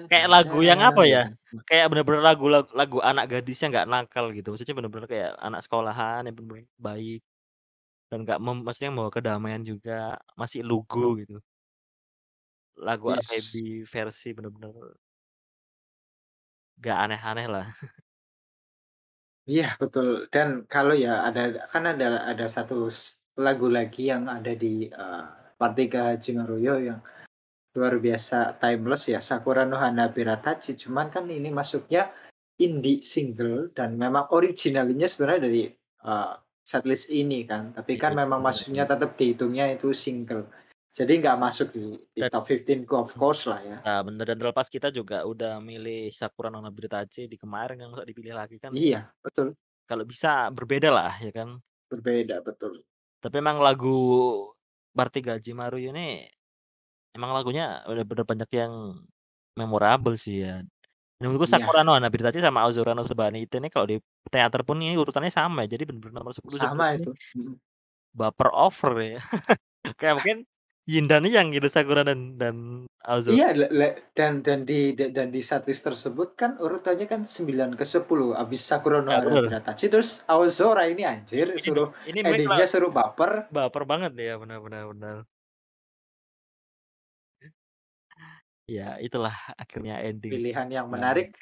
Kayak 0.10 0.30
lagu 0.30 0.62
yang 0.62 0.78
apa 0.86 1.02
ya, 1.10 1.26
kayak 1.66 1.90
bener-bener 1.90 2.22
lagu 2.22 2.46
lag 2.46 2.70
lagu 2.78 3.02
anak 3.02 3.26
gadisnya 3.26 3.74
nggak 3.74 3.88
nakal 3.90 4.26
gitu, 4.38 4.54
maksudnya 4.54 4.78
bener-bener 4.78 5.08
kayak 5.10 5.32
anak 5.42 5.60
sekolahan 5.66 6.22
yang 6.30 6.36
bener-bener 6.38 6.70
baik. 6.78 7.20
Dan 8.10 8.18
nggak 8.26 8.40
maksudnya 8.42 8.92
membawa 8.94 9.12
kedamaian 9.14 9.64
juga, 9.66 10.18
masih 10.40 10.62
lugu 10.66 11.20
gitu. 11.22 11.42
Lagu 12.78 13.08
Yes. 13.08 13.62
versi 13.88 14.36
bener-bener 14.36 14.96
nggak 16.80 16.98
aneh-aneh 17.04 17.48
lah. 17.54 17.66
Iya 19.52 19.66
betul, 19.82 20.08
dan 20.34 20.48
kalau 20.74 20.94
ya 21.06 21.10
ada 21.30 21.40
kan 21.72 21.84
ada 21.92 22.06
ada 22.32 22.46
1 22.56 22.76
s 22.98 23.02
lagu 23.46 23.66
lagi 23.78 24.00
yang 24.12 24.24
ada 24.36 24.52
di, 24.62 24.90
eee, 24.90 25.22
part 25.60 25.74
3 25.78 26.00
Hajime 26.10 26.42
yang 26.90 27.00
luar 27.76 28.00
biasa 28.00 28.56
timeless 28.64 29.12
ya, 29.12 29.20
Sakura 29.20 29.68
no 29.68 29.76
Hanabiratachi, 29.76 30.80
cuman 30.80 31.12
kan 31.12 31.28
ini 31.28 31.52
masuknya 31.52 32.10
indie 32.56 33.04
single 33.04 33.70
dan 33.76 34.00
memang 34.00 34.32
originalnya 34.32 35.06
sebenarnya 35.12 35.42
dari, 35.44 35.64
eee, 35.76 36.34
setlist 36.66 37.12
ini 37.14 37.44
kan, 37.46 37.76
tapi 37.76 38.00
kan 38.00 38.16
Iya, 38.16 38.26
memang 38.26 38.40
masuknya 38.42 38.88
bener. 38.88 38.96
tetap 38.98 39.12
dihitungnya 39.20 39.66
itu 39.76 39.92
single. 39.94 40.48
Jadi 40.96 41.20
nggak 41.20 41.38
masuk 41.38 41.68
di 41.76 42.00
di 42.16 42.24
Dan 42.24 42.32
top 42.32 42.48
15-ku 42.48 42.96
of 42.96 43.12
course 43.20 43.44
lah 43.52 43.60
ya. 43.60 43.78
Nah 43.84 44.00
bener, 44.02 44.24
dan 44.24 44.40
terlepas 44.40 44.72
kita 44.72 44.88
juga 44.90 45.28
udah 45.28 45.60
milih 45.60 46.08
Sakura 46.16 46.48
no 46.48 46.64
Hanabiritachi 46.64 47.28
di 47.28 47.36
kemarin 47.36 47.84
kan, 47.84 47.92
masa 47.92 48.08
dipilih 48.08 48.32
lagi 48.34 48.56
kan 48.58 48.72
ya 48.72 48.80
Iya, 48.80 49.02
betul. 49.20 49.54
kalau 49.86 50.08
bisa 50.08 50.48
berbeda 50.56 50.90
lah 50.90 51.14
ya 51.20 51.30
kan. 51.36 51.60
Berbeda, 51.92 52.40
betul. 52.42 52.82
Tapi 53.22 53.36
emang 53.38 53.60
lagu 53.62 53.94
Barty 54.96 55.20
Gajimaru 55.22 55.78
ini, 55.78 56.24
emang 57.16 57.32
lagunya 57.32 57.82
bener-bener 57.88 58.28
banyak 58.28 58.50
yang 58.52 59.00
memorable 59.56 60.20
sih 60.20 60.44
ya. 60.44 60.62
Menurutku 61.24 61.48
Iya. 61.48 61.64
Sakura 61.64 61.82
no 61.88 61.96
Hanabiru 61.96 62.28
sama 62.28 62.68
Aozora 62.68 62.92
no 62.92 63.08
Sobanite 63.08 63.56
ini 63.56 63.72
kalau 63.72 63.88
di 63.88 63.98
teater 64.28 64.68
pun 64.68 64.84
ini 64.84 65.00
urutannya 65.00 65.32
sama 65.32 65.64
ya, 65.64 65.80
jadi 65.80 65.88
bener-bener 65.88 66.20
nomor 66.20 66.36
10, 66.36 66.60
11 66.60 66.60
Sama 66.60 66.86
ini 66.92 67.00
itu, 67.00 67.12
mhm. 67.40 67.56
baper 68.12 68.50
over 68.52 68.94
ya. 69.00 69.20
Kayak 70.00 70.16
mungkin 70.20 70.38
Yin 70.86 71.10
dan 71.10 71.26
Yang 71.26 71.58
gitu 71.58 71.68
Sakura 71.72 72.06
dan 72.06 72.36
dan 72.38 72.86
Aozora. 73.08 73.34
Iya, 73.34 73.48
le 73.58 73.68
le 73.74 73.90
dan 74.14 74.44
dan 74.44 74.68
di 74.68 74.94
dan 74.94 75.32
di 75.32 75.42
setlist 75.42 75.88
tersebut 75.88 76.36
kan 76.38 76.60
urutannya 76.62 77.08
kan 77.10 77.24
9 77.26 77.80
ke 77.80 77.86
10 77.88 78.06
habis 78.36 78.62
Sakura 78.62 79.00
no 79.02 79.10
Ya 79.10 79.24
bener. 79.24 79.64
Tachi 79.64 79.88
terus 79.88 80.22
Aozora 80.28 80.86
ini 80.86 81.08
anjir 81.08 81.56
Ini 81.56 81.64
suruh 81.64 81.90
ini 82.06 82.22
mungkin 82.22 82.46
ending-nya 82.46 82.68
suruh 82.68 82.92
baper. 82.92 83.50
baper 83.50 83.84
banget 83.88 84.14
ya, 84.20 84.36
benar 84.38 84.60
benar 84.62 85.26
Ya 88.70 88.98
itulah 88.98 89.34
akhirnya 89.62 90.02
ending 90.02 90.42
Pilihan 90.42 90.68
yang 90.74 90.88
nah. 90.90 90.98
menarik. 90.98 91.38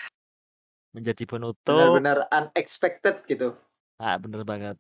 Menjadi 0.94 1.24
penutup. 1.26 1.64
Benar-benar 1.66 2.18
unexpected 2.30 3.24
gitu. 3.32 3.56
Ah, 4.00 4.18
bener 4.18 4.42
banget. 4.46 4.76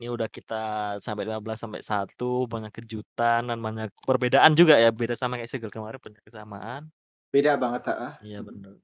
Ini 0.00 0.08
udah 0.16 0.32
kita 0.32 0.54
sampai 0.96 1.28
15 1.28 1.60
sampai 1.60 1.84
1 1.84 2.48
banyak 2.48 2.72
kejutan 2.72 3.44
dan 3.52 3.60
banyak 3.60 3.92
perbedaan 4.08 4.56
juga 4.56 4.80
ya, 4.80 4.88
beda 4.88 5.12
sama 5.12 5.36
kayak 5.36 5.52
single 5.52 5.68
kemarin 5.68 6.00
banyak 6.00 6.24
kesamaan. 6.24 6.90
Beda 7.34 7.54
banget, 7.62 7.82
heeh, 7.94 8.12
Iya 8.20 8.38
bener. 8.44 8.80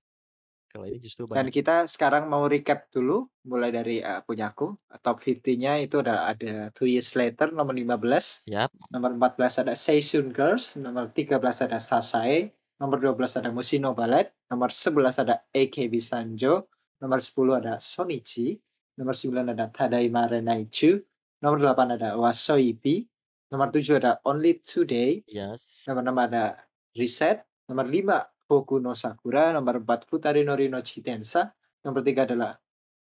Kalau 0.77 0.87
ini 0.87 1.01
justru 1.01 1.25
Dan 1.25 1.49
banyak. 1.49 1.55
kita 1.57 1.89
sekarang 1.89 2.29
mau 2.29 2.45
recap 2.45 2.93
dulu 2.93 3.25
mulai 3.49 3.73
dari, 3.73 4.05
eee, 4.05 4.21
punyaku, 4.23 4.77
top 5.01 5.25
50-nya 5.25 5.81
itu 5.81 6.05
ada 6.05 6.29
ada 6.29 6.69
Two 6.77 6.85
Years 6.85 7.17
Later 7.17 7.49
nomor 7.49 7.73
15, 7.73 8.45
Yap. 8.45 8.69
nomor 8.93 9.17
14 9.17 9.65
ada 9.65 9.73
Seishun 9.73 10.37
Girls, 10.37 10.77
nomor 10.77 11.09
13 11.17 11.41
ada 11.65 11.81
Sasae, 11.81 12.53
nomor 12.77 13.01
12 13.01 13.41
ada 13.41 13.49
Mushino 13.49 13.97
Ballet, 13.97 14.29
nomor 14.53 14.69
11 14.69 15.17
ada 15.17 15.41
AKB 15.57 15.97
Sanjo, 15.97 16.69
nomor 17.01 17.25
10 17.25 17.57
ada 17.57 17.81
Shonichi, 17.81 18.61
nomor 19.01 19.17
9 19.17 19.49
ada 19.49 19.73
Tadaima 19.73 20.29
Renaichu, 20.29 21.01
nomor 21.41 21.57
8 21.65 21.97
ada 21.97 22.21
Wasoibi, 22.21 23.09
nomor 23.49 23.73
7 23.73 23.97
ada 23.97 24.21
Only 24.29 24.61
Today, 24.61 25.25
Yes. 25.25 25.89
nomor 25.89 26.05
6 26.05 26.29
ada 26.29 26.45
Reset, 26.93 27.41
nomor 27.65 27.89
5 27.89 28.29
Boku 28.47 28.79
no 28.79 28.95
Sakura, 28.95 29.51
nomor 29.51 29.83
4 29.83 30.07
Futari 30.07 30.47
no 30.47 30.55
Ri 30.55 30.71
no 30.71 30.79
Chitensa, 30.79 31.51
nomor 31.83 32.07
3 32.07 32.31
adalah 32.31 32.55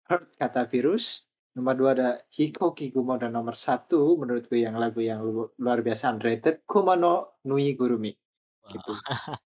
Heart 0.07 0.39
Kata 0.39 0.71
Virus, 0.71 1.27
nomor 1.59 1.75
2 1.75 1.95
ada 1.99 2.09
Hiko 2.31 2.71
Kigumo, 2.79 3.19
dan 3.19 3.35
nomor 3.35 3.59
1 3.59 3.91
menurutku 3.91 4.55
yang 4.55 4.79
lagu 4.79 5.03
yang 5.03 5.27
lu 5.27 5.51
luar 5.59 5.83
biasa 5.83 6.15
underrated, 6.15 6.63
Kuma 6.63 6.95
no 6.95 7.43
Nuigurumi, 7.43 8.15
Wah. 8.15 8.71
gitu. 8.71 8.93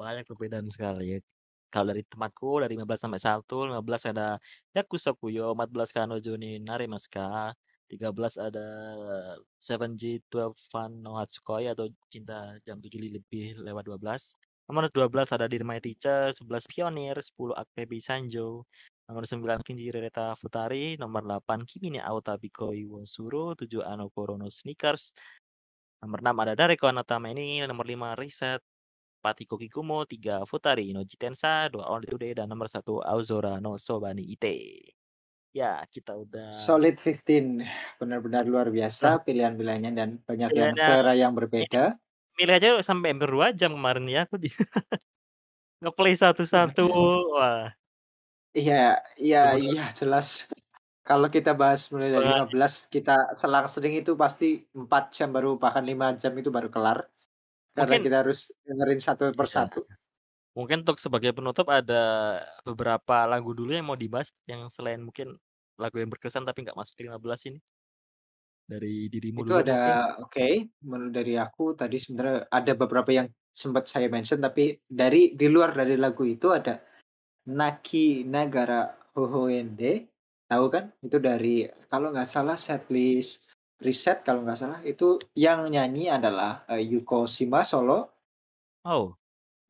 Banyak 0.00 0.24
perbedaan 0.24 0.72
sekali 0.72 1.16
ya. 1.16 1.18
Kalau 1.72 1.88
dari 1.92 2.04
tempatku 2.04 2.60
dari 2.60 2.76
15 2.76 3.00
sampai 3.00 3.20
1, 3.20 3.44
15 3.80 4.12
ada 4.12 4.36
Yakusokuyo, 4.76 5.56
14 5.56 5.92
Kanojo 5.96 6.36
ni 6.36 6.60
Narimasu-ka, 6.60 7.56
13 7.88 8.40
ada 8.40 8.66
7G12 9.60 10.56
Fun 10.72 11.04
no 11.04 11.16
Hatsukoi 11.20 11.68
atau 11.68 11.88
Cinta 12.08 12.56
Jam 12.64 12.80
7 12.80 12.96
Lebih 12.96 13.60
lewat 13.60 13.84
12. 13.88 14.51
Nomor 14.72 14.88
12 14.88 15.36
ada 15.36 15.44
Dear 15.52 15.68
My 15.68 15.84
Teacher, 15.84 16.32
11 16.32 16.64
Pionir, 16.64 17.20
10 17.20 17.52
AKB 17.60 18.00
Sanjo, 18.00 18.64
nomor 19.04 19.28
9 19.28 19.60
Kinji-Rereta 19.60 20.32
Futari, 20.32 20.96
nomor 20.96 21.28
8 21.28 21.68
Kimi 21.68 21.92
ni 21.92 22.00
Aotabikoi 22.00 22.88
wo 22.88 23.04
Suru, 23.04 23.52
7 23.52 23.68
Anokoro 23.84 24.40
no 24.40 24.48
Sneakers, 24.48 25.12
nomor 26.00 26.24
6 26.24 26.32
ada 26.40 26.56
Dareko 26.56 26.88
no 26.88 27.04
Tameni, 27.04 27.60
nomor 27.68 27.84
5 27.84 28.16
Reset, 28.16 28.64
4 29.20 29.44
Hiko 29.44 29.60
Kigumo, 29.60 30.08
3 30.08 30.48
Futari 30.48 30.96
no 30.96 31.04
Chitensa, 31.04 31.68
2 31.68 31.76
Only 31.76 32.08
Today, 32.08 32.32
dan 32.32 32.48
nomor 32.48 32.72
1 32.72 32.80
Aozora 32.80 33.60
no 33.60 33.76
Sobani-ite. 33.76 34.88
Ya, 35.52 35.84
kita 35.84 36.16
udah 36.16 36.48
Solid 36.48 36.96
15, 36.96 37.60
benar-benar 38.00 38.48
luar 38.48 38.72
biasa 38.72 39.20
pilihan-pilihannya 39.20 39.92
dan 39.92 40.16
banyak 40.24 40.48
yang 40.48 40.72
Pilihannya 40.72 40.80
selera 40.80 41.12
yang 41.12 41.36
ini, 41.36 41.40
berbeda. 41.44 41.84
Milih 42.38 42.54
aja 42.58 42.68
sampai 42.84 43.12
hampir 43.14 43.28
2 43.30 43.48
jam 43.60 43.70
kemarin 43.76 44.04
ya 44.08 44.20
aku 44.26 44.36
di 44.40 44.48
nge-play 45.82 46.14
satu-satu, 46.18 46.84
wah. 47.36 47.74
Iya 48.58 48.74
iya 49.24 49.38
iya 49.64 49.80
jelas. 49.98 50.26
Kalau 51.08 51.28
kita 51.36 51.50
bahas 51.60 51.82
mulai 51.92 52.10
dari 52.16 52.26
Makanya. 52.26 52.32
15, 52.34 52.74
kita 52.94 53.12
selang-seling 53.40 53.94
itu 54.00 54.12
pasti 54.22 54.44
4 54.80 55.02
jam 55.16 55.28
baru 55.36 55.48
bahkan 55.62 55.84
5 55.90 56.06
jam 56.22 56.32
itu 56.40 56.50
baru 56.56 56.68
kelar. 56.74 56.98
Karena 57.76 57.96
Mungkin 57.96 58.02
kita 58.04 58.16
harus 58.22 58.38
dengerin 58.66 59.00
satu 59.08 59.22
per 59.38 59.48
Iya. 59.56 59.56
satu. 59.56 59.78
Mungkin 60.58 60.78
untuk 60.84 60.98
sebagai 61.00 61.32
penutup 61.36 61.66
ada 61.72 62.02
beberapa 62.68 63.24
lagu 63.30 63.52
dulu 63.56 63.72
yang 63.72 63.86
mau 63.88 63.98
dibahas, 63.98 64.32
yang 64.50 64.68
selain 64.72 65.00
mungkin 65.02 65.38
lagu 65.80 65.96
yang 66.02 66.10
berkesan 66.12 66.44
tapi 66.48 66.64
nggak 66.66 66.76
masuk 66.78 66.94
ke 66.98 67.02
15 67.08 67.42
ini. 67.48 67.58
Dari 68.70 69.06
dirimu 69.12 69.40
Itu 69.40 69.52
dulu 69.52 69.60
ada 69.62 69.74
mungkin. 69.74 69.98
oke, 70.20 70.48
menurut 70.84 71.12
dari 71.16 71.34
aku 71.40 71.72
tadi 71.72 71.96
sebenarnya 71.96 72.48
ada 72.52 72.72
beberapa 72.76 73.10
yang 73.12 73.28
sempat 73.48 73.88
saya 73.88 74.08
mention, 74.12 74.40
tapi 74.44 74.76
dari 74.84 75.32
di 75.32 75.46
luar 75.48 75.72
dari 75.72 75.96
lagu 75.96 76.24
itu 76.28 76.52
ada 76.52 76.80
Naki 77.48 78.24
Nagara 78.28 78.92
Hohoende, 79.16 79.92
tahu 80.50 80.66
kan? 80.74 80.84
Itu 81.00 81.18
dari 81.20 81.64
kalau 81.88 82.12
nggak 82.12 82.28
salah 82.28 82.56
setlist 82.60 83.48
Reset 83.82 84.22
kalau 84.22 84.46
nggak 84.46 84.60
salah, 84.60 84.80
itu 84.86 85.18
yang 85.34 85.66
nyanyi 85.72 86.06
adalah, 86.12 86.62
eee, 86.70 86.86
Yuko 86.96 87.26
Shima 87.26 87.66
solo. 87.66 88.14
Oh, 88.84 89.14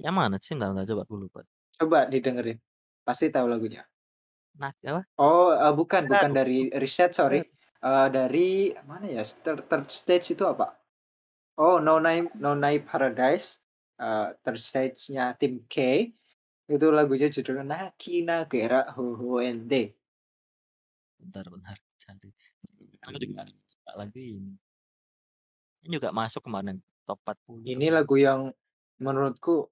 yang 0.05 0.14
mana 0.20 0.36
sih? 0.44 0.52
Entar 0.56 0.70
entar 0.73 0.86
coba 0.90 1.02
aku 1.06 1.14
lupa. 1.23 1.40
Coba 1.78 2.09
didengerin, 2.12 2.59
pasti 3.06 3.27
tahu 3.35 3.47
lagunya. 3.52 3.82
Nak 4.60 4.77
apa? 4.85 5.02
Oh, 5.20 5.52
eee, 5.52 5.73
bukan 5.77 6.02
bukan 6.09 6.32
dari 6.32 6.73
Reset 6.73 7.12
sorry, 7.12 7.44
eee, 7.84 8.06
dari 8.16 8.48
mana 8.90 9.06
ya, 9.10 9.22
third 9.44 9.66
third 9.70 9.86
stage 9.90 10.26
itu 10.34 10.44
apa? 10.46 10.78
Oh, 11.59 11.78
No 11.82 11.98
Name 12.00 12.30
No 12.38 12.54
Name 12.56 12.82
Paradise, 12.86 13.62
eee, 14.00 14.34
third 14.44 14.60
stage-nya 14.60 15.36
Tim 15.40 15.54
K, 15.68 16.09
itu 16.70 16.86
lagunya 16.94 17.28
judulnya 17.28 17.64
Naki 17.66 18.24
Nagara 18.24 18.80
Hohoende. 18.96 19.94
Bentar 21.20 21.46
bentar, 21.52 21.76
cari. 22.02 22.30
Aku 23.04 23.18
juga 23.18 23.42
lagu 23.98 24.18
ini. 24.18 24.54
Ini 25.82 25.98
juga 25.98 26.14
masuk 26.14 26.46
kemarin 26.46 26.78
top 27.06 27.18
40 27.26 27.66
Ini 27.66 27.86
lagu 27.90 28.14
yang 28.14 28.54
menurutku 29.02 29.66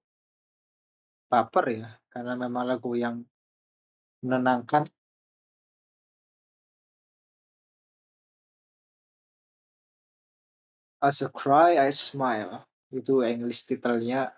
baper 1.31 1.65
ya, 1.79 1.87
karena 2.11 2.33
memang 2.35 2.63
lagu 2.67 2.91
yang 2.91 3.23
menenangkan. 4.23 4.83
As 11.01 11.17
I 11.25 11.33
Cry 11.33 11.81
I 11.81 11.89
Smile, 11.89 12.61
itu 12.93 13.25
English 13.25 13.65
title-nya. 13.65 14.29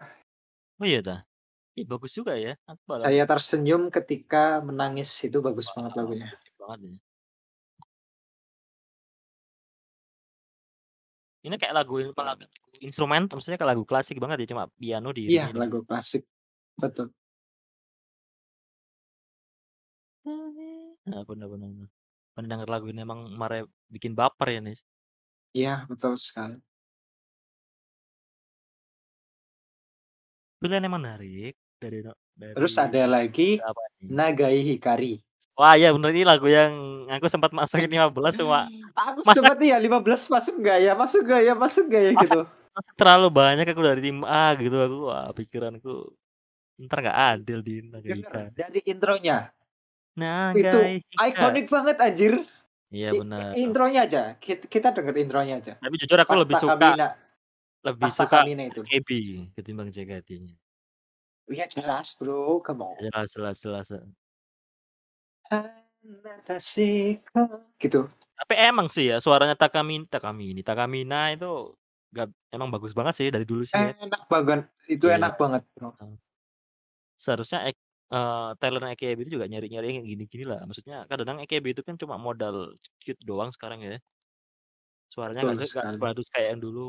Oh 0.79 0.87
iya 0.87 1.03
dah? 1.03 1.19
Ih, 1.75 1.83
bagus 1.83 2.15
juga 2.15 2.39
ya, 2.39 2.55
malah 2.87 3.03
Saya 3.03 3.27
Tersenyum 3.27 3.91
Ketika 3.91 4.63
Menangis, 4.63 5.11
itu 5.27 5.43
bagus 5.43 5.67
banget 5.75 5.91
Wow, 5.91 5.99
lagunya. 5.99 6.31
banget 6.55 6.79
ya. 6.87 6.95
Ini 11.43 11.55
kayak 11.59 11.75
lagu 11.75 11.99
ini 11.99 12.15
malah 12.15 12.39
instrumen, 12.79 13.27
maksudnya 13.27 13.59
kayak 13.59 13.71
lagu 13.75 13.83
klasik 13.83 14.15
banget 14.23 14.47
ya, 14.47 14.55
cuma 14.55 14.71
piano 14.79 15.11
Iya, 15.11 15.51
diiringin. 15.51 15.59
lagu 15.59 15.83
klasik, 15.83 16.23
betul. 16.79 17.11
Nah, 21.03 21.27
bener. 21.27 21.51
Pendengar 22.31 22.71
lagu 22.71 22.87
ini 22.87 23.03
emang 23.03 23.27
mare 23.35 23.67
bikin 23.91 24.15
baper 24.15 24.47
ya, 24.55 24.63
Nis. 24.63 24.79
Iya, 25.53 25.85
betul 25.85 26.17
sekali. 26.17 26.57
Pilihan 30.57 30.81
yang 30.81 30.97
menarik 30.97 31.53
dari 31.77 32.01
no 32.01 32.17
Terus 32.33 32.73
dari 32.73 32.97
ada 32.97 33.03
lagi 33.21 33.61
apa 33.61 33.81
nih? 34.01 34.09
Nagai 34.09 34.57
Hikari. 34.65 35.13
Wah, 35.53 35.77
iya 35.77 35.93
bener 35.93 36.09
ini 36.17 36.25
lagu 36.25 36.49
yang 36.49 37.05
aku 37.13 37.29
sempat 37.29 37.53
masukin 37.53 37.85
15 37.93 38.41
cuma 38.41 38.65
Aku 39.13 39.21
masa 39.21 39.37
sempet 39.45 39.69
iya 39.69 39.77
15 39.77 40.25
masuk 40.25 40.53
nggak 40.57 40.77
ya 40.81 40.93
masuk 40.97 41.21
nggak 41.21 41.41
ya 41.45 41.53
masuk 41.53 41.83
nggak 41.85 42.01
ya 42.01 42.11
masa 42.17 42.23
gitu. 42.25 42.39
masa 42.73 42.91
terlalu 42.97 43.27
banyak 43.29 43.65
aku 43.69 43.81
dari 43.85 44.01
tim 44.01 44.19
A 44.25 44.57
gitu, 44.57 44.77
aku 44.81 44.97
wah 45.13 45.29
pikiranku 45.29 45.93
entar 46.81 46.97
nggak 47.05 47.19
adil 47.37 47.59
di 47.61 47.85
Nagai 47.85 48.09
Denger 48.17 48.33
Hikari. 48.33 48.49
dari 48.57 48.79
intronya. 48.89 49.37
Nagai 50.17 50.57
Itu 50.57 50.79
Hikari. 51.13 51.29
ikonik 51.37 51.67
banget 51.69 51.97
anjir. 52.01 52.33
Iya 52.93 53.09
I 53.09 53.17
bener. 53.25 53.49
intronya 53.57 54.05
aja, 54.05 54.21
kit 54.37 54.69
kita 54.69 54.93
denger 54.93 55.17
intronya 55.17 55.57
aja. 55.57 55.73
Tapi 55.81 55.95
jujur 55.97 56.13
aku 56.21 56.37
Pas 56.37 56.41
lebih 56.45 56.55
suka 56.61 56.77
Takamina. 56.77 57.07
lebih 57.81 58.05
Pas 58.05 58.13
suka 58.13 58.25
Takamina 58.29 58.63
itu. 58.69 58.81
AKB 58.85 59.09
ketimbang 59.57 59.89
JKT-nya. 59.89 60.53
Iya 61.49 61.65
jelas 61.73 62.13
Bro, 62.21 62.61
come 62.61 62.85
on. 62.85 62.93
Jelas 63.01 63.33
jelas 63.33 63.57
jelas. 63.65 63.87
Gitu. 67.81 67.99
Tapi 68.13 68.53
emang 68.61 68.87
sih 68.93 69.09
ya 69.09 69.17
suaranya 69.17 69.57
Takamine 69.57 70.05
Takamine 70.05 70.61
Takamina 70.61 71.33
itu 71.33 71.73
gak 72.13 72.29
emang 72.53 72.69
bagus 72.69 72.93
banget 72.93 73.13
sih 73.17 73.27
dari 73.33 73.41
dulu 73.49 73.65
sih 73.65 73.73
ya. 73.73 73.97
Enak 74.05 74.29
banget, 74.29 74.69
itu 74.85 75.09
Iya, 75.09 75.17
enak 75.17 75.33
banget, 75.41 75.65
Bro. 75.73 75.97
heeh. 75.97 76.13
Seharusnya 77.17 77.65
ek 77.65 77.75
eee, 78.13 78.49
talent 78.61 78.85
EKB 78.93 79.19
itu 79.25 79.31
juga 79.37 79.47
nyari-nyari 79.51 79.87
yang 79.99 80.07
gini-gini 80.11 80.43
lah, 80.51 80.59
maksudnya 80.67 80.95
kadang-kadang 81.09 81.39
EKB 81.45 81.65
itu 81.75 81.81
kan 81.87 81.95
cuma 82.01 82.15
modal 82.27 82.55
cute 83.03 83.21
doang 83.29 83.49
sekarang 83.55 83.79
ya. 83.89 83.95
Suaranya 85.13 85.41
nggak 85.45 85.57
Betul 85.57 85.61
se 85.61 85.65
nggak 85.73 85.87
sekali. 85.87 85.93
sebagus 85.93 86.27
kayak 86.33 86.47
yang 86.55 86.61
dulu, 86.65 86.81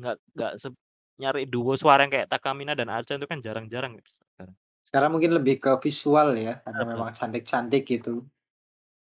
nggak 0.00 0.16
nggak 0.36 0.52
seb 0.62 0.74
nyari 1.22 1.42
duo 1.52 1.72
suara 1.82 2.00
yang 2.04 2.12
kayak 2.16 2.30
Takamina 2.32 2.72
dan 2.78 2.88
Acha 2.96 3.14
itu 3.18 3.26
kan 3.32 3.40
jarang-jarang 3.46 3.92
gitu 4.00 4.10
sekarang. 4.34 4.56
Sekarang 4.86 5.10
mungkin 5.14 5.32
lebih 5.38 5.54
ke 5.64 5.70
visual 5.84 6.28
ya, 6.46 6.52
karena 6.64 6.82
bener. 6.90 6.90
memang 6.92 7.10
cantik-cantik 7.18 7.82
gitu, 7.92 8.12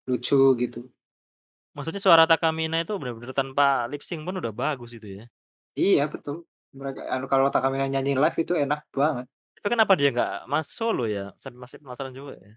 lucu 0.10 0.39
gitu. 0.61 0.81
Maksudnya 1.76 2.01
suara 2.05 2.30
Takamina 2.30 2.77
itu 2.85 2.93
bener-bener 3.01 3.34
tanpa 3.34 3.89
lip 3.89 4.01
sync 4.05 4.22
pun 4.30 4.38
udah 4.41 4.53
bagus 4.53 4.93
itu 4.93 5.07
ya. 5.22 5.26
Iya 5.81 6.01
betul, 6.14 6.35
mereka 6.80 6.99
anu 7.14 7.26
kalau 7.31 7.47
Takamina 7.53 7.85
nyanyi 7.93 8.11
live 8.22 8.38
itu 8.43 8.53
enak 8.64 8.80
banget. 8.99 9.26
Tapi 9.64 9.80
kenapa 9.80 9.95
dia 9.95 10.11
nggak 10.11 10.31
mas 10.52 10.68
solo 10.76 11.07
ya? 11.07 11.31
Saya 11.40 11.56
masih 11.56 11.80
penasaran 11.80 12.11
juga 12.11 12.35
ya. 12.35 12.53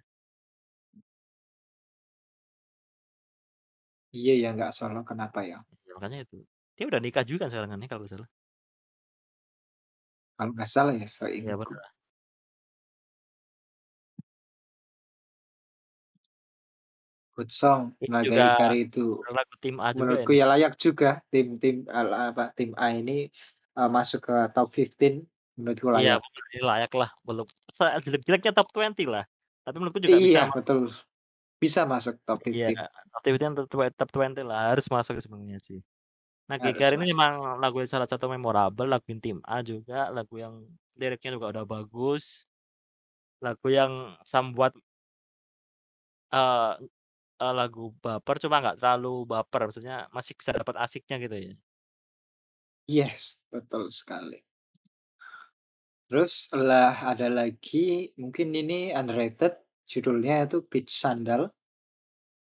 Iya 4.15 4.33
ya, 4.43 4.49
nggak 4.55 4.70
solo, 4.78 4.99
kenapa 5.11 5.39
ya? 5.51 5.57
Ya 5.87 5.93
makanya 5.97 6.19
itu. 6.27 6.37
Dia 6.77 6.85
udah 6.91 7.01
nikah 7.01 7.24
juga 7.24 7.47
kan 7.47 7.51
sekarang 7.55 7.70
kan 7.73 7.81
ya 7.83 7.89
kalau 7.89 8.01
nggak 8.05 8.12
salah? 8.15 8.28
Kalau 10.39 10.53
nggak 10.53 10.69
salah 10.69 10.93
ya, 11.01 11.09
Iya 11.41 11.53
seingetku. 11.57 11.73
bener. 11.73 11.87
Good 17.37 17.51
Song, 17.53 17.83
Ini 18.01 18.09
juga 18.24 18.43
Hikari 18.49 18.89
itu 18.89 19.20
lagu 19.37 19.55
tim 19.62 19.77
A 19.83 19.91
juga 19.99 20.16
menurutku 20.16 20.31
ini. 20.31 20.39
ya 20.39 20.45
layak 20.53 20.74
juga 20.81 21.20
tim 21.33 21.59
tim, 21.62 21.77
eee, 21.89 22.07
apa, 22.33 22.45
tim 22.59 22.70
A 22.78 22.87
ini, 22.97 23.28
eee, 23.78 23.89
masuk 23.97 24.20
ke 24.28 24.37
top 24.57 24.69
15 24.77 25.15
menurutku 25.59 25.89
Iya 25.95 26.11
layak. 26.12 26.23
ini 26.55 26.61
layak 26.69 26.91
lah, 27.01 27.11
belum 27.27 27.47
sejelek-jeleknya 27.78 28.53
top 28.57 28.69
20 28.74 29.09
lah, 29.15 29.24
tapi 29.65 29.77
menurutku 29.78 30.03
juga 30.07 30.19
bisa 30.27 30.41
Iya 30.41 30.51
masuk 30.51 30.57
betul, 30.57 30.83
bisa 31.62 31.83
masuk 31.93 32.15
top 32.27 32.41
Iya, 32.55 32.66
15. 32.70 32.85
top 33.12 33.23
15 33.27 33.53
top 33.59 33.66
twe 33.73 33.87
top 33.99 34.09
20 34.15 34.47
lah, 34.51 34.59
harus 34.70 34.87
masuk 34.95 35.15
sebenarnya 35.24 35.59
sih. 35.66 35.78
Harus 36.59 36.91
Hikari 36.91 36.95
ini 36.99 37.07
memang 37.15 37.61
lagu 37.62 37.77
yang 37.83 37.91
salah 37.93 38.09
satu 38.11 38.27
memorable, 38.33 38.87
laguin 38.93 39.20
tim 39.24 39.39
A 39.47 39.62
juga, 39.65 40.11
lagu 40.16 40.35
yang 40.45 40.55
liriknya 41.01 41.31
juga 41.37 41.47
udah 41.55 41.65
bagus. 41.69 42.45
Lagu 43.45 43.69
yang 43.69 44.16
somewhat 44.24 44.77
eee 46.35 46.73
eee, 47.43 47.53
lagu 47.61 47.83
baper 48.05 48.37
cuma 48.43 48.57
nggak 48.62 48.77
terlalu 48.81 49.09
baper, 49.31 49.61
maksudnya 49.70 49.97
masih 50.16 50.35
bisa 50.41 50.53
dapat 50.59 50.74
asyiknya 50.85 51.16
gitu 51.24 51.37
ya. 51.39 51.55
Yes, 52.89 53.43
betul 53.51 53.91
sekali. 53.91 54.43
Terus 56.11 56.47
setelah 56.47 56.95
ada 57.11 57.27
lagi, 57.27 58.15
mungkin 58.15 58.55
ini 58.55 58.95
underrated, 58.95 59.59
judulnya 59.91 60.47
itu 60.47 60.62
Beach 60.70 60.91
Sandal. 61.03 61.51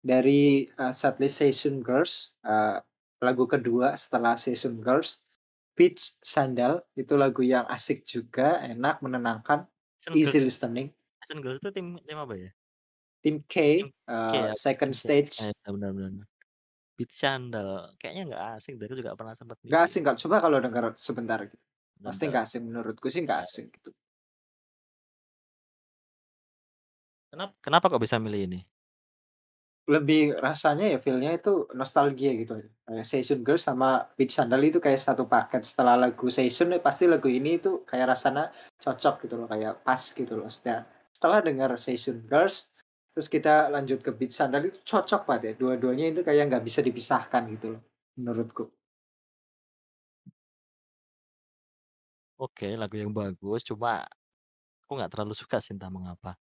Dari, 0.02 0.70
eee, 0.70 0.92
setlist 0.94 1.42
Season 1.42 1.82
Girls, 1.82 2.30
eee, 2.46 2.78
lagu 3.18 3.44
kedua 3.50 3.98
setelah 3.98 4.38
Season 4.38 4.78
Girls, 4.78 5.26
Beach 5.74 6.18
Sandal, 6.22 6.82
itu 6.94 7.14
lagu 7.18 7.42
yang 7.42 7.66
asik 7.66 8.06
juga, 8.06 8.62
enak, 8.62 9.02
menenangkan, 9.02 9.66
Season 10.00 10.14
easy 10.14 10.38
Girls 10.38 10.42
listening. 10.42 10.94
Season 11.22 11.38
Girls 11.42 11.58
itu 11.62 11.70
tim 11.76 11.88
tim 12.06 12.18
apa 12.24 12.34
ya? 12.38 12.50
Tim 13.24 13.42
Tim 13.76 13.88
K, 13.88 13.92
K 14.28 14.32
eee, 14.36 14.50
ya, 14.50 14.54
Second 14.54 14.94
K, 15.00 15.02
Stage. 15.02 15.36
eh, 15.40 15.52
bener 15.66 15.92
bener. 15.94 16.28
Beach 16.98 17.14
Sandal, 17.14 17.94
kayaknya 18.02 18.22
nggak 18.34 18.44
asing 18.58 18.74
aku 18.82 18.94
juga 18.98 19.14
pernah 19.18 19.34
sempet 19.38 19.58
Nggak 19.66 19.80
asing, 19.86 20.02
Kak, 20.06 20.16
coba 20.22 20.36
kalau 20.44 20.58
denger 20.64 20.84
sebentar 21.06 21.38
gitu, 21.50 21.58
pasti 22.00 22.24
nggak 22.30 22.44
asing, 22.46 22.62
menurutku 22.66 23.06
sih 23.10 23.22
nggak 23.26 23.40
asing 23.44 23.66
gitu. 23.74 23.90
Kenap 27.28 27.54
kenapa 27.60 27.92
kok 27.92 28.00
bisa 28.00 28.16
milih 28.16 28.48
ini? 28.48 28.60
Lebih 29.88 30.36
rasanya 30.44 30.84
ya 30.92 30.98
feel-nya 31.00 31.40
itu 31.40 31.64
nostalgia 31.72 32.36
gitu, 32.36 32.60
kayak 32.84 33.08
Season 33.08 33.40
Girls 33.40 33.64
sama 33.64 34.04
Beach 34.20 34.36
Sandal 34.36 34.60
itu 34.60 34.84
kayak 34.84 35.00
satu 35.00 35.24
paket, 35.24 35.64
setelah 35.64 35.96
lagu 35.96 36.28
Season 36.28 36.76
ya 36.76 36.80
pasti 36.80 37.08
lagu 37.08 37.24
ini 37.24 37.56
itu 37.56 37.88
kayak 37.88 38.12
rasanya 38.12 38.52
cocok 38.84 39.24
gitu 39.24 39.40
loh, 39.40 39.48
kayak 39.48 39.80
pas 39.88 40.00
gitu 40.12 40.36
loh. 40.36 40.48
Setelah 40.52 40.84
setelah 41.08 41.40
dengar 41.40 41.72
Season 41.80 42.20
Girls, 42.28 42.68
terus 43.16 43.32
kita 43.32 43.72
lanjut 43.72 44.04
ke 44.04 44.12
Beach 44.12 44.36
Sandal 44.36 44.68
itu 44.68 44.76
cocok 44.84 45.24
banget 45.24 45.42
ya, 45.42 45.52
dua-duanya 45.56 46.12
itu 46.12 46.20
kayak 46.20 46.52
nggak 46.52 46.64
bisa 46.68 46.84
dipisahkan 46.84 47.48
gitu 47.56 47.80
loh, 47.80 47.82
menurutku. 48.20 48.68
Oke, 52.38 52.78
lagu 52.78 52.94
yang 52.94 53.10
bagus, 53.10 53.66
cuma 53.66 54.06
aku 54.86 54.92
nggak 54.98 55.10
terlalu 55.14 55.34
suka 55.34 55.58
sih 55.64 55.72
entah 55.74 55.90
mengapa. 55.90 56.38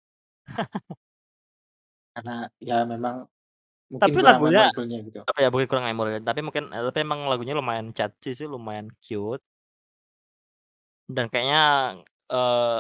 Karena 2.17 2.49
ya 2.69 2.75
memang 2.93 3.17
mungkin 3.93 4.13
Tapi 4.13 4.21
kurang 4.21 4.41
lagunya 4.41 4.61
memorable-nya 4.61 4.99
gitu. 5.09 5.21
apa 5.29 5.39
ya, 5.45 5.49
bukan 5.53 5.67
kurang 5.71 5.87
memorable, 5.89 6.23
tapi 6.25 6.41
mungkin 6.47 6.73
eee, 6.75 6.85
tapi 6.91 7.01
emang 7.07 7.29
lagunya 7.31 7.55
lumayan 7.57 7.91
catchy 7.97 8.33
sih, 8.37 8.49
lumayan 8.51 8.89
cute. 9.05 9.41
Dan 11.15 11.27
kayaknya, 11.31 11.59
eee, 12.35 12.79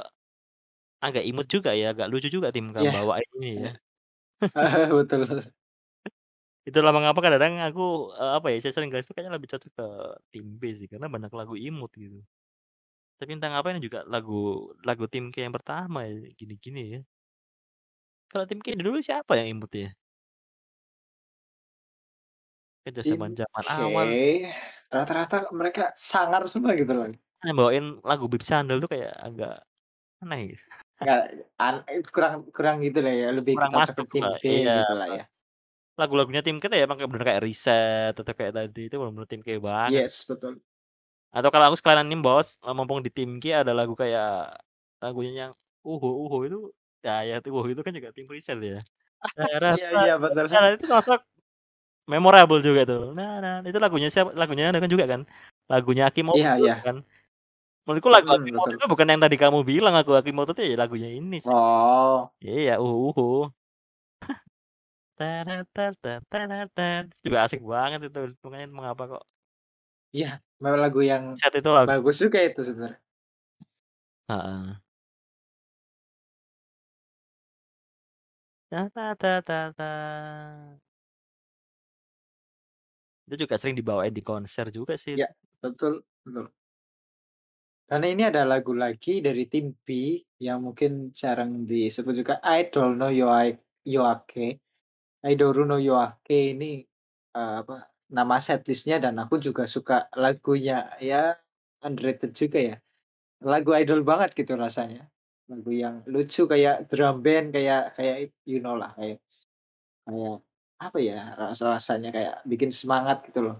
agak 1.04 1.24
imut 1.30 1.46
juga 1.54 1.70
ya, 1.80 1.84
agak 1.94 2.08
lucu 2.12 2.28
juga 2.36 2.48
tim 2.54 2.66
Iya, 2.78 2.90
bawain 2.96 3.28
ini 3.40 3.48
ya. 3.64 3.68
iya. 3.68 3.70
Heeh, 4.56 4.88
betul. 4.98 5.52
Itulah 6.66 6.90
mengapa 6.90 7.22
kadang-kadang 7.22 7.62
aku, 7.70 8.10
eee, 8.18 8.32
apa 8.42 8.46
ya, 8.50 8.56
Season 8.58 8.90
Girls 8.90 9.06
itu 9.06 9.14
kayaknya 9.14 9.34
lebih 9.38 9.50
cocok 9.54 9.70
ke 9.78 9.86
tim 10.34 10.46
B 10.58 10.62
sih, 10.74 10.88
karena 10.90 11.06
banyak 11.06 11.30
lagu 11.30 11.54
imut 11.54 11.90
gitu. 11.94 12.26
Tapi 13.16 13.30
entah 13.32 13.48
ngapa 13.48 13.72
ini 13.72 13.80
juga 13.80 14.04
lagu 14.04 14.72
lagu 14.84 15.08
tim 15.08 15.32
K 15.32 15.48
yang 15.48 15.54
pertama 15.56 16.04
ya, 16.04 16.28
gini-gini 16.36 16.82
ya. 16.96 17.00
Kalau 18.28 18.44
tim 18.44 18.60
K 18.60 18.76
dulu 18.76 19.00
siapa 19.00 19.40
yang 19.40 19.56
imut 19.56 19.72
ya? 19.72 19.88
Itu 22.86 23.02
Tim 23.02 23.18
zaman-zaman 23.18 23.62
K, 23.66 23.70
awal 23.72 24.08
rata-rata 24.92 25.50
mereka 25.50 25.90
sangar 25.98 26.46
semua 26.46 26.76
gitu 26.78 26.92
loh. 26.94 27.10
yang 27.44 27.56
bawain 27.56 27.86
lagu 28.02 28.26
Beach 28.30 28.46
Sandal 28.46 28.78
tuh 28.78 28.90
kayak 28.90 29.12
agak 29.16 29.62
aneh 30.22 30.54
gitu. 30.54 30.62
Nggak 30.96 31.22
an 31.60 31.74
kurang 32.08 32.34
kurang 32.52 32.76
gitu 32.84 32.98
lah 33.00 33.14
ya, 33.14 33.28
lebih 33.32 33.54
Kurang 33.58 33.74
masuk 33.74 34.06
tim 34.12 34.22
lah, 34.24 34.38
K 34.38 34.44
iya. 34.44 34.76
gitulah 34.84 35.08
ya. 35.08 35.24
Lagu-lagunya 35.96 36.42
tim 36.44 36.60
K 36.60 36.68
tuh 36.68 36.76
ya 36.76 36.84
emang 36.84 37.00
kayak 37.00 37.10
bener 37.10 37.24
kayak 37.24 37.42
Reset 37.42 38.12
atau 38.12 38.34
kayak 38.36 38.52
tadi 38.52 38.82
itu 38.92 38.96
bener-bener 39.00 39.28
tim 39.28 39.40
K 39.40 39.48
banget. 39.56 40.04
Yes, 40.04 40.22
betul. 40.28 40.60
Atau 41.36 41.52
kalau 41.52 41.68
aku 41.68 41.76
sekalian 41.76 42.08
nih 42.08 42.16
bos, 42.24 42.56
mumpung 42.64 43.04
di 43.04 43.12
tim 43.12 43.36
K 43.42 43.60
ada 43.60 43.72
lagu 43.76 43.92
kayak 43.92 44.56
lagunya 45.04 45.32
yang 45.48 45.52
Uhu 45.84 46.08
Uhu 46.24 46.36
itu, 46.48 46.58
ya 47.04 47.20
ya 47.28 47.34
itu 47.44 47.48
Uhu 47.52 47.68
itu 47.76 47.82
kan 47.84 47.92
juga 47.92 48.08
tim 48.16 48.24
Reset 48.32 48.56
ya. 48.56 48.78
Iya 49.76 49.88
iya, 50.00 50.14
betul. 50.16 50.44
Itu 50.80 50.84
termasuk 50.88 51.20
memorable 52.08 52.60
juga 52.64 52.82
tuh. 52.88 53.02
Itu 53.68 53.78
lagunya 53.84 54.08
siapa? 54.14 54.30
Lagunya 54.34 54.70
anu 54.72 54.78
kan 54.84 54.90
juga 54.90 55.06
kan, 55.12 55.20
lagunya 55.72 56.04
Iya 56.08 56.10
Akimoto 56.10 56.40
iya. 56.62 56.74
kan. 56.86 56.96
Menurutku 57.86 58.10
lagu 58.12 58.28
Mhm, 58.30 58.36
Akimoto 58.36 58.68
betul. 58.68 58.78
itu 58.78 58.86
bukan 58.92 59.06
yang 59.12 59.20
tadi 59.24 59.36
kamu 59.42 59.58
bilang, 59.66 59.94
lagu 59.98 60.12
Akimoto 60.18 60.50
tuh 60.56 60.64
ya 60.64 60.74
lagunya 60.80 61.08
ini 61.12 61.38
sih. 61.44 61.52
Oh. 61.52 62.28
Iya, 62.42 62.80
Uhu 62.84 62.96
Uhu. 63.12 63.24
Juga 67.24 67.38
asik 67.46 67.60
banget 67.64 68.00
itu, 68.12 68.20
makanya 68.44 68.66
mengapa 68.68 69.02
kok 69.16 69.22
Iya, 70.14 70.40
memang 70.62 70.80
lagu 70.84 71.00
yang 71.04 71.24
Reset 71.36 71.54
itu 71.60 71.70
lagu 71.72 71.88
bagus 71.90 72.16
juga 72.22 72.38
itu 72.42 72.60
sebenarnya. 72.64 72.98
Heeh. 74.28 74.76
Itu 83.26 83.34
juga 83.42 83.58
sering 83.58 83.74
dibawain 83.74 84.14
di 84.14 84.22
konser 84.22 84.70
juga 84.70 84.94
sih 84.94 85.18
Ya, 85.18 85.26
betul 85.58 86.06
betul. 86.22 86.46
Karena 87.88 88.06
ini 88.10 88.22
ada 88.26 88.42
lagu 88.42 88.74
lagi 88.74 89.22
dari 89.22 89.46
tim 89.46 89.70
B, 89.86 90.18
yang 90.42 90.66
mungkin 90.66 91.14
jarang 91.14 91.70
disebut 91.70 92.18
juga, 92.18 92.34
I 92.42 92.66
Don't 92.66 92.98
Know 92.98 93.14
Yoai 93.14 93.54
Yoake. 93.86 94.58
Aidoru 95.22 95.66
no 95.66 95.78
Yoake 95.78 96.54
ini, 96.54 96.82
eee, 97.34 97.54
apa, 97.62 97.86
nama 98.12 98.38
setlist-nya 98.38 99.02
dan 99.02 99.18
aku 99.18 99.38
juga 99.42 99.66
suka 99.66 100.06
lagunya, 100.14 100.90
ya 101.02 101.34
underrated 101.82 102.32
juga 102.34 102.58
ya. 102.60 102.76
Lagu 103.44 103.70
idol 103.76 104.02
banget 104.06 104.32
gitu 104.38 104.56
rasanya. 104.56 105.06
Lagu 105.50 105.70
yang 105.70 106.02
lucu 106.10 106.46
kayak 106.48 106.90
drum 106.90 107.22
band, 107.22 107.54
kayak 107.54 107.94
kayak 107.94 108.34
you 108.48 108.58
know 108.58 108.74
lah, 108.78 108.90
kayak 108.98 109.22
kayak 110.06 110.36
apa 110.76 110.98
ya, 111.00 111.20
rasa-rasanya 111.38 112.10
kayak 112.12 112.34
bikin 112.44 112.70
semangat 112.74 113.24
gitu 113.30 113.40
loh. 113.52 113.58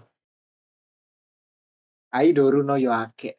Aidoru 2.13 2.63
no 2.63 2.75
Yoake. 2.79 3.35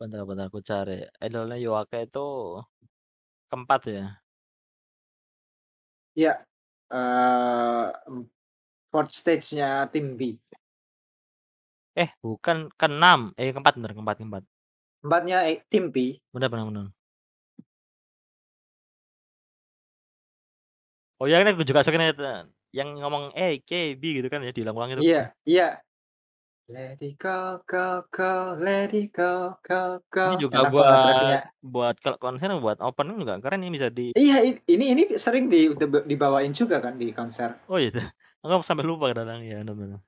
Bentar 0.00 0.22
bentar 0.22 0.46
aku 0.46 0.62
cari, 0.62 1.02
idolnya 1.18 1.58
Yoake 1.58 2.06
itu 2.06 2.26
keempat 3.50 3.80
ya? 3.90 4.22
Iya, 6.16 6.30
eee, 6.92 7.86
4th 8.92 9.12
Stage-nya 9.12 9.88
Tim 9.92 10.16
B. 10.16 10.36
Eh, 11.96 12.10
bukan, 12.20 12.68
ke-6, 12.76 13.32
eh, 13.40 13.50
ke-4 13.54 13.74
bener, 13.80 13.92
ke-4 13.96 14.16
ke-4. 14.20 14.42
4-nya 15.02 15.38
e 15.50 15.62
Tim 15.70 15.90
B. 15.94 16.18
Bener 16.34 16.48
bener 16.50 16.64
bener. 16.68 16.86
Oh, 21.18 21.26
iya, 21.26 21.42
ini 21.42 21.50
aku 21.50 21.66
juga 21.66 21.82
suka 21.82 21.98
te 22.14 22.46
yang 22.70 22.94
ngomong, 23.02 23.34
"Hey 23.34 23.58
KB," 23.58 24.22
gitu 24.22 24.28
kan 24.30 24.38
ya, 24.38 24.54
diulang-ulang 24.54 24.94
itu. 24.94 25.02
Iya 25.02 25.22
iya. 25.42 25.68
Let 26.68 27.00
it 27.00 27.16
go 27.16 27.64
go 27.64 28.04
go, 28.12 28.54
let 28.60 28.92
it 28.92 29.08
go 29.16 29.56
go 29.64 30.04
go. 30.12 30.24
Ini 30.30 30.36
juga 30.36 30.68
Enak 30.68 30.70
buat 30.70 31.42
buat 31.64 31.96
kalau 31.98 32.18
konser, 32.20 32.52
buat 32.60 32.78
opening 32.84 33.24
juga 33.24 33.40
keren 33.40 33.64
ini 33.64 33.72
bisa 33.80 33.88
di 33.88 34.12
Iya, 34.12 34.44
ini 34.68 34.84
ini 34.92 35.02
sering 35.16 35.48
di 35.48 35.72
dibawain 36.06 36.52
juga 36.52 36.78
kan 36.84 37.00
di 37.00 37.10
konser. 37.10 37.56
Oh, 37.72 37.80
gitu? 37.80 38.04
Aku 38.44 38.62
sampai 38.68 38.86
lupa 38.86 39.10
kadang-kadang, 39.10 39.42
iya 39.46 39.54
bener 39.66 39.74
bener. 39.82 40.00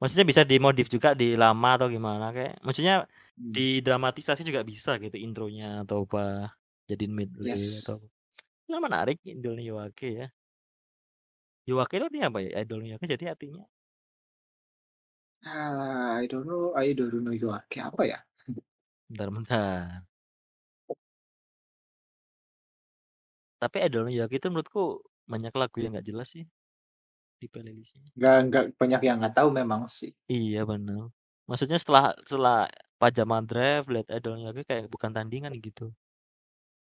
Maksudnya 0.00 0.24
bisa 0.30 0.42
dimodif 0.48 0.88
juga 0.88 1.12
di 1.12 1.36
lama 1.36 1.68
atau 1.76 1.88
gimana, 1.92 2.32
kayak 2.32 2.52
maksudnya 2.64 3.04
Mmm. 3.38 3.56
didramatisasi 3.56 4.40
juga 4.48 4.64
bisa 4.64 4.96
gitu 4.96 5.16
intronya 5.20 5.84
atau 5.84 6.08
apa, 6.08 6.20
jadiin 6.88 7.12
medley 7.12 7.52
Yes. 7.52 7.84
atau 7.84 8.00
ya 8.70 8.76
menarik 8.86 9.16
idolnya 9.26 9.64
Iwake 9.70 10.06
ya. 10.20 10.26
Iwake 11.68 11.94
itu 12.00 12.04
artinya 12.08 12.26
apa 12.32 12.38
ya? 12.44 12.50
Idolnya 12.64 12.88
Iwake 12.96 13.06
jadi 13.12 13.24
artinya? 13.36 13.64
Ah, 15.44 16.16
I 16.22 16.26
don't 16.26 16.46
know 16.46 16.72
I 16.76 16.92
don't 16.92 17.12
know 17.24 17.32
apa 17.52 18.02
ya? 18.06 18.18
Bentar 19.10 19.28
bentar. 19.34 20.02
Tapi 23.62 23.76
idolnya 23.84 24.12
Iwake 24.24 24.40
itu 24.40 24.48
menurutku 24.48 25.04
banyak 25.30 25.54
lagu 25.54 25.78
yang 25.78 25.94
nggak 25.94 26.08
jelas 26.10 26.34
sih, 26.34 26.42
di 27.38 27.46
playlist-nya. 27.46 28.10
Nggak 28.18 28.36
nggak 28.50 28.64
banyak 28.74 29.00
yang 29.06 29.16
nggak 29.22 29.34
tahu 29.38 29.48
memang 29.54 29.86
sih. 29.86 30.10
Iya 30.26 30.66
bener. 30.66 31.14
Maksudnya 31.46 31.78
setelah 31.78 32.12
setelah 32.26 32.66
Pajama 33.00 33.40
Drive, 33.40 33.88
lihat 33.88 34.10
idolnya 34.10 34.50
Iwake 34.52 34.66
kayak 34.66 34.90
bukan 34.92 35.14
tandingan 35.14 35.54
gitu. 35.56 35.94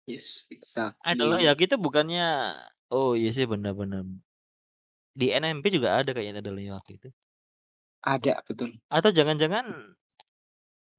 Yes, 0.09 0.51
exactly. 0.51 0.99
Iwake 1.15 1.71
itu 1.71 1.77
bukannya 1.79 2.59
oh 2.91 3.15
iya 3.15 3.31
sih 3.31 3.47
bener. 3.47 3.77
Di 5.13 5.29
NMB 5.31 5.65
juga 5.69 6.01
ada 6.01 6.11
kayaknya 6.11 6.41
idolnya 6.43 6.75
Iwake 6.75 6.97
itu. 6.99 7.09
Ada, 8.03 8.43
betul. 8.43 8.83
Atau 8.91 9.15
jangan-jangan 9.15 9.95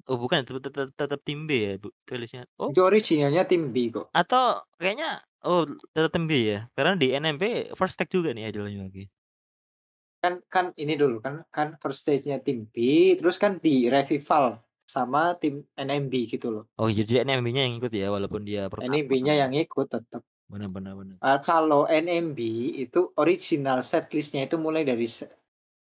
oh 0.10 0.18
bukan, 0.20 0.44
tetep 0.44 0.62
tetep 0.64 0.90
tetep 0.96 1.20
Tim 1.24 1.46
B 1.48 1.52
ya 1.54 1.72
bu 1.80 1.90
playlist-nya? 2.08 2.44
Oh 2.60 2.72
Itu 2.72 2.84
originalnya 2.84 3.44
Tim 3.48 3.72
B 3.72 3.92
kok. 3.92 4.12
Atau 4.12 4.64
kayaknya 4.80 5.24
oh 5.44 5.68
tetep 5.96 6.12
Tim 6.12 6.26
B 6.28 6.32
ya? 6.56 6.60
Karena 6.76 6.94
di 7.00 7.12
NMB 7.14 7.74
1st 7.76 7.96
Take 8.00 8.12
juga 8.16 8.32
nih 8.36 8.52
idolnya 8.52 8.84
Iwake. 8.84 9.08
Kan 10.24 10.40
kan 10.48 10.66
ini 10.80 10.96
dulu, 10.96 11.20
kan 11.20 11.44
kan 11.52 11.76
1st 11.84 12.00
Stage-nya 12.00 12.40
Tim 12.40 12.64
B, 12.72 13.12
terus 13.20 13.36
kan 13.36 13.60
di-revival 13.60 14.64
sama 14.84 15.36
tim 15.40 15.64
NMB 15.80 16.14
gitu 16.28 16.48
loh. 16.52 16.64
Oh, 16.80 16.92
jadi 16.92 17.24
NMB-nya 17.24 17.68
yang 17.68 17.76
ikut 17.80 17.92
ya 17.92 18.12
walaupun 18.12 18.44
dia 18.44 18.68
pertama 18.68 18.96
NMB-nya 18.96 19.36
yang 19.48 19.52
ikut 19.56 19.88
tetep. 19.92 20.24
Bener 20.48 20.68
bener 20.72 20.94
bener. 20.96 21.16
Eee, 21.20 21.40
kalau 21.44 21.88
NMB 21.88 22.40
itu 22.88 23.12
original 23.20 23.80
setlist-nya 23.84 24.48
itu 24.48 24.60
mulai 24.60 24.84
dari 24.84 25.08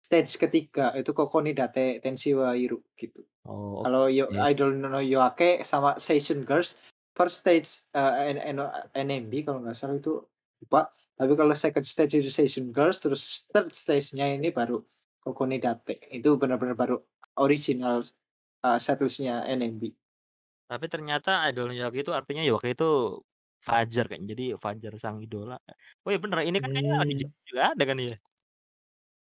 stage 0.05 0.31
ke-3 0.41 0.93
itu 0.99 1.11
Koko 1.17 1.37
ni 1.45 1.51
Date 1.57 1.99
Tenshi 2.03 2.31
wa 2.37 2.53
Iru 2.53 2.79
gitu. 3.01 3.25
Oh, 3.47 3.85
Kalau 3.85 4.07
yo 4.11 4.31
oke. 4.31 4.47
Idol 4.51 4.75
no 4.77 4.99
Iwake 5.01 5.63
sama 5.65 5.97
Seishun 6.01 6.43
Girls 6.49 6.77
1st 7.17 7.35
Stage, 7.43 7.69
eee, 7.97 8.35
N 8.53 8.59
NMB 8.95 9.33
kalau 9.47 9.59
nggak 9.65 9.77
salah 9.77 9.97
itu 10.01 10.23
lupa, 10.63 10.91
tapi 11.19 11.33
kalau 11.39 11.53
2nd 11.57 11.85
Stage 11.87 12.13
itu 12.21 12.31
Seishun 12.33 12.71
Girls, 12.75 12.99
terus 13.03 13.47
3rd 13.53 13.73
Stage-nya 13.75 14.35
ini 14.37 14.49
baru 14.53 14.83
Koko 15.23 15.43
ni 15.49 15.57
Date, 15.63 15.97
itu 16.13 16.35
bener-bener 16.41 16.75
baru 16.77 16.97
original, 17.41 18.03
eee, 18.65 18.79
setlist-nya 18.81 19.45
NMB. 19.49 19.95
Tapi 20.69 20.85
ternyata 20.93 21.29
idolnya 21.49 21.77
Iwake 21.85 21.99
itu 22.03 22.11
artinya 22.19 22.41
Iwake 22.47 22.69
itu 22.73 22.85
Fajar 23.67 24.03
kayaknya, 24.09 24.27
jadi 24.33 24.43
Fajar 24.63 24.93
sang 25.03 25.17
idola. 25.25 25.53
Oh 26.05 26.09
iya 26.13 26.19
bener, 26.23 26.37
ini 26.49 26.57
kan 26.63 26.69
kayaknya 26.73 26.93
di. 27.09 27.15
Jepang 27.21 27.41
juga 27.49 27.61
ada 27.73 27.83
kan 27.89 27.97
ya? 28.09 28.15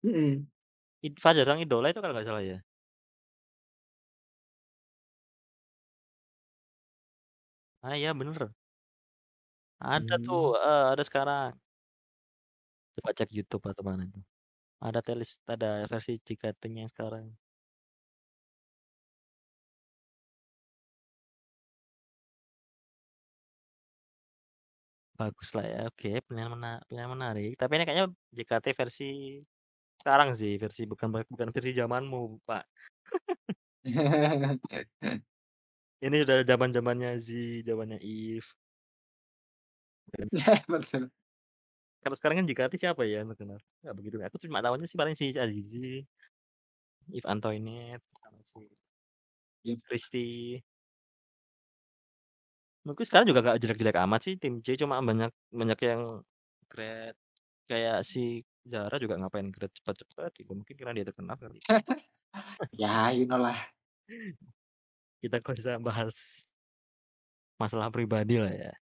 Mhm. 0.02 0.46
Id 1.04 1.20
Fajar 1.20 1.44
sang 1.48 1.60
idola 1.60 1.92
itu 1.92 2.00
kalau 2.00 2.14
nggak 2.16 2.28
salah 2.28 2.44
ya? 2.44 2.58
Ah, 7.82 7.94
iya 7.96 8.12
bener. 8.18 8.50
Ada 9.80 10.14
tuh, 10.24 10.40
Mmm. 10.40 10.56
heeh, 10.56 10.82
ada 10.92 11.02
sekarang. 11.08 11.56
Coba 12.96 13.12
cek 13.12 13.28
YouTube 13.36 13.64
atau 13.68 13.84
mana 13.84 14.02
itu. 14.08 14.20
Ada 14.88 15.00
playlist 15.04 15.40
ada 15.54 15.70
versi 15.92 16.12
JKT-nya 16.26 16.80
yang 16.86 16.92
sekarang. 16.94 17.26
Baguslah 25.18 25.64
ya, 25.72 25.78
oke, 25.88 26.08
pilihan 26.28 26.50
mena 26.52 26.68
pilihan 26.88 27.08
menarik. 27.14 27.50
Tapi 27.60 27.72
ini 27.80 27.84
kayaknya 27.88 28.06
JKT 28.36 28.66
versi 28.80 29.04
sekarang 30.06 30.38
sih, 30.38 30.54
versi 30.54 30.86
bukan 30.86 31.10
bukan 31.26 31.50
versi 31.50 31.74
zamanmu, 31.74 32.38
Pak. 32.46 32.62
Ini 36.06 36.16
udah 36.22 36.46
zaman-zamannya 36.46 37.18
Z, 37.18 37.28
zamannya 37.66 37.98
Eve. 37.98 38.46
Betul. 40.70 41.10
Kalau 42.02 42.16
sekarang 42.16 42.36
kan 42.38 42.46
JKT 42.46 42.74
siapa 42.78 43.02
ya 43.02 43.26
yang 43.26 43.34
terkenal? 43.34 43.58
Nggak 43.82 43.94
begitu, 43.98 44.16
aku 44.22 44.38
cuma 44.46 44.62
tahunya 44.62 44.86
sih 44.86 44.98
paling 44.98 45.16
si 45.18 45.34
Azizi. 45.34 46.06
Eve 47.10 47.26
Antoinette, 47.26 48.06
sama 48.22 48.42
si 48.46 48.62
Iya. 49.66 49.74
Christy. 49.82 50.62
Menurutku 52.86 53.02
sekarang 53.02 53.26
juga 53.26 53.42
nggak 53.42 53.58
jelek-jelek 53.62 53.98
amat 54.06 54.20
sih 54.22 54.34
tim 54.38 54.62
J, 54.62 54.78
cuma 54.78 55.02
banyak 55.02 55.34
banyak 55.50 55.78
yang 55.82 56.02
grad. 56.70 57.14
Kayak 57.66 58.06
si 58.06 58.46
Zara 58.66 58.96
juga 58.98 59.14
ngapain 59.14 59.48
grad 59.54 59.70
cepet-cepet 59.70 60.30
gitu, 60.42 60.52
mungkin 60.58 60.74
karena 60.74 60.92
dia 60.98 61.06
terkenal 61.06 61.36
kali. 61.38 61.60
Ya, 62.76 63.08
you 63.16 63.24
know 63.24 63.40
lah. 63.40 63.56
Kita 65.24 65.40
nggak 65.40 65.56
usah 65.56 65.80
bahas 65.80 66.16
masalah 67.56 67.88
pribadi 67.88 68.36
lah 68.36 68.52
ya. 68.52 68.72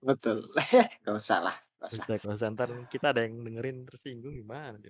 Betul, 0.00 0.48
nggak 1.04 1.16
usah 1.20 1.38
lah, 1.44 1.56
Nggak 1.76 1.90
usah. 1.92 2.04
nggak 2.16 2.36
usah, 2.40 2.48
entar 2.48 2.68
kita 2.88 3.06
ada 3.12 3.20
yang 3.28 3.44
dengerin 3.44 3.84
tersinggung 3.84 4.32
gimana. 4.32 4.80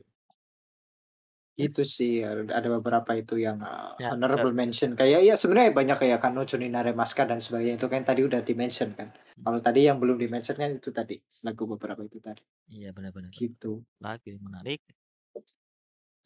Itu 1.57 1.89
sih, 1.89 2.21
ad 2.21 2.53
ada 2.53 2.69
beberapa 2.69 3.17
itu 3.17 3.41
yang, 3.41 3.65
eee, 3.65 3.97
Ya, 4.05 4.13
honorable 4.13 4.53
eee 4.53 4.61
mention 4.61 4.93
kayak 4.93 5.25
ya 5.25 5.35
sebenarnya 5.41 5.73
banyak 5.73 5.97
kayak 6.05 6.21
Kano, 6.21 6.45
Jonin 6.45 6.77
Naremaska, 6.77 7.25
dan 7.25 7.41
sebagainya 7.41 7.81
itu 7.81 7.89
kan 7.89 8.05
tadi 8.05 8.29
udah 8.29 8.45
di-mention 8.45 8.93
kan. 8.93 9.09
Mmm. 9.09 9.41
Kalau 9.49 9.61
tadi 9.65 9.89
yang 9.89 9.97
belum 9.97 10.21
di-mention 10.21 10.53
kan 10.61 10.77
itu 10.77 10.93
tadi, 10.93 11.17
lagu 11.49 11.65
beberapa 11.65 12.05
itu 12.05 12.21
tadi. 12.21 12.45
Iya 12.69 12.93
bener. 12.93 13.09
Gitu. 13.33 13.81
Lagi 14.05 14.37
menarik. 14.37 14.85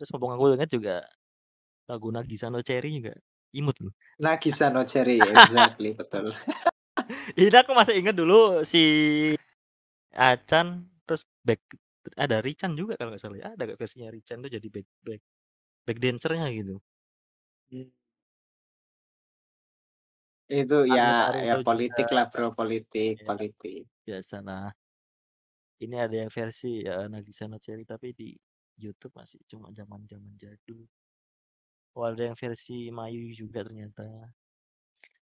Terus 0.03 0.11
mumpung 0.11 0.35
aku 0.35 0.51
inget 0.59 0.71
juga, 0.75 1.07
lagu 1.87 2.11
Nagisa 2.11 2.51
no 2.51 2.59
Cherry 2.67 2.91
juga 2.99 3.15
imut 3.55 3.79
loh. 3.79 3.95
Nagisa 4.19 4.67
no 4.75 4.83
Cherry, 4.83 5.23
exactly, 5.39 5.95
betul. 5.95 6.35
Ini 7.39 7.55
aku 7.55 7.71
masih 7.71 8.03
inget 8.03 8.19
dulu 8.19 8.67
si 8.67 8.83
Achane, 10.11 10.91
terus 11.07 11.23
back 11.47 11.63
ada 12.17 12.37
Richan 12.45 12.73
juga 12.81 12.95
kalau 12.99 13.11
nggak 13.15 13.23
salah 13.23 13.39
ya, 13.43 13.49
ada 13.55 13.63
nggak 13.69 13.81
versinya 13.81 14.09
Richan 14.15 14.39
tuh 14.45 14.51
jadi 14.57 14.69
back 14.75 14.87
back 15.07 15.21
back 15.87 15.99
dancer-nya 16.03 16.49
gitu. 16.55 16.83
Mmm. 17.73 17.91
Itu 20.59 20.77
ya 20.97 21.03
Anya 21.29 21.45
ya 21.47 21.55
Naruto 21.55 21.75
juga, 21.77 22.01
politik 22.01 22.07
lah 22.17 22.25
Bro, 22.33 22.47
politik 22.59 23.15
ya 23.21 23.29
politik. 23.29 23.87
biasalah. 24.07 24.75
Ini 25.81 25.97
ada 25.97 26.13
yang 26.13 26.29
versi, 26.29 26.85
eee, 26.85 27.09
Nagisa 27.09 27.49
Cherry 27.57 27.89
tapi 27.89 28.13
di 28.13 28.37
YouTube 28.77 29.17
masih 29.17 29.41
cuma 29.49 29.73
zaman-zaman 29.73 30.37
jadul. 30.37 30.85
Oh, 31.97 32.07
ada 32.07 32.23
yang 32.31 32.39
versi 32.39 32.87
Mayu 32.95 33.35
juga 33.35 33.67
ternyata. 33.67 34.31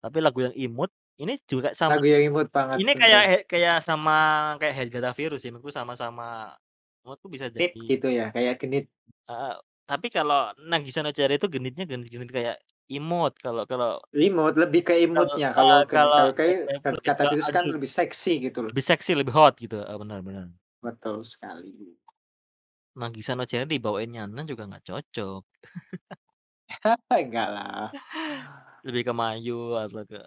Tapi 0.05 0.19
lagu 0.25 0.41
yang 0.45 0.57
imut, 0.57 0.91
ini 1.21 1.37
juga 1.45 1.77
sama 1.77 2.01
Lagu 2.01 2.09
yang 2.09 2.23
imut 2.33 2.49
banget, 2.49 2.77
ini 2.81 2.93
kayak 2.97 3.23
he 3.29 3.39
kayak 3.45 3.77
sama 3.85 4.17
kayak 4.57 4.75
Hate 4.77 5.13
Virus 5.13 5.41
sih, 5.45 5.51
menurutku 5.53 5.69
sama-sama 5.69 6.57
menurutku 7.05 7.29
bisa 7.29 7.53
Genit 7.53 7.77
jadi 7.77 7.85
gitu 7.93 8.09
ya, 8.09 8.27
kayak 8.33 8.55
genit. 8.61 8.85
Heeh, 9.29 9.55
tapi 9.85 10.07
kalau 10.09 10.51
Nagisa 10.65 11.05
no 11.05 11.13
Cherry 11.13 11.37
itu 11.37 11.47
genitnya 11.53 11.85
genit-genit 11.85 12.31
kayak 12.33 12.57
imut, 12.91 13.37
kalau 13.39 13.63
kalau 13.69 14.03
Imut, 14.11 14.59
lebih 14.59 14.83
ke 14.83 14.95
imut-nya, 15.07 15.55
kalau 15.55 15.87
kalau 15.87 16.35
kayak 16.35 16.67
Virus 16.83 17.05
kata 17.07 17.23
Titus 17.31 17.47
kan 17.53 17.65
lebih 17.69 17.91
seksi 17.91 18.33
gitu 18.51 18.59
loh. 18.67 18.71
Lebih 18.75 18.85
seksi, 18.85 19.11
lebih 19.15 19.35
hot 19.37 19.55
gitu, 19.63 19.79
heeh, 19.79 19.97
benar 20.01 20.21
benar. 20.25 20.47
Betul 20.83 21.23
sekali. 21.23 21.95
Nagisa 22.99 23.39
no 23.39 23.47
Cherry 23.47 23.71
dibawain 23.71 24.11
Nyanan 24.11 24.45
juga 24.51 24.67
nggak 24.67 24.83
cocok. 24.91 25.43
Enggak 27.15 27.49
lah. 27.51 27.87
Lebih 28.83 29.03
ke 29.07 29.13
Mayu 29.15 29.77
atau 29.79 30.03
ke 30.03 30.19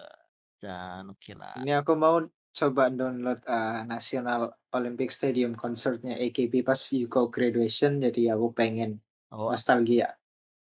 Chan, 0.64 1.10
okelah. 1.12 1.60
Ini 1.60 1.70
aku 1.86 1.94
mau 1.94 2.18
coba 2.58 2.90
download, 2.90 3.46
eee, 3.46 3.86
National 3.86 4.42
Olympic 4.74 5.14
Stadium 5.14 5.54
konsernya 5.54 6.18
AKB 6.18 6.66
pas 6.66 6.82
Yuko 6.90 7.30
Graduation, 7.30 8.02
jadi 8.02 8.34
aku 8.34 8.50
pengen 8.58 8.98
Oh, 9.32 9.54
nostalgia. 9.54 10.18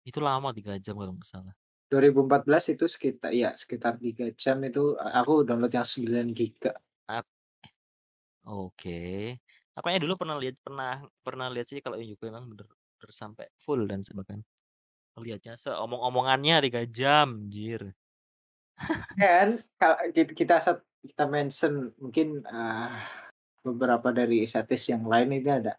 Itu 0.05 0.21
lama 0.21 0.53
3 0.53 0.77
jam 0.77 0.93
kalau 1.01 1.17
nggak 1.17 1.25
salah. 1.33 1.55
2014 1.93 2.65
itu 2.73 2.85
sekita 2.89 3.27
iya, 3.29 3.53
sekitar 3.61 3.93
3 4.01 4.25
jam 4.41 4.57
itu, 4.65 4.97
eee, 4.97 5.13
aku 5.21 5.33
download 5.45 5.73
yang 5.77 5.85
9 5.85 6.27
giga. 6.33 6.73
Ap 7.09 7.25
Oke. 8.45 8.91
Aku 9.75 9.83
kayaknya 9.85 10.03
dulu 10.05 10.15
pernah 10.21 10.37
lihat 10.41 10.55
pernah 10.65 10.89
pernah 11.25 11.47
lihat 11.53 11.67
sih 11.71 11.79
kalau 11.85 11.97
Yuko 11.99 12.23
memang 12.29 12.45
bener 12.51 12.67
bener 12.97 13.11
sampai 13.21 13.45
full 13.63 13.81
dan 13.89 13.99
bahkan 14.17 14.39
ngelihatnya 15.17 15.53
seomong-omongannya 15.59 16.55
3 16.65 16.81
jam, 16.89 17.27
anjir. 17.47 17.81
Kan, 19.15 19.63
kalau 19.79 19.97
kit 20.11 20.35
kita 20.35 20.59
set 20.59 20.83
kita 21.05 21.29
mention 21.29 21.93
mungkin, 22.01 22.41
eee, 22.43 22.89
beberapa 23.61 24.09
dari 24.09 24.41
setlist 24.49 24.89
yang 24.89 25.05
lain 25.05 25.37
ini 25.37 25.49
ada 25.49 25.73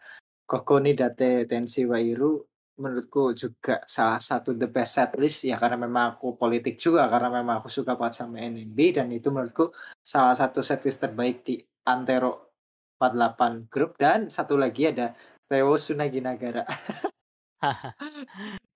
Koko 0.47 0.78
ni 0.78 0.94
Date 0.94 1.51
Tenshi 1.51 1.82
wa 1.90 1.98
Iru, 1.98 2.47
menurutku 2.78 3.35
juga 3.35 3.82
salah 3.90 4.23
satu 4.23 4.55
the 4.55 4.70
best 4.70 4.94
setlist 4.94 5.43
ya 5.43 5.59
karena 5.59 5.74
memang 5.74 6.14
aku 6.14 6.39
politik 6.39 6.78
juga, 6.78 7.10
karena 7.10 7.43
memang 7.43 7.59
aku 7.59 7.66
suka 7.66 7.98
banget 7.98 8.23
sama 8.23 8.39
NMB 8.39 8.78
dan 8.94 9.10
itu 9.10 9.35
menurutku 9.35 9.74
salah 9.98 10.39
satu 10.39 10.62
setlist 10.62 11.02
terbaik 11.02 11.43
di 11.43 11.59
antero 11.90 12.55
48 13.02 13.66
Group. 13.66 13.98
Dan 13.98 14.31
satu 14.31 14.55
lagi 14.55 14.86
ada 14.86 15.10
Reo 15.51 15.74
Tsunagi 15.74 16.23
Nagara. 16.23 16.62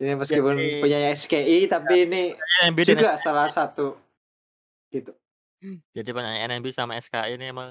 Ini 0.01 0.17
meskipun 0.17 0.57
Jadi 0.57 0.81
punyanya 0.81 1.13
SKI, 1.13 1.69
tapi 1.69 2.09
ini 2.09 2.23
NMB 2.65 2.79
dan 2.81 2.97
juga 2.97 3.13
salah 3.21 3.47
satu 3.47 3.93
gitu. 4.95 5.13
Jadi 5.97 6.09
penyanyi 6.15 6.39
NMB 6.49 6.67
sama 6.73 6.93
SKI 7.03 7.35
ini 7.37 7.45
emang 7.53 7.71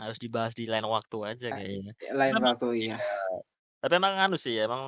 harus 0.00 0.18
dibahas 0.22 0.52
di 0.58 0.64
lain 0.72 0.86
waktu 0.88 1.16
aja 1.30 1.46
Eee, 1.50 1.56
kayaknya. 1.56 1.92
lain 2.18 2.36
Memang 2.36 2.44
waktu, 2.46 2.66
iya, 2.82 2.96
iya. 3.30 3.42
tapi 3.82 3.94
emang 4.00 4.14
anu 4.24 4.36
sih, 4.44 4.54
emang 4.66 4.82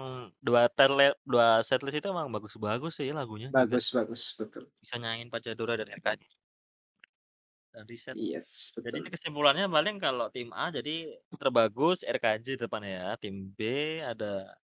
dua 0.46 0.62
terle 0.76 1.04
dua 1.26 1.46
setlist 1.68 1.98
itu 1.98 2.08
emang 2.14 2.28
bagus-bagus 2.34 2.92
sih 2.98 3.08
lagunya 3.18 3.48
juga. 3.60 3.76
Bagus 3.76 3.92
bagus, 3.92 4.34
betul. 4.38 4.70
Bisa 4.82 4.96
nyanyiin 5.02 5.30
Pachadura 5.34 5.74
dan 5.80 5.88
RKJ. 5.98 6.22
Dan 7.74 7.84
Reset. 7.90 8.14
Yes, 8.14 8.72
Jadi 8.84 8.96
ini 9.02 9.08
betul. 9.08 9.14
kesimpulannya 9.14 9.66
paling 9.70 9.96
kalau 10.02 10.26
tim 10.34 10.50
A 10.54 10.70
jadi 10.74 11.16
terbagus 11.40 12.02
RKJ 12.06 12.46
depan 12.62 12.82
ya, 12.86 13.16
tim 13.22 13.36
B 13.56 13.60
ada 14.04 14.56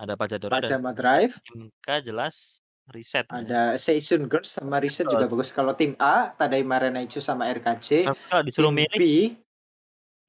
ada 0.00 0.14
Pachadura 0.16 0.58
dan 0.64 0.74
Pajama 0.74 0.92
Drive. 0.92 1.40
tim 1.44 1.70
K 1.84 1.88
jelas 2.06 2.61
Reset 2.90 3.22
ya. 3.30 3.38
Ada 3.38 3.62
Seishun 3.78 4.26
Girls 4.26 4.50
sama 4.50 4.82
Reset 4.82 5.06
juga 5.06 5.30
bagus. 5.30 5.54
Kalau 5.54 5.72
tim 5.78 5.94
A, 6.02 6.34
Tadaima 6.34 6.82
Renaichu 6.82 7.22
sama. 7.22 7.46
Tapi 7.54 8.02
kalau 8.26 8.42
disuruh 8.42 8.74
Tim 8.74 8.78
milih 8.82 8.98
B 8.98 9.06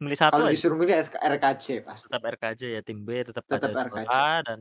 milih 0.03 0.19
satu 0.19 0.35
kalau 0.35 0.51
aja. 0.51 0.53
disuruh 0.59 0.77
milih 0.77 0.95
RKJ 0.99 1.65
pasti. 1.87 2.05
Tetap 2.11 2.23
RKJ 2.27 2.61
ya, 2.75 2.81
tim 2.83 2.99
B 3.07 3.09
tetap 3.23 3.43
Tetap 3.47 3.71
Pachadura 3.71 3.87
RKJ. 3.87 4.15
dan 4.43 4.59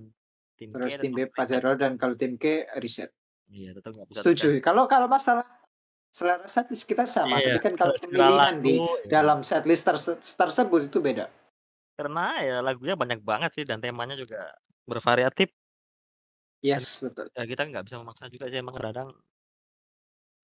tim 0.54 0.68
K 0.70 0.74
Terus 0.78 0.92
tim 1.02 1.12
B. 1.12 1.18
Pajadura 1.28 1.74
dan 1.74 1.92
kalau 1.98 2.14
tim 2.14 2.38
K 2.38 2.70
Reset. 2.78 3.10
Iya, 3.52 3.76
tetap 3.76 3.90
nggak 3.92 4.06
bisa 4.08 4.20
Setuju. 4.24 4.48
Kalau 4.64 4.86
kalau 4.88 5.10
masalah 5.10 5.44
selera 6.12 6.44
setlist 6.44 6.84
kita 6.84 7.08
sama, 7.08 7.40
Iya, 7.40 7.56
tapi 7.56 7.72
kan 7.72 7.74
kalau 7.76 7.94
pemilihan 7.96 8.56
di 8.60 8.76
lagu, 8.76 8.88
ya. 9.04 9.08
dalam 9.08 9.38
setlist 9.40 9.84
terse 9.84 10.12
tersebut 10.36 10.92
itu 10.92 11.00
beda. 11.00 11.26
Karena 11.96 12.26
ya 12.40 12.56
lagunya 12.64 12.96
banyak 12.96 13.20
banget 13.24 13.50
sih 13.56 13.64
dan 13.64 13.80
temanya 13.80 14.16
juga 14.16 14.52
bervariatif. 14.84 15.52
Yes, 16.62 17.02
betul. 17.02 17.26
ya 17.34 17.42
kita 17.42 17.62
nggak 17.66 17.84
bisa 17.90 17.98
memaksa 17.98 18.30
juga 18.30 18.46
sih 18.46 18.58
emang 18.62 18.76
kadang 18.78 19.08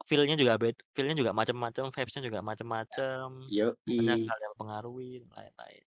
feel-nya 0.06 0.36
juga 0.38 0.54
bed 0.62 0.76
feel-nya 0.94 1.16
juga 1.18 1.32
macam-macam, 1.34 1.90
vibes-nya 1.90 2.22
juga 2.28 2.38
macam-macam. 2.44 3.50
Banyak 3.98 4.18
hal 4.28 4.38
yang 4.44 4.52
mempengaruhi 4.54 5.10
dan 5.26 5.30
lain-lain. 5.34 5.84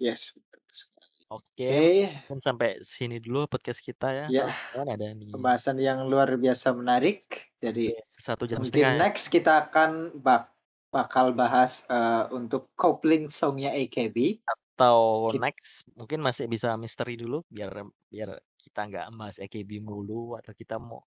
Yes, 0.00 0.32
betul 0.36 0.62
sekali. 0.72 1.20
Oke, 1.30 1.70
Oke. 1.70 2.10
mungkin 2.26 2.38
sampai 2.42 2.68
sini 2.82 3.16
dulu 3.22 3.46
podcast 3.46 3.80
kita 3.86 4.08
ya. 4.10 4.26
Ya. 4.30 4.50
Kawan-kawan 4.50 4.88
ada 4.98 5.06
nih. 5.14 5.30
Pembahasan 5.34 5.76
yang 5.78 5.98
luar 6.10 6.28
biasa 6.36 6.74
menarik. 6.74 7.50
Jadi 7.62 7.94
1 8.18 8.44
jam 8.50 8.58
mungkin 8.58 8.70
setengah 8.70 8.94
ya. 8.98 9.02
next 9.06 9.24
kita 9.30 9.52
akan 9.68 9.90
bak 10.20 10.50
bakal 10.90 11.30
bahas, 11.30 11.86
eee, 11.86 12.26
untuk 12.34 12.66
coupling 12.74 13.30
song-nya 13.30 13.70
AKB. 13.70 14.42
Atau 14.80 14.98
Kit 15.28 15.42
next 15.42 15.84
mungkin 15.92 16.24
masih 16.24 16.48
bisa 16.48 16.72
misteri 16.80 17.12
dulu 17.20 17.44
biar 17.52 17.84
biar 18.08 18.40
kita 18.56 18.80
nggak 18.88 19.06
bahas 19.12 19.36
AKB 19.36 19.76
mulu 19.84 20.40
atau 20.40 20.56
kita 20.56 20.80
mau 20.80 21.04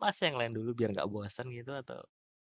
bahas 0.00 0.18
yang 0.22 0.36
lain 0.40 0.54
dulu 0.54 0.70
biar 0.78 0.90
nggak 0.94 1.10
bosan 1.10 1.50
gitu 1.50 1.72
atau 1.74 1.98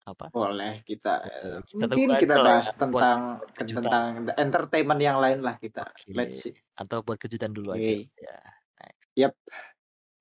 apa? 0.09 0.35
Boleh 0.35 0.83
kita, 0.89 1.11
Oke, 1.25 1.47
eee, 1.47 1.59
kita 1.71 1.85
mungkin 1.95 2.09
aja 2.19 2.19
kita 2.21 2.37
ya 2.41 2.47
bahas 2.47 2.67
buat 2.91 3.07
tentang 3.07 3.45
tentang 3.77 4.27
entertainment 4.35 5.01
yang 5.03 5.19
lain 5.23 5.41
lah 5.47 5.55
kita. 5.63 5.83
Oke, 5.83 6.15
Let's 6.17 6.39
see. 6.43 6.55
atau 6.79 6.99
buat 7.07 7.19
kejutan 7.23 7.51
dulu 7.57 7.69
aja 7.75 7.95
Oke. 7.95 8.11
ya. 8.23 8.35
Next. 8.79 9.09
Yap. 9.17 9.35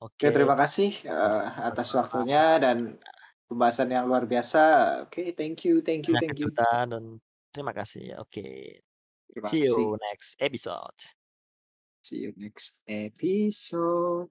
Oke. 0.01 0.25
Oke, 0.25 0.31
terima 0.35 0.55
kasih, 0.61 0.89
Ya, 1.11 1.13
eee, 1.13 1.41
atas 1.69 1.89
waktunya 1.97 2.61
dan 2.63 2.77
pembahasan 3.49 3.89
yang 3.95 4.05
luar 4.09 4.23
biasa. 4.31 4.59
Oke, 5.09 5.35
thank 5.37 5.65
you 5.67 5.81
thank 5.83 6.07
you 6.09 6.15
Banyak 6.15 6.21
thank 6.21 6.39
you. 6.39 6.53
dan 6.57 6.89
terima 7.53 7.71
kasih. 7.71 8.19
Oke. 8.19 8.41
Terima 8.41 8.82
See 9.45 9.59
you 9.59 9.97
next 10.11 10.35
episode. 10.39 10.99
See 12.01 12.17
you 12.17 12.33
next 12.37 12.77
episode. 12.87 14.29